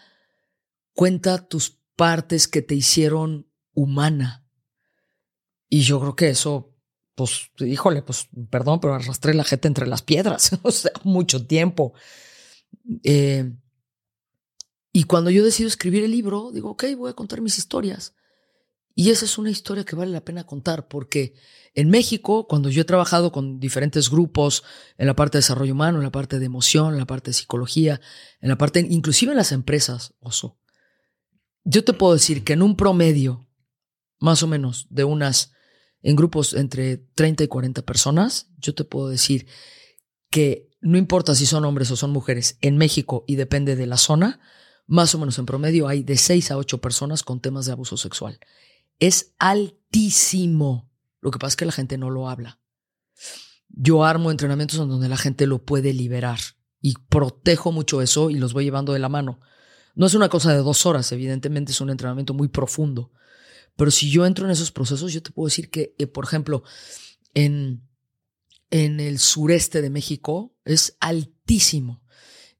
cuenta 0.92 1.48
tus 1.48 1.80
partes 1.94 2.46
que 2.46 2.62
te 2.62 2.74
hicieron 2.74 3.50
humana. 3.72 4.45
Y 5.68 5.80
yo 5.80 6.00
creo 6.00 6.16
que 6.16 6.28
eso 6.28 6.76
pues, 7.16 7.50
híjole, 7.60 8.02
pues, 8.02 8.28
perdón, 8.50 8.78
pero 8.78 8.94
arrastré 8.94 9.32
la 9.32 9.42
gente 9.42 9.66
entre 9.66 9.86
las 9.86 10.02
piedras, 10.02 10.50
o 10.62 10.70
sea, 10.70 10.92
mucho 11.02 11.46
tiempo. 11.46 11.94
Eh, 13.02 13.52
y 14.92 15.04
cuando 15.04 15.30
yo 15.30 15.42
decido 15.42 15.66
escribir 15.66 16.04
el 16.04 16.10
libro, 16.10 16.52
digo, 16.52 16.70
ok, 16.70 16.84
voy 16.96 17.10
a 17.10 17.14
contar 17.14 17.40
mis 17.40 17.56
historias. 17.56 18.14
Y 18.94 19.10
esa 19.10 19.24
es 19.24 19.38
una 19.38 19.50
historia 19.50 19.84
que 19.84 19.96
vale 19.96 20.12
la 20.12 20.24
pena 20.24 20.44
contar, 20.44 20.88
porque 20.88 21.34
en 21.74 21.88
México, 21.88 22.46
cuando 22.46 22.68
yo 22.68 22.82
he 22.82 22.86
trabajado 22.86 23.32
con 23.32 23.60
diferentes 23.60 24.10
grupos 24.10 24.62
en 24.98 25.06
la 25.06 25.16
parte 25.16 25.38
de 25.38 25.42
desarrollo 25.42 25.72
humano, 25.72 25.98
en 25.98 26.04
la 26.04 26.12
parte 26.12 26.38
de 26.38 26.46
emoción, 26.46 26.92
en 26.92 26.98
la 26.98 27.06
parte 27.06 27.30
de 27.30 27.34
psicología, 27.34 28.00
en 28.40 28.50
la 28.50 28.58
parte, 28.58 28.86
inclusive 28.88 29.32
en 29.32 29.38
las 29.38 29.52
empresas, 29.52 30.14
oso, 30.20 30.58
yo 31.64 31.82
te 31.82 31.94
puedo 31.94 32.12
decir 32.12 32.44
que 32.44 32.52
en 32.52 32.62
un 32.62 32.76
promedio, 32.76 33.48
más 34.18 34.42
o 34.42 34.46
menos, 34.46 34.86
de 34.90 35.04
unas 35.04 35.55
en 36.02 36.16
grupos 36.16 36.54
entre 36.54 36.98
30 36.98 37.44
y 37.44 37.48
40 37.48 37.82
personas, 37.82 38.50
yo 38.58 38.74
te 38.74 38.84
puedo 38.84 39.08
decir 39.08 39.46
que 40.30 40.70
no 40.80 40.98
importa 40.98 41.34
si 41.34 41.46
son 41.46 41.64
hombres 41.64 41.90
o 41.90 41.96
son 41.96 42.10
mujeres, 42.10 42.58
en 42.60 42.76
México 42.76 43.24
y 43.26 43.36
depende 43.36 43.76
de 43.76 43.86
la 43.86 43.96
zona, 43.96 44.40
más 44.86 45.14
o 45.14 45.18
menos 45.18 45.38
en 45.38 45.46
promedio 45.46 45.88
hay 45.88 46.02
de 46.02 46.16
6 46.16 46.50
a 46.52 46.58
8 46.58 46.80
personas 46.80 47.22
con 47.22 47.40
temas 47.40 47.66
de 47.66 47.72
abuso 47.72 47.96
sexual. 47.96 48.38
Es 48.98 49.34
altísimo. 49.38 50.90
Lo 51.20 51.30
que 51.30 51.38
pasa 51.38 51.48
es 51.48 51.56
que 51.56 51.66
la 51.66 51.72
gente 51.72 51.98
no 51.98 52.10
lo 52.10 52.28
habla. 52.28 52.60
Yo 53.68 54.04
armo 54.04 54.30
entrenamientos 54.30 54.78
en 54.78 54.88
donde 54.88 55.08
la 55.08 55.16
gente 55.16 55.46
lo 55.46 55.64
puede 55.64 55.92
liberar 55.92 56.38
y 56.80 56.94
protejo 57.08 57.72
mucho 57.72 58.00
eso 58.00 58.30
y 58.30 58.36
los 58.36 58.52
voy 58.52 58.64
llevando 58.64 58.92
de 58.92 59.00
la 59.00 59.08
mano. 59.08 59.40
No 59.96 60.06
es 60.06 60.14
una 60.14 60.28
cosa 60.28 60.52
de 60.52 60.58
dos 60.58 60.86
horas, 60.86 61.10
evidentemente 61.10 61.72
es 61.72 61.80
un 61.80 61.90
entrenamiento 61.90 62.32
muy 62.32 62.48
profundo. 62.48 63.12
Pero 63.76 63.90
si 63.90 64.10
yo 64.10 64.26
entro 64.26 64.46
en 64.46 64.50
esos 64.50 64.72
procesos, 64.72 65.12
yo 65.12 65.22
te 65.22 65.30
puedo 65.30 65.46
decir 65.46 65.70
que, 65.70 65.94
eh, 65.98 66.06
por 66.06 66.24
ejemplo, 66.24 66.62
en, 67.34 67.86
en 68.70 69.00
el 69.00 69.18
sureste 69.18 69.82
de 69.82 69.90
México 69.90 70.54
es 70.64 70.96
altísimo. 71.00 72.02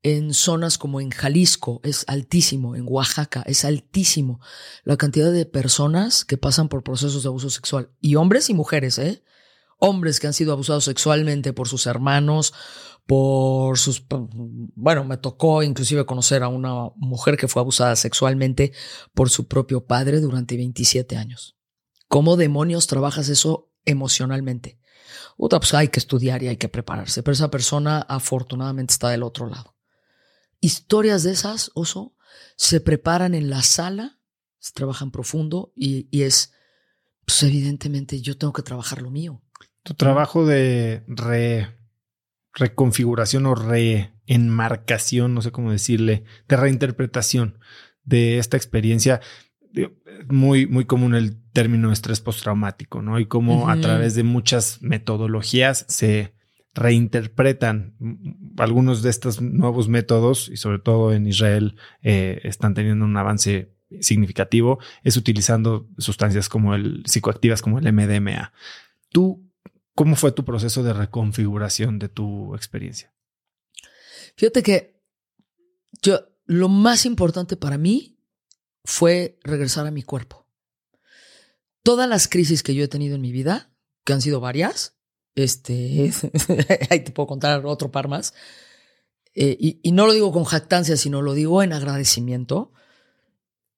En 0.03 0.35
zonas 0.35 0.79
como 0.79 1.01
en 1.01 1.11
Jalisco 1.11 1.81
es 1.83 2.05
altísimo, 2.07 2.77
en 2.77 2.85
Oaxaca 2.87 3.43
es 3.47 3.65
altísimo 3.65 4.41
la 4.85 4.97
cantidad 4.97 5.33
de 5.33 5.47
personas 5.47 6.25
que 6.25 6.37
pasan 6.37 6.69
por 6.69 6.85
procesos 6.85 7.25
de 7.25 7.29
abuso 7.29 7.51
sexual. 7.51 7.91
Y 8.01 8.15
hombres 8.15 8.49
y 8.49 8.55
mujeres, 8.55 8.99
¿eh? 8.99 9.25
Hombres 9.79 10.21
que 10.21 10.27
han 10.27 10.33
sido 10.33 10.53
abusados 10.53 10.85
sexualmente 10.85 11.53
por 11.53 11.69
sus 11.69 11.87
hermanos, 11.87 12.55
por 13.07 13.79
sus... 13.79 14.05
Bueno, 14.09 15.05
me 15.05 15.17
tocó 15.17 15.63
inclusive 15.63 16.07
conocer 16.07 16.43
a 16.43 16.49
una 16.49 16.91
mujer 16.97 17.37
que 17.37 17.49
fue 17.49 17.61
abusada 17.61 17.95
sexualmente 17.97 18.73
por 19.15 19.31
su 19.31 19.47
propio 19.47 19.87
padre 19.87 20.21
durante 20.21 20.57
27 20.57 21.17
años. 21.17 21.57
¿Cómo 22.09 22.37
demonios 22.37 22.87
trabajas 22.87 23.29
eso 23.29 23.73
emocionalmente? 23.85 24.79
pues 25.37 25.75
hay 25.75 25.89
que 25.89 26.01
estudiar 26.01 26.43
y 26.43 26.49
hay 26.49 26.57
que 26.57 26.69
prepararse, 26.69 27.23
pero 27.23 27.33
esa 27.33 27.51
persona 27.51 28.01
afortunadamente 28.01 28.93
está 28.93 29.11
del 29.11 29.23
otro 29.23 29.47
lado. 29.47 29.77
Historias 30.61 31.23
de 31.23 31.33
esas, 31.33 31.71
oso, 31.75 32.17
se 32.57 32.81
preparan 32.81 33.35
en 33.35 33.51
la 33.51 33.63
sala, 33.63 34.19
se 34.59 34.73
trabajan 34.73 35.11
profundo 35.11 35.73
y, 35.77 36.09
es, 36.23 36.53
pues 37.27 37.43
evidentemente 37.43 38.21
yo 38.21 38.37
tengo 38.39 38.53
que 38.53 38.63
trabajar 38.63 39.03
lo 39.03 39.11
mío. 39.11 39.43
Tu 39.87 39.95
trabajo 39.95 40.45
de 40.45 41.05
reconfiguración 42.53 43.47
o 43.47 43.55
reenmarcación, 43.55 45.33
no 45.33 45.43
sé 45.43 45.53
cómo 45.53 45.71
decirle, 45.71 46.25
de 46.49 46.57
reinterpretación 46.57 47.59
de 48.03 48.39
esta 48.39 48.57
experiencia, 48.57 49.21
muy, 50.29 50.67
muy 50.67 50.87
común 50.87 51.15
el 51.15 51.41
término 51.53 51.93
estrés 51.93 52.21
postraumático, 52.21 53.01
¿no? 53.01 53.21
Y 53.21 53.27
cómo 53.27 53.69
a 53.69 53.81
través 53.81 54.17
de 54.17 54.25
muchas 54.25 54.83
metodologías 54.83 55.85
se 55.89 56.35
reinterpretan 56.75 57.95
algunos 58.59 59.03
de 59.03 59.11
estos 59.11 59.41
nuevos 59.41 59.89
métodos 59.89 60.49
y 60.49 60.57
sobre 60.57 60.81
todo 60.81 61.13
en 61.13 61.29
Israel 61.29 61.77
eh, 62.03 62.41
están 62.43 62.75
teniendo 62.75 63.05
un 63.05 63.17
avance 63.17 63.73
significativo 64.01 64.81
es 65.05 65.17
utilizando 65.17 65.89
sustancias 65.97 66.49
como 66.49 66.75
el 66.75 67.05
psicoactivas 67.07 67.63
como 67.63 67.79
el 67.79 67.93
MDMA. 67.93 68.53
¿Tú 69.11 69.46
cómo 69.97 70.15
fue 70.15 70.31
tu 70.31 70.45
proceso 70.45 70.85
de 70.85 70.93
reconfiguración 70.93 71.99
de 71.99 72.09
tu 72.09 72.55
experiencia? 72.55 73.13
Fíjate 74.37 74.63
que 74.63 75.03
yo 76.03 76.21
lo 76.45 76.69
más 76.69 77.07
importante 77.07 77.57
para 77.57 77.79
mí 77.79 78.21
fue 78.85 79.41
regresar 79.43 79.87
a 79.87 79.91
mi 79.91 80.03
cuerpo. 80.03 80.47
Todas 81.83 82.09
las 82.09 82.29
crisis 82.29 82.63
que 82.63 82.75
yo 82.75 82.85
he 82.85 82.89
tenido 82.89 83.17
en 83.17 83.23
mi 83.23 83.33
vida, 83.33 83.73
que 84.05 84.13
han 84.13 84.21
sido 84.21 84.39
varias, 84.39 84.97
este, 85.35 86.13
ahí 86.91 87.01
te 87.01 87.13
puedo 87.13 87.27
contar 87.27 87.65
otro 87.65 87.91
par 87.91 88.09
más. 88.09 88.35
Eh, 89.35 89.57
y, 89.59 89.81
y, 89.83 89.93
no 89.93 90.07
lo 90.07 90.13
digo 90.13 90.33
con 90.33 90.45
jactancia, 90.45 90.97
sino 90.97 91.23
lo 91.23 91.35
digo 91.35 91.63
en 91.63 91.73
agradecimiento. 91.73 92.73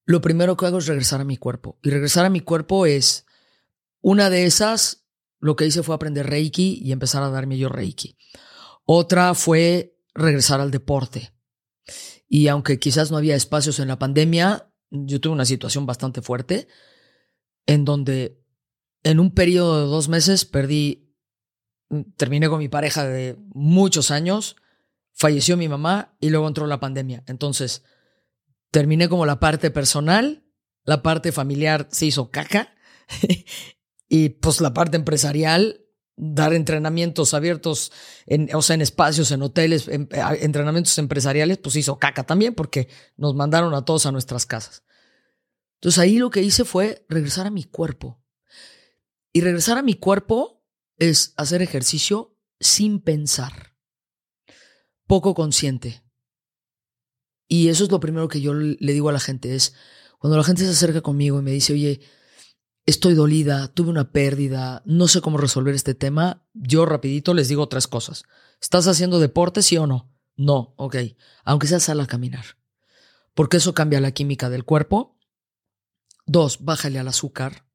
Lo 0.04 0.20
primero 0.20 0.56
que 0.56 0.66
hago 0.66 0.78
es 0.78 0.86
regresar 0.86 1.20
a 1.20 1.24
mi 1.24 1.36
cuerpo. 1.36 1.78
Y 1.82 1.90
regresar 1.90 2.24
a 2.24 2.30
mi 2.30 2.40
cuerpo 2.40 2.86
es 2.86 3.26
una 4.00 4.30
de 4.30 4.46
esas, 4.46 5.07
lo 5.40 5.56
que 5.56 5.66
hice 5.66 5.82
fue 5.82 5.94
aprender 5.94 6.26
Reiki 6.26 6.80
y 6.82 6.92
empezar 6.92 7.22
a 7.22 7.30
darme 7.30 7.58
yo 7.58 7.68
Reiki. 7.68 8.16
Otra 8.84 9.34
fue 9.34 9.96
regresar 10.14 10.60
al 10.60 10.70
deporte. 10.70 11.32
Y 12.28 12.48
aunque 12.48 12.78
quizás 12.78 13.10
no 13.10 13.16
había 13.16 13.36
espacios 13.36 13.78
en 13.78 13.88
la 13.88 13.98
pandemia, 13.98 14.70
yo 14.90 15.20
tuve 15.20 15.34
una 15.34 15.44
situación 15.44 15.86
bastante 15.86 16.22
fuerte 16.22 16.68
en 17.66 17.84
donde 17.84 18.42
en 19.02 19.20
un 19.20 19.32
periodo 19.32 19.80
de 19.80 19.86
dos 19.86 20.08
meses 20.08 20.44
perdí 20.44 21.08
terminé 22.16 22.48
con 22.48 22.58
mi 22.58 22.68
pareja 22.68 23.06
de 23.06 23.36
muchos 23.54 24.10
años, 24.10 24.56
falleció 25.12 25.56
mi 25.56 25.68
mamá 25.68 26.16
y 26.20 26.30
luego 26.30 26.48
entró 26.48 26.66
la 26.66 26.80
pandemia. 26.80 27.24
Entonces, 27.26 27.84
terminé 28.70 29.08
como 29.08 29.26
la 29.26 29.40
parte 29.40 29.70
personal, 29.70 30.44
la 30.84 31.02
parte 31.02 31.32
familiar 31.32 31.88
se 31.90 32.06
hizo 32.06 32.30
caca 32.30 32.74
y 34.08 34.30
pues 34.30 34.60
la 34.60 34.72
parte 34.72 34.96
empresarial, 34.96 35.84
dar 36.16 36.52
entrenamientos 36.54 37.34
abiertos, 37.34 37.92
en, 38.26 38.54
o 38.54 38.62
sea, 38.62 38.74
en 38.74 38.82
espacios, 38.82 39.30
en 39.30 39.42
hoteles, 39.42 39.88
entrenamientos 39.88 40.96
empresariales, 40.98 41.58
pues 41.58 41.76
hizo 41.76 41.98
caca 41.98 42.24
también 42.24 42.54
porque 42.54 42.88
nos 43.16 43.34
mandaron 43.34 43.74
a 43.74 43.84
todos 43.84 44.06
a 44.06 44.12
nuestras 44.12 44.46
casas. 44.46 44.82
Entonces 45.74 45.98
ahí 46.00 46.18
lo 46.18 46.30
que 46.30 46.42
hice 46.42 46.64
fue 46.64 47.04
regresar 47.08 47.46
a 47.46 47.50
mi 47.50 47.64
cuerpo. 47.64 48.20
Y 49.32 49.42
regresar 49.42 49.78
a 49.78 49.82
mi 49.82 49.94
cuerpo 49.94 50.64
es 50.96 51.34
hacer 51.36 51.62
ejercicio 51.62 52.36
sin 52.58 53.00
pensar, 53.00 53.76
poco 55.06 55.34
consciente. 55.34 56.02
Y 57.46 57.68
eso 57.68 57.84
es 57.84 57.90
lo 57.90 58.00
primero 58.00 58.26
que 58.28 58.40
yo 58.40 58.54
le 58.54 58.92
digo 58.92 59.08
a 59.08 59.12
la 59.12 59.20
gente, 59.20 59.54
es 59.54 59.74
cuando 60.18 60.36
la 60.36 60.44
gente 60.44 60.64
se 60.64 60.70
acerca 60.70 61.00
conmigo 61.00 61.38
y 61.38 61.42
me 61.42 61.52
dice, 61.52 61.72
oye, 61.72 62.00
estoy 62.90 63.14
dolida, 63.14 63.68
tuve 63.68 63.90
una 63.90 64.12
pérdida, 64.12 64.82
no 64.84 65.08
sé 65.08 65.20
cómo 65.20 65.38
resolver 65.38 65.74
este 65.74 65.94
tema, 65.94 66.46
yo 66.54 66.86
rapidito 66.86 67.34
les 67.34 67.48
digo 67.48 67.68
tres 67.68 67.86
cosas. 67.86 68.24
¿Estás 68.60 68.86
haciendo 68.88 69.20
deporte, 69.20 69.62
sí 69.62 69.76
o 69.76 69.86
no? 69.86 70.12
No, 70.36 70.74
ok. 70.76 70.96
Aunque 71.44 71.66
sea 71.66 71.80
sal 71.80 72.00
a 72.00 72.06
caminar. 72.06 72.44
Porque 73.34 73.58
eso 73.58 73.74
cambia 73.74 74.00
la 74.00 74.12
química 74.12 74.50
del 74.50 74.64
cuerpo. 74.64 75.18
Dos, 76.26 76.64
bájale 76.64 76.98
al 76.98 77.08
azúcar 77.08 77.68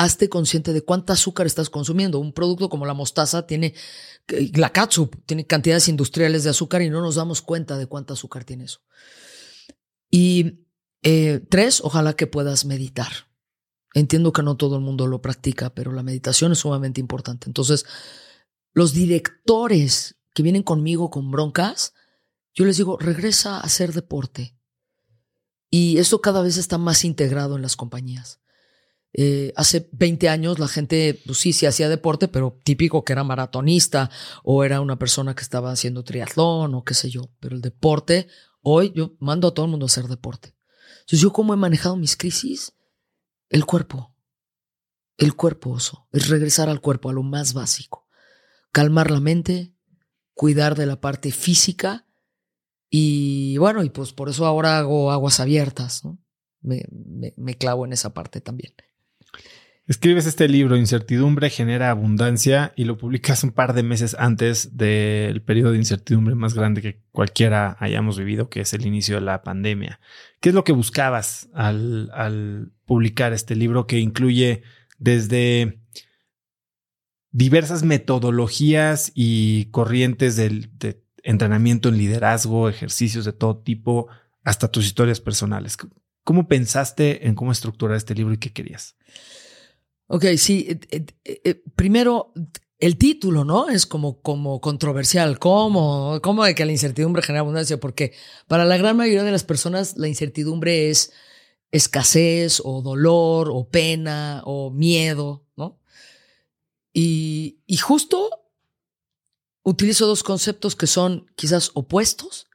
hazte 0.00 0.30
consciente 0.30 0.72
de 0.72 0.80
cuánta 0.80 1.12
azúcar 1.12 1.46
estás 1.46 1.68
consumiendo. 1.68 2.20
Un 2.20 2.32
producto 2.32 2.70
como 2.70 2.86
la 2.86 2.94
mostaza 2.94 3.46
tiene, 3.46 3.74
la 4.54 4.72
catsup 4.72 5.14
tiene 5.26 5.46
cantidades 5.46 5.88
industriales 5.88 6.42
de 6.42 6.48
azúcar 6.48 6.80
y 6.80 6.88
no 6.88 7.02
nos 7.02 7.16
damos 7.16 7.42
cuenta 7.42 7.76
de 7.76 7.84
cuánta 7.84 8.14
azúcar 8.14 8.44
tiene 8.44 8.64
eso. 8.64 8.80
Y 10.10 10.64
eh, 11.02 11.44
tres, 11.50 11.82
ojalá 11.82 12.14
que 12.14 12.26
puedas 12.26 12.64
meditar. 12.64 13.29
Entiendo 13.94 14.32
que 14.32 14.42
no 14.42 14.56
todo 14.56 14.76
el 14.76 14.82
mundo 14.82 15.06
lo 15.06 15.20
practica, 15.20 15.70
pero 15.74 15.92
la 15.92 16.02
meditación 16.02 16.52
es 16.52 16.58
sumamente 16.58 17.00
importante. 17.00 17.48
Entonces, 17.48 17.86
los 18.72 18.92
directores 18.92 20.16
que 20.32 20.42
vienen 20.42 20.62
conmigo 20.62 21.10
con 21.10 21.30
broncas, 21.30 21.94
yo 22.54 22.64
les 22.64 22.76
digo, 22.76 22.98
regresa 22.98 23.56
a 23.56 23.60
hacer 23.60 23.92
deporte. 23.92 24.56
Y 25.70 25.98
eso 25.98 26.20
cada 26.20 26.42
vez 26.42 26.56
está 26.56 26.78
más 26.78 27.04
integrado 27.04 27.56
en 27.56 27.62
las 27.62 27.76
compañías. 27.76 28.40
Eh, 29.12 29.52
hace 29.56 29.88
20 29.92 30.28
años 30.28 30.60
la 30.60 30.68
gente, 30.68 31.20
pues 31.26 31.38
sí, 31.38 31.52
sí 31.52 31.66
hacía 31.66 31.88
deporte, 31.88 32.28
pero 32.28 32.58
típico 32.62 33.04
que 33.04 33.12
era 33.12 33.24
maratonista 33.24 34.08
o 34.44 34.62
era 34.62 34.80
una 34.80 34.98
persona 35.00 35.34
que 35.34 35.42
estaba 35.42 35.72
haciendo 35.72 36.04
triatlón 36.04 36.74
o 36.74 36.84
qué 36.84 36.94
sé 36.94 37.10
yo. 37.10 37.30
Pero 37.40 37.56
el 37.56 37.62
deporte, 37.62 38.28
hoy 38.62 38.92
yo 38.94 39.16
mando 39.18 39.48
a 39.48 39.54
todo 39.54 39.66
el 39.66 39.70
mundo 39.70 39.86
a 39.86 39.88
hacer 39.88 40.06
deporte. 40.06 40.54
Entonces, 41.00 41.20
¿yo 41.20 41.32
cómo 41.32 41.54
he 41.54 41.56
manejado 41.56 41.96
mis 41.96 42.16
crisis? 42.16 42.72
El 43.50 43.66
cuerpo. 43.66 44.16
El 45.18 45.34
cuerpo, 45.34 45.70
oso. 45.70 46.08
Es 46.12 46.28
regresar 46.28 46.70
al 46.70 46.80
cuerpo, 46.80 47.10
a 47.10 47.12
lo 47.12 47.22
más 47.22 47.52
básico. 47.52 48.08
Calmar 48.72 49.10
la 49.10 49.20
mente, 49.20 49.74
cuidar 50.32 50.76
de 50.76 50.86
la 50.86 51.00
parte 51.00 51.32
física 51.32 52.06
y 52.88 53.58
bueno, 53.58 53.84
y 53.84 53.90
pues 53.90 54.12
por 54.12 54.30
eso 54.30 54.46
ahora 54.46 54.78
hago 54.78 55.12
aguas 55.12 55.38
abiertas, 55.40 56.04
¿no? 56.04 56.18
me 56.62 57.54
clavo 57.56 57.84
en 57.84 57.92
esa 57.92 58.14
parte 58.14 58.40
también. 58.40 58.72
Escribes 59.90 60.26
este 60.26 60.46
libro, 60.46 60.76
Incertidumbre 60.76 61.50
genera 61.50 61.90
abundancia, 61.90 62.72
y 62.76 62.84
lo 62.84 62.96
publicas 62.96 63.42
un 63.42 63.50
par 63.50 63.72
de 63.74 63.82
meses 63.82 64.14
antes 64.16 64.76
del 64.76 65.42
periodo 65.42 65.72
de 65.72 65.78
incertidumbre 65.78 66.36
más 66.36 66.54
grande 66.54 66.80
que 66.80 67.02
cualquiera 67.10 67.76
hayamos 67.80 68.16
vivido, 68.16 68.48
que 68.48 68.60
es 68.60 68.72
el 68.72 68.86
inicio 68.86 69.16
de 69.16 69.22
la 69.22 69.42
pandemia. 69.42 69.98
¿Qué 70.38 70.50
es 70.50 70.54
lo 70.54 70.62
que 70.62 70.70
buscabas 70.70 71.48
al, 71.54 72.70
publicar 72.84 73.32
este 73.32 73.56
libro 73.56 73.88
que 73.88 73.98
incluye 73.98 74.62
desde 75.00 75.80
diversas 77.32 77.82
metodologías 77.82 79.10
y 79.16 79.64
corrientes 79.72 80.36
de 80.36 81.02
entrenamiento 81.24 81.88
en 81.88 81.98
liderazgo, 81.98 82.68
ejercicios 82.68 83.24
de 83.24 83.32
todo 83.32 83.58
tipo, 83.58 84.06
hasta 84.44 84.70
tus 84.70 84.86
historias 84.86 85.20
personales? 85.20 85.76
¿Cómo 86.22 86.46
pensaste 86.46 87.26
en 87.26 87.34
cómo 87.34 87.50
estructurar 87.50 87.96
este 87.96 88.14
libro 88.14 88.34
y 88.34 88.38
qué 88.38 88.52
querías? 88.52 88.94
Ok, 90.12 90.24
sí. 90.38 90.66
Eh, 90.68 91.06
eh, 91.24 91.40
eh, 91.44 91.62
primero, 91.76 92.32
el 92.80 92.98
título, 92.98 93.44
¿no? 93.44 93.68
Es 93.68 93.86
como, 93.86 94.20
como 94.20 94.60
controversial. 94.60 95.38
¿Cómo? 95.38 96.18
¿Cómo 96.20 96.44
de 96.44 96.56
que 96.56 96.64
la 96.64 96.72
incertidumbre 96.72 97.22
genera 97.22 97.42
abundancia? 97.42 97.78
Porque 97.78 98.12
para 98.48 98.64
la 98.64 98.76
gran 98.76 98.96
mayoría 98.96 99.22
de 99.22 99.30
las 99.30 99.44
personas 99.44 99.96
la 99.96 100.08
incertidumbre 100.08 100.90
es 100.90 101.12
escasez 101.70 102.60
o 102.64 102.82
dolor 102.82 103.50
o 103.52 103.68
pena 103.68 104.42
o 104.46 104.72
miedo, 104.72 105.46
¿no? 105.56 105.78
Y, 106.92 107.60
y 107.68 107.76
justo 107.76 108.30
utilizo 109.62 110.08
dos 110.08 110.24
conceptos 110.24 110.74
que 110.74 110.88
son 110.88 111.26
quizás 111.36 111.70
opuestos, 111.74 112.48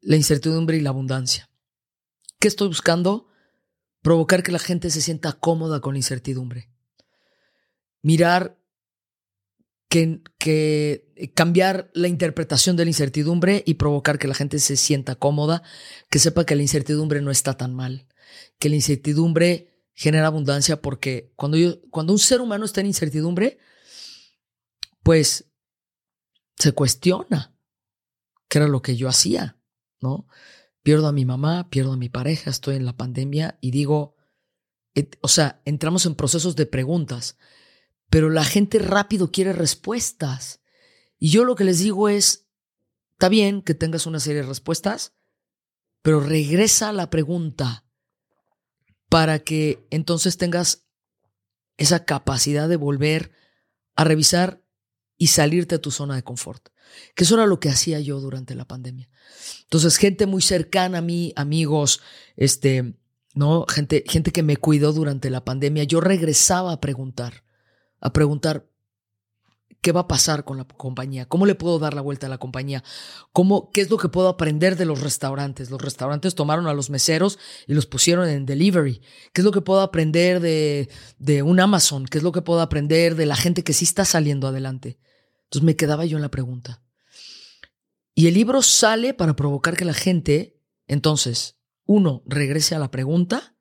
la 0.00 0.16
incertidumbre 0.16 0.78
y 0.78 0.80
la 0.80 0.90
abundancia. 0.90 1.50
¿Qué 2.38 2.48
estoy 2.48 2.68
buscando? 2.68 3.28
Provocar 4.00 4.42
que 4.42 4.52
la 4.52 4.58
gente 4.58 4.88
se 4.88 5.02
sienta 5.02 5.34
cómoda 5.34 5.80
con 5.80 5.92
la 5.92 5.98
incertidumbre. 5.98 6.69
Mirar 8.02 8.58
que, 9.88 10.22
que, 10.38 11.32
cambiar 11.34 11.90
la 11.94 12.08
interpretación 12.08 12.76
de 12.76 12.84
la 12.84 12.90
incertidumbre 12.90 13.62
y 13.66 13.74
provocar 13.74 14.18
que 14.18 14.28
la 14.28 14.34
gente 14.34 14.58
se 14.58 14.76
sienta 14.76 15.16
cómoda, 15.16 15.62
que 16.10 16.18
sepa 16.18 16.46
que 16.46 16.56
la 16.56 16.62
incertidumbre 16.62 17.20
no 17.20 17.30
está 17.30 17.56
tan 17.56 17.74
mal, 17.74 18.06
que 18.58 18.68
la 18.68 18.76
incertidumbre 18.76 19.70
genera 19.94 20.28
abundancia 20.28 20.80
porque 20.80 21.32
cuando, 21.36 21.56
yo, 21.58 21.82
cuando 21.90 22.12
un 22.12 22.18
ser 22.18 22.40
humano 22.40 22.64
está 22.64 22.80
en 22.80 22.86
incertidumbre, 22.86 23.58
pues 25.02 25.50
se 26.56 26.72
cuestiona 26.72 27.54
qué 28.48 28.58
era 28.58 28.68
lo 28.68 28.82
que 28.82 28.96
yo 28.96 29.08
hacía, 29.08 29.58
¿no? 30.00 30.26
Pierdo 30.82 31.06
a 31.08 31.12
mi 31.12 31.24
mamá, 31.24 31.68
pierdo 31.68 31.92
a 31.92 31.96
mi 31.96 32.08
pareja, 32.08 32.50
estoy 32.50 32.76
en 32.76 32.84
la 32.84 32.96
pandemia 32.96 33.58
y 33.60 33.70
digo, 33.70 34.16
o 35.20 35.28
sea, 35.28 35.60
entramos 35.64 36.06
en 36.06 36.14
procesos 36.14 36.56
de 36.56 36.66
preguntas, 36.66 37.38
pero 38.10 38.28
la 38.28 38.44
gente 38.44 38.80
rápido 38.80 39.30
quiere 39.30 39.52
respuestas. 39.52 40.60
Y 41.18 41.30
yo 41.30 41.44
lo 41.44 41.54
que 41.54 41.64
les 41.64 41.78
digo 41.78 42.08
es, 42.08 42.46
está 43.12 43.28
bien 43.28 43.62
que 43.62 43.74
tengas 43.74 44.06
una 44.06 44.20
serie 44.20 44.42
de 44.42 44.48
respuestas, 44.48 45.14
pero 46.02 46.20
regresa 46.20 46.88
a 46.88 46.92
la 46.92 47.08
pregunta 47.08 47.84
para 49.08 49.38
que 49.38 49.86
entonces 49.90 50.36
tengas 50.36 50.86
esa 51.76 52.04
capacidad 52.04 52.68
de 52.68 52.76
volver 52.76 53.32
a 53.94 54.04
revisar 54.04 54.62
y 55.16 55.28
salirte 55.28 55.76
de 55.76 55.80
tu 55.80 55.90
zona 55.90 56.16
de 56.16 56.22
confort. 56.22 56.68
Que 57.14 57.24
eso 57.24 57.34
era 57.34 57.46
lo 57.46 57.60
que 57.60 57.68
hacía 57.68 58.00
yo 58.00 58.20
durante 58.20 58.54
la 58.54 58.66
pandemia. 58.66 59.08
Entonces, 59.62 59.96
gente 59.98 60.26
muy 60.26 60.42
cercana 60.42 60.98
a 60.98 61.02
mí, 61.02 61.32
amigos, 61.36 62.00
este, 62.36 62.94
¿no? 63.34 63.66
Gente, 63.68 64.02
gente 64.06 64.32
que 64.32 64.42
me 64.42 64.56
cuidó 64.56 64.92
durante 64.92 65.30
la 65.30 65.44
pandemia, 65.44 65.84
yo 65.84 66.00
regresaba 66.00 66.72
a 66.72 66.80
preguntar, 66.80 67.44
a 68.00 68.12
preguntar, 68.12 68.66
¿Qué 69.82 69.92
va 69.92 70.00
a 70.00 70.08
pasar 70.08 70.44
con 70.44 70.58
la 70.58 70.64
compañía? 70.64 71.26
¿Cómo 71.26 71.46
le 71.46 71.54
puedo 71.54 71.78
dar 71.78 71.94
la 71.94 72.02
vuelta 72.02 72.26
a 72.26 72.30
la 72.30 72.36
compañía? 72.36 72.84
¿Cómo, 73.32 73.70
¿Qué 73.70 73.80
es 73.80 73.88
lo 73.88 73.96
que 73.96 74.10
puedo 74.10 74.28
aprender 74.28 74.76
de 74.76 74.84
los 74.84 75.00
restaurantes? 75.00 75.70
Los 75.70 75.80
restaurantes 75.80 76.34
tomaron 76.34 76.66
a 76.66 76.74
los 76.74 76.90
meseros 76.90 77.38
y 77.66 77.72
los 77.72 77.86
pusieron 77.86 78.28
en 78.28 78.44
delivery. 78.44 79.00
¿Qué 79.32 79.40
es 79.40 79.44
lo 79.44 79.52
que 79.52 79.62
puedo 79.62 79.80
aprender 79.80 80.40
de, 80.40 80.90
de 81.18 81.42
un 81.42 81.60
Amazon? 81.60 82.04
¿Qué 82.04 82.18
es 82.18 82.24
lo 82.24 82.30
que 82.30 82.42
puedo 82.42 82.60
aprender 82.60 83.14
de 83.14 83.24
la 83.24 83.36
gente 83.36 83.64
que 83.64 83.72
sí 83.72 83.86
está 83.86 84.04
saliendo 84.04 84.48
adelante? 84.48 84.98
Entonces 85.44 85.64
me 85.64 85.76
quedaba 85.76 86.04
yo 86.04 86.18
en 86.18 86.22
la 86.22 86.30
pregunta. 86.30 86.82
Y 88.14 88.26
el 88.26 88.34
libro 88.34 88.60
sale 88.60 89.14
para 89.14 89.34
provocar 89.34 89.78
que 89.78 89.86
la 89.86 89.94
gente, 89.94 90.60
entonces, 90.88 91.56
uno, 91.86 92.22
regrese 92.26 92.74
a 92.74 92.78
la 92.78 92.90
pregunta 92.90 93.56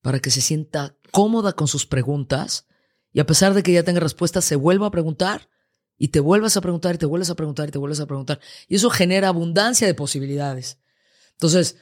para 0.00 0.20
que 0.20 0.30
se 0.30 0.42
sienta 0.42 0.96
cómoda 1.10 1.54
con 1.54 1.66
sus 1.66 1.86
preguntas 1.86 2.68
y 3.16 3.20
a 3.20 3.26
pesar 3.26 3.54
de 3.54 3.62
que 3.62 3.72
ya 3.72 3.82
tenga 3.82 4.00
respuestas, 4.00 4.44
se 4.44 4.56
vuelva 4.56 4.88
a 4.88 4.90
preguntar 4.90 5.48
y 5.96 6.08
te 6.08 6.20
vuelvas 6.20 6.58
a 6.58 6.60
preguntar 6.60 6.96
y 6.96 6.98
te 6.98 7.06
vuelves 7.06 7.30
a 7.30 7.34
preguntar 7.34 7.66
y 7.66 7.72
te 7.72 7.78
vuelves 7.78 8.00
a 8.00 8.04
preguntar. 8.04 8.40
Y 8.68 8.76
eso 8.76 8.90
genera 8.90 9.28
abundancia 9.28 9.86
de 9.86 9.94
posibilidades. 9.94 10.80
Entonces, 11.32 11.78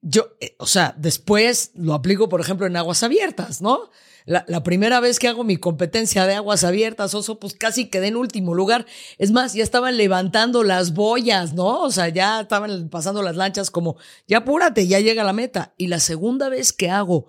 yo, 0.00 0.28
eh, 0.40 0.56
o 0.58 0.64
sea, 0.64 0.94
después 0.96 1.72
lo 1.74 1.92
aplico, 1.92 2.30
por 2.30 2.40
ejemplo, 2.40 2.66
en 2.66 2.74
aguas 2.74 3.02
abiertas, 3.02 3.60
¿no? 3.60 3.90
La, 4.24 4.46
la, 4.48 4.62
primera 4.62 4.98
vez 5.00 5.18
que 5.18 5.28
hago 5.28 5.44
mi 5.44 5.58
competencia 5.58 6.24
de 6.24 6.36
aguas 6.36 6.64
abiertas, 6.64 7.14
oso, 7.14 7.38
pues 7.38 7.52
casi 7.52 7.90
quedé 7.90 8.06
en 8.06 8.16
último 8.16 8.54
lugar. 8.54 8.86
Es 9.18 9.32
más, 9.32 9.52
ya 9.52 9.62
estaban 9.62 9.98
levantando 9.98 10.62
las 10.62 10.94
boyas, 10.94 11.52
¿no? 11.52 11.82
O 11.82 11.90
sea, 11.90 12.08
ya 12.08 12.40
estaban 12.40 12.88
pasando 12.88 13.22
las 13.22 13.36
lanchas 13.36 13.70
como, 13.70 13.98
ya 14.26 14.38
apúrate, 14.38 14.86
ya 14.86 15.00
llega 15.00 15.22
la 15.22 15.34
meta. 15.34 15.74
Y 15.76 15.88
la 15.88 16.00
segunda 16.00 16.48
vez 16.48 16.72
que 16.72 16.88
hago 16.88 17.26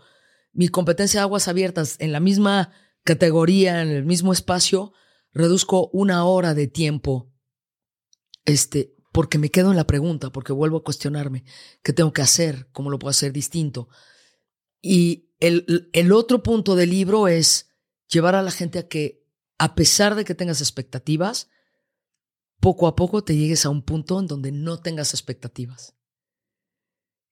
mi 0.53 0.69
competencia 0.69 1.19
de 1.19 1.23
aguas 1.23 1.49
abiertas 1.49 1.97
en 1.99 2.13
la 2.13 2.21
misma 2.21 2.71
categoría, 3.07 3.81
en 3.81 3.87
el 3.87 4.03
mismo 4.03 4.33
espacio, 4.33 4.91
reduzco 5.31 5.89
una 5.93 6.25
hora 6.25 6.53
de 6.53 6.67
tiempo, 6.67 7.31
este, 8.43 8.95
porque 9.13 9.37
me 9.37 9.49
quedo 9.49 9.71
en 9.71 9.77
la 9.77 9.87
pregunta, 9.87 10.29
porque 10.29 10.51
vuelvo 10.51 10.77
a 10.77 10.83
cuestionarme 10.83 11.45
qué 11.81 11.93
tengo 11.93 12.11
que 12.11 12.21
hacer, 12.21 12.67
cómo 12.73 12.89
lo 12.89 12.99
puedo 12.99 13.09
hacer 13.09 13.31
distinto. 13.31 13.87
Y 14.81 15.31
el, 15.39 16.11
otro 16.11 16.43
punto 16.43 16.75
del 16.75 16.89
libro 16.89 17.29
es 17.29 17.69
llevar 18.09 18.35
a 18.35 18.41
la 18.41 18.51
gente 18.51 18.77
a 18.77 18.87
que, 18.89 19.25
a 19.57 19.73
pesar 19.73 20.15
de 20.15 20.25
que 20.25 20.35
tengas 20.35 20.59
expectativas, 20.59 21.49
poco 22.59 22.87
a 22.87 22.95
poco 22.97 23.23
te 23.23 23.37
llegues 23.37 23.65
a 23.65 23.69
un 23.69 23.83
punto 23.83 24.19
en 24.19 24.27
donde 24.27 24.51
no 24.51 24.81
tengas 24.81 25.13
expectativas. 25.13 25.95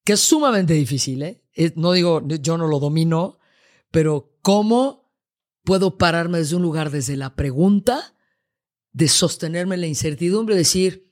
Que 0.06 0.14
es 0.14 0.22
sumamente 0.22 0.74
difícil, 0.74 1.22
¿eh? 1.22 1.44
No 1.76 1.92
digo, 1.92 2.26
yo 2.26 2.58
no 2.58 2.68
lo 2.68 2.80
domino, 2.80 3.40
pero 3.92 4.38
cómo 4.42 5.05
puedo 5.66 5.98
pararme 5.98 6.38
desde 6.38 6.56
un 6.56 6.62
lugar, 6.62 6.92
desde 6.92 7.18
la 7.18 7.36
pregunta, 7.36 8.16
de 8.94 9.10
sostenerme 9.10 9.76
en 9.76 9.82
la 9.82 9.88
incertidumbre, 9.88 10.56
decir, 10.56 11.12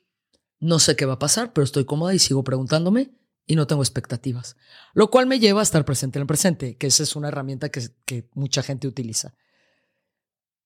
no 0.59 0.79
sé 0.79 0.95
qué 0.95 1.05
va 1.05 1.13
a 1.13 1.19
pasar, 1.19 1.51
pero 1.51 1.65
estoy 1.65 1.83
cómoda 1.83 2.13
y 2.13 2.19
sigo 2.19 2.43
preguntándome 2.43 3.11
y 3.45 3.57
no 3.57 3.67
tengo 3.67 3.81
expectativas. 3.81 4.55
Lo 4.93 5.11
cual 5.11 5.27
me 5.27 5.39
lleva 5.39 5.59
a 5.59 5.63
estar 5.63 5.83
presente 5.83 6.17
en 6.17 6.21
el 6.21 6.27
presente, 6.27 6.77
que 6.77 6.87
esa 6.87 7.03
es 7.03 7.17
una 7.17 7.27
herramienta 7.27 7.69
que, 7.69 7.89
que 8.05 8.29
mucha 8.33 8.63
gente 8.63 8.87
utiliza. 8.87 9.35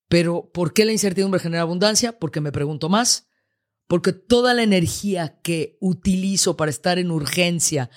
Pero, 0.07 0.51
¿por 0.53 0.73
qué 0.73 0.85
la 0.85 0.91
incertidumbre 0.91 1.39
genera 1.39 1.63
abundancia? 1.63 2.19
Porque 2.19 2.39
me 2.39 2.51
pregunto 2.51 2.88
más, 2.88 3.27
porque 3.88 4.13
toda 4.13 4.53
la 4.53 4.63
energía 4.63 5.39
que 5.41 5.77
utilizo 5.81 6.55
para 6.55 6.69
estar 6.69 6.99
en 6.99 7.09
urgencia 7.09 7.89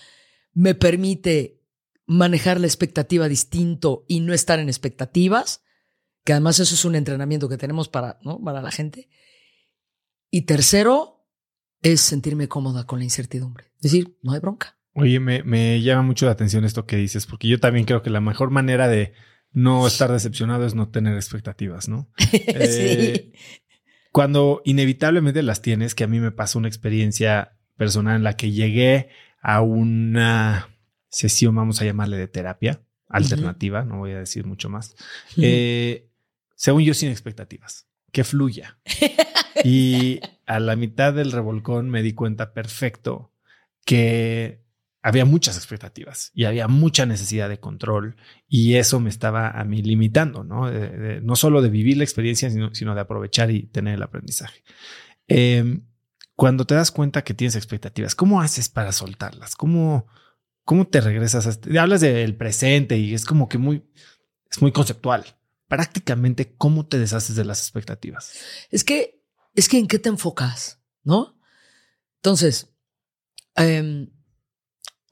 me 0.53 0.74
permite 0.74 1.61
manejar 2.07 2.59
la 2.59 2.66
expectativa 2.66 3.28
distinto 3.28 4.05
y 4.09 4.20
no 4.20 4.32
estar 4.32 4.59
en 4.59 4.68
expectativas 4.68 5.62
que 6.25 6.33
además 6.33 6.59
eso 6.59 6.75
es 6.75 6.85
un 6.85 6.95
entrenamiento 6.95 7.49
que 7.49 7.57
tenemos 7.57 7.89
para, 7.89 8.18
¿no? 8.23 8.41
para 8.43 8.62
la 8.62 8.71
gente. 8.71 9.09
Y 10.31 10.43
tercero, 10.43 11.27
es 11.83 12.01
sentirme 12.01 12.49
cómoda 12.49 12.85
con 12.85 12.99
la 12.99 13.05
incertidumbre. 13.05 13.73
Es 13.77 13.83
decir, 13.83 14.16
no 14.23 14.33
hay 14.33 14.41
bronca. 14.41 14.79
Oye, 14.93 15.21
me, 15.21 15.43
me 15.43 15.81
llama 15.81 16.03
mucho 16.03 16.27
la 16.27 16.33
atención 16.33 16.64
esto 16.64 16.87
que 16.87 16.97
dices, 16.97 17.27
porque 17.27 17.49
yo 17.49 17.59
también 17.59 17.87
creo 17.87 18.03
que 18.03 18.11
la 18.11 18.21
mejor 18.21 18.51
manera 18.51 18.89
de 18.89 19.12
no 19.53 19.87
estar 19.87 20.12
decepcionado 20.12 20.66
es 20.66 20.75
no 20.75 20.89
tener 20.91 21.14
expectativas, 21.14 21.89
¿no? 21.89 22.09
Eh, 22.33 23.33
cuando 24.12 24.61
inevitablemente 24.64 25.43
las 25.43 25.62
tienes, 25.62 25.95
que 25.95 26.05
a 26.05 26.09
mí 26.09 26.21
me 26.21 26.33
pasó 26.33 26.59
una 26.59 26.68
experiencia 26.68 27.57
personal 27.77 28.16
en 28.16 28.25
la 28.25 28.37
que 28.37 28.51
llegué 28.51 29.09
a 29.41 29.61
una 29.61 30.68
sesión, 31.09 31.55
vamos 31.55 31.81
a 31.81 31.85
llamarle 31.85 32.16
de 32.16 32.29
terapia 32.29 32.83
alternativa, 33.09 33.85
no 33.85 33.99
voy 33.99 34.12
a 34.12 34.18
decir 34.18 34.47
mucho 34.47 34.68
más. 34.68 34.95
Eh, 35.37 36.10
según 36.61 36.83
yo, 36.83 36.93
sin 36.93 37.09
expectativas, 37.09 37.89
que 38.13 38.23
fluya. 38.23 38.79
y 39.65 40.21
a 40.45 40.61
la 40.61 40.77
mitad 40.77 41.15
del 41.15 41.33
revolcón 41.33 41.89
me 41.89 42.03
di 42.03 42.13
cuenta 42.13 42.53
perfecto 42.53 43.33
que 43.87 44.63
había 45.01 45.25
muchas 45.25 45.57
expectativas 45.57 46.31
y 46.35 46.45
había 46.45 46.69
mucha 46.69 47.07
necesidad 47.07 47.49
de 47.49 47.61
control 47.61 48.17
y 48.47 48.75
eso 48.75 49.01
me 49.01 49.09
estaba 49.09 49.49
a 49.49 49.65
mí 49.65 49.81
limitando, 49.81 50.45
¿no? 50.45 50.71
no 50.71 51.35
solo 51.35 51.63
de 51.63 51.71
vivir 51.71 51.97
la 51.97 52.05
experiencia, 52.05 52.51
sino, 52.51 52.95
de 52.95 53.01
aprovechar 53.01 53.51
y 53.51 53.63
tener 53.63 53.95
el 53.95 54.03
aprendizaje. 54.03 54.63
Em, 55.29 55.87
cuando 56.37 56.67
te 56.67 56.75
das 56.75 56.91
cuenta 56.91 57.25
que 57.25 57.33
tienes 57.33 57.57
expectativas, 57.57 58.15
¿cómo 58.15 58.43
haces 58.43 58.69
para 58.69 58.93
soltarlas? 58.93 59.57
¿Cómo, 59.57 60.09
cómo 60.67 60.87
te 60.87 61.01
regresas? 61.01 61.47
A 61.47 61.51
este? 61.51 61.79
Hablas 61.79 62.03
del 62.03 62.37
presente 62.37 62.99
y 62.99 63.15
es 63.15 63.25
como 63.25 63.49
que 63.49 63.57
muy, 63.57 63.83
es 64.51 64.61
muy 64.61 64.73
conceptual 64.73 65.39
prácticamente 65.71 66.57
cómo 66.57 66.87
te 66.87 66.99
deshaces 66.99 67.37
de 67.37 67.45
las 67.45 67.61
expectativas. 67.61 68.33
Es 68.71 68.83
que, 68.83 69.23
es 69.55 69.68
que 69.68 69.79
en 69.79 69.87
qué 69.87 70.01
te 70.01 70.09
enfocas, 70.09 70.81
¿no? 71.05 71.39
Entonces, 72.16 72.66
em, 73.55 74.11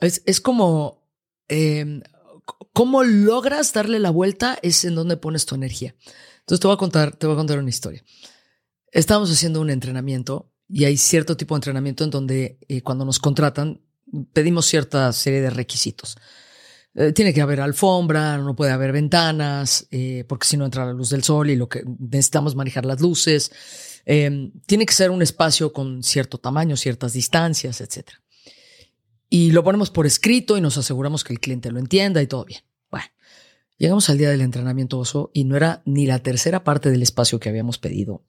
es, 0.00 0.40
como, 0.40 1.08
em, 1.46 2.02
cómo 2.72 3.04
logras 3.04 3.72
darle 3.72 4.00
la 4.00 4.10
vuelta 4.10 4.58
es 4.62 4.84
en 4.84 4.96
donde 4.96 5.16
pones 5.16 5.46
tu 5.46 5.54
energía. 5.54 5.94
Entonces 6.40 6.60
te 6.60 6.66
voy 6.66 6.74
a 6.74 6.78
contar, 6.78 7.14
te 7.14 7.28
voy 7.28 7.34
a 7.34 7.38
contar 7.38 7.60
una 7.60 7.70
historia. 7.70 8.04
Estábamos 8.90 9.30
haciendo 9.30 9.60
un 9.60 9.70
entrenamiento 9.70 10.52
y 10.68 10.86
hay 10.86 10.96
cierto 10.96 11.36
tipo 11.36 11.54
de 11.54 11.58
entrenamiento 11.58 12.02
en 12.02 12.10
donde 12.10 12.58
eh, 12.68 12.82
cuando 12.82 13.04
nos 13.04 13.20
contratan 13.20 13.80
pedimos 14.32 14.66
cierta 14.66 15.12
serie 15.12 15.40
de 15.40 15.50
requisitos. 15.50 16.16
Eh, 17.00 17.12
tiene 17.12 17.32
que 17.32 17.40
haber 17.40 17.60
alfombra, 17.60 18.38
no 18.38 18.56
puede 18.56 18.72
haber 18.72 18.90
ventanas, 18.90 19.86
eh, 19.92 20.24
porque 20.26 20.48
si 20.48 20.56
no 20.56 20.64
entra 20.64 20.84
la 20.84 20.92
luz 20.92 21.10
del 21.10 21.22
sol 21.22 21.48
y 21.48 21.54
lo 21.54 21.68
que 21.68 21.84
necesitamos 22.00 22.56
manejar 22.56 22.84
las 22.84 23.00
luces. 23.00 23.52
Em, 24.04 24.50
tiene 24.66 24.84
que 24.84 24.92
ser 24.92 25.12
un 25.12 25.22
espacio 25.22 25.72
con 25.72 26.02
cierto 26.02 26.38
tamaño, 26.38 26.76
ciertas 26.76 27.12
distancias, 27.12 27.80
etc. 27.80 28.08
Y 29.30 29.52
lo 29.52 29.62
ponemos 29.62 29.90
por 29.90 30.06
escrito 30.06 30.58
y 30.58 30.60
nos 30.60 30.76
aseguramos 30.76 31.22
que 31.22 31.32
el 31.32 31.38
cliente 31.38 31.70
lo 31.70 31.78
entienda 31.78 32.20
y 32.20 32.26
todo 32.26 32.44
bien. 32.44 32.62
Bueno, 32.90 33.06
llegamos 33.76 34.10
al 34.10 34.18
día 34.18 34.30
del 34.30 34.40
entrenamiento 34.40 34.98
oso 34.98 35.30
y 35.32 35.44
no 35.44 35.56
era 35.56 35.82
ni 35.84 36.04
la 36.04 36.18
tercera 36.18 36.64
parte 36.64 36.90
del 36.90 37.02
espacio 37.02 37.38
que 37.38 37.48
habíamos 37.48 37.78
pedido, 37.78 38.24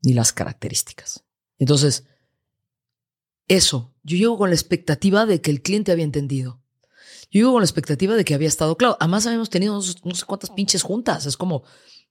ni 0.00 0.14
las 0.14 0.32
características. 0.32 1.24
Entonces, 1.58 2.06
eso, 3.46 3.92
yo 4.04 4.16
llego 4.16 4.38
con 4.38 4.48
la 4.48 4.56
expectativa 4.56 5.26
de 5.26 5.42
que 5.42 5.50
el 5.50 5.60
cliente 5.60 5.92
había 5.92 6.04
entendido. 6.04 6.59
Yo 7.30 7.38
llego 7.38 7.52
con 7.52 7.62
la 7.62 7.66
expectativa 7.66 8.14
de 8.14 8.24
que 8.24 8.34
había 8.34 8.48
estado 8.48 8.76
claro. 8.76 8.96
Además, 9.00 9.26
habíamos 9.26 9.50
tenido 9.50 9.74
no 9.74 10.14
sé 10.14 10.24
cuántas 10.26 10.50
pinches 10.50 10.82
juntas. 10.82 11.26
Es 11.26 11.36
como, 11.36 11.62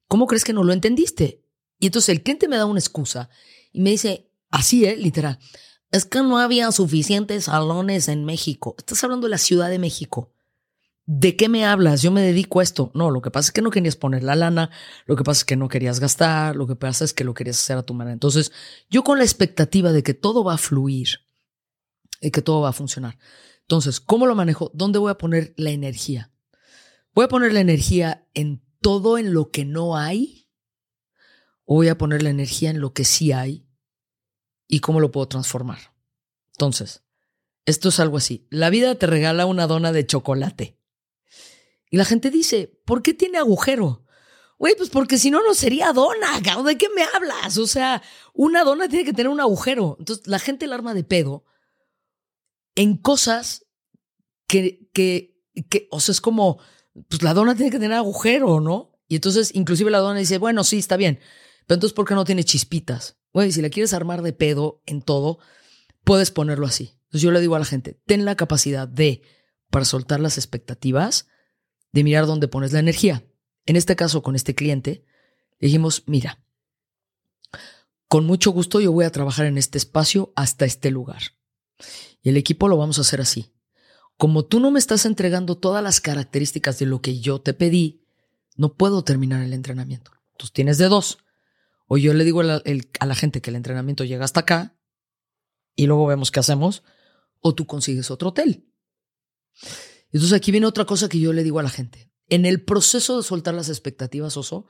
¿cómo 0.07 0.27
crees 0.27 0.43
que 0.43 0.53
no 0.53 0.63
lo 0.63 0.73
entendiste? 0.73 1.43
Y 1.79 1.87
entonces 1.87 2.09
el 2.09 2.23
cliente 2.23 2.47
me 2.47 2.57
da 2.57 2.65
una 2.65 2.79
excusa 2.79 3.29
y 3.71 3.81
me 3.81 3.91
dice, 3.91 4.31
así, 4.49 4.85
¿eh? 4.85 4.95
Literal, 4.95 5.39
es 5.91 6.05
que 6.05 6.19
no 6.19 6.37
había 6.37 6.71
suficientes 6.71 7.45
salones 7.45 8.07
en 8.07 8.25
México. 8.25 8.75
Estás 8.77 9.03
hablando 9.03 9.27
de 9.27 9.31
la 9.31 9.37
Ciudad 9.37 9.69
de 9.69 9.79
México. 9.79 10.33
¿De 11.05 11.35
qué 11.35 11.49
me 11.49 11.65
hablas? 11.65 12.03
Yo 12.03 12.11
me 12.11 12.21
dedico 12.21 12.59
a 12.59 12.63
esto. 12.63 12.91
No, 12.93 13.09
lo 13.09 13.21
que 13.21 13.31
pasa 13.31 13.47
es 13.47 13.51
que 13.51 13.63
no 13.63 13.71
querías 13.71 13.95
poner 13.95 14.21
la 14.21 14.35
lana, 14.35 14.69
lo 15.07 15.15
que 15.15 15.23
pasa 15.23 15.39
es 15.39 15.45
que 15.45 15.55
no 15.55 15.67
querías 15.67 15.99
gastar, 15.99 16.55
lo 16.55 16.67
que 16.67 16.75
pasa 16.75 17.03
es 17.03 17.13
que 17.13 17.23
lo 17.23 17.33
querías 17.33 17.59
hacer 17.59 17.77
a 17.77 17.83
tu 17.83 17.95
manera. 17.95 18.13
Entonces, 18.13 18.51
yo 18.91 19.03
con 19.03 19.17
la 19.17 19.23
expectativa 19.23 19.91
de 19.91 20.03
que 20.03 20.13
todo 20.13 20.43
va 20.43 20.53
a 20.53 20.57
fluir 20.59 21.21
y 22.21 22.29
que 22.29 22.43
todo 22.43 22.61
va 22.61 22.69
a 22.69 22.73
funcionar. 22.73 23.17
Entonces, 23.69 23.99
¿cómo 23.99 24.25
lo 24.25 24.33
manejo? 24.33 24.71
¿Dónde 24.73 24.97
voy 24.97 25.11
a 25.11 25.19
poner 25.19 25.53
la 25.55 25.69
energía? 25.69 26.31
Voy 27.13 27.25
a 27.25 27.27
poner 27.27 27.53
la 27.53 27.59
energía 27.59 28.27
en 28.33 28.63
todo 28.81 29.19
en 29.19 29.31
lo 29.31 29.51
que 29.51 29.63
no 29.63 29.95
hay 29.95 30.49
o 31.65 31.75
voy 31.75 31.87
a 31.89 31.97
poner 31.99 32.23
la 32.23 32.31
energía 32.31 32.71
en 32.71 32.81
lo 32.81 32.93
que 32.93 33.05
sí 33.05 33.31
hay 33.31 33.67
y 34.67 34.79
cómo 34.79 34.99
lo 34.99 35.11
puedo 35.11 35.27
transformar. 35.27 35.93
Entonces, 36.53 37.03
esto 37.67 37.89
es 37.89 37.99
algo 37.99 38.17
así. 38.17 38.47
La 38.49 38.71
vida 38.71 38.95
te 38.95 39.05
regala 39.05 39.45
una 39.45 39.67
dona 39.67 39.91
de 39.91 40.07
chocolate. 40.07 40.79
Y 41.91 41.97
la 41.97 42.05
gente 42.05 42.31
dice, 42.31 42.75
¿por 42.85 43.03
qué 43.03 43.13
tiene 43.13 43.37
agujero? 43.37 44.03
Güey, 44.57 44.73
pues 44.77 44.89
porque 44.89 45.19
si 45.19 45.29
no, 45.29 45.43
no 45.43 45.53
sería 45.53 45.93
dona. 45.93 46.41
¿De 46.65 46.75
qué 46.75 46.87
me 46.95 47.03
hablas? 47.03 47.59
O 47.59 47.67
sea, 47.67 48.01
una 48.33 48.63
dona 48.63 48.89
tiene 48.89 49.05
que 49.05 49.13
tener 49.13 49.29
un 49.29 49.39
agujero. 49.39 49.95
Entonces, 49.99 50.25
la 50.25 50.39
gente 50.39 50.65
la 50.65 50.73
arma 50.73 50.95
de 50.95 51.03
pedo 51.03 51.45
en 52.75 52.97
cosas 52.97 53.65
que, 54.47 54.89
que, 54.93 55.37
que, 55.69 55.87
o 55.91 55.99
sea, 55.99 56.13
es 56.13 56.21
como, 56.21 56.59
pues 57.07 57.21
la 57.23 57.33
dona 57.33 57.55
tiene 57.55 57.71
que 57.71 57.79
tener 57.79 57.97
agujero, 57.97 58.59
¿no? 58.59 58.99
Y 59.07 59.15
entonces, 59.15 59.51
inclusive 59.53 59.91
la 59.91 59.99
dona 59.99 60.19
dice, 60.19 60.37
bueno, 60.37 60.63
sí, 60.63 60.77
está 60.77 60.97
bien, 60.97 61.19
pero 61.67 61.75
entonces, 61.75 61.95
¿por 61.95 62.07
qué 62.07 62.15
no 62.15 62.25
tiene 62.25 62.43
chispitas? 62.43 63.17
Güey, 63.33 63.51
si 63.51 63.61
la 63.61 63.69
quieres 63.69 63.93
armar 63.93 64.21
de 64.21 64.33
pedo 64.33 64.81
en 64.85 65.01
todo, 65.01 65.39
puedes 66.03 66.31
ponerlo 66.31 66.65
así. 66.65 66.99
Entonces 67.03 67.21
yo 67.21 67.31
le 67.31 67.41
digo 67.41 67.55
a 67.55 67.59
la 67.59 67.65
gente, 67.65 68.01
ten 68.05 68.25
la 68.25 68.35
capacidad 68.35 68.87
de, 68.87 69.21
para 69.69 69.85
soltar 69.85 70.19
las 70.19 70.37
expectativas, 70.37 71.27
de 71.91 72.03
mirar 72.03 72.25
dónde 72.25 72.47
pones 72.47 72.71
la 72.71 72.79
energía. 72.79 73.25
En 73.65 73.75
este 73.75 73.95
caso, 73.95 74.23
con 74.23 74.35
este 74.35 74.55
cliente, 74.55 75.05
dijimos, 75.59 76.03
mira, 76.07 76.43
con 78.07 78.25
mucho 78.25 78.51
gusto 78.51 78.79
yo 78.79 78.91
voy 78.91 79.05
a 79.05 79.11
trabajar 79.11 79.45
en 79.45 79.57
este 79.57 79.77
espacio 79.77 80.33
hasta 80.35 80.65
este 80.65 80.89
lugar. 80.89 81.21
Y 82.29 82.31
el 82.31 82.37
equipo 82.37 82.67
lo 82.67 82.77
vamos 82.77 82.99
a 82.99 83.01
hacer 83.01 83.21
así. 83.21 83.55
Como 84.15 84.45
tú 84.45 84.59
no 84.59 84.69
me 84.69 84.77
estás 84.77 85.07
entregando 85.07 85.57
todas 85.57 85.83
las 85.83 85.99
características 85.99 86.77
de 86.77 86.85
lo 86.85 87.01
que 87.01 87.19
yo 87.19 87.41
te 87.41 87.55
pedí, 87.55 88.05
no 88.55 88.75
puedo 88.75 89.03
terminar 89.03 89.41
el 89.41 89.51
entrenamiento. 89.51 90.11
Entonces 90.33 90.53
tienes 90.53 90.77
de 90.77 90.89
dos. 90.89 91.17
O 91.87 91.97
yo 91.97 92.13
le 92.13 92.23
digo 92.25 92.41
a 92.41 92.43
la, 92.43 93.15
gente 93.15 93.41
que 93.41 93.49
el 93.49 93.55
entrenamiento 93.55 94.03
llega 94.03 94.25
hasta 94.25 94.41
acá 94.41 94.77
y 95.75 95.87
luego 95.87 96.05
vemos 96.05 96.29
qué 96.29 96.39
hacemos, 96.39 96.83
o 97.39 97.55
tú 97.55 97.65
consigues 97.65 98.11
otro 98.11 98.29
hotel. 98.29 98.63
Entonces 100.11 100.33
aquí 100.33 100.51
viene 100.51 100.67
otra 100.67 100.85
cosa 100.85 101.09
que 101.09 101.19
yo 101.19 101.33
le 101.33 101.43
digo 101.43 101.57
a 101.57 101.63
la 101.63 101.71
gente. 101.71 102.11
En 102.27 102.45
el 102.45 102.63
proceso 102.63 103.17
de 103.17 103.23
soltar 103.23 103.55
las 103.55 103.69
expectativas, 103.69 104.37
Oso, 104.37 104.67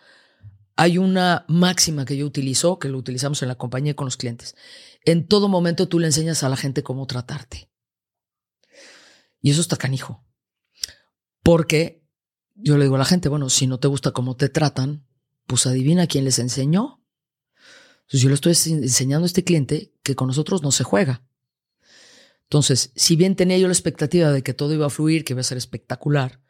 hay 0.78 0.98
una 0.98 1.44
máxima 1.50 2.06
que 2.06 2.16
yo 2.16 2.26
utilizo, 2.26 2.80
que 2.80 2.88
lo 2.88 2.98
utilizamos 2.98 3.42
en 3.42 3.50
la 3.50 3.56
compañía 3.56 3.98
con 3.98 4.06
los 4.06 4.16
clientes. 4.16 4.56
En 5.06 5.28
todo 5.28 5.48
momento 5.48 5.88
tú 5.88 6.00
le 6.00 6.08
enseñas 6.08 6.44
a 6.44 6.50
la 6.50 6.58
gente 6.58 6.84
cómo 6.84 7.08
tratarte. 7.08 7.70
Y 9.42 9.52
eso 9.52 9.62
está 9.62 9.78
canijo. 9.78 10.26
Porque 11.42 12.06
yo 12.56 12.78
le 12.78 12.84
digo 12.84 12.96
a 12.96 13.00
la 13.00 13.06
gente, 13.06 13.30
bueno, 13.30 13.50
si 13.50 13.68
no 13.68 13.80
te 13.80 13.88
gusta 13.88 14.12
cómo 14.12 14.36
te 14.36 14.50
tratan, 14.50 15.08
pues 15.46 15.66
adivina 15.66 16.08
quién 16.08 16.26
les 16.26 16.40
enseñó. 16.40 17.04
Entonces 18.02 18.22
yo 18.22 18.30
le 18.30 18.36
estoy 18.36 18.52
enseñando 18.52 19.26
a 19.26 19.28
este 19.28 19.44
cliente 19.44 19.94
que 20.04 20.16
con 20.16 20.28
nosotros 20.28 20.62
no 20.62 20.72
se 20.72 20.84
juega. 20.84 21.24
Entonces, 22.44 22.92
si 22.96 23.16
bien 23.16 23.36
tenía 23.36 23.60
yo 23.60 23.68
la 23.68 23.74
expectativa 23.74 24.32
de 24.32 24.42
que 24.42 24.56
todo 24.56 24.74
iba 24.74 24.88
a 24.88 24.90
fluir, 24.90 25.24
que 25.24 25.34
iba 25.34 25.42
a 25.42 25.44
ser 25.44 25.60
espectacular, 25.60 26.42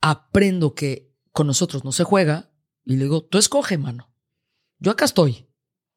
aprendo 0.00 0.74
que 0.74 1.14
con 1.30 1.46
nosotros 1.46 1.84
no 1.84 1.92
se 1.92 2.04
juega 2.04 2.52
y 2.84 2.96
le 2.96 3.04
digo, 3.04 3.24
tú 3.24 3.38
escoge, 3.38 3.78
mano. 3.78 4.12
Yo 4.78 4.90
acá 4.90 5.04
estoy. 5.04 5.48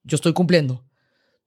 Yo 0.03 0.15
estoy 0.15 0.33
cumpliendo. 0.33 0.85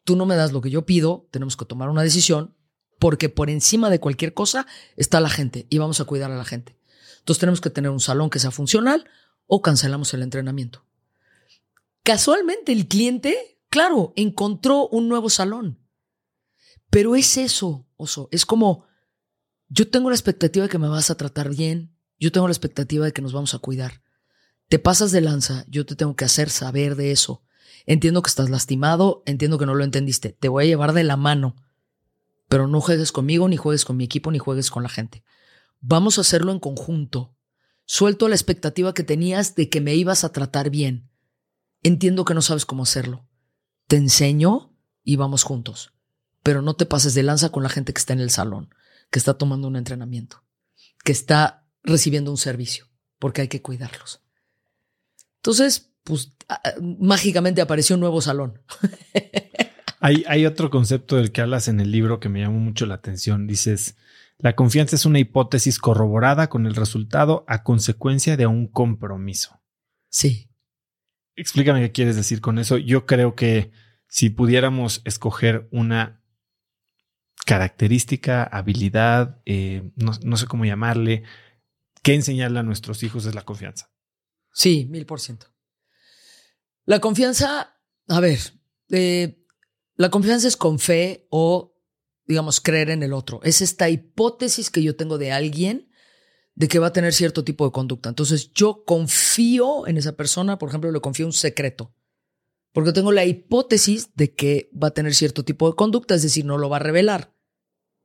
Tú 0.05 0.16
no 0.16 0.26
me 0.26 0.36
das 0.36 0.53
lo 0.53 0.61
que 0.61 0.70
yo 0.70 0.86
pido, 0.86 1.28
tenemos 1.30 1.57
que 1.57 1.64
tomar 1.64 1.90
una 1.90 2.03
decisión 2.03 2.55
porque 2.99 3.28
por 3.28 3.51
encima 3.51 3.90
de 3.90 4.01
cualquier 4.01 4.34
cosa 4.34 4.66
está 4.96 5.20
la 5.20 5.30
gente 5.30 5.66
y 5.70 5.78
vamos 5.78 6.01
a 6.01 6.05
cuidar 6.05 6.30
a 6.30 6.36
la 6.36 6.44
gente. 6.44 6.78
Entonces 7.18 7.40
tenemos 7.40 7.61
que 7.61 7.70
tener 7.70 7.90
un 7.90 8.01
salón 8.01 8.30
que 8.30 8.38
sea 8.38 8.51
funcional 8.51 9.09
o 9.46 9.62
cancelamos 9.62 10.12
el 10.14 10.22
entrenamiento. 10.22 10.84
Casualmente 12.03 12.72
el 12.72 12.88
cliente, 12.88 13.61
claro, 13.68 14.12
encontró 14.16 14.88
un 14.88 15.09
nuevo 15.09 15.30
salón. 15.30 15.78
Pero 16.90 17.16
es 17.16 17.36
eso, 17.36 17.86
oso. 17.96 18.28
Es 18.32 18.46
como, 18.46 18.86
yo 19.68 19.90
tengo 19.90 20.09
la 20.09 20.16
expectativa 20.16 20.64
de 20.64 20.70
que 20.70 20.78
me 20.78 20.88
vas 20.88 21.11
a 21.11 21.16
tratar 21.16 21.51
bien, 21.51 21.94
yo 22.18 22.32
tengo 22.32 22.49
la 22.49 22.53
expectativa 22.53 23.05
de 23.05 23.12
que 23.12 23.22
nos 23.22 23.32
vamos 23.32 23.55
a 23.55 23.59
cuidar. 23.59 24.03
Te 24.68 24.78
pasas 24.78 25.12
de 25.12 25.20
lanza, 25.20 25.64
yo 25.68 25.84
te 25.86 25.96
tengo 25.96 26.16
que 26.16 26.24
hacer 26.24 26.51
saber 26.51 26.96
de 26.96 27.12
eso. 27.12 27.42
Entiendo 27.89 28.20
que 28.20 28.28
estás 28.28 28.51
lastimado, 28.51 29.22
entiendo 29.24 29.57
que 29.57 29.64
no 29.64 29.74
lo 29.74 29.82
entendiste, 29.82 30.36
te 30.39 30.51
voy 30.51 30.64
a 30.64 30.66
llevar 30.66 30.93
de 30.93 31.05
la 31.05 31.16
mano. 31.16 31.57
Pero 32.47 32.68
no 32.68 32.82
juegues 32.82 33.12
conmigo, 33.12 33.49
ni 33.49 33.57
juegues 33.57 33.86
con 33.86 33.97
mi 33.97 34.05
equipo, 34.05 34.30
ni 34.30 34.39
juegues 34.39 34.70
con 34.70 34.82
la 34.82 34.91
gente. 34.91 35.24
Vamos 35.80 36.18
a 36.18 36.20
hacerlo 36.20 36.53
en 36.53 36.61
conjunto. 36.61 37.34
Suelto 37.86 38.28
la 38.28 38.34
expectativa 38.34 38.93
que 38.93 39.05
tenías 39.05 39.55
de 39.55 39.70
que 39.70 39.80
me 39.80 39.95
ibas 39.95 40.22
a 40.22 40.32
tratar 40.32 40.68
bien. 40.68 41.09
Entiendo 41.82 42.26
que 42.26 42.34
no 42.34 42.43
sabes 42.43 42.66
cómo 42.66 42.82
hacerlo. 42.82 43.26
Te 43.86 43.97
enseño 43.97 44.76
y 45.03 45.16
vamos 45.16 45.43
juntos. 45.43 45.95
Pero 46.43 46.61
no 46.61 46.76
te 46.76 46.84
pases 46.84 47.14
de 47.14 47.22
lanza 47.22 47.49
con 47.49 47.62
la 47.62 47.70
gente 47.70 47.95
que 47.95 48.01
está 48.01 48.12
en 48.12 48.20
el 48.20 48.28
salón, 48.28 48.68
que 49.11 49.18
está 49.18 49.39
tomando 49.39 49.66
un 49.66 49.76
entrenamiento, 49.76 50.45
que 51.05 51.12
está 51.12 51.66
recibiendo 51.82 52.30
un 52.30 52.36
servicio, 52.36 52.91
porque 53.18 53.41
hay 53.41 53.49
que 53.49 53.62
cuidarlos. 53.62 54.20
Entonces, 55.36 55.89
pues 56.05 56.32
mágicamente 56.80 57.61
apareció 57.61 57.96
un 57.96 58.01
nuevo 58.01 58.20
salón. 58.20 58.61
hay, 60.01 60.24
hay 60.26 60.46
otro 60.46 60.70
concepto 60.70 61.16
del 61.16 61.32
que 61.32 61.40
hablas 61.40 61.68
en 61.68 61.80
el 61.80 61.90
libro 61.90 62.20
que 62.20 62.28
me 62.28 62.40
llamó 62.40 62.59
mucho 62.59 62.86
la 62.86 62.94
atención. 62.94 63.46
Dices, 63.46 63.96
la 64.38 64.55
confianza 64.55 64.96
es 64.96 65.05
una 65.05 65.18
hipótesis 65.18 65.78
corroborada 65.78 66.49
con 66.49 66.66
el 66.66 66.76
resultado 66.76 67.44
a 67.49 67.64
consecuencia 67.64 68.36
de 68.36 68.46
un 68.46 68.68
compromiso. 68.68 69.61
Sí. 70.11 70.51
Explícame 71.34 71.80
qué 71.80 71.92
quieres 71.92 72.16
decir 72.16 72.40
con 72.40 72.59
eso. 72.59 72.78
Yo 72.78 73.05
creo 73.05 73.34
que 73.34 73.72
si 74.07 74.30
pudiéramos 74.30 75.03
escoger 75.05 75.68
una 75.70 76.22
característica, 77.46 78.44
habilidad, 78.44 79.40
eh, 79.44 79.90
no, 79.96 80.36
sé 80.36 80.46
cómo 80.46 80.64
llamarle, 80.64 81.24
que 82.03 82.14
enseñarle 82.14 82.61
a 82.61 82.62
nuestros 82.62 83.03
hijos 83.03 83.26
es 83.26 83.34
la 83.34 83.42
confianza. 83.42 83.90
Sí, 84.53 84.86
mil 84.90 85.07
por 85.07 85.20
ciento. 85.20 85.46
La 86.89 87.01
confianza, 87.01 87.76
a 88.07 88.20
ver, 88.20 88.39
eh, 88.89 89.45
la 89.97 90.09
confianza 90.09 90.49
es 90.49 90.57
con 90.57 90.78
fe 90.78 91.26
o, 91.28 91.76
digamos, 92.24 92.62
creer 92.62 92.89
en 92.89 93.03
el 93.03 93.12
otro. 93.12 93.41
Es 93.43 93.61
esta 93.61 93.91
hipótesis 93.91 94.70
que 94.70 94.82
yo 94.82 94.97
tengo 94.97 95.18
de 95.18 95.30
alguien 95.30 95.91
de 96.55 96.66
que 96.66 96.78
va 96.78 96.86
a 96.86 96.93
tener 96.95 97.12
cierto 97.12 97.45
tipo 97.45 97.66
de 97.66 97.72
conducta. 97.72 98.09
Entonces 98.09 98.55
yo 98.55 98.84
confío 98.86 99.86
en 99.86 99.99
esa 99.99 100.16
persona, 100.16 100.59
por 100.59 100.70
ejemplo, 100.70 100.91
le 100.91 101.03
confío 101.03 101.26
un 101.26 101.34
secreto, 101.34 101.95
porque 102.72 102.95
tengo 102.95 103.12
la 103.12 103.26
hipótesis 103.26 104.09
de 104.14 104.34
que 104.34 104.70
va 104.72 104.89
a 104.89 104.95
tener 104.95 105.14
cierto 105.14 105.45
tipo 105.45 105.68
de 105.68 105.76
conducta, 105.76 106.14
es 106.14 106.22
decir, 106.22 106.47
no 106.47 106.57
lo 106.57 106.70
va 106.70 106.76
a 106.76 106.80
revelar. 106.80 107.34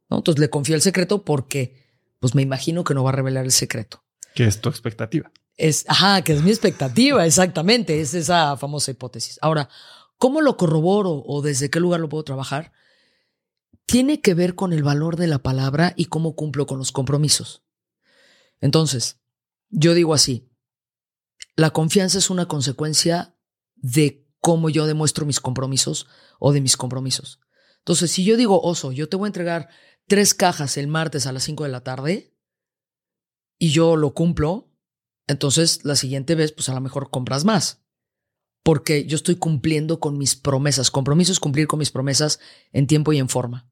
Entonces 0.10 0.42
le 0.42 0.50
confío 0.50 0.76
el 0.76 0.82
secreto 0.82 1.24
porque 1.24 1.88
pues 2.20 2.36
me 2.36 2.42
imagino 2.42 2.84
que 2.84 2.94
no 2.94 3.06
va 3.06 3.12
a 3.12 3.16
revelar 3.16 3.46
el 3.46 3.54
secreto. 3.54 4.04
¿Qué 4.36 4.44
es 4.44 4.60
tu 4.60 4.68
expectativa? 4.68 5.32
Es, 5.56 5.86
ajá, 5.88 6.24
que 6.24 6.34
es 6.34 6.42
mi 6.42 6.50
expectativa, 6.50 7.26
exactamente, 7.26 8.02
es 8.02 8.14
esa 8.14 8.58
famosa 8.58 8.92
hipótesis. 8.92 9.38
Ahora, 9.42 9.70
¿cómo 10.18 10.42
lo 10.42 10.58
corroboro 10.58 11.24
o 11.26 11.42
desde 11.42 11.70
qué 11.70 11.80
lugar 11.80 12.00
lo 12.00 12.10
puedo 12.10 12.24
trabajar? 12.24 12.72
Tiene 13.86 14.22
que 14.22 14.34
ver 14.34 14.56
con 14.56 14.74
el 14.74 14.82
valor 14.82 15.16
de 15.16 15.28
la 15.28 15.40
palabra 15.40 15.94
y 15.96 16.06
cómo 16.06 16.36
cumplo 16.36 16.66
con 16.66 16.80
los 16.80 16.92
compromisos. 16.92 17.64
Entonces, 18.62 19.20
yo 19.70 19.94
digo 19.94 20.14
así, 20.14 20.50
la 21.56 21.70
confianza 21.70 22.18
es 22.18 22.30
una 22.30 22.48
consecuencia 22.48 23.36
de 23.76 24.26
cómo 24.40 24.70
yo 24.70 24.88
demuestro 24.88 25.26
mis 25.26 25.40
compromisos 25.40 26.08
o 26.40 26.52
de 26.52 26.62
mis 26.62 26.78
compromisos. 26.78 27.40
Entonces, 27.80 28.12
si 28.12 28.24
yo 28.24 28.38
digo, 28.38 28.62
oso, 28.62 28.92
yo 28.92 29.10
te 29.10 29.18
voy 29.18 29.28
a 29.28 29.28
entregar 29.28 29.70
tres 30.08 30.34
cajas 30.34 30.78
el 30.78 30.88
martes 30.88 31.28
a 31.28 31.32
las 31.32 31.44
5 31.44 31.64
de 31.64 31.70
la 31.70 31.82
tarde 31.82 32.34
y 33.58 33.72
yo 33.72 33.96
lo 33.96 34.14
cumplo, 34.14 34.73
entonces 35.28 35.84
la 35.84 35.96
siguiente 35.96 36.36
vez, 36.36 36.52
pues 36.52 36.70
a 36.70 36.74
lo 36.74 36.82
mejor 36.82 37.10
compras 37.10 37.46
más. 37.46 37.82
Porque 38.64 39.06
yo 39.06 39.16
estoy 39.16 39.36
cumpliendo 39.36 40.00
con 40.00 40.18
mis 40.18 40.36
promesas. 40.36 40.90
Compromiso 40.90 41.32
es 41.32 41.40
cumplir 41.40 41.68
con 41.68 41.80
mis 41.80 41.92
promesas 41.92 42.40
en 42.72 42.88
tiempo 42.88 43.12
y 43.14 43.20
en 43.20 43.30
forma. 43.30 43.70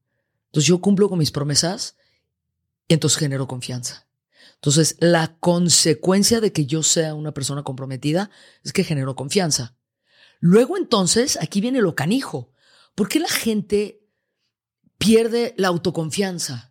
Entonces 0.47 0.68
yo 0.68 0.82
cumplo 0.82 1.08
con 1.08 1.20
mis 1.20 1.32
promesas 1.32 1.95
y 2.88 2.93
entonces 2.93 3.18
genero 3.18 3.47
confianza. 3.47 4.08
Entonces 4.56 4.97
la 4.99 5.38
consecuencia 5.39 6.41
de 6.41 6.52
que 6.52 6.66
yo 6.66 6.84
sea 6.84 7.16
una 7.16 7.34
persona 7.34 7.64
comprometida 7.64 8.30
es 8.64 8.74
que 8.74 8.84
genero 8.84 9.16
confianza. 9.16 9.78
Luego 10.41 10.76
entonces, 10.76 11.38
aquí 11.39 11.62
viene 11.62 11.82
lo 11.82 11.95
canijo. 11.95 12.52
¿Por 12.95 13.08
qué 13.08 13.20
la 13.20 13.30
gente 13.30 14.04
pierde 14.97 15.54
la 15.56 15.68
autoconfianza? 15.70 16.70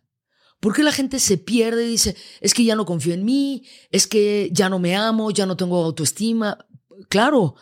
¿Por 0.61 0.75
qué 0.75 0.83
la 0.83 0.91
gente 0.91 1.19
se 1.19 1.39
pierde 1.39 1.85
y 1.85 1.89
dice, 1.89 2.15
es 2.39 2.53
que 2.53 2.63
ya 2.63 2.75
no 2.75 2.85
confío 2.85 3.15
en 3.15 3.25
mí, 3.25 3.65
es 3.89 4.05
que 4.05 4.49
ya 4.53 4.69
no 4.69 4.77
me 4.77 4.95
amo, 4.95 5.31
ya 5.31 5.47
no 5.47 5.57
tengo 5.57 5.83
autoestima? 5.83 6.65
Claro, 7.09 7.55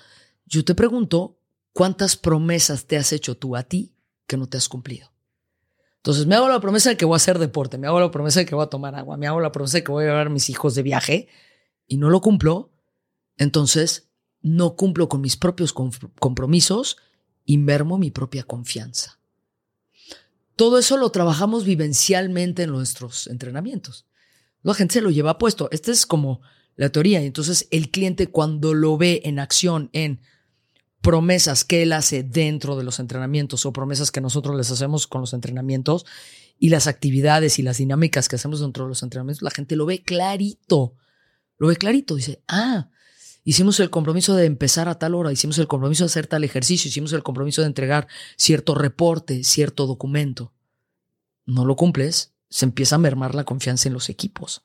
yo 0.46 0.66
te 0.66 0.76
pregunto, 0.76 1.40
¿cuántas 1.72 2.18
promesas 2.18 2.86
te 2.86 2.98
has 2.98 3.14
hecho 3.14 3.38
tú 3.38 3.56
a 3.56 3.64
ti 3.64 3.96
que 4.28 4.36
no 4.36 4.50
te 4.50 4.58
has 4.58 4.68
cumplido? 4.68 5.14
Entonces 5.96 6.26
me 6.26 6.36
hago 6.36 6.50
la 6.50 6.60
promesa 6.60 6.90
de 6.90 6.98
que 6.98 7.06
voy 7.06 7.16
a 7.16 7.18
hacer 7.18 7.40
deporte, 7.40 7.78
me 7.78 7.88
hago 7.88 8.02
la 8.02 8.12
promesa 8.12 8.42
de 8.42 8.46
que 8.46 8.56
voy 8.56 8.66
a 8.66 8.70
tomar 8.70 8.94
agua, 8.96 9.16
me 9.16 9.28
hago 9.28 9.40
la 9.40 9.54
promesa 9.54 9.78
de 9.78 9.86
que 9.86 9.92
voy 9.94 10.04
a 10.04 10.08
llevar 10.08 10.28
a 10.28 10.30
mis 10.30 10.50
hijos 10.50 10.76
de 10.76 10.84
viaje 10.84 11.30
y 11.88 11.98
no 11.98 12.10
lo 12.10 12.20
cumplo, 12.20 12.74
entonces 13.38 14.10
no 14.42 14.76
cumplo 14.76 15.08
con 15.08 15.22
mis 15.22 15.38
propios 15.38 15.74
compromisos 15.74 16.98
y 17.46 17.58
mermo 17.60 17.98
mi 17.98 18.12
propia 18.12 18.44
confianza. 18.44 19.19
Todo 20.60 20.78
eso 20.78 20.98
lo 20.98 21.10
trabajamos 21.10 21.64
vivencialmente 21.64 22.64
en 22.64 22.72
nuestros 22.72 23.28
entrenamientos. 23.28 24.06
La 24.62 24.74
gente 24.74 24.96
se 24.96 25.02
lo 25.02 25.10
lleva 25.10 25.38
puesto. 25.38 25.70
Esta 25.72 25.94
es 25.94 26.06
como 26.06 26.42
la 26.76 26.90
teoría. 26.90 27.22
Entonces 27.22 27.70
el 27.72 27.92
cliente 27.92 28.28
cuando 28.28 28.74
lo 28.74 28.98
ve 28.98 29.22
en 29.24 29.40
acción, 29.40 29.90
en 29.94 30.20
promesas 31.00 31.64
que 31.64 31.84
él 31.84 31.94
hace 31.94 32.24
dentro 32.24 32.76
de 32.76 32.84
los 32.84 33.00
entrenamientos 33.00 33.66
o 33.66 33.72
promesas 33.72 34.12
que 34.12 34.20
nosotros 34.20 34.58
les 34.58 34.70
hacemos 34.70 35.08
con 35.08 35.22
los 35.22 35.32
entrenamientos 35.32 36.06
y 36.58 36.68
las 36.68 36.88
actividades 36.88 37.58
y 37.58 37.62
las 37.64 37.78
dinámicas 37.78 38.28
que 38.28 38.36
hacemos 38.36 38.60
dentro 38.60 38.84
de 38.84 38.90
los 38.90 39.02
entrenamientos, 39.02 39.42
la 39.42 39.52
gente 39.52 39.78
lo 39.78 39.86
ve 39.86 40.04
clarito. 40.04 40.94
Lo 41.58 41.70
ve 41.70 41.78
clarito. 41.78 42.16
Dice, 42.16 42.44
ah, 42.50 42.90
hicimos 43.44 43.80
el 43.80 43.90
compromiso 43.90 44.36
de 44.36 44.46
empezar 44.46 44.90
a 44.90 45.00
tal 45.00 45.16
hora, 45.16 45.32
hicimos 45.32 45.58
el 45.58 45.68
compromiso 45.68 46.04
de 46.04 46.08
hacer 46.08 46.28
tal 46.28 46.44
ejercicio, 46.44 46.90
hicimos 46.90 47.14
el 47.14 47.24
compromiso 47.24 47.62
de 47.62 47.68
entregar 47.68 48.08
cierto 48.36 48.76
reporte, 48.76 49.44
cierto 49.44 49.88
documento. 49.88 50.54
No 51.46 51.66
lo 51.66 51.76
cumples, 51.76 52.34
se 52.50 52.66
empieza 52.66 52.96
a 52.96 53.00
mermar 53.00 53.36
la 53.36 53.44
confianza 53.44 53.88
en 53.88 53.94
los 53.94 54.10
equipos. 54.10 54.64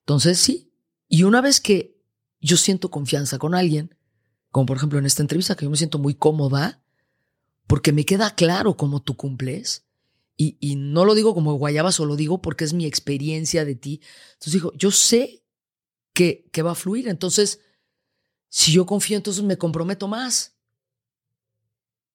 Entonces, 0.00 0.38
sí. 0.38 0.72
Y 1.08 1.24
una 1.24 1.40
vez 1.40 1.60
que 1.60 1.96
yo 2.40 2.56
siento 2.56 2.90
confianza 2.90 3.38
con 3.38 3.54
alguien, 3.54 3.94
como 4.50 4.66
por 4.66 4.76
ejemplo 4.76 4.98
en 4.98 5.06
esta 5.06 5.22
entrevista, 5.22 5.56
que 5.56 5.64
yo 5.64 5.70
me 5.70 5.76
siento 5.76 5.98
muy 5.98 6.14
cómoda, 6.14 6.82
porque 7.66 7.92
me 7.92 8.04
queda 8.04 8.34
claro 8.34 8.76
cómo 8.76 9.00
tú 9.00 9.16
cumples. 9.16 9.86
Y, 10.36 10.74
no 10.76 11.04
lo 11.04 11.14
digo 11.14 11.34
como 11.34 11.52
guayaba, 11.52 11.92
solo 11.92 12.16
digo 12.16 12.40
porque 12.40 12.64
es 12.64 12.72
mi 12.72 12.86
experiencia 12.86 13.66
de 13.66 13.74
ti. 13.74 14.00
Entonces 14.32 14.54
digo, 14.54 14.72
yo 14.74 14.90
sé 14.90 15.44
que, 16.52 16.62
va 16.62 16.72
a 16.72 16.76
fluir. 16.76 17.08
Entonces, 17.08 17.60
si 18.48 18.72
yo 18.72 18.86
confío, 18.86 19.16
entonces 19.16 19.42
me 19.42 19.58
comprometo 19.58 20.08
más. 20.08 20.56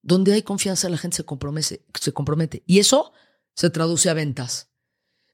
Donde 0.02 0.34
hay 0.34 0.44
confianza, 0.44 0.90
la 0.90 0.98
gente 0.98 1.18
se 1.18 1.26
compromete, 1.26 1.84
se 2.00 2.14
compromete. 2.14 2.64
Y 2.68 2.80
eso 2.80 3.14
se 3.56 3.70
traduce 3.70 4.10
a 4.10 4.14
ventas. 4.14 4.70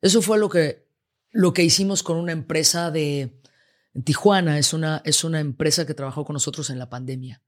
Eso 0.01 0.21
fue 0.21 0.39
lo 0.39 0.49
que, 0.49 0.87
lo 1.31 1.53
que 1.53 1.63
hicimos 1.63 2.03
con 2.03 2.17
una 2.17 2.31
empresa 2.31 2.91
de, 2.91 3.41
en 3.93 4.03
Tijuana, 4.03 4.57
es 4.57 4.73
una, 4.73 5.01
es 5.03 5.23
una 5.23 5.41
empresa 5.41 5.85
que 5.85 5.93
trabajó 5.93 6.23
con 6.23 6.35
nosotros 6.35 6.69
en 6.69 6.79
la 6.79 6.89
pandemia. 6.89 7.43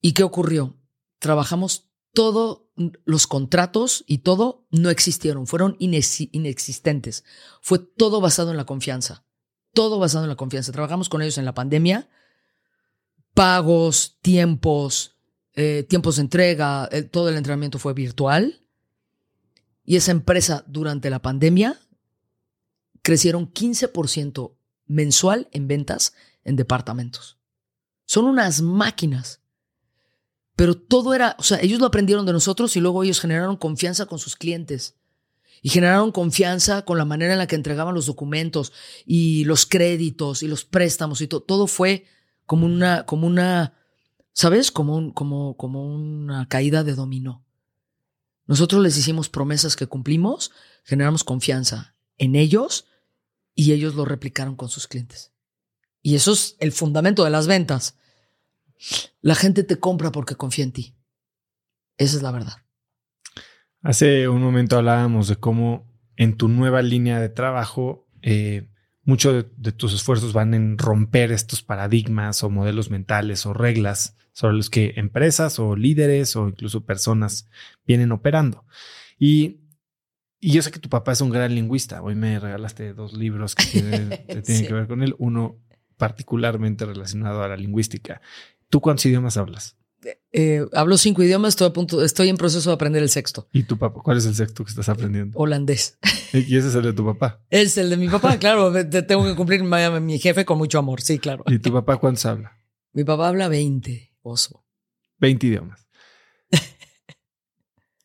¿Y 0.00 0.14
qué 0.14 0.24
ocurrió? 0.24 0.76
Trabajamos 1.20 1.92
todos 2.12 2.62
los 3.04 3.28
contratos 3.28 4.02
y 4.08 4.18
todo 4.18 4.66
no 4.70 4.90
existieron, 4.90 5.46
fueron 5.46 5.76
inexistentes. 5.78 7.24
Fue 7.60 7.78
todo 7.78 8.20
basado 8.20 8.50
en 8.50 8.56
la 8.56 8.66
confianza. 8.66 9.24
Todo 9.72 9.98
basado 9.98 10.24
en 10.24 10.30
la 10.30 10.36
confianza. 10.36 10.72
Trabajamos 10.72 11.08
con 11.08 11.22
ellos 11.22 11.38
en 11.38 11.44
la 11.44 11.54
pandemia. 11.54 12.08
Pagos, 13.34 14.18
tiempos, 14.20 15.16
eh, 15.54 15.84
tiempos 15.88 16.16
de 16.16 16.22
entrega, 16.22 16.88
todo 17.10 17.28
el 17.28 17.36
entrenamiento 17.36 17.78
fue 17.78 17.94
virtual. 17.94 18.62
Y 19.84 19.96
esa 19.96 20.12
empresa 20.12 20.64
durante 20.66 21.10
la 21.10 21.22
pandemia 21.22 21.78
crecieron 23.02 23.52
15% 23.52 24.56
mensual 24.86 25.48
en 25.52 25.68
ventas 25.68 26.14
en 26.44 26.56
departamentos. 26.56 27.38
Son 28.04 28.24
unas 28.24 28.60
máquinas. 28.62 29.40
Pero 30.54 30.76
todo 30.76 31.14
era, 31.14 31.34
o 31.38 31.42
sea, 31.42 31.58
ellos 31.60 31.80
lo 31.80 31.86
aprendieron 31.86 32.26
de 32.26 32.32
nosotros 32.32 32.76
y 32.76 32.80
luego 32.80 33.02
ellos 33.02 33.20
generaron 33.20 33.56
confianza 33.56 34.06
con 34.06 34.18
sus 34.18 34.36
clientes. 34.36 34.96
Y 35.62 35.68
generaron 35.70 36.12
confianza 36.12 36.84
con 36.84 36.98
la 36.98 37.04
manera 37.04 37.32
en 37.32 37.38
la 37.38 37.46
que 37.46 37.54
entregaban 37.54 37.94
los 37.94 38.06
documentos 38.06 38.72
y 39.06 39.44
los 39.44 39.64
créditos 39.64 40.42
y 40.42 40.48
los 40.48 40.64
préstamos 40.64 41.20
y 41.20 41.28
todo. 41.28 41.42
Todo 41.42 41.66
fue 41.66 42.04
como 42.46 42.66
una, 42.66 43.06
como 43.06 43.26
una, 43.26 43.74
¿sabes? 44.32 44.72
Como, 44.72 44.96
un, 44.96 45.12
como, 45.12 45.56
como 45.56 45.86
una 45.86 46.48
caída 46.48 46.82
de 46.82 46.94
dominó. 46.94 47.44
Nosotros 48.46 48.82
les 48.82 48.98
hicimos 48.98 49.28
promesas 49.28 49.76
que 49.76 49.86
cumplimos, 49.86 50.50
generamos 50.84 51.22
confianza 51.22 51.94
en 52.18 52.34
ellos 52.34 52.86
y 53.54 53.72
ellos 53.72 53.94
lo 53.94 54.04
replicaron 54.04 54.56
con 54.56 54.68
sus 54.68 54.88
clientes. 54.88 55.32
Y 56.02 56.16
eso 56.16 56.32
es 56.32 56.56
el 56.58 56.72
fundamento 56.72 57.22
de 57.24 57.30
las 57.30 57.46
ventas. 57.46 57.96
La 59.20 59.36
gente 59.36 59.62
te 59.62 59.78
compra 59.78 60.10
porque 60.10 60.34
confía 60.34 60.64
en 60.64 60.72
ti. 60.72 60.96
Esa 61.96 62.16
es 62.16 62.22
la 62.22 62.32
verdad. 62.32 62.61
Hace 63.82 64.28
un 64.28 64.42
momento 64.42 64.78
hablábamos 64.78 65.28
de 65.28 65.36
cómo 65.36 65.86
en 66.16 66.36
tu 66.36 66.48
nueva 66.48 66.82
línea 66.82 67.20
de 67.20 67.28
trabajo, 67.28 68.06
eh, 68.22 68.68
muchos 69.02 69.46
de, 69.56 69.72
tus 69.72 69.92
esfuerzos 69.92 70.32
van 70.32 70.54
en 70.54 70.78
romper 70.78 71.32
estos 71.32 71.62
paradigmas 71.62 72.44
o 72.44 72.50
modelos 72.50 72.90
mentales 72.90 73.44
o 73.46 73.52
reglas 73.52 74.16
sobre 74.32 74.56
los 74.56 74.70
que 74.70 74.94
empresas 74.96 75.58
o 75.58 75.76
líderes 75.76 76.36
o 76.36 76.48
incluso 76.48 76.84
personas 76.86 77.48
vienen 77.84 78.12
operando. 78.12 78.64
Y 79.18 79.62
y 80.44 80.50
yo 80.50 80.60
sé 80.60 80.72
que 80.72 80.80
tu 80.80 80.88
papá 80.88 81.12
es 81.12 81.20
un 81.20 81.30
gran 81.30 81.54
lingüista. 81.54 82.02
Hoy 82.02 82.16
me 82.16 82.40
regalaste 82.40 82.94
dos 82.94 83.12
libros 83.12 83.54
que 83.54 83.64
tienen, 83.64 84.10
que 84.26 84.74
ver 84.74 84.88
con 84.88 85.04
él. 85.04 85.14
Uno 85.18 85.56
particularmente 85.96 86.84
relacionado 86.84 87.44
a 87.44 87.48
la 87.48 87.56
lingüística. 87.56 88.20
¿Tú 88.68 88.80
cuántos 88.80 89.06
idiomas 89.06 89.36
hablas? 89.36 89.76
Eh, 90.32 90.66
hablo 90.72 90.96
cinco 90.96 91.22
idiomas, 91.22 91.50
estoy, 91.50 91.68
a 91.68 91.72
punto, 91.72 92.02
estoy 92.02 92.28
en 92.28 92.36
proceso 92.36 92.70
de 92.70 92.74
aprender 92.74 93.02
el 93.02 93.08
sexto. 93.08 93.48
¿Y 93.52 93.64
tu 93.64 93.78
papá? 93.78 94.00
¿Cuál 94.02 94.18
es 94.18 94.26
el 94.26 94.34
sexto 94.34 94.64
que 94.64 94.70
estás 94.70 94.88
aprendiendo? 94.88 95.38
Holandés. 95.38 95.98
¿Y 96.32 96.56
ese 96.56 96.68
es 96.68 96.74
el 96.74 96.82
de 96.82 96.92
tu 96.92 97.04
papá? 97.04 97.40
Es 97.50 97.76
el 97.78 97.90
de 97.90 97.96
mi 97.96 98.08
papá, 98.08 98.38
claro. 98.38 98.72
tengo 98.88 99.24
que 99.24 99.36
cumplir 99.36 99.62
mi 99.62 100.18
jefe 100.18 100.44
con 100.44 100.58
mucho 100.58 100.78
amor, 100.78 101.00
sí, 101.00 101.18
claro. 101.18 101.44
¿Y 101.46 101.58
tu 101.58 101.72
papá 101.72 101.98
cuántos 101.98 102.26
habla? 102.26 102.52
Mi 102.94 103.04
papá 103.04 103.28
habla 103.28 103.48
20, 103.48 104.12
oso. 104.20 104.66
20 105.18 105.46
idiomas. 105.46 105.86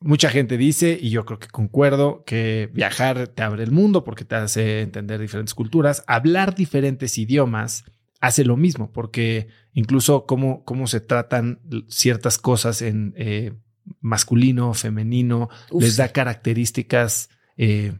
Mucha 0.00 0.30
gente 0.30 0.56
dice, 0.56 0.98
y 0.98 1.10
yo 1.10 1.26
creo 1.26 1.38
que 1.38 1.48
concuerdo, 1.48 2.24
que 2.24 2.70
viajar 2.72 3.28
te 3.28 3.42
abre 3.42 3.64
el 3.64 3.70
mundo 3.70 4.04
porque 4.04 4.24
te 4.24 4.36
hace 4.36 4.80
entender 4.80 5.20
diferentes 5.20 5.54
culturas. 5.54 6.04
Hablar 6.06 6.54
diferentes 6.54 7.18
idiomas 7.18 7.84
hace 8.20 8.44
lo 8.44 8.56
mismo, 8.56 8.92
porque 8.92 9.48
incluso 9.72 10.26
cómo, 10.26 10.64
cómo 10.64 10.86
se 10.86 11.00
tratan 11.00 11.60
ciertas 11.88 12.38
cosas 12.38 12.82
en 12.82 13.14
eh, 13.16 13.54
masculino, 14.00 14.74
femenino, 14.74 15.48
les 15.78 15.96
da 15.96 16.08
características 16.08 17.30
eh, 17.56 17.98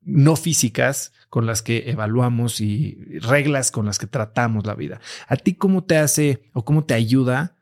no 0.00 0.36
físicas 0.36 1.12
con 1.28 1.46
las 1.46 1.62
que 1.62 1.90
evaluamos 1.90 2.60
y 2.60 3.18
reglas 3.18 3.72
con 3.72 3.86
las 3.86 3.98
que 3.98 4.06
tratamos 4.06 4.64
la 4.64 4.74
vida. 4.74 5.00
¿A 5.26 5.36
ti 5.36 5.54
cómo 5.54 5.84
te 5.84 5.96
hace 5.96 6.48
o 6.52 6.64
cómo 6.64 6.84
te 6.84 6.94
ayuda, 6.94 7.56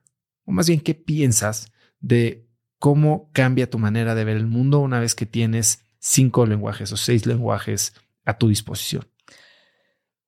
o 0.44 0.52
más 0.52 0.68
bien 0.68 0.80
qué 0.80 0.94
piensas 0.94 1.72
de 2.01 2.46
cómo 2.78 3.30
cambia 3.32 3.70
tu 3.70 3.78
manera 3.78 4.14
de 4.14 4.24
ver 4.24 4.36
el 4.36 4.46
mundo 4.46 4.80
una 4.80 5.01
vez 5.01 5.14
que 5.14 5.24
tienes 5.24 5.86
cinco 5.98 6.44
lenguajes 6.44 6.92
o 6.92 6.98
seis 6.98 7.24
lenguajes 7.24 7.94
a 8.26 8.36
tu 8.36 8.48
disposición. 8.48 9.06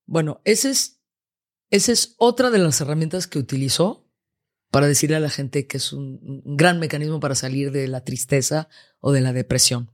Bueno, 0.07 0.41
esa 0.45 0.69
es, 0.69 1.01
esa 1.69 1.91
es 1.91 2.15
otra 2.17 2.49
de 2.49 2.57
las 2.57 2.81
herramientas 2.81 3.27
que 3.27 3.39
utilizo 3.39 4.07
para 4.71 4.87
decirle 4.87 5.17
a 5.17 5.21
la 5.21 5.29
gente 5.29 5.67
que 5.67 5.77
es 5.77 5.93
un, 5.93 6.41
gran 6.45 6.79
mecanismo 6.79 7.19
para 7.19 7.35
salir 7.35 7.71
de 7.71 7.87
la 7.87 8.03
tristeza 8.03 8.69
o 8.99 9.11
de 9.11 9.21
la 9.21 9.33
depresión. 9.33 9.91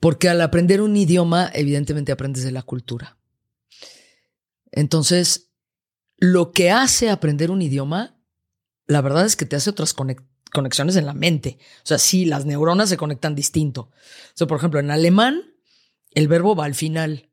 Porque 0.00 0.28
al 0.28 0.40
aprender 0.42 0.80
un 0.80 0.96
idioma, 0.96 1.50
evidentemente 1.54 2.12
aprendes 2.12 2.44
de 2.44 2.52
la 2.52 2.62
cultura. 2.62 3.18
Entonces, 4.70 5.50
lo 6.18 6.52
que 6.52 6.70
hace 6.70 7.10
aprender 7.10 7.50
un 7.50 7.62
idioma, 7.62 8.20
la 8.86 9.00
verdad 9.00 9.24
es 9.24 9.34
que 9.34 9.46
te 9.46 9.56
hace 9.56 9.70
otras 9.70 9.94
conexiones 9.94 10.94
en 10.96 11.06
la 11.06 11.14
mente. 11.14 11.58
O 11.82 11.86
sea, 11.86 11.98
sí, 11.98 12.26
las 12.26 12.44
neuronas 12.44 12.90
se 12.90 12.96
conectan 12.96 13.34
distinto. 13.34 13.90
O 14.38 14.46
por 14.46 14.58
ejemplo, 14.58 14.78
en 14.78 14.90
alemán, 14.90 15.54
el 16.12 16.28
verbo 16.28 16.54
va 16.54 16.66
al 16.66 16.74
final. 16.74 17.27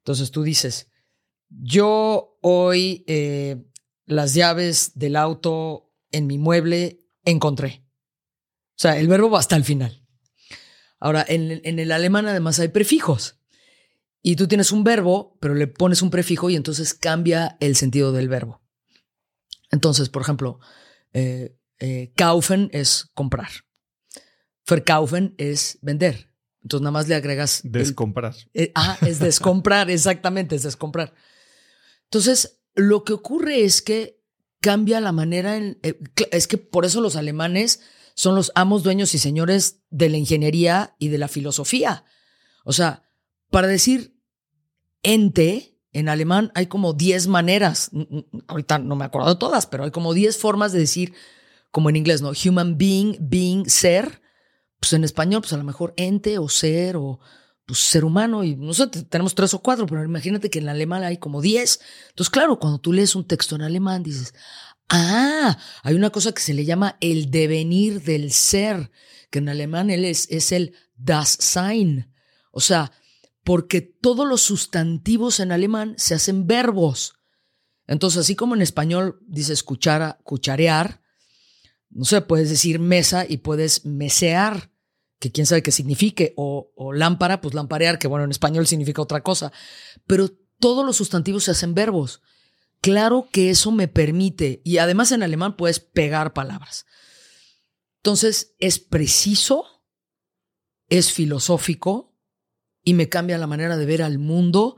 Entonces 0.00 0.30
tú 0.30 0.42
dices, 0.42 0.88
yo 1.48 2.38
hoy 2.42 3.04
eh, 3.06 3.62
las 4.06 4.34
llaves 4.34 4.92
del 4.94 5.16
auto 5.16 5.90
en 6.10 6.26
mi 6.26 6.38
mueble 6.38 7.00
encontré. 7.24 7.84
O 8.70 8.82
sea, 8.82 8.98
el 8.98 9.08
verbo 9.08 9.30
va 9.30 9.38
hasta 9.38 9.56
el 9.56 9.64
final. 9.64 10.06
Ahora, 10.98 11.24
en, 11.26 11.78
el 11.78 11.92
alemán 11.92 12.26
además 12.26 12.58
hay 12.60 12.68
prefijos. 12.68 13.36
Y 14.22 14.36
tú 14.36 14.48
tienes 14.48 14.70
un 14.70 14.84
verbo, 14.84 15.38
pero 15.40 15.54
le 15.54 15.66
pones 15.66 16.02
un 16.02 16.10
prefijo 16.10 16.50
y 16.50 16.56
entonces 16.56 16.92
cambia 16.92 17.56
el 17.60 17.76
sentido 17.76 18.12
del 18.12 18.28
verbo. 18.28 18.62
Entonces, 19.70 20.08
por 20.10 20.22
ejemplo, 20.22 20.60
eh, 21.12 21.56
eh, 21.78 22.12
kaufen 22.16 22.68
es 22.72 23.10
comprar. 23.14 23.50
Verkaufen 24.68 25.34
es 25.38 25.78
vender. 25.82 26.29
Entonces 26.62 26.82
nada 26.82 26.92
más 26.92 27.08
le 27.08 27.14
agregas... 27.14 27.60
Descomprar. 27.64 28.34
Eh, 28.54 28.72
ah, 28.74 28.98
es 29.02 29.18
descomprar, 29.18 29.90
exactamente, 29.90 30.56
es 30.56 30.62
descomprar. 30.62 31.14
Entonces, 32.04 32.60
lo 32.74 33.04
que 33.04 33.12
ocurre 33.12 33.64
es 33.64 33.82
que 33.82 34.20
cambia 34.60 35.00
la 35.00 35.12
manera 35.12 35.56
en... 35.56 35.78
es 36.30 36.46
que 36.46 36.58
por 36.58 36.84
eso 36.84 37.00
los 37.00 37.16
alemanes 37.16 37.80
son 38.14 38.34
los 38.34 38.52
amos, 38.54 38.82
dueños 38.82 39.14
y 39.14 39.18
señores 39.18 39.80
de 39.90 40.08
la 40.08 40.18
ingeniería 40.18 40.94
y 40.98 41.08
de 41.08 41.18
la 41.18 41.28
filosofía. 41.28 42.04
O 42.64 42.72
sea, 42.72 43.02
para 43.50 43.66
decir 43.66 44.20
ente, 45.02 45.78
en 45.92 46.08
alemán 46.08 46.52
hay 46.54 46.66
como 46.66 46.92
10 46.92 47.26
maneras. 47.28 47.90
Ahorita 48.46 48.78
no 48.78 48.96
me 48.96 49.04
acuerdo 49.04 49.30
de 49.30 49.38
todas, 49.38 49.66
pero 49.66 49.84
hay 49.84 49.90
como 49.90 50.14
10 50.14 50.36
formas 50.36 50.72
de 50.72 50.80
decir, 50.80 51.14
como 51.70 51.90
en 51.90 51.96
inglés, 51.96 52.22
¿no? 52.22 52.32
Human 52.44 52.78
being, 52.78 53.16
being, 53.20 53.64
ser. 53.66 54.19
Pues 54.80 54.92
en 54.94 55.04
español, 55.04 55.42
pues 55.42 55.52
a 55.52 55.58
lo 55.58 55.64
mejor 55.64 55.94
ente 55.96 56.38
o 56.38 56.48
ser 56.48 56.96
o 56.96 57.20
pues, 57.66 57.78
ser 57.78 58.04
humano. 58.04 58.42
Y 58.42 58.56
no 58.56 58.74
sé, 58.74 58.88
tenemos 58.88 59.34
tres 59.34 59.54
o 59.54 59.60
cuatro, 59.60 59.86
pero 59.86 60.02
imagínate 60.02 60.50
que 60.50 60.58
en 60.58 60.68
alemán 60.68 61.04
hay 61.04 61.18
como 61.18 61.40
10. 61.40 61.80
Entonces, 62.08 62.30
claro, 62.30 62.58
cuando 62.58 62.78
tú 62.78 62.92
lees 62.92 63.14
un 63.14 63.26
texto 63.26 63.54
en 63.54 63.62
alemán, 63.62 64.02
dices, 64.02 64.34
ah, 64.88 65.58
hay 65.82 65.94
una 65.94 66.10
cosa 66.10 66.32
que 66.32 66.42
se 66.42 66.54
le 66.54 66.64
llama 66.64 66.96
el 67.00 67.30
devenir 67.30 68.02
del 68.02 68.32
ser, 68.32 68.90
que 69.30 69.38
en 69.38 69.48
alemán 69.48 69.90
él 69.90 70.04
es, 70.04 70.26
es 70.30 70.50
el 70.52 70.74
das 70.96 71.36
Sein. 71.40 72.12
O 72.50 72.60
sea, 72.60 72.92
porque 73.44 73.80
todos 73.80 74.26
los 74.26 74.42
sustantivos 74.42 75.40
en 75.40 75.52
alemán 75.52 75.94
se 75.96 76.14
hacen 76.14 76.46
verbos. 76.46 77.14
Entonces, 77.86 78.20
así 78.20 78.36
como 78.36 78.54
en 78.54 78.62
español 78.62 79.20
dices 79.26 79.62
cuchara, 79.62 80.18
cucharear, 80.22 81.02
no 81.90 82.04
sé, 82.04 82.20
puedes 82.20 82.48
decir 82.48 82.78
mesa 82.78 83.26
y 83.28 83.38
puedes 83.38 83.84
mesear, 83.84 84.69
que 85.20 85.30
quién 85.30 85.46
sabe 85.46 85.62
qué 85.62 85.70
signifique, 85.70 86.34
o, 86.36 86.72
o 86.74 86.92
lámpara, 86.92 87.40
pues 87.40 87.54
lamparear, 87.54 88.00
que 88.00 88.08
bueno, 88.08 88.24
en 88.24 88.32
español 88.32 88.66
significa 88.66 89.02
otra 89.02 89.22
cosa. 89.22 89.52
Pero 90.06 90.28
todos 90.58 90.84
los 90.84 90.96
sustantivos 90.96 91.44
se 91.44 91.52
hacen 91.52 91.74
verbos. 91.74 92.20
Claro 92.80 93.28
que 93.30 93.50
eso 93.50 93.70
me 93.70 93.86
permite, 93.86 94.62
y 94.64 94.78
además 94.78 95.12
en 95.12 95.22
alemán 95.22 95.56
puedes 95.56 95.78
pegar 95.78 96.32
palabras. 96.32 96.86
Entonces, 97.98 98.56
es 98.58 98.80
preciso, 98.80 99.66
es 100.88 101.12
filosófico, 101.12 102.10
y 102.82 102.94
me 102.94 103.08
cambia 103.08 103.38
la 103.38 103.46
manera 103.46 103.76
de 103.76 103.86
ver 103.86 104.02
al 104.02 104.18
mundo 104.18 104.76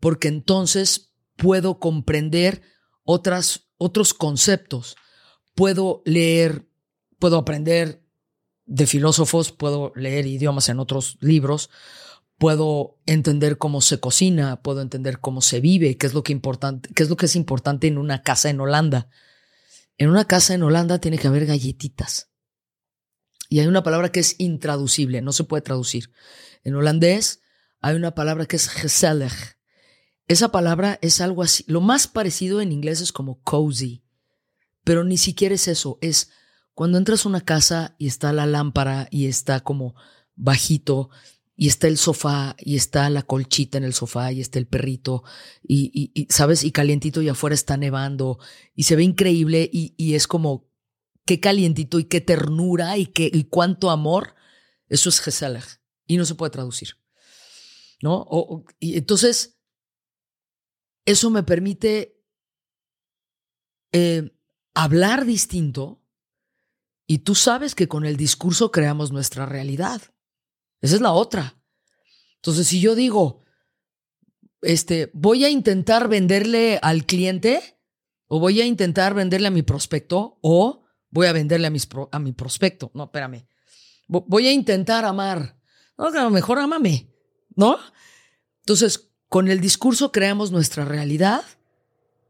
porque 0.00 0.28
entonces 0.28 1.14
puedo 1.36 1.78
comprender 1.78 2.62
otras, 3.04 3.70
otros 3.76 4.14
conceptos. 4.14 4.96
Puedo 5.54 6.02
leer, 6.04 6.68
puedo 7.18 7.38
aprender 7.38 8.03
de 8.66 8.86
filósofos, 8.86 9.52
puedo 9.52 9.92
leer 9.94 10.26
idiomas 10.26 10.68
en 10.68 10.80
otros 10.80 11.18
libros, 11.20 11.70
puedo 12.38 12.98
entender 13.06 13.58
cómo 13.58 13.80
se 13.80 14.00
cocina, 14.00 14.62
puedo 14.62 14.80
entender 14.80 15.20
cómo 15.20 15.40
se 15.40 15.60
vive, 15.60 15.96
qué 15.96 16.06
es 16.06 16.14
lo 16.14 16.22
que 16.22 16.32
importante, 16.32 16.90
qué 16.94 17.02
es 17.02 17.08
lo 17.08 17.16
que 17.16 17.26
es 17.26 17.36
importante 17.36 17.86
en 17.86 17.98
una 17.98 18.22
casa 18.22 18.50
en 18.50 18.60
Holanda. 18.60 19.08
En 19.96 20.08
una 20.08 20.24
casa 20.24 20.54
en 20.54 20.62
Holanda 20.62 20.98
tiene 20.98 21.18
que 21.18 21.28
haber 21.28 21.46
galletitas. 21.46 22.30
Y 23.48 23.60
hay 23.60 23.66
una 23.66 23.82
palabra 23.82 24.10
que 24.10 24.20
es 24.20 24.34
intraducible, 24.38 25.22
no 25.22 25.32
se 25.32 25.44
puede 25.44 25.62
traducir. 25.62 26.10
En 26.64 26.74
holandés 26.74 27.40
hay 27.80 27.94
una 27.94 28.14
palabra 28.14 28.46
que 28.46 28.56
es 28.56 28.68
gezellig. 28.68 29.32
Esa 30.26 30.50
palabra 30.50 30.98
es 31.02 31.20
algo 31.20 31.42
así. 31.42 31.64
Lo 31.68 31.80
más 31.80 32.08
parecido 32.08 32.60
en 32.60 32.72
inglés 32.72 33.00
es 33.00 33.12
como 33.12 33.40
cozy, 33.42 34.02
pero 34.82 35.04
ni 35.04 35.18
siquiera 35.18 35.54
es 35.54 35.68
eso. 35.68 35.98
Es 36.00 36.30
cuando 36.74 36.98
entras 36.98 37.24
a 37.24 37.28
una 37.28 37.40
casa 37.40 37.94
y 37.98 38.06
está 38.08 38.32
la 38.32 38.46
lámpara 38.46 39.08
y 39.10 39.26
está 39.26 39.60
como 39.60 39.94
bajito 40.34 41.10
y 41.56 41.68
está 41.68 41.86
el 41.86 41.98
sofá 41.98 42.56
y 42.58 42.76
está 42.76 43.08
la 43.10 43.22
colchita 43.22 43.78
en 43.78 43.84
el 43.84 43.94
sofá 43.94 44.32
y 44.32 44.40
está 44.40 44.58
el 44.58 44.66
perrito 44.66 45.22
y, 45.62 46.26
sabes 46.28 46.64
y 46.64 46.72
calientito 46.72 47.22
y 47.22 47.28
afuera 47.28 47.54
está 47.54 47.76
nevando 47.76 48.38
y 48.74 48.82
se 48.82 48.96
ve 48.96 49.04
increíble 49.04 49.70
y, 49.72 50.14
es 50.14 50.26
como 50.26 50.68
qué 51.24 51.38
calientito 51.38 52.00
y 52.00 52.04
qué 52.04 52.20
ternura 52.20 52.98
y 52.98 53.06
qué 53.06 53.30
y 53.32 53.44
cuánto 53.44 53.90
amor 53.90 54.34
eso 54.88 55.08
es 55.08 55.20
gezellig 55.20 55.64
y 56.06 56.16
no 56.16 56.24
se 56.24 56.34
puede 56.34 56.50
traducir 56.50 56.96
¿no? 58.02 58.26
y 58.80 58.98
entonces, 58.98 59.58
eso 61.06 61.30
me 61.30 61.42
permite 61.42 62.20
eh, 63.92 64.36
hablar 64.74 65.24
distinto 65.24 66.03
y 67.06 67.18
tú 67.18 67.34
sabes 67.34 67.74
que 67.74 67.88
con 67.88 68.04
el 68.04 68.16
discurso 68.16 68.70
creamos 68.70 69.12
nuestra 69.12 69.46
realidad. 69.46 70.02
Esa 70.80 70.96
es 70.96 71.00
la 71.00 71.12
otra. 71.12 71.56
Entonces, 72.36 72.66
si 72.66 72.80
yo 72.80 72.94
digo, 72.94 73.42
este, 74.62 75.10
voy 75.14 75.44
a 75.44 75.50
intentar 75.50 76.08
venderle 76.08 76.78
al 76.82 77.04
cliente 77.04 77.78
o 78.26 78.40
voy 78.40 78.60
a 78.60 78.66
intentar 78.66 79.14
venderle 79.14 79.48
a 79.48 79.50
mi 79.50 79.62
prospecto 79.62 80.38
o 80.42 80.84
voy 81.10 81.26
a 81.26 81.32
venderle 81.32 81.66
a, 81.66 81.72
a 82.12 82.18
mi 82.18 82.32
prospecto. 82.32 82.90
No, 82.94 83.04
espérame. 83.04 83.46
Voy 84.06 84.46
a 84.46 84.52
intentar 84.52 85.04
amar. 85.04 85.58
No, 85.96 86.06
a 86.06 86.10
lo 86.10 86.30
mejor 86.30 86.58
amame. 86.58 87.14
¿no? 87.56 87.78
Entonces, 88.60 89.10
con 89.28 89.48
el 89.48 89.60
discurso 89.60 90.12
creamos 90.12 90.50
nuestra 90.50 90.84
realidad 90.84 91.44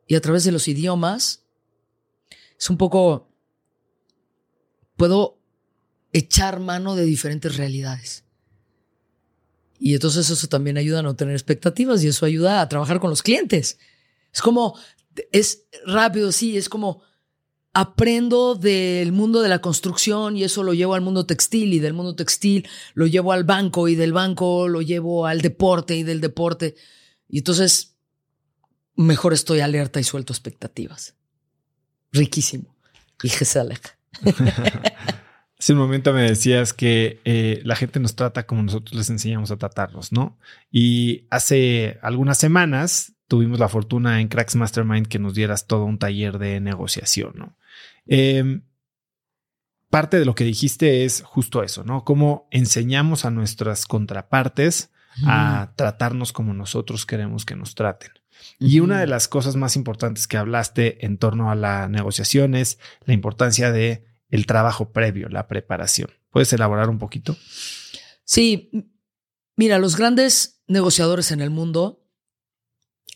y 0.06 0.14
a 0.14 0.20
través 0.20 0.44
de 0.44 0.52
los 0.52 0.68
idiomas 0.68 1.44
es 2.59 2.70
un 2.70 2.76
poco, 2.76 3.34
puedo 4.96 5.38
echar 6.12 6.60
mano 6.60 6.94
de 6.94 7.04
diferentes 7.04 7.56
realidades. 7.56 8.24
Y 9.78 9.94
entonces 9.94 10.30
eso 10.30 10.46
también 10.46 10.78
ayuda 10.78 11.00
a 11.00 11.02
no 11.02 11.16
tener 11.16 11.34
expectativas 11.34 12.02
y 12.02 12.08
eso 12.08 12.24
ayuda 12.24 12.60
a 12.60 12.68
trabajar 12.68 13.00
con 13.00 13.10
los 13.10 13.22
clientes. 13.22 13.78
Es 14.32 14.40
como, 14.40 14.78
es 15.32 15.64
rápido, 15.84 16.32
sí, 16.32 16.56
es 16.56 16.68
como, 16.68 17.02
aprendo 17.72 18.54
del 18.54 19.10
mundo 19.10 19.42
de 19.42 19.48
la 19.48 19.60
construcción 19.60 20.36
y 20.36 20.44
eso 20.44 20.62
lo 20.62 20.74
llevo 20.74 20.94
al 20.94 21.00
mundo 21.00 21.26
textil 21.26 21.74
y 21.74 21.80
del 21.80 21.92
mundo 21.92 22.14
textil 22.14 22.68
lo 22.94 23.06
llevo 23.06 23.32
al 23.32 23.42
banco 23.42 23.88
y 23.88 23.96
del 23.96 24.12
banco 24.12 24.68
lo 24.68 24.80
llevo 24.80 25.26
al 25.26 25.40
deporte 25.40 25.96
y 25.96 26.04
del 26.04 26.20
deporte. 26.20 26.76
Y 27.28 27.38
entonces 27.38 27.96
mejor 28.94 29.32
estoy 29.32 29.58
alerta 29.58 29.98
y 29.98 30.04
suelto 30.04 30.32
expectativas. 30.32 31.14
Riquísimo. 32.12 32.76
Y 33.22 33.28
se 33.28 33.58
aleja. 33.58 33.98
Hace 35.58 35.72
un 35.72 35.78
momento 35.78 36.12
me 36.12 36.22
decías 36.22 36.72
que 36.72 37.20
eh, 37.24 37.62
la 37.64 37.76
gente 37.76 38.00
nos 38.00 38.16
trata 38.16 38.44
como 38.44 38.62
nosotros 38.62 38.94
les 38.96 39.08
enseñamos 39.08 39.50
a 39.50 39.56
tratarlos, 39.56 40.12
¿no? 40.12 40.38
Y 40.70 41.26
hace 41.30 41.98
algunas 42.02 42.38
semanas 42.38 43.14
tuvimos 43.28 43.58
la 43.58 43.68
fortuna 43.68 44.20
en 44.20 44.28
Cracks 44.28 44.56
Mastermind 44.56 45.06
que 45.06 45.18
nos 45.18 45.34
dieras 45.34 45.66
todo 45.66 45.84
un 45.84 45.98
taller 45.98 46.38
de 46.38 46.60
negociación, 46.60 47.32
¿no? 47.36 47.56
Em, 48.06 48.62
parte 49.88 50.18
de 50.18 50.24
lo 50.24 50.34
que 50.34 50.44
dijiste 50.44 51.04
es 51.04 51.22
justo 51.24 51.62
eso, 51.62 51.84
¿no? 51.84 52.04
Cómo 52.04 52.48
enseñamos 52.50 53.24
a 53.24 53.30
nuestras 53.30 53.86
contrapartes 53.86 54.90
a 55.24 55.72
tratarnos 55.76 56.32
como 56.32 56.52
nosotros 56.52 57.06
queremos 57.06 57.44
que 57.44 57.54
nos 57.54 57.76
traten. 57.76 58.10
Y 58.59 58.81
una 58.81 59.01
de 59.01 59.06
las 59.06 59.28
cosas 59.28 59.56
más 59.56 59.77
importantes 59.77 60.27
que 60.27 60.36
hablaste 60.36 61.05
en 61.05 61.19
torno 61.19 61.51
a 61.51 61.55
la 61.55 61.89
negociación 61.89 62.55
es 62.55 62.78
la 63.05 63.15
importancia 63.15 63.73
de 63.73 64.05
el 64.31 64.47
trabajo 64.47 64.93
previo, 64.93 65.28
la 65.28 65.48
preparación. 65.48 66.11
¿Puedes 66.31 66.52
elaborar 66.52 66.89
un 66.89 66.98
poquito? 66.98 67.36
Sí, 68.24 68.70
mira, 69.56 69.78
los 69.78 69.97
grandes 69.97 70.62
negociadores 70.66 71.31
en 71.31 71.40
el 71.40 71.51
mundo 71.51 72.05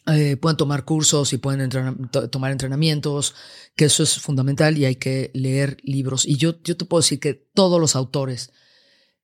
eh, 0.07 0.36
pueden 0.36 0.57
tomar 0.57 0.85
cursos 0.85 1.32
y 1.32 1.39
pueden 1.39 1.69
tomar 2.31 2.53
entrenamientos, 2.53 3.35
que 3.77 3.86
eso 3.86 4.03
es 4.03 4.19
fundamental 4.19 4.78
y 4.78 4.86
hay 4.86 4.97
que 4.97 5.31
leer 5.35 5.77
libros. 5.82 6.24
Y 6.24 6.36
yo, 6.36 6.62
yo 6.62 6.77
te 6.77 6.85
puedo 6.85 7.03
decir 7.03 7.20
que 7.20 7.35
todos 7.35 7.81
los 7.81 7.95
autores 7.95 8.53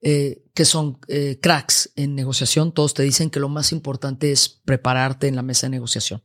eh, 0.07 0.45
que 0.53 0.67
son 0.67 0.99
eh, 1.09 1.39
cracks 1.41 1.91
en 1.97 2.15
negociación, 2.15 2.73
todos 2.73 2.93
te 2.93 3.03
dicen 3.03 3.31
que 3.31 3.41
lo 3.41 3.49
más 3.49 3.73
importante 3.73 4.33
es 4.33 4.51
prepararte 4.51 5.29
en 5.29 5.35
la 5.35 5.41
mesa 5.43 5.67
de 5.67 5.71
negociación. 5.71 6.23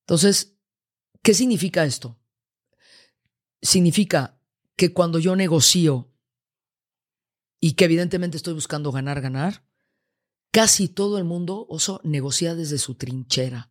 Entonces, 0.00 0.56
¿qué 1.22 1.34
significa 1.34 1.84
esto? 1.84 2.18
Significa 3.60 4.40
que 4.74 4.94
cuando 4.94 5.18
yo 5.18 5.36
negocio 5.36 6.10
y 7.60 7.72
que 7.72 7.84
evidentemente 7.84 8.38
estoy 8.38 8.54
buscando 8.54 8.90
ganar, 8.90 9.20
ganar, 9.20 9.66
casi 10.50 10.88
todo 10.88 11.18
el 11.18 11.24
mundo, 11.24 11.66
oso, 11.68 12.00
negocia 12.04 12.54
desde 12.54 12.78
su 12.78 12.94
trinchera 12.94 13.70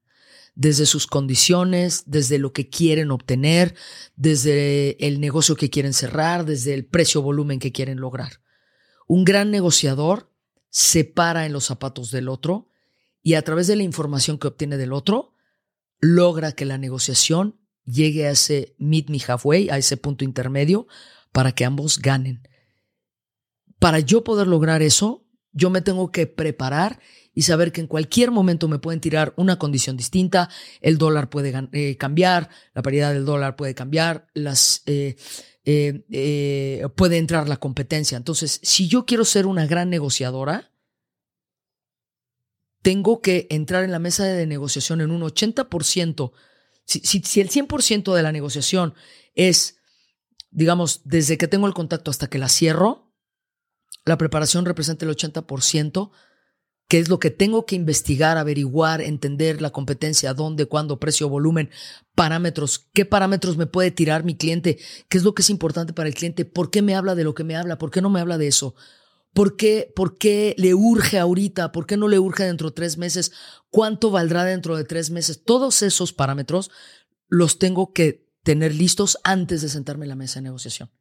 desde 0.56 0.86
sus 0.86 1.08
condiciones, 1.08 2.04
desde 2.06 2.38
lo 2.38 2.54
que 2.54 2.70
quieren 2.70 3.10
obtener, 3.10 3.74
desde 4.16 5.04
el 5.06 5.20
negocio 5.20 5.56
que 5.56 5.72
quieren 5.72 5.94
cerrar, 5.94 6.46
desde 6.46 6.76
el 6.76 6.86
precio 6.86 7.24
volumen 7.24 7.58
que 7.58 7.72
quieren 7.72 8.00
lograr. 8.00 8.43
Un 9.08 9.24
gran 9.26 9.52
negociador 9.52 10.32
se 10.70 11.04
para 11.04 11.46
en 11.46 11.54
los 11.54 11.66
zapatos 11.66 12.12
del 12.12 12.30
otro 12.30 12.68
y 13.22 13.36
a 13.36 13.42
través 13.42 13.68
de 13.68 13.76
la 13.76 13.84
información 13.84 14.38
que 14.38 14.48
obtiene 14.48 14.78
del 14.78 14.92
otro, 14.92 15.34
logra 16.00 16.52
que 16.52 16.66
la 16.66 16.78
negociación 16.78 17.60
llegue 17.86 18.28
a 18.28 18.32
ese 18.32 18.76
meet 18.78 19.10
me 19.10 19.20
halfway, 19.26 19.70
a 19.70 19.78
ese 19.78 19.98
punto 19.98 20.26
intermedio, 20.26 20.88
para 21.32 21.54
que 21.54 21.66
ambos 21.66 22.00
ganen. 22.00 22.48
Para 23.80 24.00
yo 24.00 24.24
poder 24.24 24.48
lograr 24.48 24.82
eso, 24.82 25.26
yo 25.52 25.70
me 25.70 25.82
tengo 25.82 26.12
que 26.12 26.28
preparar 26.28 27.00
y 27.34 27.44
saber 27.44 27.72
que 27.72 27.82
en 27.82 27.88
cualquier 27.88 28.32
momento 28.32 28.68
me 28.68 28.80
pueden 28.80 29.00
tirar 29.00 29.34
una 29.38 29.58
condición 29.58 29.98
distinta, 29.98 30.50
el 30.82 30.98
dólar 30.98 31.30
puede 31.30 31.54
eh, 31.72 31.98
cambiar, 31.98 32.50
la 32.74 32.82
paridad 32.82 33.14
del 33.14 33.26
dólar 33.26 33.56
puede 33.56 33.76
cambiar, 33.76 34.28
las, 34.34 34.84
eh, 34.86 35.16
eh, 35.66 36.86
puede 36.96 37.18
entrar 37.18 37.48
la 37.48 37.58
competencia. 37.58 38.18
Entonces, 38.18 38.60
si 38.64 38.88
yo 38.88 39.06
quiero 39.06 39.26
ser 39.26 39.46
una 39.46 39.66
gran 39.66 39.90
negociadora, 39.90 40.72
tengo 42.82 43.22
que 43.22 43.48
entrar 43.50 43.84
en 43.84 43.92
la 43.92 44.00
mesa 44.00 44.26
de 44.26 44.46
negociación 44.46 45.02
en 45.02 45.12
un 45.12 45.22
80%. 45.22 46.34
Si, 46.86 47.00
si, 47.00 47.22
si 47.22 47.42
el 47.42 47.50
100% 47.50 48.14
de 48.14 48.24
la 48.24 48.34
negociación 48.34 48.94
es, 49.36 49.78
digamos, 50.52 51.02
desde 51.06 51.38
que 51.38 51.48
tengo 51.48 51.68
el 51.68 51.74
contacto 51.74 52.12
hasta 52.12 52.28
que 52.28 52.40
la 52.40 52.50
cierro, 52.50 53.14
la 54.06 54.18
preparación 54.18 54.66
representa 54.66 55.06
el 55.06 55.16
80% 55.16 56.12
qué 56.88 57.00
es 57.00 57.10
lo 57.10 57.20
que 57.20 57.32
tengo 57.32 57.66
que 57.66 57.76
investigar, 57.76 58.38
averiguar, 58.38 59.02
entender 59.02 59.62
la 59.62 59.72
competencia, 59.72 60.34
dónde, 60.34 60.66
cuándo, 60.66 61.00
precio, 61.00 61.30
volumen, 61.30 61.70
parámetros, 62.16 62.88
qué 62.94 63.06
parámetros 63.06 63.58
me 63.58 63.66
puede 63.66 63.92
tirar 63.92 64.24
mi 64.24 64.36
cliente, 64.36 64.78
qué 65.10 65.18
es 65.18 65.24
lo 65.24 65.34
que 65.34 65.42
es 65.42 65.50
importante 65.50 65.94
para 65.94 66.10
el 66.10 66.16
cliente, 66.16 66.46
por 66.46 66.70
qué 66.70 66.82
me 66.82 66.96
habla 66.96 67.16
de 67.16 67.24
lo 67.24 67.34
que 67.34 67.44
me 67.44 67.56
habla, 67.56 67.78
por 67.78 67.92
qué 67.92 68.02
no 68.02 68.10
me 68.10 68.20
habla 68.20 68.38
de 68.38 68.48
eso. 68.48 68.76
¿Por 69.34 69.56
qué, 69.56 69.92
¿Por 69.96 70.20
qué 70.20 70.54
le 70.60 70.76
urge 70.76 71.18
ahorita? 71.18 71.72
¿Por 71.72 71.88
qué 71.88 71.98
no 71.98 72.08
le 72.08 72.20
urge 72.20 72.44
dentro 72.44 72.70
de 72.70 72.76
tres 72.76 72.98
meses? 72.98 73.32
¿Cuánto 73.72 74.12
valdrá 74.12 74.46
dentro 74.46 74.78
de 74.78 74.84
tres 74.84 75.10
meses? 75.10 75.44
Todos 75.44 75.82
esos 75.82 76.14
parámetros 76.14 76.70
los 77.28 77.58
tengo 77.58 77.94
que 77.94 78.30
tener 78.44 78.76
listos 78.76 79.18
antes 79.24 79.64
de 79.64 79.70
sentarme 79.70 80.06
en 80.06 80.10
la 80.10 80.16
mesa 80.16 80.36
de 80.36 80.44
negociación. 80.44 80.92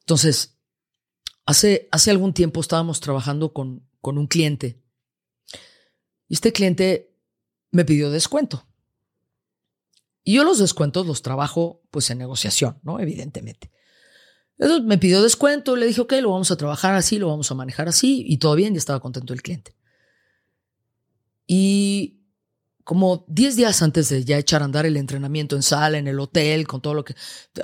Entonces, 0.00 0.58
hace, 1.44 1.88
hace 1.92 2.10
algún 2.10 2.32
tiempo 2.32 2.60
estábamos 2.60 3.00
trabajando 3.00 3.52
con, 3.52 3.86
con 4.06 4.18
un 4.18 4.28
cliente 4.28 4.80
y 6.28 6.34
este 6.34 6.52
cliente 6.52 7.12
me 7.72 7.84
pidió 7.84 8.08
descuento. 8.08 8.64
Y 10.22 10.34
yo 10.34 10.44
los 10.44 10.60
descuentos 10.60 11.08
los 11.08 11.22
trabajo 11.22 11.82
pues 11.90 12.08
en 12.10 12.18
negociación, 12.18 12.78
¿no? 12.84 13.00
Evidentemente. 13.00 13.72
Entonces 14.58 14.86
me 14.86 14.98
pidió 14.98 15.24
descuento, 15.24 15.74
le 15.74 15.86
dije, 15.86 16.02
ok, 16.02 16.12
lo 16.22 16.30
vamos 16.30 16.52
a 16.52 16.56
trabajar 16.56 16.94
así, 16.94 17.18
lo 17.18 17.26
vamos 17.26 17.50
a 17.50 17.56
manejar 17.56 17.88
así, 17.88 18.24
y 18.28 18.38
todo 18.38 18.54
bien, 18.54 18.74
y 18.74 18.78
estaba 18.78 19.00
contento 19.00 19.32
el 19.32 19.42
cliente. 19.42 19.74
Y 21.48 22.20
como 22.84 23.24
10 23.26 23.56
días 23.56 23.82
antes 23.82 24.08
de 24.08 24.24
ya 24.24 24.38
echar 24.38 24.62
a 24.62 24.66
andar 24.66 24.86
el 24.86 24.96
entrenamiento 24.96 25.56
en 25.56 25.64
sala, 25.64 25.98
en 25.98 26.06
el 26.06 26.20
hotel, 26.20 26.68
con 26.68 26.80
todo 26.80 26.94
lo 26.94 27.04
que, 27.04 27.16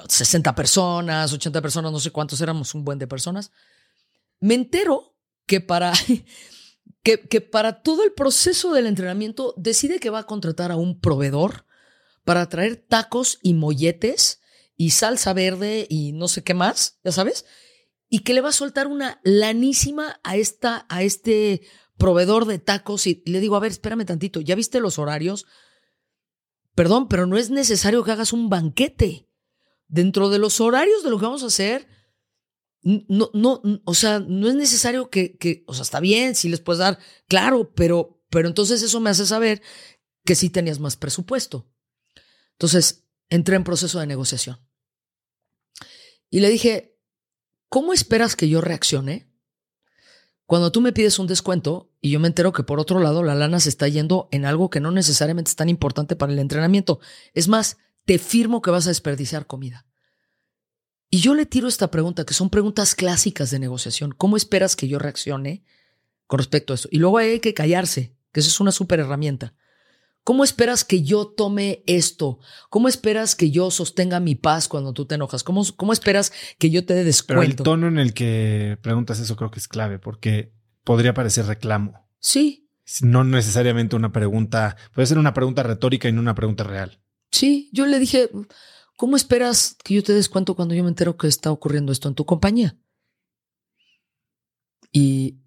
60 0.09 0.57
personas, 0.57 1.33
80 1.33 1.63
personas, 1.63 1.93
no 1.93 2.01
sé 2.01 2.11
cuántos 2.11 2.41
éramos, 2.41 2.75
un 2.75 2.85
buen 2.85 2.99
de 2.99 3.07
personas, 3.07 3.53
me 4.41 4.55
entero 4.55 5.12
que 5.47 5.61
para 5.61 5.93
que, 7.03 7.41
para 7.41 7.83
todo 7.83 8.05
el 8.05 8.13
proceso 8.13 8.73
del 8.73 8.87
entrenamiento 8.87 9.55
decide 9.57 9.99
que 9.99 10.11
va 10.11 10.21
a 10.21 10.27
contratar 10.27 10.71
a 10.71 10.77
un 10.77 11.01
proveedor 11.01 11.67
para 12.25 12.49
traer 12.49 12.77
tacos 12.77 13.39
y 13.43 13.55
molletes 13.55 14.41
y 14.77 14.91
salsa 14.91 15.33
verde 15.33 15.87
y 15.89 16.13
no 16.13 16.29
sé 16.29 16.45
qué 16.45 16.55
más, 16.55 17.01
ya 17.05 17.13
sabes, 17.13 17.45
y 18.09 18.21
que 18.21 18.35
le 18.35 18.41
va 18.41 18.51
a 18.51 18.53
soltar 18.53 18.87
una 18.87 19.21
lanísima 19.25 20.21
a, 20.23 20.37
esta, 20.37 20.87
a 20.89 21.03
este 21.03 21.63
proveedor 21.97 22.47
de 22.47 22.59
tacos 22.59 23.07
y 23.07 23.23
le 23.27 23.41
digo, 23.41 23.57
a 23.57 23.61
ver, 23.61 23.73
espérame 23.73 24.05
tantito, 24.05 24.41
¿ya 24.41 24.55
viste 24.55 24.81
los 24.81 24.99
horarios? 24.99 25.47
Perdón, 26.75 27.09
pero 27.09 27.27
no 27.27 27.37
es 27.37 27.51
necesario 27.51 28.05
que 28.05 28.13
hagas 28.13 28.33
un 28.33 28.49
banquete. 28.49 29.29
Dentro 29.89 30.31
de 30.31 30.39
los 30.39 30.61
horarios 30.61 31.03
de 31.03 31.11
lo 31.11 31.19
que 31.19 31.27
vamos 31.27 31.43
a 31.43 31.47
hacer, 31.47 31.87
no, 32.83 33.31
no, 33.33 33.63
o 33.85 33.95
sea, 33.95 34.19
no 34.21 34.49
es 34.49 34.55
necesario 34.55 35.09
que, 35.09 35.37
que, 35.37 35.65
o 35.67 35.75
sea, 35.75 35.83
está 35.83 36.01
bien, 36.01 36.35
si 36.35 36.49
les 36.49 36.61
puedes 36.61 36.81
dar, 36.81 36.99
claro, 37.29 37.73
pero, 37.75 38.25
pero 38.29 38.49
entonces 38.49 38.83
eso 38.83 39.01
me 39.01 39.11
hace 39.11 39.25
saber 39.27 39.63
que 40.25 40.35
sí 40.35 40.51
tenías 40.51 40.81
más 40.81 40.97
presupuesto. 40.97 41.71
Entonces, 42.53 43.05
entré 43.29 43.57
en 43.57 43.65
proceso 43.65 44.01
de 44.01 44.07
negociación. 44.07 44.61
Y 46.29 46.41
le 46.41 46.49
dije, 46.49 46.99
¿cómo 47.69 47.93
esperas 47.93 48.37
que 48.37 48.49
yo 48.49 48.61
reaccione 48.61 49.31
cuando 50.47 50.73
tú 50.73 50.81
me 50.81 50.93
pides 50.93 51.19
un 51.19 51.27
descuento 51.27 51.93
y 52.01 52.11
yo 52.11 52.21
me 52.21 52.29
entero 52.29 52.53
que 52.53 52.63
por 52.63 52.81
otro 52.81 53.01
lado 53.01 53.23
la 53.23 53.35
lana 53.35 53.61
se 53.61 53.69
está 53.69 53.87
yendo 53.89 54.29
en 54.33 54.45
algo 54.45 54.71
que 54.71 54.81
no 54.81 54.91
necesariamente 54.91 55.51
es 55.51 55.57
tan 55.57 55.69
importante 55.69 56.17
para 56.17 56.33
el 56.33 56.39
entrenamiento? 56.39 57.01
Es 57.33 57.49
más, 57.49 57.79
te 58.05 58.19
firmo 58.19 58.61
que 58.61 58.71
vas 58.71 58.87
a 58.87 58.91
desperdiciar 58.91 59.47
comida. 59.47 59.87
Y 61.15 61.21
yo 61.21 61.35
le 61.35 61.45
tiro 61.45 61.69
esta 61.69 61.91
pregunta, 61.91 62.25
que 62.25 62.33
son 62.33 62.49
preguntas 62.49 62.95
clásicas 62.95 63.51
de 63.51 63.59
negociación. 63.59 64.15
¿Cómo 64.17 64.39
esperas 64.39 64.77
que 64.77 64.89
yo 64.89 64.99
reaccione 64.99 65.63
con 66.27 66.39
respecto 66.39 66.73
a 66.73 66.77
eso? 66.77 66.89
Y 66.91 66.97
luego 66.97 67.19
hay 67.19 67.39
que 67.39 67.53
callarse, 67.53 68.17
que 68.33 68.41
eso 68.41 68.49
es 68.49 68.61
una 68.61 68.73
súper 68.73 69.01
herramienta. 69.01 69.53
¿Cómo 70.25 70.43
esperas 70.43 70.85
que 70.85 71.03
yo 71.03 71.27
tome 71.27 71.83
esto? 71.87 72.39
¿Cómo 72.71 72.89
esperas 72.89 73.35
que 73.35 73.51
yo 73.51 73.71
sostenga 73.71 74.21
mi 74.21 74.37
paz 74.37 74.69
cuando 74.69 74.95
tú 74.95 75.05
te 75.05 75.17
enojas? 75.17 75.45
¿Cómo, 75.45 75.63
cómo 75.77 75.93
esperas 75.93 76.33
que 76.59 76.71
yo 76.71 76.87
te 76.87 76.95
dé 76.95 77.05
descuento? 77.05 77.43
Pero 77.43 77.51
el 77.51 77.57
tono 77.57 77.89
en 77.89 77.99
el 77.99 78.15
que 78.15 78.79
preguntas 78.81 79.21
eso 79.21 79.37
creo 79.37 79.51
que 79.51 79.59
es 79.59 79.69
clave, 79.69 79.99
porque 79.99 80.55
podría 80.83 81.13
parecer 81.13 81.45
reclamo. 81.45 82.09
Sí. 82.21 82.71
No 83.03 83.23
necesariamente 83.23 83.97
una 83.97 84.13
pregunta, 84.13 84.79
puede 84.95 85.05
ser 85.05 85.19
una 85.19 85.35
pregunta 85.35 85.63
retórica 85.63 86.09
y 86.09 86.13
no 86.13 86.23
una 86.23 86.35
pregunta 86.35 86.65
real. 86.65 87.03
Sí, 87.31 87.69
yo 87.71 87.85
le 87.85 87.99
dije, 87.99 88.31
¿Cómo 88.97 89.17
esperas 89.17 89.77
que 89.83 89.95
yo 89.95 90.03
te 90.03 90.13
des 90.13 90.29
cuenta 90.29 90.55
cuando 90.55 90.75
yo 90.75 90.83
me 90.83 90.89
entero 90.89 91.17
que 91.17 91.27
está 91.27 91.51
ocurriendo 91.51 91.93
esto 91.93 92.09
en 92.09 92.15
tu 92.15 92.25
compañía? 92.25 92.79
Y 94.93 95.39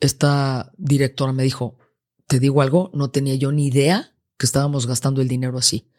esta 0.00 0.72
directora 0.76 1.32
me 1.32 1.42
dijo, 1.42 1.78
te 2.26 2.38
digo 2.38 2.62
algo, 2.62 2.90
no 2.94 3.10
tenía 3.10 3.34
yo 3.34 3.52
ni 3.52 3.66
idea 3.66 4.14
que 4.36 4.46
estábamos 4.46 4.86
gastando 4.86 5.20
el 5.20 5.28
dinero 5.28 5.58
así. 5.58 5.90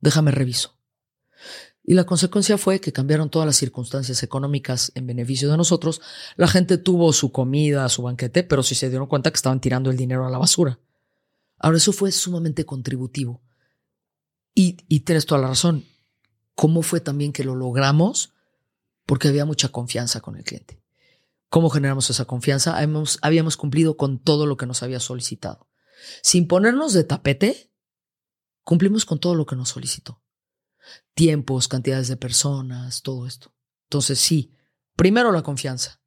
Déjame 0.00 0.30
reviso. 0.30 0.78
Y 1.82 1.94
la 1.94 2.04
consecuencia 2.04 2.58
fue 2.58 2.80
que 2.80 2.92
cambiaron 2.92 3.30
todas 3.30 3.46
las 3.46 3.56
circunstancias 3.56 4.22
económicas 4.22 4.92
en 4.94 5.06
beneficio 5.06 5.50
de 5.50 5.56
nosotros. 5.56 6.00
La 6.36 6.46
gente 6.46 6.76
tuvo 6.78 7.12
su 7.12 7.32
comida, 7.32 7.88
su 7.88 8.02
banquete, 8.02 8.44
pero 8.44 8.62
sí 8.62 8.74
se 8.74 8.90
dieron 8.90 9.08
cuenta 9.08 9.30
que 9.30 9.36
estaban 9.36 9.60
tirando 9.60 9.90
el 9.90 9.96
dinero 9.96 10.26
a 10.26 10.30
la 10.30 10.38
basura. 10.38 10.78
Ahora, 11.58 11.78
eso 11.78 11.92
fue 11.92 12.12
sumamente 12.12 12.64
contributivo. 12.66 13.42
Y, 14.54 14.76
y 14.86 15.00
tienes 15.00 15.24
toda 15.24 15.40
la 15.40 15.48
razón 15.48 15.84
cómo 16.58 16.82
fue 16.82 17.00
también 17.00 17.32
que 17.32 17.44
lo 17.44 17.54
logramos, 17.54 18.34
porque 19.06 19.28
había 19.28 19.44
mucha 19.44 19.68
confianza 19.68 20.20
con 20.20 20.34
el 20.34 20.42
cliente. 20.42 20.82
¿Cómo 21.48 21.70
generamos 21.70 22.10
esa 22.10 22.24
confianza? 22.24 22.76
Habíamos, 22.76 23.20
habíamos 23.22 23.56
cumplido 23.56 23.96
con 23.96 24.18
todo 24.18 24.44
lo 24.44 24.56
que 24.56 24.66
nos 24.66 24.82
había 24.82 24.98
solicitado. 24.98 25.68
Sin 26.20 26.48
ponernos 26.48 26.94
de 26.94 27.04
tapete, 27.04 27.70
cumplimos 28.64 29.04
con 29.04 29.20
todo 29.20 29.36
lo 29.36 29.46
que 29.46 29.54
nos 29.54 29.68
solicitó. 29.68 30.20
Tiempos, 31.14 31.68
cantidades 31.68 32.08
de 32.08 32.16
personas, 32.16 33.02
todo 33.02 33.28
esto. 33.28 33.54
Entonces 33.84 34.18
sí, 34.18 34.52
primero 34.96 35.30
la 35.30 35.42
confianza. 35.42 36.00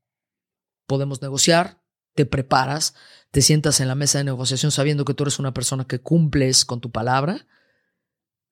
Podemos 0.86 1.22
negociar, 1.22 1.82
te 2.14 2.26
preparas, 2.26 2.94
te 3.32 3.42
sientas 3.42 3.80
en 3.80 3.88
la 3.88 3.96
mesa 3.96 4.18
de 4.18 4.26
negociación 4.26 4.74
sabiendo 4.74 5.06
que 5.06 5.14
tú 5.14 5.24
eres 5.24 5.40
una 5.40 5.54
persona 5.54 5.88
que 5.88 6.02
cumples 6.02 6.66
con 6.66 6.82
tu 6.82 6.92
palabra 6.92 7.48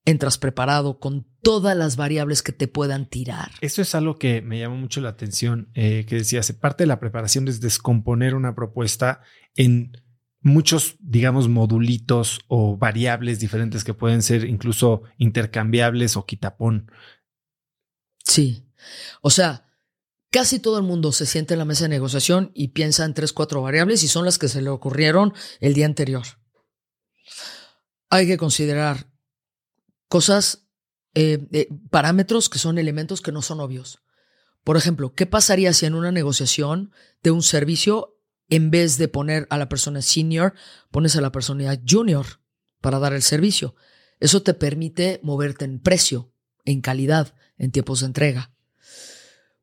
entras 0.05 0.37
preparado 0.37 0.99
con 0.99 1.27
todas 1.41 1.75
las 1.75 1.95
variables 1.95 2.41
que 2.41 2.51
te 2.51 2.67
puedan 2.67 3.07
tirar. 3.07 3.51
Eso 3.61 3.81
es 3.81 3.95
algo 3.95 4.17
que 4.17 4.41
me 4.41 4.59
llama 4.59 4.75
mucho 4.75 5.01
la 5.01 5.09
atención, 5.09 5.69
eh, 5.73 6.05
que 6.07 6.15
decías, 6.15 6.51
parte 6.53 6.83
de 6.83 6.87
la 6.87 6.99
preparación 6.99 7.47
es 7.47 7.61
descomponer 7.61 8.35
una 8.35 8.55
propuesta 8.55 9.21
en 9.55 9.91
muchos, 10.41 10.95
digamos, 10.99 11.49
modulitos 11.49 12.39
o 12.47 12.77
variables 12.77 13.39
diferentes 13.39 13.83
que 13.83 13.93
pueden 13.93 14.21
ser 14.21 14.45
incluso 14.45 15.03
intercambiables 15.17 16.17
o 16.17 16.25
quitapón. 16.25 16.91
Sí. 18.23 18.65
O 19.21 19.29
sea, 19.29 19.69
Casi 20.31 20.59
todo 20.59 20.77
el 20.77 20.83
mundo 20.83 21.11
se 21.11 21.25
siente 21.25 21.55
en 21.55 21.59
la 21.59 21.65
mesa 21.65 21.85
de 21.85 21.89
negociación 21.89 22.51
y 22.53 22.69
piensa 22.69 23.03
en 23.03 23.15
tres, 23.15 23.33
cuatro 23.33 23.63
variables 23.63 24.03
y 24.03 24.07
son 24.07 24.25
las 24.25 24.37
que 24.37 24.47
se 24.47 24.61
le 24.61 24.69
ocurrieron 24.69 25.33
el 25.59 25.73
día 25.73 25.87
anterior. 25.87 26.23
Hay 28.11 28.27
que 28.27 28.37
considerar 28.37 29.07
cosas, 30.09 30.67
eh, 31.13 31.47
eh, 31.51 31.69
parámetros 31.89 32.49
que 32.49 32.59
son 32.59 32.77
elementos 32.77 33.21
que 33.21 33.31
no 33.31 33.41
son 33.41 33.61
obvios. 33.61 34.03
Por 34.63 34.75
ejemplo, 34.75 35.13
¿qué 35.13 35.25
pasaría 35.25 35.71
si 35.71 35.85
en 35.85 35.95
una 35.95 36.11
negociación 36.11 36.91
de 37.23 37.31
un 37.31 37.41
servicio, 37.41 38.17
en 38.49 38.71
vez 38.71 38.97
de 38.97 39.07
poner 39.07 39.47
a 39.49 39.57
la 39.57 39.69
persona 39.69 40.01
senior, 40.01 40.53
pones 40.91 41.15
a 41.15 41.21
la 41.21 41.31
persona 41.31 41.79
junior 41.87 42.25
para 42.81 42.99
dar 42.99 43.13
el 43.13 43.21
servicio? 43.21 43.75
Eso 44.19 44.43
te 44.43 44.53
permite 44.53 45.21
moverte 45.23 45.63
en 45.63 45.79
precio, 45.79 46.33
en 46.65 46.81
calidad, 46.81 47.33
en 47.57 47.71
tiempos 47.71 48.01
de 48.01 48.07
entrega. 48.07 48.51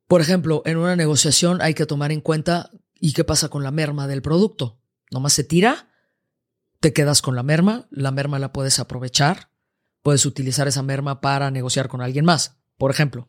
Por 0.06 0.20
ejemplo, 0.20 0.62
en 0.64 0.76
una 0.78 0.96
negociación 0.96 1.60
hay 1.60 1.74
que 1.74 1.86
tomar 1.86 2.12
en 2.12 2.20
cuenta 2.20 2.70
y 2.94 3.12
qué 3.12 3.24
pasa 3.24 3.48
con 3.48 3.62
la 3.62 3.70
merma 3.70 4.06
del 4.06 4.22
producto. 4.22 4.80
Nomás 5.10 5.32
se 5.32 5.44
tira, 5.44 5.90
te 6.80 6.92
quedas 6.92 7.22
con 7.22 7.36
la 7.36 7.42
merma, 7.42 7.86
la 7.90 8.12
merma 8.12 8.38
la 8.38 8.52
puedes 8.52 8.78
aprovechar, 8.78 9.50
puedes 10.06 10.24
utilizar 10.24 10.68
esa 10.68 10.84
merma 10.84 11.20
para 11.20 11.50
negociar 11.50 11.88
con 11.88 12.00
alguien 12.00 12.24
más. 12.24 12.58
Por 12.78 12.92
ejemplo, 12.92 13.28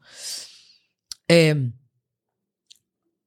em, 1.28 1.74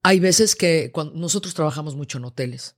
hay 0.04 0.20
veces 0.20 0.54
que 0.54 0.92
cuando 0.92 1.14
nosotros 1.16 1.54
trabajamos 1.54 1.96
mucho 1.96 2.18
en 2.18 2.26
hoteles 2.26 2.76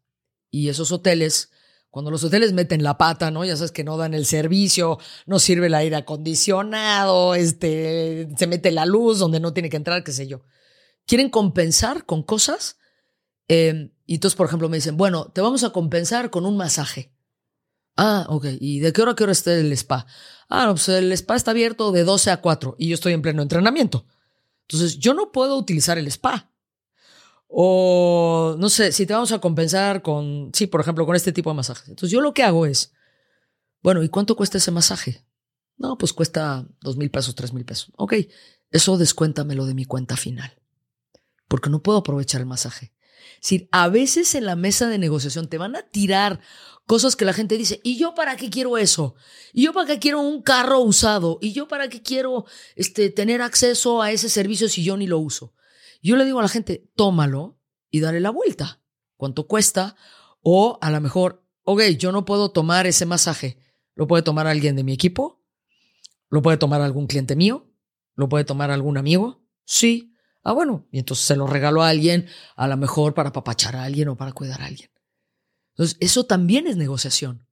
y 0.50 0.70
esos 0.70 0.90
hoteles, 0.90 1.50
cuando 1.90 2.10
los 2.10 2.24
hoteles 2.24 2.54
meten 2.54 2.82
la 2.82 2.96
pata, 2.96 3.30
¿no? 3.30 3.44
Ya 3.44 3.54
sabes 3.54 3.70
que 3.70 3.84
no 3.84 3.98
dan 3.98 4.14
el 4.14 4.24
servicio, 4.24 4.98
no 5.26 5.38
sirve 5.38 5.66
el 5.66 5.74
aire 5.74 5.96
acondicionado, 5.96 7.34
este, 7.34 8.30
se 8.34 8.46
mete 8.46 8.70
la 8.70 8.86
luz 8.86 9.18
donde 9.18 9.40
no 9.40 9.52
tiene 9.52 9.68
que 9.68 9.76
entrar, 9.76 10.02
qué 10.02 10.12
sé 10.12 10.26
yo 10.26 10.42
quieren 11.06 11.28
compensar 11.28 12.06
con 12.06 12.22
cosas. 12.22 12.78
Em, 13.48 13.92
y 14.06 14.14
entonces, 14.14 14.36
por 14.36 14.46
ejemplo, 14.46 14.70
me 14.70 14.78
dicen, 14.78 14.96
bueno, 14.96 15.30
te 15.32 15.42
vamos 15.42 15.64
a 15.64 15.70
compensar 15.70 16.30
con 16.30 16.46
un 16.46 16.56
masaje. 16.56 17.12
Ah, 18.04 18.26
ok. 18.28 18.46
¿Y 18.58 18.80
de 18.80 18.92
qué 18.92 19.00
hora 19.00 19.12
a 19.12 19.14
qué 19.14 19.22
hora 19.22 19.32
está 19.32 19.54
el 19.54 19.72
spa? 19.72 20.06
Ah, 20.48 20.66
no, 20.66 20.74
pues 20.74 20.88
el 20.88 21.12
spa 21.12 21.36
está 21.36 21.52
abierto 21.52 21.92
de 21.92 22.02
12 22.02 22.32
a 22.32 22.40
4 22.40 22.74
y 22.76 22.88
yo 22.88 22.94
estoy 22.94 23.12
en 23.12 23.22
pleno 23.22 23.42
entrenamiento. 23.42 24.06
Entonces, 24.62 24.98
yo 24.98 25.14
no 25.14 25.30
puedo 25.30 25.56
utilizar 25.56 25.98
el 25.98 26.08
spa. 26.08 26.50
O, 27.46 28.56
no 28.58 28.68
sé, 28.68 28.90
si 28.90 29.06
te 29.06 29.12
vamos 29.12 29.30
a 29.30 29.40
compensar 29.40 30.02
con, 30.02 30.50
sí, 30.52 30.66
por 30.66 30.80
ejemplo, 30.80 31.06
con 31.06 31.14
este 31.14 31.32
tipo 31.32 31.50
de 31.50 31.56
masajes. 31.56 31.88
Entonces, 31.88 32.10
yo 32.10 32.20
lo 32.20 32.34
que 32.34 32.42
hago 32.42 32.66
es, 32.66 32.92
bueno, 33.82 34.02
¿y 34.02 34.08
cuánto 34.08 34.34
cuesta 34.34 34.58
ese 34.58 34.72
masaje? 34.72 35.24
No, 35.76 35.96
pues 35.96 36.12
cuesta 36.12 36.66
dos 36.80 36.96
mil 36.96 37.10
pesos, 37.10 37.36
tres 37.36 37.52
mil 37.52 37.64
pesos. 37.64 37.92
Ok, 37.96 38.14
eso 38.72 38.98
descuéntamelo 38.98 39.64
de 39.64 39.74
mi 39.74 39.84
cuenta 39.84 40.16
final 40.16 40.58
porque 41.52 41.68
no 41.68 41.82
puedo 41.82 41.98
aprovechar 41.98 42.40
el 42.40 42.46
masaje. 42.46 42.94
Es 43.42 43.64
a 43.72 43.88
veces 43.88 44.34
en 44.34 44.46
la 44.46 44.56
mesa 44.56 44.88
de 44.88 44.96
negociación 44.96 45.48
te 45.48 45.58
van 45.58 45.76
a 45.76 45.82
tirar 45.82 46.40
cosas 46.92 47.16
que 47.16 47.24
la 47.24 47.32
gente 47.32 47.56
dice, 47.56 47.80
¿y 47.82 47.96
yo 47.96 48.14
para 48.14 48.36
qué 48.36 48.50
quiero 48.50 48.76
eso? 48.76 49.14
¿Y 49.54 49.62
yo 49.62 49.72
para 49.72 49.86
qué 49.86 49.98
quiero 49.98 50.20
un 50.20 50.42
carro 50.42 50.80
usado? 50.80 51.38
¿Y 51.40 51.54
yo 51.54 51.66
para 51.66 51.88
qué 51.88 52.02
quiero 52.02 52.44
este, 52.76 53.08
tener 53.08 53.40
acceso 53.40 54.02
a 54.02 54.10
ese 54.10 54.28
servicio 54.28 54.68
si 54.68 54.84
yo 54.84 54.98
ni 54.98 55.06
lo 55.06 55.18
uso? 55.18 55.54
Yo 56.02 56.16
le 56.16 56.26
digo 56.26 56.38
a 56.38 56.42
la 56.42 56.50
gente, 56.50 56.92
tómalo 56.94 57.58
y 57.88 58.00
dale 58.00 58.20
la 58.20 58.28
vuelta. 58.28 58.82
¿Cuánto 59.16 59.46
cuesta? 59.46 59.96
O 60.42 60.78
a 60.82 60.90
lo 60.90 61.00
mejor, 61.00 61.42
ok, 61.62 61.80
yo 61.96 62.12
no 62.12 62.26
puedo 62.26 62.50
tomar 62.50 62.86
ese 62.86 63.06
masaje. 63.06 63.56
¿Lo 63.94 64.06
puede 64.06 64.22
tomar 64.22 64.46
alguien 64.46 64.76
de 64.76 64.84
mi 64.84 64.92
equipo? 64.92 65.42
¿Lo 66.28 66.42
puede 66.42 66.58
tomar 66.58 66.82
algún 66.82 67.06
cliente 67.06 67.36
mío? 67.36 67.72
¿Lo 68.16 68.28
puede 68.28 68.44
tomar 68.44 68.70
algún 68.70 68.98
amigo? 68.98 69.42
Sí. 69.64 70.14
Ah, 70.42 70.52
bueno, 70.52 70.86
y 70.92 70.98
entonces 70.98 71.24
se 71.24 71.36
lo 71.36 71.46
regalo 71.46 71.82
a 71.82 71.88
alguien, 71.88 72.26
a 72.54 72.68
lo 72.68 72.76
mejor 72.76 73.14
para 73.14 73.32
papachar 73.32 73.76
a 73.76 73.84
alguien 73.84 74.08
o 74.08 74.16
para 74.18 74.32
cuidar 74.32 74.60
a 74.60 74.66
alguien. 74.66 74.91
Entonces, 75.72 75.96
eso 76.00 76.24
también 76.24 76.66
es 76.66 76.76
negociación. 76.76 77.46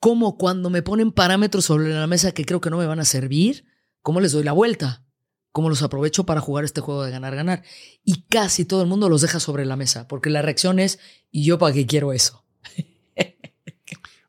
Como 0.00 0.36
cuando 0.38 0.70
me 0.70 0.82
ponen 0.82 1.12
parámetros 1.12 1.64
sobre 1.64 1.88
la 1.88 2.06
mesa 2.06 2.32
que 2.32 2.44
creo 2.44 2.60
que 2.60 2.70
no 2.70 2.78
me 2.78 2.86
van 2.86 3.00
a 3.00 3.04
servir, 3.04 3.64
¿cómo 4.02 4.20
les 4.20 4.32
doy 4.32 4.44
la 4.44 4.52
vuelta? 4.52 5.04
¿Cómo 5.52 5.68
los 5.68 5.82
aprovecho 5.82 6.24
para 6.24 6.40
jugar 6.40 6.64
este 6.64 6.80
juego 6.80 7.04
de 7.04 7.10
ganar-ganar? 7.10 7.64
Y 8.04 8.22
casi 8.22 8.64
todo 8.64 8.82
el 8.82 8.88
mundo 8.88 9.08
los 9.08 9.22
deja 9.22 9.40
sobre 9.40 9.66
la 9.66 9.76
mesa, 9.76 10.06
porque 10.06 10.30
la 10.30 10.42
reacción 10.42 10.78
es, 10.78 10.98
¿y 11.30 11.44
yo 11.44 11.58
para 11.58 11.74
qué 11.74 11.86
quiero 11.86 12.12
eso? 12.12 12.44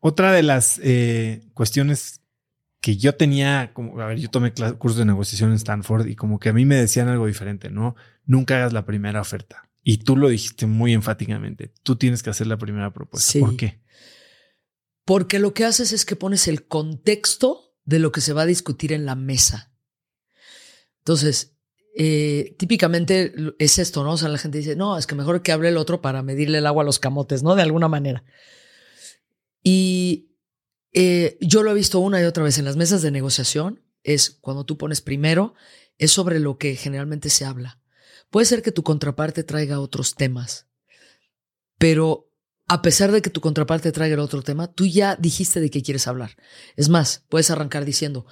Otra 0.00 0.32
de 0.32 0.42
las 0.42 0.80
eh, 0.82 1.42
cuestiones 1.54 2.20
que 2.80 2.96
yo 2.96 3.14
tenía, 3.14 3.72
como, 3.74 4.00
a 4.00 4.06
ver, 4.06 4.18
yo 4.18 4.30
tomé 4.30 4.52
curso 4.78 4.98
de 4.98 5.04
negociación 5.04 5.50
en 5.50 5.56
Stanford 5.56 6.06
y 6.06 6.16
como 6.16 6.38
que 6.38 6.48
a 6.48 6.52
mí 6.52 6.64
me 6.64 6.76
decían 6.76 7.08
algo 7.08 7.26
diferente, 7.26 7.70
¿no? 7.70 7.94
Nunca 8.24 8.56
hagas 8.56 8.72
la 8.72 8.86
primera 8.86 9.20
oferta. 9.20 9.69
Y 9.82 9.98
tú 9.98 10.16
lo 10.16 10.28
dijiste 10.28 10.66
muy 10.66 10.92
enfáticamente, 10.92 11.72
tú 11.82 11.96
tienes 11.96 12.22
que 12.22 12.30
hacer 12.30 12.46
la 12.46 12.58
primera 12.58 12.92
propuesta. 12.92 13.40
¿Por 13.40 13.56
qué? 13.56 13.80
Porque 15.04 15.38
lo 15.38 15.54
que 15.54 15.64
haces 15.64 15.92
es 15.92 16.04
que 16.04 16.16
pones 16.16 16.48
el 16.48 16.66
contexto 16.66 17.74
de 17.84 17.98
lo 17.98 18.12
que 18.12 18.20
se 18.20 18.32
va 18.32 18.42
a 18.42 18.46
discutir 18.46 18.92
en 18.92 19.06
la 19.06 19.14
mesa. 19.14 19.72
Entonces, 20.98 21.56
eh, 21.96 22.54
típicamente 22.58 23.32
es 23.58 23.78
esto, 23.78 24.04
¿no? 24.04 24.12
O 24.12 24.16
sea, 24.16 24.28
la 24.28 24.38
gente 24.38 24.58
dice, 24.58 24.76
no, 24.76 24.96
es 24.96 25.06
que 25.06 25.14
mejor 25.14 25.42
que 25.42 25.52
hable 25.52 25.70
el 25.70 25.76
otro 25.76 26.00
para 26.00 26.22
medirle 26.22 26.58
el 26.58 26.66
agua 26.66 26.82
a 26.82 26.86
los 26.86 26.98
camotes, 26.98 27.42
¿no? 27.42 27.56
De 27.56 27.62
alguna 27.62 27.88
manera. 27.88 28.22
Y 29.62 30.30
eh, 30.92 31.36
yo 31.40 31.62
lo 31.62 31.70
he 31.70 31.74
visto 31.74 31.98
una 31.98 32.20
y 32.20 32.24
otra 32.24 32.44
vez 32.44 32.58
en 32.58 32.64
las 32.64 32.76
mesas 32.76 33.02
de 33.02 33.10
negociación, 33.10 33.82
es 34.02 34.30
cuando 34.30 34.64
tú 34.64 34.78
pones 34.78 35.00
primero, 35.00 35.54
es 35.98 36.12
sobre 36.12 36.38
lo 36.38 36.58
que 36.58 36.76
generalmente 36.76 37.28
se 37.28 37.44
habla. 37.44 37.79
Puede 38.30 38.46
ser 38.46 38.62
que 38.62 38.72
tu 38.72 38.82
contraparte 38.82 39.42
traiga 39.42 39.80
otros 39.80 40.14
temas, 40.14 40.66
pero 41.78 42.30
a 42.68 42.82
pesar 42.82 43.10
de 43.10 43.20
que 43.20 43.30
tu 43.30 43.40
contraparte 43.40 43.90
traiga 43.90 44.14
el 44.14 44.20
otro 44.20 44.42
tema, 44.42 44.72
tú 44.72 44.86
ya 44.86 45.16
dijiste 45.16 45.60
de 45.60 45.70
qué 45.70 45.82
quieres 45.82 46.06
hablar. 46.06 46.36
Es 46.76 46.88
más, 46.88 47.24
puedes 47.28 47.50
arrancar 47.50 47.84
diciendo, 47.84 48.26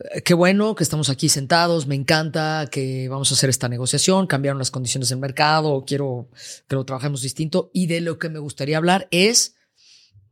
eh, 0.00 0.20
qué 0.22 0.34
bueno 0.34 0.74
que 0.74 0.84
estamos 0.84 1.08
aquí 1.08 1.30
sentados, 1.30 1.86
me 1.86 1.94
encanta 1.94 2.68
que 2.70 3.08
vamos 3.08 3.30
a 3.30 3.34
hacer 3.34 3.48
esta 3.48 3.68
negociación, 3.68 4.26
cambiaron 4.26 4.58
las 4.58 4.70
condiciones 4.70 5.08
del 5.08 5.18
mercado, 5.18 5.84
quiero 5.86 6.28
que 6.68 6.76
lo 6.76 6.84
trabajemos 6.84 7.22
distinto 7.22 7.70
y 7.72 7.86
de 7.86 8.02
lo 8.02 8.18
que 8.18 8.28
me 8.28 8.38
gustaría 8.38 8.76
hablar 8.76 9.08
es 9.10 9.54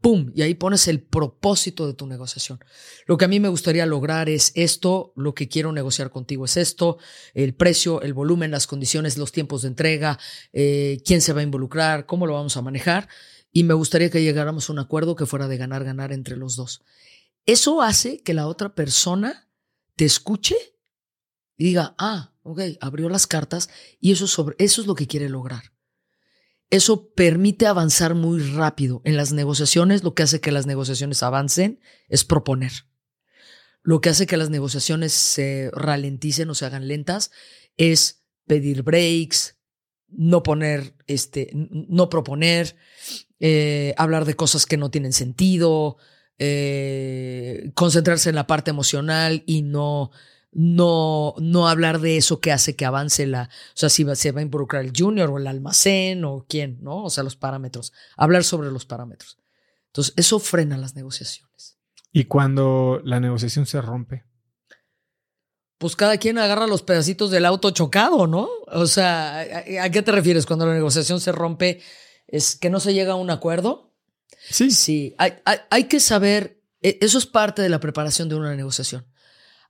¡pum! 0.01 0.31
Y 0.35 0.43
ahí 0.43 0.55
pones 0.55 0.89
el 0.89 1.03
propósito 1.03 1.87
de 1.87 1.95
tu 1.95 2.07
negociación. 2.07 2.61
Lo 3.07 3.17
que 3.17 3.25
a 3.25 3.29
mí 3.29 3.41
me 3.41 3.49
gustaría 3.49 3.87
lograr 3.87 4.29
es 4.29 4.53
esto, 4.55 5.13
lo 5.17 5.35
que 5.35 5.49
quiero 5.49 5.73
negociar 5.73 6.11
contigo 6.11 6.45
es 6.45 6.57
esto, 6.57 6.99
el 7.35 7.55
precio, 7.55 8.03
el 8.03 8.15
volumen, 8.15 8.51
las 8.51 8.67
condiciones, 8.67 9.19
los 9.19 9.33
tiempos 9.33 9.63
de 9.63 9.69
entrega, 9.69 10.19
eh, 10.53 11.01
quién 11.05 11.21
se 11.21 11.33
va 11.33 11.41
a 11.41 11.45
involucrar, 11.45 12.07
cómo 12.07 12.27
lo 12.27 12.35
vamos 12.35 12.57
a 12.57 12.63
manejar. 12.63 13.09
Y 13.53 13.65
me 13.65 13.75
gustaría 13.75 14.11
que 14.11 14.23
llegáramos 14.23 14.69
a 14.69 14.73
un 14.73 14.79
acuerdo 14.79 15.17
que 15.17 15.27
fuera 15.27 15.49
de 15.49 15.57
ganar, 15.57 15.85
ganar 15.85 16.13
entre 16.13 16.37
los 16.37 16.57
dos. 16.57 16.83
Eso 17.47 17.81
hace 17.81 18.23
que 18.23 18.35
la 18.35 18.49
otra 18.49 18.75
persona 18.75 19.49
te 19.95 20.05
escuche 20.05 20.57
y 21.57 21.65
diga, 21.65 21.95
ah, 21.99 22.35
ok, 22.43 22.61
abrió 22.81 23.09
las 23.09 23.27
cartas 23.27 23.71
y 24.01 24.13
eso, 24.13 24.27
sobre, 24.27 24.57
eso 24.59 24.81
es 24.81 24.87
lo 24.87 24.95
que 24.95 25.07
quiere 25.07 25.29
lograr. 25.29 25.76
Eso 26.71 27.11
permite 27.11 27.67
avanzar 27.67 28.15
muy 28.15 28.41
rápido. 28.41 29.01
En 29.05 29.17
las 29.17 29.33
negociaciones, 29.33 30.03
lo 30.03 30.15
que 30.15 30.25
hace 30.25 30.41
que 30.41 30.53
las 30.53 30.67
negociaciones 30.67 31.23
avancen 31.23 31.81
es 32.09 32.25
proponer. 32.25 32.73
Lo 33.83 34.01
que 34.01 34.09
hace 34.09 34.27
que 34.27 34.37
las 34.37 34.51
negociaciones 34.51 35.13
se 35.13 35.71
ralenticen 35.73 36.51
o 36.51 36.55
se 36.55 36.67
hagan 36.67 36.89
lentas 36.89 37.31
es 37.77 38.25
pedir 38.47 38.83
breaks, 38.83 39.57
no 40.09 40.43
poner, 40.43 40.95
este, 41.07 41.51
no 41.53 42.09
proponer, 42.09 42.77
eh, 43.39 43.95
hablar 43.97 44.25
de 44.25 44.35
cosas 44.35 44.67
que 44.67 44.77
no 44.77 44.91
tienen 44.91 45.13
sentido, 45.13 45.99
eh, 46.39 47.71
concentrarse 47.75 48.29
en 48.29 48.35
la 48.35 48.47
parte 48.47 48.71
emocional 48.71 49.45
y 49.47 49.63
no 49.63 50.11
no, 50.59 51.35
no 51.39 51.69
hablar 51.69 52.01
de 52.01 52.17
eso 52.17 52.41
que 52.41 52.51
hace 52.51 52.77
que 52.77 52.87
avance 52.87 53.27
la, 53.27 53.51
o 53.51 53.77
sea, 53.77 53.91
si 53.91 54.07
se 54.15 54.33
va 54.33 54.41
a 54.41 54.43
involucrar 54.43 54.83
el 54.83 54.93
junior 54.97 55.29
o 55.29 55.37
el 55.37 55.47
almacén 55.47 56.25
o 56.25 56.47
quién, 56.49 56.79
¿no? 56.81 57.05
O 57.05 57.11
sea, 57.11 57.23
los 57.23 57.37
parámetros, 57.37 57.93
hablar 58.17 58.43
sobre 58.43 58.71
los 58.71 58.87
parámetros. 58.87 59.37
Entonces, 59.89 60.15
eso 60.17 60.39
frena 60.39 60.79
las 60.79 60.95
negociaciones. 60.97 61.77
¿Y 62.11 62.25
cuando 62.25 63.03
la 63.05 63.21
negociación 63.21 63.67
se 63.67 63.83
rompe? 63.83 64.25
Pues 65.77 65.95
cada 65.95 66.17
quien 66.17 66.39
agarra 66.39 66.67
los 66.67 66.83
pedacitos 66.83 67.31
del 67.31 67.45
auto 67.45 67.71
chocado, 67.73 68.27
¿no? 68.27 68.49
O 68.69 68.87
sea, 68.87 69.41
¿a, 69.41 69.91
qué 69.91 70.01
te 70.01 70.13
refieres 70.13 70.47
cuando 70.47 70.65
la 70.65 70.73
negociación 70.73 71.21
se 71.21 71.33
rompe? 71.33 71.83
¿Es 72.27 72.57
que 72.57 72.71
no 72.71 72.81
se 72.81 72.95
llega 72.95 73.13
a 73.13 73.17
un 73.17 73.29
acuerdo? 73.29 73.93
Sí. 74.49 74.71
Sí, 74.71 75.15
hay, 75.19 75.35
hay 75.45 75.85
que 75.85 76.01
saber, 76.01 76.63
e, 76.81 76.97
eso 77.03 77.19
es 77.19 77.27
parte 77.27 77.61
de 77.61 77.69
la 77.69 77.79
preparación 77.79 78.31
de 78.31 78.37
una 78.37 78.57
negociación 78.57 79.07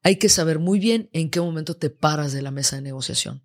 hay 0.07 0.17
que 0.17 0.29
saber 0.29 0.59
muy 0.59 0.79
bien 0.79 1.11
en 1.13 1.31
qué 1.31 1.41
momento 1.41 1.77
te 1.77 1.91
paras 1.91 2.33
de 2.33 2.43
la 2.43 2.51
mesa 2.51 2.77
de 2.77 2.83
negociación. 2.83 3.43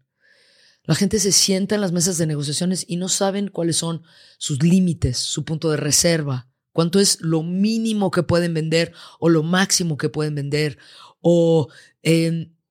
La 0.83 0.95
gente 0.95 1.19
se 1.19 1.31
sienta 1.31 1.75
en 1.75 1.81
las 1.81 1.91
mesas 1.91 2.17
de 2.17 2.27
negociaciones 2.27 2.85
y 2.87 2.97
no 2.97 3.09
saben 3.09 3.47
cuáles 3.47 3.77
son 3.77 4.03
sus 4.37 4.61
límites, 4.63 5.17
su 5.17 5.45
punto 5.45 5.69
de 5.69 5.77
reserva, 5.77 6.49
cuánto 6.71 6.99
es 6.99 7.19
lo 7.21 7.43
mínimo 7.43 8.11
que 8.11 8.23
pueden 8.23 8.53
vender 8.53 8.93
o 9.19 9.29
lo 9.29 9.43
máximo 9.43 9.97
que 9.97 10.09
pueden 10.09 10.35
vender 10.35 10.77
o 11.19 11.67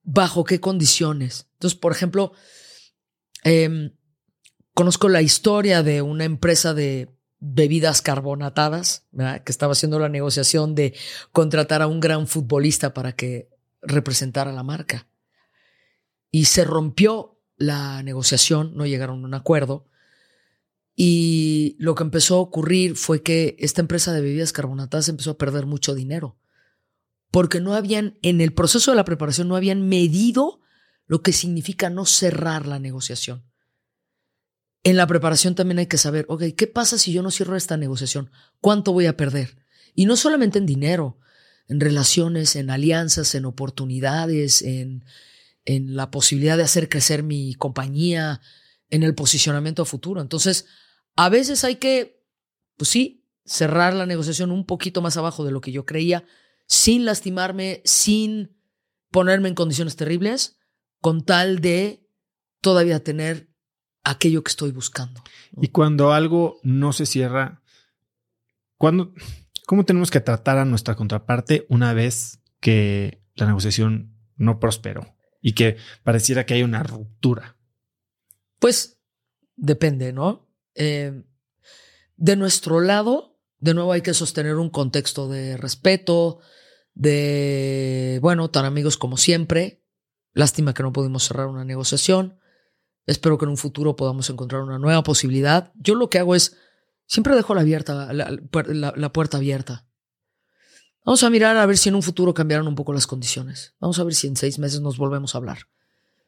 bajo 0.03 0.43
qué 0.43 0.59
condiciones. 0.59 1.47
Entonces, 1.53 1.79
por 1.79 1.91
ejemplo, 1.91 2.33
Em, 3.43 3.91
conozco 4.73 5.09
la 5.09 5.21
historia 5.21 5.83
de 5.83 6.01
una 6.01 6.25
empresa 6.25 6.73
de 6.73 7.09
bebidas 7.39 8.01
carbonatadas, 8.01 9.07
que 9.43 9.51
estaba 9.51 9.73
haciendo 9.73 9.97
la 9.97 10.09
negociación 10.09 10.75
de 10.75 10.93
contratar 11.31 11.81
a 11.81 11.87
un 11.87 11.99
gran 11.99 12.27
futbolista 12.27 12.93
para 12.93 13.13
que 13.13 13.49
representara 13.81 14.51
la 14.51 14.63
marca. 14.63 15.07
Y 16.31 16.45
se 16.45 16.63
rompió 16.63 17.39
la 17.57 18.01
negociación, 18.03 18.75
no 18.75 18.85
llegaron 18.85 19.23
a 19.23 19.27
un 19.27 19.33
acuerdo. 19.33 19.87
Y 20.95 21.75
lo 21.79 21.95
que 21.95 22.03
empezó 22.03 22.35
a 22.35 22.41
ocurrir 22.41 22.95
fue 22.95 23.21
que 23.21 23.55
esta 23.59 23.81
empresa 23.81 24.13
de 24.13 24.21
bebidas 24.21 24.53
carbonatadas 24.53 25.09
empezó 25.09 25.31
a 25.31 25.37
perder 25.37 25.65
mucho 25.65 25.95
dinero. 25.95 26.37
Porque 27.31 27.61
no 27.61 27.73
habían, 27.73 28.17
en 28.21 28.41
el 28.41 28.53
proceso 28.53 28.91
de 28.91 28.97
la 28.97 29.05
preparación, 29.05 29.47
no 29.47 29.55
habían 29.55 29.87
medido 29.87 30.59
lo 31.07 31.21
que 31.21 31.33
significa 31.33 31.89
no 31.89 32.05
cerrar 32.05 32.67
la 32.67 32.79
negociación. 32.79 33.43
En 34.83 34.97
la 34.97 35.07
preparación 35.07 35.55
también 35.55 35.79
hay 35.79 35.87
que 35.87 35.97
saber, 35.97 36.25
ok, 36.27 36.43
¿qué 36.57 36.67
pasa 36.67 36.97
si 36.97 37.13
yo 37.13 37.21
no 37.21 37.31
cierro 37.31 37.55
esta 37.55 37.77
negociación? 37.77 38.31
¿Cuánto 38.59 38.93
voy 38.93 39.05
a 39.05 39.15
perder? 39.15 39.57
Y 39.93 40.05
no 40.05 40.15
solamente 40.15 40.57
en 40.57 40.65
dinero, 40.65 41.19
en 41.71 41.79
relaciones, 41.79 42.57
en 42.57 42.69
alianzas, 42.69 43.33
en 43.33 43.45
oportunidades, 43.45 44.61
en, 44.61 45.05
en 45.63 45.95
la 45.95 46.11
posibilidad 46.11 46.57
de 46.57 46.63
hacer 46.63 46.89
crecer 46.89 47.23
mi 47.23 47.53
compañía, 47.53 48.41
en 48.89 49.03
el 49.03 49.15
posicionamiento 49.15 49.81
a 49.81 49.85
futuro. 49.85 50.19
Entonces, 50.19 50.65
a 51.15 51.29
veces 51.29 51.63
hay 51.63 51.77
que, 51.77 52.25
pues 52.75 52.89
sí, 52.89 53.25
cerrar 53.45 53.93
la 53.93 54.05
negociación 54.05 54.51
un 54.51 54.65
poquito 54.65 55.01
más 55.01 55.15
abajo 55.15 55.45
de 55.45 55.51
lo 55.51 55.61
que 55.61 55.71
yo 55.71 55.85
creía, 55.85 56.25
sin 56.67 57.05
lastimarme, 57.05 57.81
sin 57.85 58.57
ponerme 59.09 59.47
en 59.47 59.55
condiciones 59.55 59.95
terribles, 59.95 60.57
con 60.99 61.23
tal 61.23 61.61
de 61.61 62.05
todavía 62.59 63.01
tener 63.01 63.49
aquello 64.03 64.43
que 64.43 64.49
estoy 64.49 64.71
buscando. 64.71 65.23
Y 65.61 65.69
cuando 65.69 66.11
algo 66.11 66.59
no 66.63 66.91
se 66.91 67.05
cierra, 67.05 67.61
¿cuándo, 68.75 69.13
¿cómo 69.71 69.85
tenemos 69.85 70.11
que 70.11 70.19
tratar 70.19 70.57
a 70.57 70.65
nuestra 70.65 70.95
contraparte 70.95 71.65
una 71.69 71.93
vez 71.93 72.41
que 72.59 73.23
la 73.35 73.45
negociación 73.45 74.17
no 74.35 74.59
prosperó 74.59 75.15
y 75.39 75.53
que 75.53 75.77
pareciera 76.03 76.45
que 76.45 76.55
hay 76.55 76.63
una 76.63 76.83
ruptura? 76.83 77.55
Pues 78.59 78.99
depende, 79.55 80.11
¿no? 80.11 80.49
Eh, 80.75 81.23
de 82.17 82.35
nuestro 82.35 82.81
lado, 82.81 83.39
de 83.59 83.73
nuevo 83.73 83.93
hay 83.93 84.01
que 84.01 84.13
sostener 84.13 84.55
un 84.55 84.69
contexto 84.69 85.29
de 85.29 85.55
respeto, 85.55 86.39
de, 86.93 88.19
bueno, 88.21 88.49
tan 88.49 88.65
amigos 88.65 88.97
como 88.97 89.15
siempre. 89.15 89.85
Lástima 90.33 90.73
que 90.73 90.83
no 90.83 90.91
pudimos 90.91 91.23
cerrar 91.23 91.47
una 91.47 91.63
negociación. 91.63 92.41
Espero 93.05 93.37
que 93.37 93.45
en 93.45 93.51
un 93.51 93.57
futuro 93.57 93.95
podamos 93.95 94.29
encontrar 94.29 94.63
una 94.63 94.79
nueva 94.79 95.01
posibilidad. 95.03 95.71
Yo 95.75 95.95
lo 95.95 96.09
que 96.09 96.19
hago 96.19 96.35
es, 96.35 96.57
siempre 97.11 97.35
dejo 97.35 97.53
la, 97.53 97.61
abierta, 97.61 98.13
la, 98.13 99.11
puerta 99.11 99.35
abierta. 99.35 99.85
Vamos 101.03 101.21
a 101.23 101.29
mirar 101.29 101.57
a 101.57 101.65
ver 101.65 101.77
si 101.77 101.89
en 101.89 101.95
un 101.95 102.03
futuro 102.03 102.33
cambiaron 102.33 102.69
un 102.69 102.75
poco 102.75 102.93
las 102.93 103.05
condiciones. 103.05 103.75
Vamos 103.81 103.99
a 103.99 104.05
ver 104.05 104.15
si 104.15 104.27
en 104.27 104.37
seis 104.37 104.59
meses 104.59 104.79
nos 104.79 104.97
volvemos 104.97 105.35
a 105.35 105.39
hablar. 105.39 105.67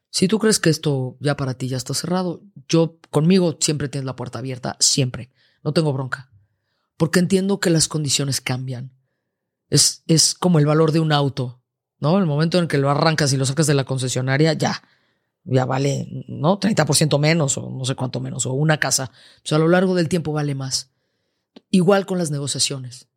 Si 0.10 0.28
tú 0.28 0.40
crees 0.40 0.60
que 0.60 0.70
esto 0.70 1.16
ya 1.22 1.38
para 1.38 1.54
ti 1.54 1.70
ya 1.70 1.78
está 1.78 1.94
cerrado, 1.94 2.44
yo 2.68 3.00
conmigo 3.12 3.58
siempre 3.62 3.88
tienes 3.88 4.06
la 4.06 4.18
puerta 4.18 4.40
abierta, 4.40 4.76
siempre. 4.82 5.32
No 5.64 5.72
tengo 5.72 5.94
bronca. 5.94 6.34
Porque 6.98 7.20
entiendo 7.20 7.62
que 7.62 7.70
las 7.70 7.88
condiciones 7.88 8.42
cambian. 8.42 8.92
Es, 9.70 10.04
es 10.08 10.34
como 10.34 10.60
el 10.60 10.66
valor 10.66 10.92
de 10.92 11.00
un 11.00 11.14
auto, 11.14 11.62
¿no? 12.00 12.20
El 12.20 12.26
momento 12.26 12.60
en 12.60 12.68
que 12.68 12.78
lo 12.78 12.90
arrancas 12.90 13.32
y 13.32 13.38
lo 13.38 13.46
sacas 13.46 13.68
de 13.68 13.74
la 13.74 13.86
concesionaria, 13.86 14.52
ya 14.52 14.84
ya 15.46 15.66
vale, 15.66 16.08
¿no? 16.28 16.60
30% 16.60 17.20
menos 17.20 17.58
o 17.58 17.70
no 17.70 17.86
sé 17.86 17.96
cuánto 17.96 18.20
menos, 18.20 18.46
o 18.46 18.54
una 18.54 18.80
casa. 18.80 19.12
A 19.50 19.58
lo 19.58 19.68
largo 19.68 19.96
del 19.96 20.10
tiempo 20.10 20.32
vale 20.32 20.56
más. 20.56 20.92
Igual 21.70 22.06
con 22.06 22.18
las 22.18 22.32
negociaciones. 22.32 23.08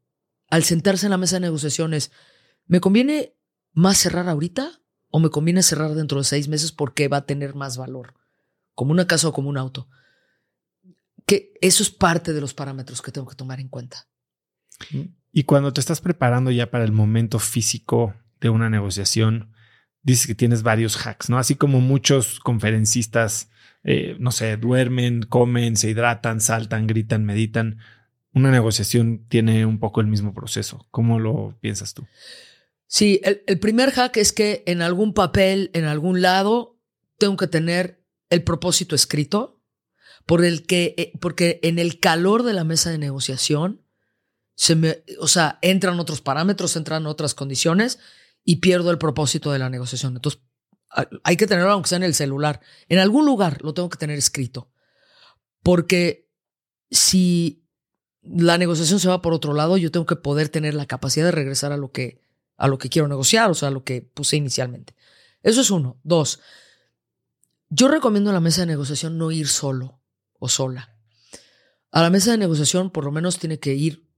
Al 0.51 0.65
sentarse 0.65 1.07
en 1.07 1.11
la 1.11 1.19
mesa 1.19 1.37
de 1.37 1.41
negociaciones, 1.41 2.13
¿me 2.67 2.81
conviene 2.81 3.35
más 3.73 3.99
cerrar 3.99 4.29
ahorita 4.29 4.81
o 5.11 5.21
me 5.21 5.31
conviene 5.31 5.63
cerrar 5.63 5.95
dentro 5.95 6.19
de 6.19 6.25
seis 6.25 6.49
meses 6.49 6.73
porque 6.73 7.09
va 7.09 7.19
a 7.19 7.27
tener 7.27 7.55
más 7.55 7.77
valor? 7.77 8.15
Como 8.75 8.93
una 8.93 9.07
casa 9.07 9.29
o 9.29 9.33
como 9.33 9.49
un 9.49 9.59
auto. 9.59 9.89
Que 11.27 11.55
eso 11.61 11.83
es 11.83 11.91
parte 11.91 12.33
de 12.33 12.41
los 12.41 12.55
parámetros 12.55 13.03
que 13.03 13.13
tengo 13.13 13.27
que 13.27 13.37
tomar 13.37 13.61
en 13.61 13.69
cuenta. 13.69 14.09
Y 15.33 15.45
cuando 15.45 15.73
te 15.73 15.81
estás 15.81 16.01
preparando 16.01 16.51
ya 16.51 16.71
para 16.71 16.85
el 16.85 16.93
momento 16.93 17.39
físico 17.39 18.15
de 18.41 18.51
una 18.51 18.71
negociación, 18.71 19.53
dices 20.07 20.29
que 20.29 20.37
tienes 20.37 20.63
varios 20.63 20.97
hacks, 20.97 21.29
¿no? 21.29 21.37
Así 21.37 21.57
como 21.57 21.81
muchos 21.81 22.39
conferencistas, 22.39 23.51
eh, 23.83 24.17
no 24.21 24.31
sé, 24.31 24.57
duermen, 24.57 25.25
comen, 25.25 25.77
se 25.77 25.91
hidratan, 25.91 26.41
saltan, 26.41 26.87
gritan, 26.87 27.25
meditan. 27.25 27.79
Una 28.33 28.53
negociación 28.53 29.27
tiene 29.29 29.67
un 29.67 29.81
poco 29.81 30.01
el 30.01 30.07
mismo 30.07 30.33
proceso. 30.33 30.87
¿Cómo 30.93 31.19
lo 31.19 31.59
piensas 31.61 31.93
tú? 31.93 32.07
Sí, 32.87 33.21
el, 33.25 33.43
el 33.49 33.59
primer 33.59 33.91
hack 33.91 34.17
es 34.19 34.33
que 34.33 34.63
en 34.67 34.81
algún 34.81 35.13
papel, 35.13 35.71
en 35.75 35.85
algún 35.85 36.23
lado, 36.23 36.79
tengo 37.19 37.37
que 37.37 37.49
tener 37.49 38.01
el 38.31 38.45
propósito 38.45 38.95
escrito, 38.95 39.61
por 40.25 40.45
el 40.45 40.67
que, 40.67 40.95
eh, 40.97 41.13
porque 41.21 41.59
en 41.63 41.81
el 41.81 41.99
calor 41.99 42.45
de 42.45 42.53
la 42.53 42.65
mesa 42.65 42.91
de 42.91 42.99
negociación, 42.99 43.83
se 44.55 44.77
me, 44.77 45.03
o 45.19 45.27
sea, 45.27 45.59
entran 45.63 45.99
otros 45.99 46.21
parámetros, 46.21 46.77
entran 46.77 47.07
otras 47.07 47.35
condiciones 47.35 47.99
y 48.47 48.57
pierdo 48.57 48.93
el 48.93 48.97
propósito 48.97 49.51
de 49.53 49.59
la 49.59 49.69
negociación. 49.69 50.15
Entonces, 50.15 50.41
hay 51.25 51.37
que 51.37 51.49
tenerlo 51.49 51.73
aunque 51.73 51.89
sea 51.89 51.97
en 51.97 52.05
el 52.05 52.15
celular. 52.15 52.61
En 52.89 53.01
algún 53.01 53.27
lugar 53.27 53.61
lo 53.63 53.75
tengo 53.75 53.91
que 53.91 53.99
tener 53.99 54.17
escrito. 54.17 54.71
Porque 55.65 56.31
si 56.91 57.65
la 58.23 58.57
negociación 58.57 59.01
se 59.01 59.09
va 59.09 59.21
por 59.21 59.33
otro 59.35 59.53
lado, 59.53 59.77
yo 59.77 59.91
tengo 59.91 60.07
que 60.07 60.15
poder 60.15 60.49
tener 60.49 60.75
la 60.75 60.87
capacidad 60.87 61.27
de 61.27 61.33
regresar 61.33 61.73
a 61.73 61.77
lo 61.77 61.91
que, 61.91 62.23
a 62.57 62.69
lo 62.69 62.79
que 62.79 62.89
quiero 62.89 63.09
negociar, 63.09 63.51
o 63.51 63.55
sea, 63.55 63.69
a 63.69 63.73
lo 63.73 63.83
que 63.83 64.01
puse 64.01 64.37
inicialmente. 64.37 64.95
Eso 65.43 65.61
es 65.61 65.71
uno. 65.73 65.99
Dos, 66.05 66.41
yo 67.69 67.89
recomiendo 67.89 68.31
a 68.31 68.33
la 68.33 68.41
mesa 68.41 68.61
de 68.61 68.69
negociación 68.69 69.19
no 69.19 69.33
ir 69.33 69.49
solo 69.49 70.01
o 70.39 70.49
sola. 70.49 70.97
A 71.91 72.01
la 72.01 72.11
mesa 72.11 72.31
de 72.31 72.39
negociación 72.39 72.91
por 72.91 73.05
lo 73.05 73.11
menos 73.11 73.41
tiene 73.41 73.59
que 73.59 73.75
ir 73.75 74.09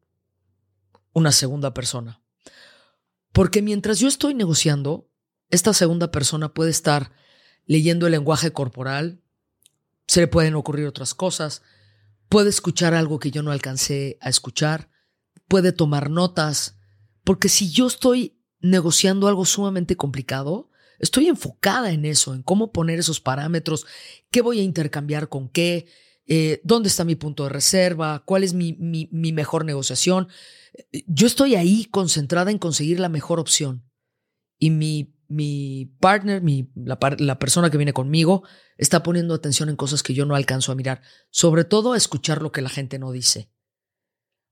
una 1.15 1.33
segunda 1.33 1.73
persona. 1.73 2.21
Porque 3.33 3.63
mientras 3.63 3.99
yo 4.01 4.09
estoy 4.09 4.35
negociando, 4.35 5.09
esta 5.51 5.73
segunda 5.73 6.11
persona 6.11 6.53
puede 6.53 6.71
estar 6.71 7.13
leyendo 7.67 8.07
el 8.07 8.13
lenguaje 8.13 8.53
corporal, 8.53 9.23
se 10.07 10.21
le 10.21 10.27
pueden 10.27 10.55
ocurrir 10.55 10.87
otras 10.87 11.15
cosas, 11.15 11.63
puede 12.29 12.49
escuchar 12.49 12.95
algo 12.95 13.19
que 13.19 13.31
yo 13.31 13.43
no 13.43 13.53
alcancé 13.53 14.19
a 14.21 14.29
escuchar, 14.29 14.91
puede 15.47 15.73
tomar 15.73 16.11
notas, 16.11 16.79
porque 17.25 17.49
si 17.49 17.71
yo 17.71 17.87
estoy 17.87 18.41
negociando 18.61 19.29
algo 19.29 19.45
sumamente 19.45 19.97
complicado, 19.97 20.71
estoy 20.99 21.29
enfocada 21.29 21.93
en 21.93 22.05
eso, 22.05 22.35
en 22.35 22.43
cómo 22.43 22.73
poner 22.73 22.99
esos 22.99 23.21
parámetros, 23.21 23.87
qué 24.31 24.41
voy 24.41 24.61
a 24.61 24.65
intercambiar 24.65 25.29
con 25.29 25.49
qué, 25.49 25.87
eh, 26.27 26.61
dónde 26.65 26.89
está 26.89 27.05
mi 27.05 27.15
punto 27.15 27.45
de 27.45 27.51
reserva, 27.51 28.23
cuál 28.25 28.45
es 28.45 28.55
mi, 28.55 28.75
mi 28.79 29.33
mejor 29.33 29.65
negociación 29.65 30.29
yo 31.07 31.27
estoy 31.27 31.55
ahí 31.55 31.85
concentrada 31.87 32.51
en 32.51 32.59
conseguir 32.59 33.01
la 33.01 33.09
mejor 33.09 33.41
opción. 33.41 33.85
Y 34.59 34.71
mi, 34.71 35.15
mi 35.29 35.95
partner, 36.01 36.43
mi, 36.43 36.71
la, 36.75 36.99
la, 37.19 37.39
persona 37.39 37.71
que 37.71 37.77
viene 37.77 37.93
conmigo, 37.93 38.43
está 38.77 39.03
poniendo 39.03 39.35
atención 39.35 39.69
en 39.69 39.77
cosas 39.77 40.03
que 40.03 40.15
yo 40.15 40.27
no 40.27 40.35
alcanzo 40.35 40.73
a 40.73 40.75
mirar. 40.75 41.03
Sobre 41.31 41.65
todo 41.65 41.93
a 41.93 41.97
escuchar 41.97 42.43
lo 42.43 42.53
que 42.53 42.63
la 42.63 42.69
gente 42.69 42.99
no 42.99 43.13
dice. 43.13 43.51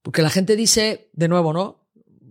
Porque 0.02 0.22
la 0.22 0.30
gente 0.30 0.54
dice, 0.54 1.10
de 1.14 1.28
nuevo, 1.28 1.52
¿no? 1.52 1.88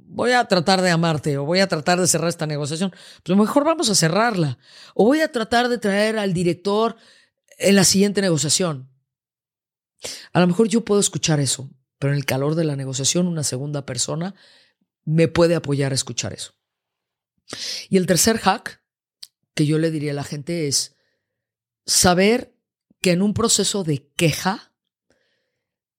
Voy 0.07 0.31
a 0.31 0.45
tratar 0.45 0.81
de 0.81 0.91
amarte 0.91 1.38
o 1.38 1.43
voy 1.43 1.59
a 1.59 1.67
tratar 1.67 1.99
de 1.99 2.07
cerrar 2.07 2.30
esta 2.30 2.45
negociación. 2.45 2.93
Pues 3.23 3.38
mejor 3.38 3.65
vamos 3.65 3.89
a 3.89 3.95
cerrarla. 3.95 4.57
O 4.93 5.03
voy 5.03 5.19
a 5.19 5.31
tratar 5.31 5.67
de 5.67 5.77
traer 5.77 6.17
al 6.17 6.34
director 6.34 6.95
en 7.57 7.76
la 7.76 7.84
siguiente 7.84 8.22
negociación. 8.22 8.89
A 10.31 10.39
lo 10.39 10.47
mejor 10.47 10.67
yo 10.67 10.85
puedo 10.85 11.01
escuchar 11.01 11.39
eso, 11.39 11.69
pero 12.06 12.14
en 12.14 12.19
el 12.19 12.26
calor 12.26 12.53
de 12.53 12.65
la 12.65 12.76
negociación 12.76 13.26
una 13.26 13.41
segunda 13.41 13.84
persona 13.84 14.36
me 15.06 15.27
puede 15.27 15.56
apoyar 15.56 15.91
a 15.91 15.95
escuchar 15.95 16.34
eso. 16.34 16.53
Y 17.90 17.98
el 17.98 18.06
tercer 18.06 18.38
hack 18.38 18.84
que 19.56 19.65
yo 19.65 19.80
le 19.80 19.90
diría 19.90 20.11
a 20.11 20.14
la 20.14 20.23
gente 20.23 20.68
es 20.68 20.95
saber 21.88 22.56
que 23.02 23.11
en 23.11 23.23
un 23.23 23.34
proceso 23.34 23.84
de 23.84 24.07
queja, 24.15 24.72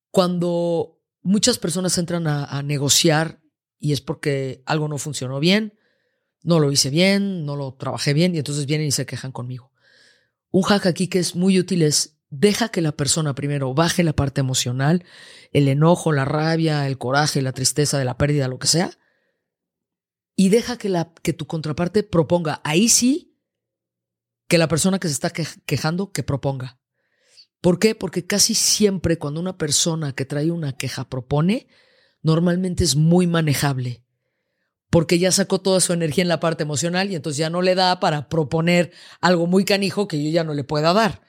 cuando 0.09 1.01
muchas 1.23 1.57
personas 1.57 1.97
entran 1.97 2.25
a, 2.25 2.63
negociar 2.63 3.41
y 3.77 3.91
es 3.91 3.99
porque 3.99 4.63
algo 4.65 4.87
no 4.87 4.97
funcionó 4.97 5.41
bien, 5.41 5.77
no 6.41 6.61
lo 6.61 6.71
hice 6.71 6.89
bien, 6.89 7.45
no 7.45 7.57
lo 7.57 7.73
trabajé 7.73 8.13
bien 8.13 8.33
y 8.33 8.37
entonces 8.37 8.65
vienen 8.65 8.87
y 8.87 8.91
se 8.91 9.05
quejan 9.05 9.33
conmigo. 9.33 9.73
Un 10.51 10.61
hack 10.61 10.85
aquí 10.85 11.09
que 11.09 11.19
es 11.19 11.35
muy 11.35 11.59
útil 11.59 11.81
es 11.81 12.16
deja 12.29 12.69
que 12.69 12.81
la 12.81 12.91
persona 12.91 13.35
primero 13.35 13.73
baje 13.73 14.03
la 14.03 14.13
parte 14.13 14.41
emocional, 14.41 15.05
el 15.51 15.67
enojo, 15.67 16.11
la 16.11 16.25
rabia, 16.25 16.87
el 16.87 16.97
coraje, 16.97 17.41
la 17.41 17.53
tristeza 17.53 17.97
de 17.97 18.05
la 18.05 18.17
pérdida, 18.17 18.47
lo 18.47 18.59
que 18.59 18.67
sea, 18.67 18.91
y 20.35 20.49
deja 20.49 20.77
que, 20.77 20.89
la, 20.89 21.13
que 21.23 21.33
tu 21.33 21.47
contraparte 21.47 22.03
proponga. 22.03 22.61
Ahí 22.63 22.89
sí, 22.89 23.35
que 24.47 24.57
la 24.57 24.67
persona 24.67 24.99
que 24.99 25.07
se 25.07 25.13
está 25.13 25.31
quejando, 25.31 26.11
que 26.11 26.23
proponga. 26.23 26.79
¿Por 27.59 27.79
qué? 27.79 27.95
Porque 27.95 28.25
casi 28.25 28.53
siempre 28.53 29.17
cuando 29.17 29.41
una 29.41 29.57
persona 29.57 30.13
que 30.13 30.25
trae 30.25 30.51
una 30.51 30.73
queja 30.73 31.09
propone, 31.09 31.67
normalmente 32.21 32.83
es 32.83 32.95
muy 32.95 33.25
manejable. 33.25 34.03
Porque 34.89 35.19
ya 35.19 35.31
sacó 35.31 35.59
toda 35.59 35.81
su 35.81 35.91
energía 35.91 36.21
en 36.21 36.29
la 36.29 36.39
parte 36.39 36.63
emocional 36.63 37.11
y 37.11 37.15
entonces 37.15 37.37
ya 37.37 37.49
no 37.49 37.61
le 37.61 37.75
da 37.75 37.99
para 37.99 38.29
proponer 38.29 38.93
algo 39.19 39.47
muy 39.47 39.65
canijo 39.65 40.07
que 40.07 40.23
yo 40.23 40.29
ya 40.29 40.43
no 40.43 40.53
le 40.53 40.63
pueda 40.63 40.93
dar. 40.93 41.26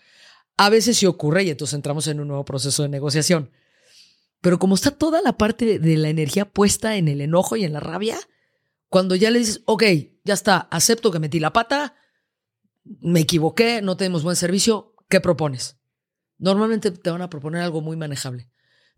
A 0.58 0.68
veces 0.68 0.98
sí 0.98 1.06
ocurre 1.06 1.44
y 1.44 1.50
entonces 1.50 1.74
entramos 1.74 2.06
en 2.08 2.20
un 2.20 2.28
nuevo 2.28 2.44
proceso 2.44 2.82
de 2.82 2.90
negociación. 2.90 3.50
Pero 4.40 4.58
como 4.58 4.74
está 4.74 4.90
toda 4.90 5.22
la 5.22 5.38
parte 5.38 5.78
de 5.78 5.96
la 5.96 6.10
energía 6.10 6.44
puesta 6.44 6.96
en 6.96 7.08
el 7.08 7.20
enojo 7.20 7.56
y 7.56 7.64
en 7.64 7.72
la 7.72 7.80
rabia, 7.80 8.18
cuando 8.88 9.14
ya 9.14 9.30
le 9.30 9.38
dices, 9.38 9.62
ok, 9.64 9.84
ya 10.24 10.34
está, 10.34 10.68
acepto 10.70 11.10
que 11.10 11.18
metí 11.20 11.40
la 11.40 11.52
pata, 11.52 11.96
me 13.00 13.20
equivoqué, 13.20 13.82
no 13.82 13.96
tenemos 13.96 14.22
buen 14.22 14.36
servicio, 14.36 14.94
¿qué 15.08 15.20
propones? 15.20 15.78
Normalmente 16.38 16.90
te 16.90 17.10
van 17.10 17.22
a 17.22 17.30
proponer 17.30 17.62
algo 17.62 17.80
muy 17.80 17.96
manejable. 17.96 18.50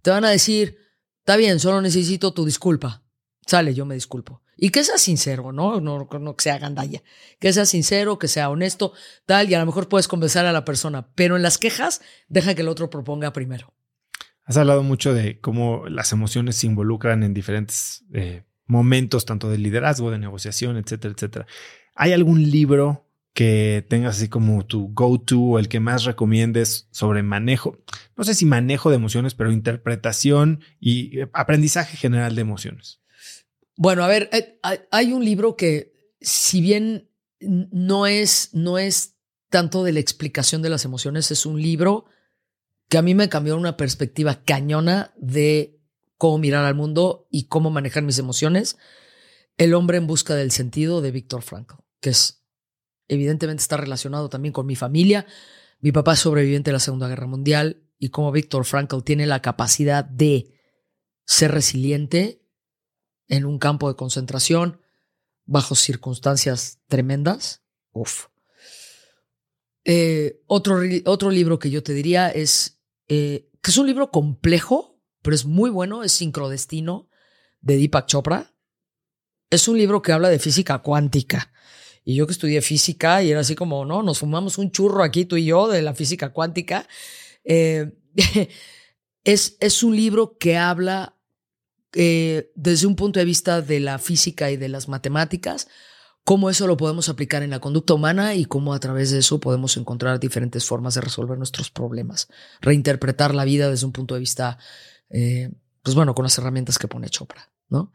Te 0.03 0.11
van 0.11 0.25
a 0.25 0.31
decir, 0.31 0.79
está 1.19 1.37
bien, 1.37 1.61
solo 1.61 1.81
necesito 1.81 2.33
tu 2.33 2.45
disculpa. 2.45 3.05
Sale, 3.47 3.75
yo 3.75 3.85
me 3.85 3.95
disculpo. 3.95 4.43
Y 4.63 4.71
que 4.71 4.85
sea 4.85 4.99
sincero, 4.99 5.53
¿no? 5.53 5.81
No, 5.81 6.07
no 6.21 6.37
que 6.37 6.43
sea 6.43 6.59
gandalla. 6.59 7.03
Que 7.39 7.51
sea 7.51 7.65
sincero, 7.65 8.19
que 8.19 8.29
sea 8.29 8.51
honesto, 8.51 8.93
tal, 9.25 9.49
y 9.49 9.55
a 9.55 9.59
lo 9.59 9.65
mejor 9.65 9.89
puedes 9.89 10.07
convencer 10.07 10.45
a 10.45 10.53
la 10.53 10.67
persona. 10.67 11.09
Pero 11.15 11.37
en 11.37 11.43
las 11.43 11.57
quejas, 11.57 12.03
deja 12.29 12.55
que 12.55 12.61
el 12.61 12.69
otro 12.69 12.91
proponga 12.91 13.33
primero. 13.33 13.73
Has 14.45 14.59
hablado 14.59 14.83
mucho 14.83 15.15
de 15.15 15.41
cómo 15.41 15.89
las 15.89 16.13
emociones 16.13 16.57
se 16.57 16.67
involucran 16.67 17.23
en 17.23 17.33
diferentes 17.33 18.05
eh, 18.13 18.43
momentos, 18.67 19.25
tanto 19.25 19.49
de 19.49 19.57
liderazgo, 19.57 20.11
de 20.11 20.19
negociación, 20.19 20.77
etcétera, 20.77 21.15
etcétera. 21.15 21.47
¿Hay 21.95 22.13
algún 22.13 22.51
libro 22.51 23.07
que 23.33 23.87
tengas 23.89 24.19
así 24.19 24.29
como 24.29 24.67
tu 24.67 24.93
go-to 24.93 25.41
o 25.41 25.59
el 25.59 25.69
que 25.69 25.81
más 25.81 26.05
recomiendes 26.05 26.87
sobre 26.91 27.23
manejo? 27.23 27.79
No 28.15 28.25
sé 28.25 28.35
si 28.35 28.45
manejo 28.45 28.91
de 28.91 28.97
emociones, 28.97 29.35
pero 29.35 29.53
interpretación 29.53 30.61
y 30.79 31.21
eh, 31.21 31.31
aprendizaje 31.33 31.97
general 31.97 32.35
de 32.35 32.43
emociones. 32.43 33.00
Bueno, 33.83 34.05
a 34.05 34.09
ver, 34.09 34.29
eh, 34.35 34.59
hay 34.91 35.15
un 35.15 35.25
libro 35.25 35.57
que, 35.57 36.15
si 36.21 36.61
bien 36.61 37.09
no 37.41 38.07
es, 38.07 38.51
no 38.53 38.77
es 38.77 39.17
tanto 39.49 39.85
de 39.85 39.93
la 39.93 40.01
explicación 40.01 40.61
de 40.61 40.69
las 40.69 40.85
emociones, 40.85 41.31
es 41.31 41.47
un 41.47 41.63
libro 41.63 42.05
que 42.91 42.99
a 42.99 43.03
mí 43.03 43.15
me 43.15 43.31
cambió 43.31 43.57
una 43.57 43.79
perspectiva 43.79 44.45
cañona 44.45 45.15
de 45.17 45.81
cómo 46.19 46.37
mirar 46.37 46.67
al 46.67 46.75
mundo 46.75 47.27
y 47.31 47.45
cómo 47.45 47.71
manejar 47.71 48.03
mis 48.03 48.19
emociones. 48.19 48.77
El 49.57 49.73
hombre 49.73 49.97
en 49.97 50.07
busca 50.07 50.35
del 50.35 50.51
sentido 50.51 51.01
de 51.01 51.13
Víctor 51.13 51.41
Frankl, 51.41 51.77
que 52.01 52.11
es 52.11 52.45
evidentemente 53.09 53.63
está 53.63 53.79
relacionado 53.79 54.29
también 54.29 54.53
con 54.53 54.67
mi 54.67 54.77
familia. 54.77 55.25
Mi 55.81 55.91
papá 55.91 56.13
es 56.13 56.19
sobreviviente 56.19 56.69
de 56.69 56.75
la 56.75 56.81
Segunda 56.81 57.09
Guerra 57.09 57.27
Mundial 57.27 57.83
y 57.99 58.11
como 58.11 58.31
Víctor 58.31 58.67
Frankl 58.67 59.01
tiene 59.01 59.25
la 59.25 59.41
capacidad 59.41 60.05
de 60.05 60.53
ser 61.25 61.53
resiliente 61.53 62.40
en 63.31 63.47
un 63.47 63.59
campo 63.59 63.89
de 63.89 63.97
concentración 63.97 64.81
bajo 65.47 65.75
circunstancias 65.75 66.81
tremendas. 66.89 67.63
Uf. 67.93 68.27
Eh, 69.85 70.43
otro, 70.47 70.81
otro 71.07 71.31
libro 71.31 71.59
que 71.59 71.71
yo 71.71 71.83
te 71.83 71.95
diría 71.95 72.29
es 72.29 72.81
eh, 73.09 73.49
que 73.63 73.71
es 73.71 73.79
un 73.79 73.87
libro 73.87 74.11
complejo, 74.11 75.01
pero 75.23 75.35
es 75.35 75.47
muy 75.47 75.71
bueno, 75.71 76.03
es 76.03 76.13
Sincrodestino 76.13 77.09
de 77.61 77.77
Deepak 77.77 78.07
Chopra. 78.07 78.55
Es 79.49 79.69
un 79.69 79.79
libro 79.79 80.03
que 80.03 80.13
habla 80.13 80.29
de 80.29 80.39
física 80.39 80.79
cuántica. 80.81 81.53
Y 82.05 82.17
yo 82.17 82.27
que 82.27 82.33
estudié 82.33 82.63
física 82.63 83.23
y 83.23 83.31
era 83.31 83.41
así 83.41 83.55
como, 83.55 83.85
no, 83.85 84.03
nos 84.03 84.19
fumamos 84.19 84.59
un 84.59 84.73
churro 84.73 85.03
aquí 85.03 85.25
tú 85.25 85.37
y 85.37 85.45
yo 85.45 85.69
de 85.69 85.83
la 85.83 85.95
física 85.95 86.33
cuántica. 86.33 86.89
Eh, 87.45 87.93
es, 89.25 89.57
es 89.61 89.83
un 89.83 89.95
libro 89.95 90.37
que 90.37 90.57
habla 90.57 91.20
eh, 91.95 92.53
desde 92.55 92.87
un 92.87 92.97
punto 92.97 93.19
de 93.19 93.25
vista 93.25 93.63
de 93.63 93.81
la 93.81 93.99
física 93.99 94.51
y 94.51 94.57
de 94.57 94.69
las 94.69 94.89
matemáticas, 94.89 95.69
cómo 96.25 96.51
eso 96.51 96.67
lo 96.67 96.77
podemos 96.77 97.09
aplicar 97.09 97.43
en 97.43 97.51
la 97.51 97.61
conducta 97.61 97.95
humana 97.95 98.35
y 98.35 98.45
cómo 98.45 98.75
a 98.75 98.81
través 98.81 99.11
de 99.11 99.19
eso 99.19 99.41
podemos 99.41 99.77
encontrar 99.77 100.21
diferentes 100.21 100.65
formas 100.65 100.95
de 100.95 101.01
resolver 101.01 101.37
nuestros 101.37 101.71
problemas, 101.71 102.29
reinterpretar 102.61 103.35
la 103.35 103.45
vida 103.45 103.71
desde 103.71 103.87
un 103.87 103.93
punto 103.93 104.15
de 104.15 104.21
vista, 104.21 104.59
eh, 105.09 105.51
pues 105.83 105.97
bueno, 105.97 106.15
con 106.15 106.23
las 106.23 106.39
herramientas 106.39 106.79
que 106.79 106.89
pone 106.89 107.09
Chopra, 107.09 107.51
¿no? 107.69 107.93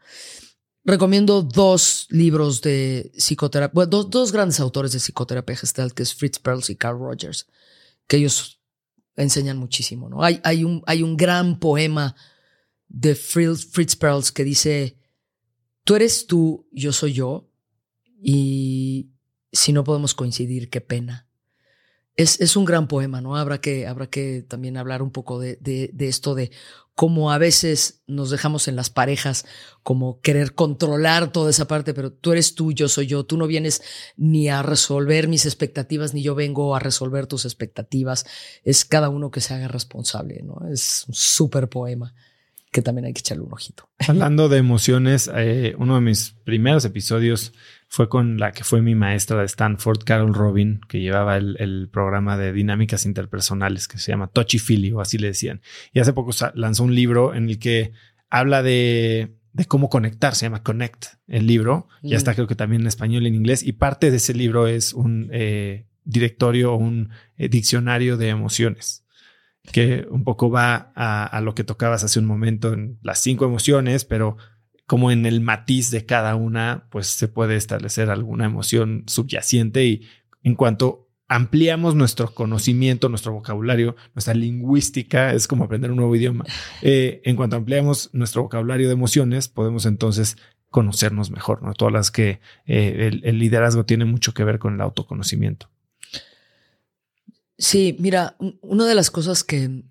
Recomiendo 0.84 1.42
dos 1.42 2.06
libros 2.10 2.62
de 2.62 3.10
psicoterapia, 3.16 3.72
bueno, 3.74 3.90
dos, 3.90 4.10
dos, 4.10 4.30
grandes 4.30 4.60
autores 4.60 4.92
de 4.92 5.00
psicoterapia 5.00 5.56
gestal, 5.56 5.94
que 5.94 6.04
es 6.04 6.14
Fritz 6.14 6.38
Perls 6.38 6.70
y 6.70 6.76
Carl 6.76 6.98
Rogers, 6.98 7.46
que 8.06 8.18
ellos 8.18 8.60
enseñan 9.16 9.56
muchísimo, 9.56 10.08
¿no? 10.08 10.22
Hay, 10.22 10.40
hay, 10.44 10.62
un, 10.62 10.82
hay 10.86 11.02
un 11.02 11.16
gran 11.16 11.58
poema 11.58 12.14
de 12.88 13.14
Fritz, 13.14 13.96
Perls 13.96 14.32
que 14.32 14.44
dice, 14.44 14.98
tú 15.84 15.96
eres 15.96 16.26
tú, 16.26 16.68
yo 16.72 16.92
soy 16.92 17.12
yo, 17.12 17.50
y 18.20 19.10
si 19.52 19.72
no 19.72 19.84
podemos 19.84 20.14
coincidir, 20.14 20.70
qué 20.70 20.80
pena. 20.80 21.28
Es, 22.14 22.40
es 22.40 22.56
un 22.56 22.64
gran 22.64 22.88
poema, 22.88 23.20
¿no? 23.20 23.36
Habrá 23.36 23.60
que, 23.60 23.86
habrá 23.86 24.08
que 24.08 24.42
también 24.42 24.78
hablar 24.78 25.02
un 25.02 25.10
poco 25.10 25.38
de, 25.38 25.56
de, 25.60 25.90
de 25.92 26.08
esto 26.08 26.34
de 26.34 26.50
cómo 26.94 27.30
a 27.30 27.36
veces 27.36 28.02
nos 28.06 28.30
dejamos 28.30 28.68
en 28.68 28.76
las 28.76 28.88
parejas, 28.88 29.44
como 29.82 30.18
querer 30.22 30.54
controlar 30.54 31.30
toda 31.30 31.50
esa 31.50 31.68
parte, 31.68 31.92
pero 31.92 32.10
tú 32.10 32.32
eres 32.32 32.54
tú, 32.54 32.72
yo 32.72 32.88
soy 32.88 33.06
yo, 33.06 33.26
tú 33.26 33.36
no 33.36 33.46
vienes 33.46 33.82
ni 34.16 34.48
a 34.48 34.62
resolver 34.62 35.28
mis 35.28 35.44
expectativas, 35.44 36.14
ni 36.14 36.22
yo 36.22 36.34
vengo 36.34 36.74
a 36.74 36.78
resolver 36.78 37.26
tus 37.26 37.44
expectativas, 37.44 38.24
es 38.64 38.86
cada 38.86 39.10
uno 39.10 39.30
que 39.30 39.42
se 39.42 39.52
haga 39.52 39.68
responsable, 39.68 40.40
¿no? 40.42 40.66
Es 40.72 41.04
un 41.06 41.14
súper 41.14 41.68
poema 41.68 42.14
que 42.76 42.82
también 42.82 43.06
hay 43.06 43.14
que 43.14 43.20
echarle 43.20 43.42
un 43.42 43.54
ojito. 43.54 43.88
Hablando 44.06 44.50
de 44.50 44.58
emociones, 44.58 45.30
eh, 45.34 45.74
uno 45.78 45.94
de 45.94 46.02
mis 46.02 46.32
primeros 46.44 46.84
episodios 46.84 47.54
fue 47.88 48.10
con 48.10 48.36
la 48.36 48.52
que 48.52 48.64
fue 48.64 48.82
mi 48.82 48.94
maestra 48.94 49.40
de 49.40 49.46
Stanford, 49.46 50.04
Carol 50.04 50.34
Robin, 50.34 50.82
que 50.86 51.00
llevaba 51.00 51.38
el, 51.38 51.88
programa 51.90 52.36
de 52.36 52.52
dinámicas 52.52 53.06
interpersonales 53.06 53.88
que 53.88 53.96
se 53.96 54.12
llama 54.12 54.26
Touchy 54.26 54.58
Feely 54.58 54.92
o 54.92 55.00
así 55.00 55.16
le 55.16 55.28
decían. 55.28 55.62
Y 55.94 56.00
hace 56.00 56.12
poco 56.12 56.32
lanzó 56.52 56.84
un 56.84 56.94
libro 56.94 57.34
en 57.34 57.48
el 57.48 57.58
que 57.58 57.92
habla 58.28 58.62
de, 58.62 59.38
cómo 59.68 59.88
conectar, 59.88 60.34
se 60.34 60.44
llama 60.44 60.62
Connect 60.62 61.06
el 61.28 61.46
libro. 61.46 61.88
Ya 62.02 62.18
está 62.18 62.32
mm. 62.32 62.34
creo 62.34 62.46
que 62.46 62.56
también 62.56 62.82
en 62.82 62.88
español 62.88 63.22
y 63.22 63.28
en 63.28 63.36
inglés. 63.36 63.62
Y 63.62 63.72
parte 63.72 64.10
de 64.10 64.18
ese 64.18 64.34
libro 64.34 64.66
es 64.66 64.92
un 64.92 65.30
eh, 65.32 65.86
directorio 66.04 66.74
o 66.74 66.76
un 66.76 67.08
eh, 67.38 67.48
diccionario 67.48 68.18
de 68.18 68.28
emociones 68.28 69.05
que 69.72 70.06
un 70.10 70.24
poco 70.24 70.50
va 70.50 70.92
a, 70.94 71.40
lo 71.40 71.54
que 71.54 71.64
tocabas 71.64 72.04
hace 72.04 72.18
un 72.18 72.26
momento 72.26 72.72
en 72.72 72.98
las 73.02 73.20
cinco 73.20 73.44
emociones, 73.44 74.04
pero 74.04 74.36
como 74.86 75.10
en 75.10 75.26
el 75.26 75.40
matiz 75.40 75.90
de 75.90 76.06
cada 76.06 76.36
una, 76.36 76.86
pues 76.90 77.08
se 77.08 77.28
puede 77.28 77.56
establecer 77.56 78.10
alguna 78.10 78.44
emoción 78.44 79.04
subyacente 79.06 79.84
y 79.84 80.06
en 80.42 80.54
cuanto 80.54 81.08
ampliamos 81.28 81.96
nuestro 81.96 82.32
conocimiento, 82.32 83.08
nuestro 83.08 83.32
vocabulario, 83.32 83.96
nuestra 84.14 84.34
lingüística, 84.34 85.32
es 85.32 85.48
como 85.48 85.64
aprender 85.64 85.90
un 85.90 85.96
nuevo 85.96 86.14
idioma. 86.14 86.44
Eh, 86.82 87.22
en 87.24 87.36
cuanto 87.36 87.56
ampliamos 87.56 88.10
nuestro 88.12 88.42
vocabulario 88.42 88.86
de 88.86 88.92
emociones, 88.92 89.48
podemos 89.48 89.86
entonces 89.86 90.36
conocernos 90.70 91.30
mejor, 91.30 91.62
¿no? 91.62 91.72
Todas 91.72 91.92
las 91.92 92.10
que 92.10 92.40
eh, 92.66 93.20
el 93.22 93.38
liderazgo 93.38 93.84
tiene 93.84 94.04
mucho 94.04 94.34
que 94.34 94.44
ver 94.44 94.58
con 94.58 94.74
el 94.74 94.80
autoconocimiento. 94.82 95.68
Sí, 97.58 97.96
mira, 97.98 98.36
una 98.60 98.86
de 98.86 98.94
las 98.94 99.10
cosas 99.10 99.42
que, 99.42 99.84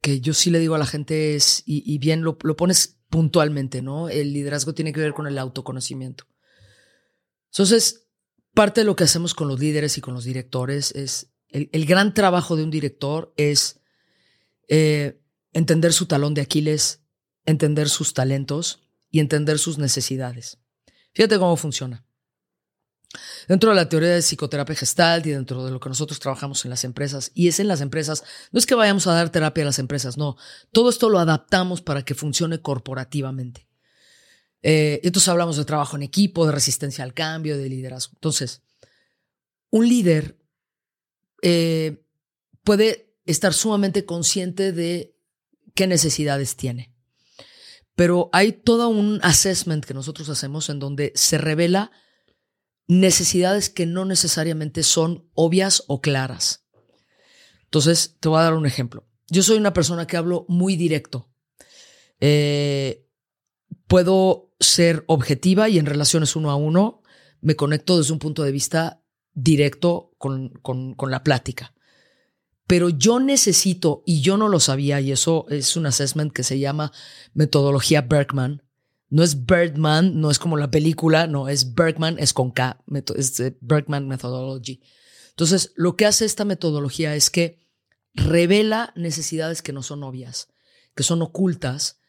que 0.00 0.20
yo 0.20 0.32
sí 0.32 0.50
le 0.50 0.58
digo 0.58 0.74
a 0.74 0.78
la 0.78 0.86
gente 0.86 1.34
es, 1.34 1.62
y, 1.66 1.98
bien 1.98 2.22
lo, 2.22 2.38
pones 2.38 3.00
puntualmente, 3.08 3.82
¿no? 3.82 4.08
El 4.08 4.32
liderazgo 4.32 4.74
tiene 4.74 4.92
que 4.92 5.00
ver 5.00 5.12
con 5.12 5.26
el 5.26 5.38
autoconocimiento. 5.38 6.26
Entonces, 7.50 8.06
parte 8.54 8.82
de 8.82 8.84
lo 8.84 8.96
que 8.96 9.04
hacemos 9.04 9.34
con 9.34 9.48
los 9.48 9.58
líderes 9.58 9.98
y 9.98 10.00
con 10.00 10.14
los 10.14 10.24
directores 10.24 10.92
es, 10.92 11.32
el, 11.48 11.86
gran 11.86 12.14
trabajo 12.14 12.54
de 12.54 12.62
un 12.62 12.70
director 12.70 13.34
es 13.36 13.80
eh, 14.68 15.20
entender 15.52 15.92
su 15.92 16.06
talón 16.06 16.32
de 16.34 16.42
Aquiles, 16.42 17.02
entender 17.44 17.88
sus 17.88 18.14
talentos 18.14 18.88
y 19.10 19.18
entender 19.18 19.58
sus 19.58 19.78
necesidades. 19.78 20.58
Fíjate 21.12 21.38
cómo 21.38 21.56
funciona. 21.56 22.06
Dentro 23.48 23.70
de 23.70 23.76
la 23.76 23.88
teoría 23.88 24.10
de 24.10 24.22
psicoterapia 24.22 24.76
gestal 24.76 25.26
y 25.26 25.30
dentro 25.30 25.64
de 25.64 25.72
lo 25.72 25.80
que 25.80 25.88
nosotros 25.88 26.20
trabajamos 26.20 26.64
en 26.64 26.70
las 26.70 26.84
empresas, 26.84 27.32
y 27.34 27.48
es 27.48 27.58
en 27.58 27.66
las 27.66 27.80
empresas, 27.80 28.22
no 28.52 28.58
es 28.58 28.66
que 28.66 28.76
vayamos 28.76 29.06
a 29.06 29.14
dar 29.14 29.30
terapia 29.30 29.64
a 29.64 29.66
las 29.66 29.80
empresas, 29.80 30.16
no, 30.16 30.36
todo 30.72 30.90
esto 30.90 31.08
lo 31.08 31.18
adaptamos 31.18 31.82
para 31.82 32.04
que 32.04 32.14
funcione 32.14 32.60
corporativamente. 32.60 33.66
Eh, 34.62 35.00
entonces 35.02 35.28
hablamos 35.28 35.56
de 35.56 35.64
trabajo 35.64 35.96
en 35.96 36.02
equipo, 36.02 36.46
de 36.46 36.52
resistencia 36.52 37.02
al 37.02 37.14
cambio, 37.14 37.58
de 37.58 37.68
liderazgo. 37.68 38.12
Entonces, 38.14 38.62
un 39.70 39.88
líder 39.88 40.38
eh, 41.42 42.04
puede 42.62 43.16
estar 43.24 43.54
sumamente 43.54 44.04
consciente 44.04 44.72
de 44.72 45.16
qué 45.74 45.86
necesidades 45.86 46.56
tiene. 46.56 46.94
Pero 47.94 48.28
hay 48.32 48.52
todo 48.52 48.88
un 48.88 49.18
assessment 49.22 49.84
que 49.84 49.94
nosotros 49.94 50.28
hacemos 50.28 50.68
en 50.68 50.78
donde 50.78 51.12
se 51.14 51.38
revela 51.38 51.90
necesidades 52.90 53.70
que 53.70 53.86
no 53.86 54.04
necesariamente 54.04 54.82
son 54.82 55.30
obvias 55.34 55.84
o 55.86 56.00
claras. 56.00 56.64
Entonces, 57.62 58.16
te 58.18 58.28
voy 58.28 58.40
a 58.40 58.42
dar 58.42 58.54
un 58.54 58.66
ejemplo. 58.66 59.06
Yo 59.28 59.44
soy 59.44 59.58
una 59.58 59.72
persona 59.72 60.08
que 60.08 60.16
hablo 60.16 60.44
muy 60.48 60.74
directo. 60.74 61.30
Eh, 62.18 63.06
puedo 63.86 64.52
ser 64.58 65.04
objetiva 65.06 65.68
y 65.68 65.78
en 65.78 65.86
relaciones 65.86 66.34
uno 66.34 66.50
a 66.50 66.56
uno 66.56 67.02
me 67.40 67.54
conecto 67.54 67.96
desde 67.96 68.12
un 68.12 68.18
punto 68.18 68.42
de 68.42 68.50
vista 68.50 69.04
directo 69.34 70.12
con, 70.18 70.48
con, 70.60 70.94
con 70.94 71.12
la 71.12 71.22
plática. 71.22 71.72
Pero 72.66 72.88
yo 72.88 73.20
necesito, 73.20 74.02
y 74.04 74.20
yo 74.20 74.36
no 74.36 74.48
lo 74.48 74.58
sabía, 74.58 75.00
y 75.00 75.12
eso 75.12 75.46
es 75.48 75.76
un 75.76 75.86
assessment 75.86 76.32
que 76.32 76.42
se 76.42 76.58
llama 76.58 76.92
metodología 77.34 78.02
Bergman. 78.02 78.64
No 79.10 79.22
es 79.22 79.44
Birdman, 79.44 80.20
no 80.20 80.30
es 80.30 80.38
como 80.38 80.56
la 80.56 80.70
película, 80.70 81.26
no, 81.26 81.48
es 81.48 81.74
Bergman, 81.74 82.18
es 82.18 82.32
con 82.32 82.52
K, 82.52 82.82
es 83.16 83.42
Bergman 83.60 84.08
Methodology. 84.08 84.80
Entonces, 85.30 85.72
lo 85.76 85.96
que 85.96 86.06
hace 86.06 86.24
esta 86.24 86.44
metodología 86.44 87.14
es 87.14 87.28
que 87.28 87.58
revela 88.14 88.92
necesidades 88.96 89.62
que 89.62 89.72
no 89.72 89.82
son 89.82 90.04
obvias, 90.04 90.48
que 90.94 91.02
son 91.02 91.22
ocultas, 91.22 92.00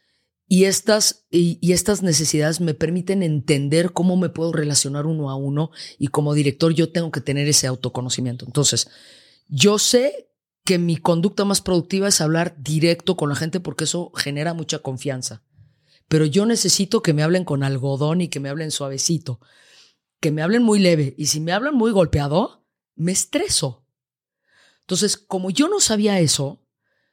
y 0.51 0.65
estas, 0.65 1.27
y, 1.31 1.71
estas 1.71 2.03
necesidades 2.03 2.59
me 2.59 2.73
permiten 2.73 3.23
entender 3.23 3.93
cómo 3.93 4.17
me 4.17 4.27
puedo 4.27 4.51
relacionar 4.51 5.05
uno 5.05 5.29
a 5.29 5.35
uno 5.35 5.71
y 5.97 6.07
como 6.09 6.33
director 6.33 6.73
yo 6.73 6.91
tengo 6.91 7.09
que 7.09 7.21
tener 7.21 7.47
ese 7.47 7.67
autoconocimiento. 7.67 8.45
Entonces, 8.45 8.89
yo 9.47 9.79
sé 9.79 10.29
que 10.65 10.77
mi 10.77 10.97
conducta 10.97 11.45
más 11.45 11.61
productiva 11.61 12.09
es 12.09 12.19
hablar 12.19 12.57
directo 12.61 13.15
con 13.15 13.29
la 13.29 13.35
gente 13.35 13.61
porque 13.61 13.85
eso 13.85 14.11
genera 14.13 14.53
mucha 14.53 14.79
confianza. 14.79 15.41
Pero 16.11 16.25
yo 16.25 16.45
necesito 16.45 17.01
que 17.01 17.13
me 17.13 17.23
hablen 17.23 17.45
con 17.45 17.63
algodón 17.63 18.19
y 18.19 18.27
que 18.27 18.41
me 18.41 18.49
hablen 18.49 18.71
suavecito, 18.71 19.39
que 20.19 20.29
me 20.29 20.41
hablen 20.41 20.61
muy 20.61 20.77
leve. 20.77 21.15
Y 21.17 21.27
si 21.27 21.39
me 21.39 21.53
hablan 21.53 21.73
muy 21.73 21.93
golpeado, 21.93 22.65
me 22.95 23.13
estreso. 23.13 23.85
Entonces, 24.81 25.15
como 25.15 25.51
yo 25.51 25.69
no 25.69 25.79
sabía 25.79 26.19
eso, 26.19 26.67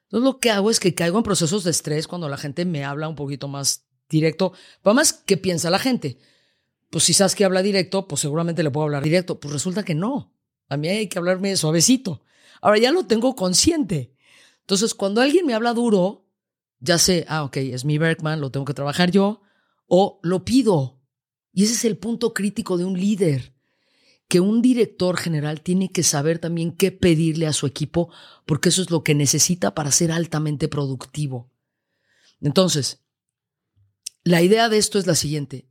entonces 0.07 0.25
lo 0.25 0.41
que 0.41 0.51
hago 0.51 0.69
es 0.69 0.81
que 0.81 0.97
caigo 0.97 1.17
en 1.17 1.23
procesos 1.23 1.63
de 1.63 1.71
estrés 1.71 2.09
cuando 2.09 2.29
la 2.29 2.39
gente 2.39 2.65
me 2.65 2.85
habla 2.85 3.09
un 3.09 3.15
poquito 3.15 3.47
más 3.47 3.87
directo. 4.09 4.53
Además, 4.83 5.13
¿qué 5.13 5.37
piensa 5.37 5.71
la 5.71 5.79
gente? 5.79 6.19
Pues 6.91 7.05
si 7.05 7.13
sabes 7.13 7.37
que 7.37 7.45
habla 7.45 7.63
directo, 7.63 8.09
pues 8.09 8.23
seguramente 8.23 8.65
le 8.65 8.73
puedo 8.73 8.87
hablar 8.87 9.05
directo. 9.05 9.39
Pues 9.39 9.53
resulta 9.53 9.85
que 9.85 9.95
no. 9.95 10.35
A 10.69 10.77
mí 10.77 10.89
hay 10.89 11.07
que 11.07 11.21
hablarme 11.21 11.57
suavecito. 11.57 12.25
Ahora 12.61 12.79
ya 12.79 12.91
lo 12.91 13.07
tengo 13.07 13.37
consciente. 13.37 14.13
Entonces, 14.63 14.93
cuando 14.93 15.21
alguien 15.21 15.47
me 15.47 15.55
habla 15.55 15.73
duro, 15.73 16.28
ya 16.81 16.99
sé, 16.99 17.25
ah, 17.29 17.45
ok, 17.45 17.57
es 17.59 17.85
mi 17.85 17.99
Bergman, 17.99 18.41
lo 18.41 18.51
tengo 18.51 18.65
que 18.65 18.75
trabajar 18.75 19.11
yo, 19.11 19.43
o 19.87 20.21
lo 20.23 20.45
pido. 20.45 21.01
Y 21.53 21.65
ese 21.65 21.75
es 21.75 21.85
el 21.85 21.99
punto 21.99 22.35
crítico 22.35 22.79
de 22.79 22.85
un 22.85 22.99
líder 22.99 23.55
que 24.29 24.41
un 24.41 24.61
director 24.61 25.17
general 25.17 25.63
tiene 25.63 25.91
que 25.91 26.03
saber 26.03 26.39
también 26.39 26.77
qué 26.77 26.93
pedirle 26.93 27.47
a 27.47 27.55
su 27.55 27.67
equipo, 27.67 28.13
porque 28.45 28.69
eso 28.69 28.83
es 28.83 28.91
lo 28.91 29.03
que 29.03 29.15
necesita 29.15 29.75
para 29.75 29.91
ser 29.91 30.13
altamente 30.13 30.69
productivo. 30.69 31.51
Entonces, 32.41 33.03
la 34.23 34.43
idea 34.43 34.69
de 34.69 34.77
esto 34.77 34.99
es 34.99 35.07
la 35.07 35.15
siguiente. 35.15 35.67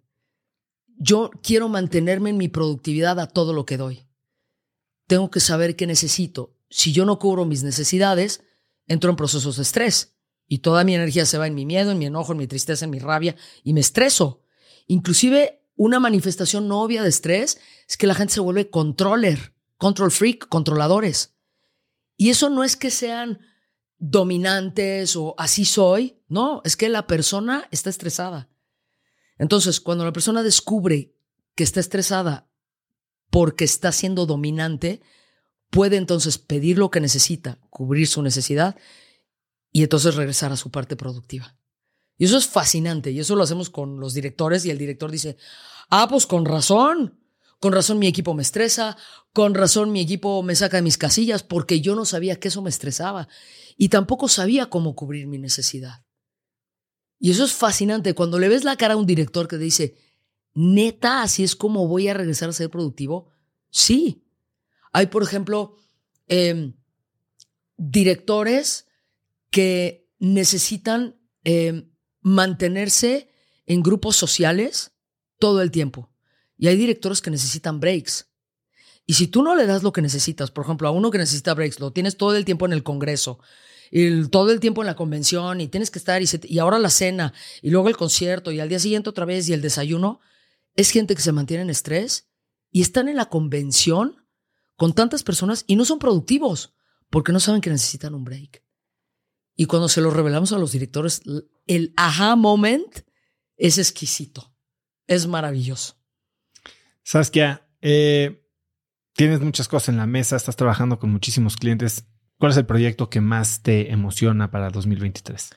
Yo 0.98 1.30
quiero 1.44 1.70
mantenerme 1.70 2.32
en 2.32 2.38
mi 2.38 2.48
productividad 2.48 3.20
a 3.20 3.28
todo 3.28 3.54
lo 3.54 3.66
que 3.66 3.78
doy. 3.78 4.08
Tengo 5.06 5.30
que 5.30 5.40
saber 5.40 5.76
qué 5.76 5.86
necesito. 5.86 6.58
Si 6.70 6.92
yo 6.92 7.06
no 7.06 7.20
cubro 7.20 7.46
mis 7.46 7.64
necesidades, 7.64 8.44
entro 8.88 9.12
en 9.12 9.16
procesos 9.16 9.58
de 9.58 9.62
estrés 9.62 10.17
y 10.48 10.60
toda 10.60 10.84
mi 10.84 10.96
energía 10.96 11.26
se 11.26 11.38
va 11.38 11.48
en 11.48 11.56
mi 11.56 11.66
miedo, 11.66 11.92
en 11.92 12.00
mi 12.00 12.06
enojo, 12.06 12.32
en 12.32 12.38
mi 12.38 12.48
tristeza, 12.48 12.86
en 12.86 12.92
mi 12.92 13.00
rabia 13.00 13.36
y 13.64 13.74
me 13.74 13.82
estreso. 13.82 14.42
Inclusive 14.88 15.62
una 15.76 16.00
manifestación 16.00 16.68
no 16.68 16.82
obvia 16.82 17.04
de 17.04 17.10
estrés 17.10 17.60
es 17.88 17.98
que 17.98 18.08
la 18.08 18.16
gente 18.16 18.34
se 18.34 18.40
vuelve 18.40 18.70
controller, 18.70 19.54
control 19.78 20.12
freak, 20.12 20.48
controladores. 20.48 21.36
Y 22.16 22.30
eso 22.30 22.50
no 22.50 22.64
es 22.64 22.76
que 22.76 22.90
sean 22.90 23.40
dominantes 24.00 25.16
o 25.16 25.36
así 25.38 25.66
soy, 25.66 26.20
no, 26.28 26.62
es 26.64 26.78
que 26.78 26.90
la 26.90 27.08
persona 27.08 27.68
está 27.72 27.90
estresada. 27.90 28.50
Entonces, 29.38 29.80
cuando 29.80 30.04
la 30.04 30.14
persona 30.14 30.44
descubre 30.44 31.14
que 31.56 31.64
está 31.64 31.80
estresada 31.80 32.50
porque 33.30 33.66
está 33.66 33.92
siendo 33.92 34.26
dominante, 34.26 35.02
puede 35.70 35.98
entonces 35.98 36.38
pedir 36.38 36.78
lo 36.78 36.90
que 36.90 37.02
necesita, 37.02 37.60
cubrir 37.70 38.08
su 38.08 38.22
necesidad 38.22 38.78
y 39.78 39.84
entonces 39.84 40.16
regresar 40.16 40.52
a 40.52 40.58
su 40.58 40.72
parte 40.72 40.96
productiva. 40.96 41.56
Y 42.18 42.26
eso 42.26 42.36
es 42.36 42.48
fascinante. 42.48 43.12
Y 43.12 43.20
eso 43.20 43.36
lo 43.36 43.44
hacemos 43.44 43.70
con 43.70 44.00
los 44.00 44.16
directores 44.16 44.66
y 44.66 44.72
el 44.72 44.80
director 44.80 45.12
dice, 45.12 45.38
ah, 45.92 46.08
pues 46.10 46.26
con 46.26 46.46
razón. 46.46 47.22
Con 47.60 47.74
razón 47.74 48.00
mi 48.00 48.08
equipo 48.08 48.34
me 48.34 48.42
estresa, 48.42 48.98
con 49.34 49.54
razón 49.54 49.92
mi 49.92 50.02
equipo 50.02 50.42
me 50.42 50.56
saca 50.56 50.78
de 50.78 50.82
mis 50.82 50.98
casillas 50.98 51.44
porque 51.44 51.80
yo 51.80 51.94
no 51.94 52.06
sabía 52.06 52.40
que 52.40 52.48
eso 52.48 52.64
me 52.64 52.72
estresaba 52.72 53.28
y 53.78 53.90
tampoco 53.90 54.28
sabía 54.28 54.66
cómo 54.72 54.96
cubrir 54.96 55.28
mi 55.28 55.38
necesidad. 55.38 56.04
Y 57.20 57.30
eso 57.30 57.46
es 57.46 57.54
fascinante 57.54 58.16
cuando 58.16 58.40
le 58.40 58.50
ves 58.50 58.64
la 58.64 58.78
cara 58.78 58.96
a 58.96 58.98
un 58.98 59.06
director 59.06 59.48
que 59.48 59.60
dice, 59.60 59.96
neta, 60.56 61.22
así 61.22 61.44
es 61.44 61.56
como 61.56 61.88
voy 61.88 62.08
a 62.08 62.16
regresar 62.16 62.50
a 62.50 62.54
ser 62.54 62.72
productivo. 62.72 63.30
Sí. 63.70 64.26
Hay, 64.92 65.06
por 65.06 65.22
ejemplo, 65.22 65.76
em, 66.26 66.74
directores 67.78 68.87
que 69.50 70.10
necesitan 70.20 71.20
em, 71.44 71.90
mantenerse 72.22 73.30
en 73.66 73.82
grupos 73.82 74.16
sociales 74.16 74.92
todo 75.40 75.62
el 75.62 75.72
tiempo. 75.72 76.12
Y 76.58 76.68
hay 76.68 76.76
directores 76.76 77.22
que 77.22 77.30
necesitan 77.30 77.80
breaks. 77.80 78.30
Y 79.06 79.14
si 79.14 79.28
tú 79.28 79.44
no 79.44 79.56
le 79.56 79.66
das 79.66 79.84
lo 79.84 79.94
que 79.94 80.02
necesitas, 80.02 80.52
por 80.52 80.66
ejemplo, 80.66 80.88
a 80.88 80.92
uno 80.92 81.12
que 81.12 81.18
necesita 81.18 81.54
breaks, 81.54 81.80
lo 81.80 81.92
tienes 81.92 82.18
todo 82.18 82.36
el 82.36 82.46
tiempo 82.46 82.66
en 82.66 82.74
el 82.74 82.84
Congreso, 82.84 83.40
y 83.90 84.28
todo 84.28 84.52
el 84.52 84.60
tiempo 84.60 84.82
en 84.82 84.88
la 84.88 84.98
convención, 84.98 85.62
y 85.62 85.70
tienes 85.70 85.92
que 85.92 86.00
estar, 86.00 86.22
y 86.22 86.60
ahora 86.60 86.78
la 86.78 86.90
cena, 86.90 87.34
y 87.62 87.70
luego 87.70 87.88
el 87.88 87.96
concierto, 87.96 88.52
y 88.52 88.60
al 88.60 88.68
día 88.68 88.80
siguiente 88.80 89.10
otra 89.10 89.24
vez, 89.24 89.48
y 89.48 89.54
el 89.54 89.62
desayuno, 89.62 90.20
es 90.78 90.92
gente 90.92 91.16
que 91.16 91.22
se 91.22 91.32
mantiene 91.32 91.64
en 91.64 91.70
estrés 91.70 92.30
y 92.72 92.82
están 92.82 93.10
en 93.10 93.18
la 93.18 93.26
convención 93.26 94.26
con 94.76 94.94
tantas 94.94 95.24
personas 95.24 95.66
y 95.68 95.76
no 95.76 95.84
son 95.84 96.00
productivos 96.00 96.76
porque 97.10 97.32
no 97.32 97.40
saben 97.40 97.62
que 97.62 97.72
necesitan 97.72 98.14
un 98.14 98.24
break. 98.24 98.64
Y 99.60 99.66
cuando 99.66 99.90
se 99.90 100.02
lo 100.02 100.12
revelamos 100.12 100.54
a 100.54 100.60
los 100.60 100.72
directores, 100.72 101.24
el 101.66 101.92
aha 101.98 102.36
moment 102.36 103.00
es 103.58 103.80
exquisito, 103.80 104.54
es 105.08 105.26
maravilloso. 105.26 105.96
Saskia, 107.02 107.68
eh, 107.82 108.46
tienes 109.14 109.42
muchas 109.42 109.68
cosas 109.68 109.90
en 109.90 109.98
la 109.98 110.06
mesa, 110.06 110.36
estás 110.36 110.56
trabajando 110.56 111.00
con 111.00 111.12
muchísimos 111.12 111.58
clientes. 111.58 112.06
¿Cuál 112.38 112.52
es 112.52 112.58
el 112.60 112.68
proyecto 112.68 113.10
que 113.10 113.20
más 113.20 113.64
te 113.64 113.92
emociona 113.92 114.52
para 114.52 114.70
2023? 114.70 115.50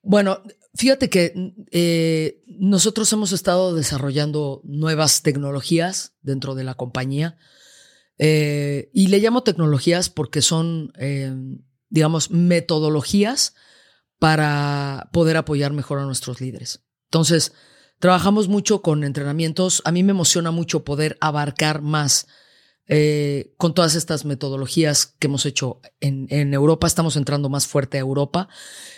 Bueno, 0.00 0.42
fíjate 0.74 1.10
que 1.10 1.54
eh, 1.72 2.42
nosotros 2.46 3.12
hemos 3.12 3.32
estado 3.32 3.74
desarrollando 3.74 4.62
nuevas 4.64 5.20
tecnologías 5.20 6.14
dentro 6.22 6.54
de 6.54 6.64
la 6.64 6.74
compañía 6.74 7.36
eh, 8.16 8.90
y 8.94 9.08
le 9.08 9.18
llamo 9.18 9.42
tecnologías 9.42 10.08
porque 10.08 10.40
son 10.40 10.90
digamos, 11.92 12.30
metodologías 12.30 13.54
para 14.18 15.10
poder 15.12 15.36
apoyar 15.36 15.72
mejor 15.72 15.98
a 15.98 16.06
nuestros 16.06 16.40
líderes. 16.40 16.82
Entonces, 17.04 17.52
trabajamos 17.98 18.48
mucho 18.48 18.80
con 18.80 19.04
entrenamientos. 19.04 19.82
A 19.84 19.92
mí 19.92 20.02
me 20.02 20.12
emociona 20.12 20.50
mucho 20.50 20.84
poder 20.84 21.18
abarcar 21.20 21.82
más 21.82 22.26
eh, 22.88 23.52
con 23.58 23.74
todas 23.74 23.94
estas 23.94 24.24
metodologías 24.24 25.04
que 25.18 25.26
hemos 25.26 25.44
hecho 25.44 25.82
en, 26.00 26.54
Europa. 26.54 26.86
Estamos 26.86 27.16
entrando 27.16 27.50
más 27.50 27.66
fuerte 27.66 27.98
a 27.98 28.00
Europa. 28.00 28.48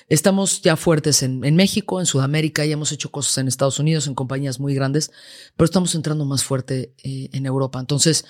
Estamos 0.08 0.62
ya 0.62 0.76
fuertes 0.76 1.24
en, 1.24 1.40
México, 1.56 1.98
en 1.98 2.06
Sudamérica, 2.06 2.64
ya 2.64 2.74
hemos 2.74 2.92
hecho 2.92 3.10
cosas 3.10 3.36
en 3.38 3.48
Estados 3.48 3.80
Unidos, 3.80 4.06
en 4.06 4.14
compañías 4.14 4.60
muy 4.60 4.74
grandes, 4.74 5.10
pero 5.56 5.64
estamos 5.64 5.96
entrando 5.96 6.24
más 6.26 6.44
fuerte 6.44 6.94
eh, 7.02 7.30
en 7.32 7.44
Europa. 7.44 7.80
Entonces, 7.80 8.24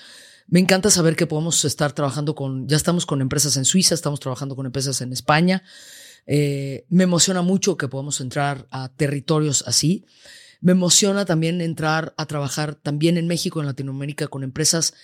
me 0.46 0.60
encanta 0.60 0.90
saber 0.90 1.16
que 1.16 1.26
podemos 1.26 1.64
estar 1.64 1.92
trabajando 1.92 2.34
con, 2.34 2.68
ya 2.68 2.76
estamos 2.76 3.06
con 3.06 3.20
empresas 3.20 3.56
en 3.56 3.64
Suiza, 3.64 3.94
estamos 3.94 4.20
trabajando 4.20 4.56
con 4.56 4.66
empresas 4.66 5.00
en 5.00 5.12
España. 5.12 5.62
Eh, 6.26 6.86
me 6.88 7.04
emociona 7.04 7.42
mucho 7.42 7.76
que 7.76 7.88
podamos 7.88 8.20
entrar 8.20 8.66
a 8.70 8.88
territorios 8.88 9.64
así. 9.66 10.04
Me 10.60 10.72
emociona 10.72 11.24
también 11.24 11.60
entrar 11.60 12.14
a 12.16 12.26
trabajar 12.26 12.74
también 12.74 13.16
en 13.16 13.26
México, 13.26 13.60
en 13.60 13.66
Latinoamérica, 13.66 14.28
con 14.28 14.42
empresas 14.42 14.94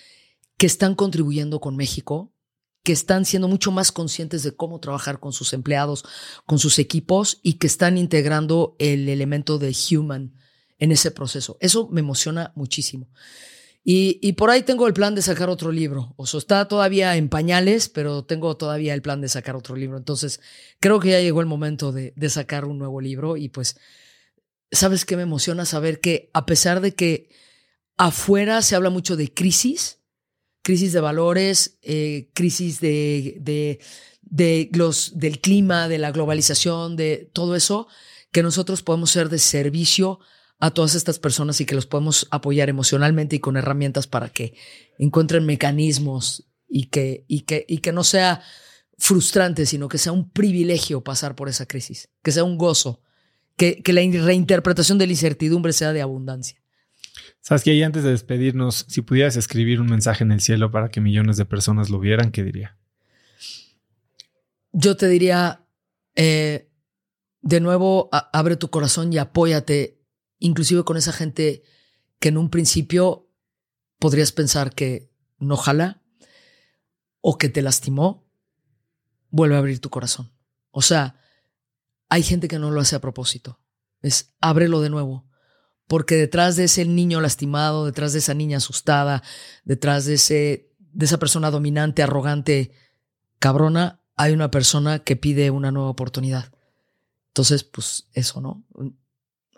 que 0.57 0.67
están 0.67 0.95
contribuyendo 0.95 1.61
con 1.61 1.77
México, 1.77 2.33
que 2.83 2.93
están 2.93 3.25
siendo 3.25 3.49
mucho 3.49 3.71
más 3.71 3.93
conscientes 3.93 4.43
de 4.43 4.55
cómo 4.55 4.81
trabajar 4.81 5.21
con 5.21 5.33
sus 5.33 5.53
empleados, 5.53 6.05
con 6.47 6.59
sus 6.59 6.79
equipos 6.79 7.41
y 7.43 7.55
que 7.55 7.67
están 7.67 7.99
integrando 7.99 8.77
el 8.79 9.09
elemento 9.09 9.59
de 9.59 9.75
human 9.91 10.35
en 10.79 10.93
ese 10.93 11.11
proceso. 11.11 11.57
Eso 11.61 11.89
me 11.91 12.01
emociona 12.01 12.53
muchísimo. 12.57 13.09
Y, 13.82 14.35
por 14.35 14.51
ahí 14.51 14.62
tengo 14.62 14.86
el 14.86 14.93
plan 14.93 15.15
de 15.15 15.23
sacar 15.23 15.48
otro 15.48 15.73
libro. 15.73 16.12
O 16.16 16.27
sea, 16.27 16.39
está 16.39 16.69
todavía 16.69 17.16
en 17.16 17.31
pañales, 17.31 17.89
pero 17.89 18.24
tengo 18.24 18.57
todavía 18.57 18.93
el 18.93 19.01
plan 19.01 19.20
de 19.23 19.28
sacar 19.28 19.57
otro 19.57 19.74
libro. 19.74 19.97
Entonces, 19.97 20.40
creo 20.81 21.01
que 21.01 21.11
ya 21.11 21.20
llegó 21.20 21.40
el 21.40 21.47
momento 21.47 21.90
de, 21.90 22.12
sacar 22.28 22.66
un 22.66 22.78
nuevo 22.78 23.01
libro. 23.01 23.39
Y 23.39 23.48
pues, 23.48 23.77
¿sabes 24.70 25.07
qué 25.07 25.16
me 25.16 25.23
emociona? 25.23 25.65
Saber 25.65 26.01
que 26.01 26.31
a 26.35 26.44
pesar 26.44 26.81
de 26.82 26.94
que 26.94 27.31
afuera 27.97 28.61
se 28.61 28.77
habla 28.77 28.90
mucho 28.90 29.16
de 29.16 29.32
crisis, 29.32 30.01
crisis 30.62 30.93
de 30.93 31.01
valores, 31.01 31.78
eh, 31.82 32.31
crisis 32.35 32.81
de, 32.81 33.81
del 34.20 35.40
clima, 35.40 35.89
de 35.89 35.98
la 35.98 36.12
globalización, 36.12 36.97
de 36.97 37.31
todo 37.32 37.57
eso, 37.57 37.89
que 38.31 38.43
nosotros 38.43 38.82
podemos 38.82 39.11
ser 39.11 39.31
de 39.31 39.39
servicio 39.39 40.20
a 40.61 40.70
todas 40.70 40.95
estas 40.95 41.19
personas 41.19 41.61
y 41.61 41.65
que 41.65 41.74
los 41.74 41.87
podemos 41.87 42.28
apoyar 42.31 42.69
emocionalmente 42.69 43.37
y 43.37 43.41
con 43.41 43.57
herramientas 43.57 44.07
para 44.07 44.28
que 44.28 44.55
encuentren 44.99 45.47
mecanismos 45.47 46.47
y 46.69 46.85
que, 46.85 47.24
y 47.27 47.41
que, 47.41 47.65
y 47.66 47.78
que 47.78 47.93
no 47.93 48.05
sea 48.05 48.43
frustrante, 48.99 49.65
sino 49.65 49.89
que 49.89 49.97
sea 49.97 50.12
un 50.12 50.31
privilegio 50.31 51.03
pasar 51.03 51.35
por 51.35 51.49
esa 51.49 51.66
crisis, 51.66 52.11
que 52.23 52.31
sea 52.31 52.45
un 52.45 52.59
gozo, 52.59 53.03
que, 53.57 53.82
que 53.82 53.95
la 53.95 54.03
reinterpretación 54.03 54.99
de 54.99 55.07
la 55.07 55.12
incertidumbre 55.15 55.73
sea 55.73 55.95
de 55.95 56.03
abundancia. 56.03 56.62
Sabes 57.41 57.65
que 57.65 57.70
ahí 57.70 57.82
antes 57.82 58.05
de 58.05 58.11
despedirnos, 58.11 58.85
si 58.87 59.01
pudieras 59.01 59.37
escribir 59.37 59.81
un 59.81 59.87
mensaje 59.87 60.24
en 60.24 60.32
el 60.32 60.43
cielo 60.43 60.70
para 60.70 60.91
que 60.91 61.01
millones 61.01 61.39
de 61.39 61.47
personas 61.47 61.89
lo 61.89 61.99
vieran, 61.99 62.32
¿qué 62.32 62.45
diría? 62.45 62.77
Yo 64.73 64.99
te 64.99 65.09
diría, 65.09 65.65
eh, 66.16 66.69
de 67.41 67.61
nuevo, 67.61 68.11
abre 68.12 68.57
tu 68.57 68.69
corazón 68.69 69.11
y 69.12 69.16
apóyate 69.16 69.99
inclusive 70.41 70.83
con 70.85 70.97
esa 70.97 71.12
gente 71.12 71.62
que 72.19 72.31
en 72.31 72.39
un 72.39 72.51
principio 72.51 73.31
podrías 73.99 74.33
pensar 74.33 74.75
que 74.75 75.12
no 75.39 75.57
jala 75.57 76.03
o 77.21 77.39
que 77.39 77.49
te 77.49 77.62
lastimó, 77.62 78.27
vuelve 79.31 79.55
a 79.55 79.59
abrir 79.59 79.81
tu 79.81 79.91
corazón. 79.91 80.33
O 80.71 80.83
sea, 80.83 81.21
hay 82.09 82.23
gente 82.23 82.49
que 82.49 82.59
no 82.59 82.71
lo 82.71 82.81
hace 82.81 82.97
a 82.97 83.01
propósito. 83.01 83.61
Es 84.03 84.35
ábrelo 84.41 84.81
de 84.81 84.91
nuevo. 84.91 85.29
Porque 85.87 86.17
detrás 86.17 86.57
de 86.57 86.65
ese 86.65 86.85
niño 86.85 87.21
lastimado, 87.21 87.85
detrás 87.85 88.12
de 88.12 88.21
esa 88.21 88.35
niña 88.35 88.59
asustada, 88.59 89.23
detrás 89.65 90.05
de, 90.05 90.15
ese, 90.15 90.73
de 90.79 91.05
esa 91.05 91.19
persona 91.19 91.51
dominante, 91.51 92.03
arrogante, 92.03 92.73
cabrona, 93.39 94.01
hay 94.17 94.33
una 94.33 94.51
persona 94.51 95.01
que 95.01 95.17
pide 95.17 95.51
una 95.51 95.73
nueva 95.73 95.91
oportunidad. 95.91 96.53
Entonces, 97.29 97.65
pues 97.65 98.09
eso, 98.12 98.41
¿no? 98.41 98.65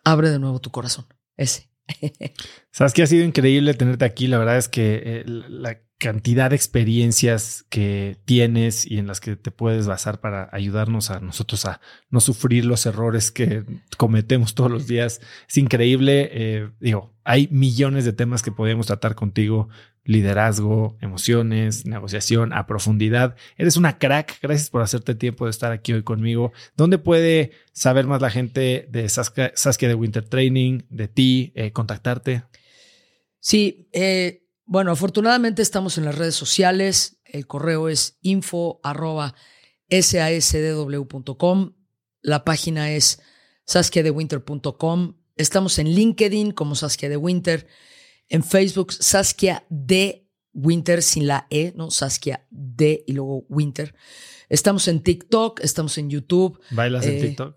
Abre 0.05 0.31
de 0.31 0.39
nuevo 0.39 0.61
tu 0.61 0.71
corazón. 0.71 1.07
Ese. 1.37 1.71
Sabes 2.71 2.93
que 2.93 3.03
ha 3.03 3.07
sido 3.07 3.25
increíble 3.25 3.75
tenerte 3.75 4.05
aquí. 4.05 4.27
La 4.27 4.39
verdad 4.39 4.59
es 4.59 4.69
que 4.69 5.03
eh, 5.05 5.25
la 5.27 5.81
cantidad 6.03 6.51
de 6.51 6.57
experiencias 6.57 7.65
que 7.69 8.19
tienes 8.25 8.91
y 8.91 8.99
en 8.99 9.07
las 9.07 9.21
que 9.21 9.37
te 9.37 9.53
puedes 9.53 9.87
basar 9.87 10.21
para 10.21 10.49
ayudarnos 10.51 11.11
a 11.11 11.21
nosotros 11.21 11.65
a 11.65 11.81
no 12.11 12.19
sufrir 12.19 12.65
los 12.65 12.87
errores 12.87 13.31
que 13.31 13.65
cometemos 13.99 14.57
todos 14.57 14.69
los 14.69 14.89
días 14.89 15.21
es 15.49 15.57
increíble. 15.59 16.29
Eh, 16.33 16.71
digo, 16.81 17.15
hay 17.23 17.47
millones 17.53 18.05
de 18.05 18.13
temas 18.13 18.43
que 18.43 18.51
podemos 18.51 18.89
tratar 18.89 19.15
contigo 19.15 19.69
liderazgo, 20.05 20.97
emociones, 21.01 21.87
negociación 21.87 22.53
a 22.53 22.67
profundidad. 22.67 23.37
Eres 23.57 23.77
una 23.77 23.99
crack. 23.99 24.39
Gracias 24.43 24.71
por 24.71 24.83
hacerte 24.83 25.15
tiempo 25.15 25.45
de 25.45 25.51
estar 25.51 25.73
aquí 25.73 25.93
hoy 25.93 26.03
conmigo. 26.03 26.53
¿Dónde 26.77 26.99
puede 26.99 27.53
saber 27.73 28.07
más 28.07 28.21
la 28.21 28.31
gente 28.31 28.89
de 28.91 29.09
Saskia, 29.09 29.53
de 29.89 29.95
Winter 29.95 30.29
Training, 30.29 30.83
de 30.91 31.09
ti, 31.09 31.53
eh, 31.55 31.73
contactarte? 31.73 32.45
Sí, 33.39 33.89
eh, 33.93 34.43
bueno, 34.65 34.93
afortunadamente 34.93 35.63
estamos 35.63 35.99
en 35.99 36.05
las 36.05 36.17
redes 36.17 36.35
sociales. 36.35 37.21
El 37.25 37.47
correo 37.47 37.89
es 37.89 38.19
info 38.23 38.81
arroba 38.83 39.35
sasdw.com. 39.91 41.75
La 42.23 42.45
página 42.45 42.93
es 42.93 43.21
saskiadewinter.com. 43.65 45.17
Estamos 45.37 45.79
en 45.79 45.89
LinkedIn 45.89 46.53
como 46.53 46.75
Saskia 46.75 47.09
de 47.09 47.17
Winter. 47.17 47.67
En 48.29 48.43
Facebook, 48.43 48.93
Saskia 48.93 49.65
de 49.69 50.23
Winter 50.55 51.03
sin 51.03 51.27
la 51.27 51.47
E, 51.51 51.73
¿no? 51.77 51.91
Saskia 51.91 52.47
de 52.51 53.05
y 53.07 53.13
luego 53.13 53.45
Winter. 53.49 53.95
Estamos 54.49 54.87
en 54.89 55.03
TikTok, 55.03 55.61
estamos 55.61 55.97
en 55.97 56.11
YouTube. 56.11 56.61
¿Bailas 56.71 57.07
en 57.07 57.15
eh, 57.15 57.21
TikTok? 57.21 57.57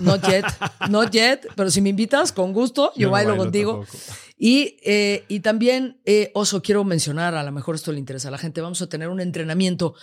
not 0.00 0.24
yet, 0.28 0.44
not 0.88 1.10
yet, 1.10 1.48
pero 1.56 1.68
si 1.68 1.80
me 1.80 1.88
invitas, 1.88 2.30
con 2.30 2.52
gusto, 2.52 2.92
yo, 2.94 3.10
bailo, 3.10 3.36
contigo. 3.36 3.84
Y, 4.36 4.76
eh, 4.84 5.24
y 5.26 5.40
también, 5.40 6.00
eh, 6.04 6.30
Oso, 6.34 6.62
quiero 6.62 6.84
mencionar, 6.84 7.34
a 7.34 7.42
lo 7.42 7.50
mejor 7.50 7.74
esto 7.74 7.90
le 7.90 7.98
interesa 7.98 8.28
a 8.28 8.30
la 8.30 8.38
gente, 8.38 8.60
vamos 8.60 8.80
a 8.82 8.88
tener 8.88 9.08
un 9.08 9.20
entrenamiento 9.20 9.94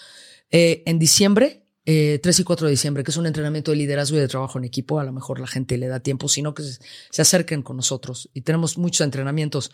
en 0.52 1.00
diciembre 1.00 1.65
3 1.86 2.26
eh, 2.26 2.42
y 2.42 2.44
4 2.44 2.66
de 2.66 2.72
diciembre, 2.72 3.04
que 3.04 3.12
es 3.12 3.18
un 3.18 3.28
entrenamiento 3.28 3.70
de 3.70 3.78
liderazgo 3.78 4.18
y 4.18 4.20
de 4.20 4.28
trabajo 4.28 4.58
en 4.58 4.66
equipo. 4.66 5.00
A 5.00 5.04
lo 5.04 5.12
mejor 5.12 5.40
la 5.40 5.46
gente 5.46 5.78
le 5.78 5.88
da 5.88 6.00
tiempo, 6.00 6.28
sino 6.28 6.56
que 6.56 6.64
se, 6.64 7.22
acerquen 7.22 7.62
con 7.62 7.78
nosotros. 7.78 8.30
Y 8.34 8.42
tenemos 8.42 8.80
muchos 8.80 9.06
entrenamientos 9.06 9.72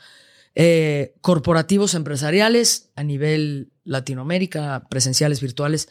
eh, 0.54 1.16
corporativos, 1.22 1.94
empresariales, 1.94 2.90
a 2.96 3.04
nivel 3.04 3.72
Latinoamérica, 3.86 4.88
presenciales, 4.90 5.40
virtuales. 5.40 5.88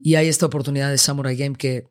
Y 0.00 0.14
hay 0.14 0.28
esta 0.28 0.46
oportunidad 0.46 0.90
de 0.90 0.96
Samurai 0.96 1.36
Game 1.36 1.56
que 1.56 1.86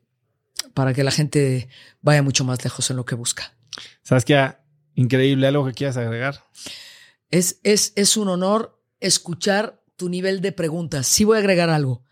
para 0.74 0.92
que 0.92 1.04
la 1.04 1.12
gente 1.12 1.68
vaya 2.02 2.22
mucho 2.22 2.42
más 2.42 2.64
lejos 2.64 2.90
en 2.90 2.96
lo 2.96 3.04
que 3.04 3.14
busca. 3.14 3.54
¿Sabes 4.02 4.24
qué? 4.24 4.54
Increíble, 4.96 5.46
algo 5.46 5.64
que 5.64 5.72
quieras 5.72 5.96
agregar. 5.96 6.44
Es, 7.30 7.60
es, 7.62 7.92
es 7.94 8.16
un 8.16 8.28
honor 8.28 8.82
escuchar 8.98 9.84
tu 9.94 10.08
nivel 10.08 10.40
de 10.40 10.50
preguntas. 10.50 11.06
Sí 11.06 11.22
voy 11.22 11.36
a 11.36 11.40
agregar 11.40 11.70
algo. 11.70 12.02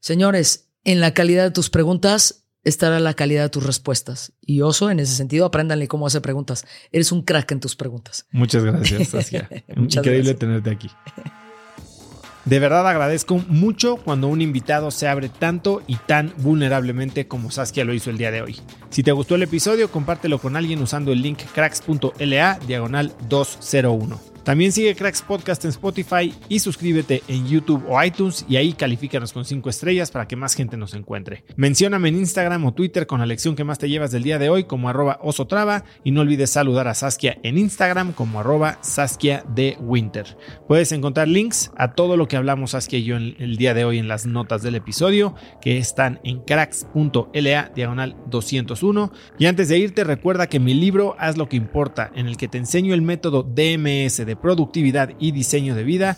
Señores, 0.00 0.69
en 0.84 1.00
la 1.00 1.14
calidad 1.14 1.44
de 1.44 1.50
tus 1.50 1.70
preguntas 1.70 2.44
estará 2.64 3.00
la 3.00 3.14
calidad 3.14 3.42
de 3.42 3.48
tus 3.48 3.64
respuestas. 3.64 4.32
Y 4.40 4.60
oso, 4.60 4.90
en 4.90 5.00
ese 5.00 5.14
sentido, 5.14 5.46
apréndanle 5.46 5.88
cómo 5.88 6.06
hacer 6.06 6.22
preguntas. 6.22 6.66
Eres 6.92 7.12
un 7.12 7.22
crack 7.22 7.52
en 7.52 7.60
tus 7.60 7.76
preguntas. 7.76 8.26
Muchas 8.30 8.64
gracias, 8.64 9.08
Saskia. 9.10 9.48
Increíble 9.76 10.34
tenerte 10.34 10.70
aquí. 10.70 10.90
De 12.44 12.58
verdad 12.58 12.88
agradezco 12.88 13.38
mucho 13.48 13.96
cuando 13.96 14.28
un 14.28 14.40
invitado 14.40 14.90
se 14.90 15.06
abre 15.06 15.28
tanto 15.28 15.82
y 15.86 15.96
tan 15.96 16.32
vulnerablemente 16.38 17.28
como 17.28 17.50
Saskia 17.50 17.84
lo 17.84 17.92
hizo 17.92 18.10
el 18.10 18.16
día 18.16 18.30
de 18.30 18.40
hoy. 18.40 18.58
Si 18.88 19.02
te 19.02 19.12
gustó 19.12 19.34
el 19.34 19.42
episodio, 19.42 19.90
compártelo 19.90 20.38
con 20.38 20.56
alguien 20.56 20.80
usando 20.80 21.12
el 21.12 21.20
link 21.20 21.38
cracks.la 21.54 22.58
diagonal 22.66 23.12
201. 23.28 24.29
También 24.44 24.72
sigue 24.72 24.94
Cracks 24.94 25.22
Podcast 25.22 25.64
en 25.64 25.70
Spotify 25.70 26.34
y 26.48 26.60
suscríbete 26.60 27.22
en 27.28 27.46
YouTube 27.46 27.84
o 27.88 28.02
iTunes 28.02 28.44
y 28.48 28.56
ahí 28.56 28.72
califícanos 28.72 29.32
con 29.32 29.44
5 29.44 29.68
estrellas 29.68 30.10
para 30.10 30.26
que 30.26 30.36
más 30.36 30.54
gente 30.54 30.76
nos 30.76 30.94
encuentre. 30.94 31.44
Mencióname 31.56 32.08
en 32.08 32.16
Instagram 32.16 32.64
o 32.64 32.72
Twitter 32.72 33.06
con 33.06 33.20
la 33.20 33.26
lección 33.26 33.54
que 33.54 33.64
más 33.64 33.78
te 33.78 33.88
llevas 33.88 34.10
del 34.10 34.22
día 34.22 34.38
de 34.38 34.48
hoy 34.48 34.64
como 34.64 34.88
arroba 34.88 35.18
osotrava 35.22 35.84
y 36.04 36.10
no 36.10 36.22
olvides 36.22 36.50
saludar 36.50 36.88
a 36.88 36.94
Saskia 36.94 37.38
en 37.42 37.58
Instagram 37.58 38.12
como 38.12 38.40
arroba 38.40 38.78
Saskia. 38.80 39.44
Puedes 40.66 40.92
encontrar 40.92 41.28
links 41.28 41.70
a 41.76 41.92
todo 41.92 42.16
lo 42.16 42.28
que 42.28 42.36
hablamos 42.36 42.70
Saskia 42.70 42.98
y 42.98 43.04
yo 43.04 43.16
el 43.16 43.56
día 43.56 43.74
de 43.74 43.84
hoy 43.84 43.98
en 43.98 44.08
las 44.08 44.26
notas 44.26 44.62
del 44.62 44.74
episodio 44.74 45.34
que 45.60 45.78
están 45.78 46.20
en 46.24 46.40
cracks.la 46.40 47.72
diagonal 47.74 48.16
201 48.28 49.12
y 49.38 49.46
antes 49.46 49.68
de 49.68 49.78
irte 49.78 50.04
recuerda 50.04 50.48
que 50.48 50.60
mi 50.60 50.74
libro 50.74 51.14
Haz 51.18 51.36
lo 51.36 51.48
que 51.48 51.56
importa 51.56 52.10
en 52.14 52.26
el 52.26 52.36
que 52.36 52.48
te 52.48 52.58
enseño 52.58 52.94
el 52.94 53.02
método 53.02 53.42
DMS 53.42 54.24
de 54.30 54.36
productividad 54.36 55.10
y 55.18 55.32
diseño 55.32 55.74
de 55.74 55.82
vida. 55.82 56.16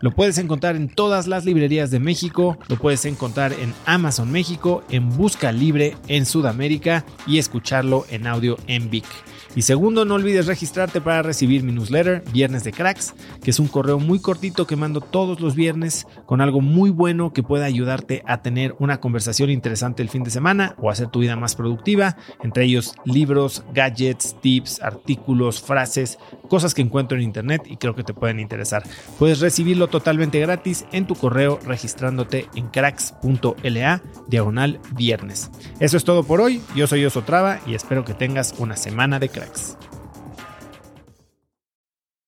Lo 0.00 0.10
puedes 0.10 0.36
encontrar 0.38 0.74
en 0.74 0.88
todas 0.88 1.28
las 1.28 1.44
librerías 1.44 1.92
de 1.92 2.00
México, 2.00 2.58
lo 2.66 2.76
puedes 2.76 3.04
encontrar 3.04 3.52
en 3.52 3.72
Amazon 3.86 4.32
México, 4.32 4.82
en 4.90 5.16
Busca 5.16 5.52
Libre 5.52 5.96
en 6.08 6.26
Sudamérica 6.26 7.04
y 7.24 7.38
escucharlo 7.38 8.04
en 8.10 8.26
audio 8.26 8.56
en 8.66 8.90
Vic. 8.90 9.06
Y 9.54 9.62
segundo, 9.62 10.06
no 10.06 10.14
olvides 10.14 10.46
registrarte 10.46 11.02
para 11.02 11.20
recibir 11.20 11.62
mi 11.62 11.72
newsletter 11.72 12.24
Viernes 12.32 12.64
de 12.64 12.72
Cracks, 12.72 13.14
que 13.44 13.50
es 13.50 13.60
un 13.60 13.68
correo 13.68 13.98
muy 13.98 14.18
cortito 14.18 14.66
que 14.66 14.76
mando 14.76 15.02
todos 15.02 15.40
los 15.40 15.54
viernes 15.54 16.06
con 16.24 16.40
algo 16.40 16.62
muy 16.62 16.88
bueno 16.88 17.34
que 17.34 17.42
pueda 17.42 17.66
ayudarte 17.66 18.22
a 18.26 18.40
tener 18.40 18.74
una 18.78 18.98
conversación 18.98 19.50
interesante 19.50 20.02
el 20.02 20.08
fin 20.08 20.24
de 20.24 20.30
semana 20.30 20.74
o 20.78 20.90
hacer 20.90 21.08
tu 21.08 21.20
vida 21.20 21.36
más 21.36 21.54
productiva, 21.54 22.16
entre 22.42 22.64
ellos 22.64 22.94
libros, 23.04 23.62
gadgets, 23.74 24.40
tips, 24.40 24.80
artículos, 24.80 25.60
frases, 25.60 26.18
cosas 26.52 26.74
que 26.74 26.82
encuentro 26.82 27.16
en 27.16 27.24
internet 27.24 27.62
y 27.64 27.78
creo 27.78 27.94
que 27.94 28.04
te 28.04 28.12
pueden 28.12 28.38
interesar. 28.38 28.82
Puedes 29.18 29.40
recibirlo 29.40 29.88
totalmente 29.88 30.38
gratis 30.38 30.84
en 30.92 31.06
tu 31.06 31.14
correo 31.14 31.58
registrándote 31.64 32.46
en 32.54 32.68
cracks.la 32.68 34.02
diagonal 34.28 34.78
viernes. 34.94 35.50
Eso 35.80 35.96
es 35.96 36.04
todo 36.04 36.24
por 36.24 36.42
hoy, 36.42 36.60
yo 36.76 36.86
soy 36.86 37.06
Osotrava 37.06 37.58
y 37.66 37.74
espero 37.74 38.04
que 38.04 38.12
tengas 38.12 38.54
una 38.58 38.76
semana 38.76 39.18
de 39.18 39.30
cracks. 39.30 39.78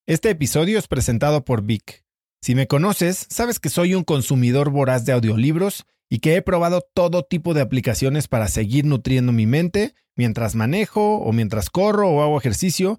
Este 0.07 0.31
episodio 0.31 0.79
es 0.79 0.89
presentado 0.89 1.45
por 1.45 1.61
Vic. 1.61 2.07
Si 2.41 2.55
me 2.55 2.67
conoces, 2.67 3.27
sabes 3.29 3.61
que 3.61 3.69
soy 3.69 3.95
un 3.95 4.05
consumidor 4.05 4.71
voraz 4.71 5.05
de 5.05 5.13
audiolibros 5.13 5.85
y 6.09 6.21
que 6.21 6.37
he 6.37 6.41
probado 6.41 6.81
todo 6.95 7.25
tipo 7.25 7.53
de 7.53 7.61
aplicaciones 7.61 8.27
para 8.27 8.49
seguir 8.49 8.87
nutriendo 8.87 9.33
mi 9.33 9.45
mente 9.45 9.95
mientras 10.17 10.55
manejo 10.55 11.17
o 11.17 11.33
mientras 11.33 11.69
corro 11.69 12.09
o 12.09 12.23
hago 12.23 12.39
ejercicio, 12.39 12.99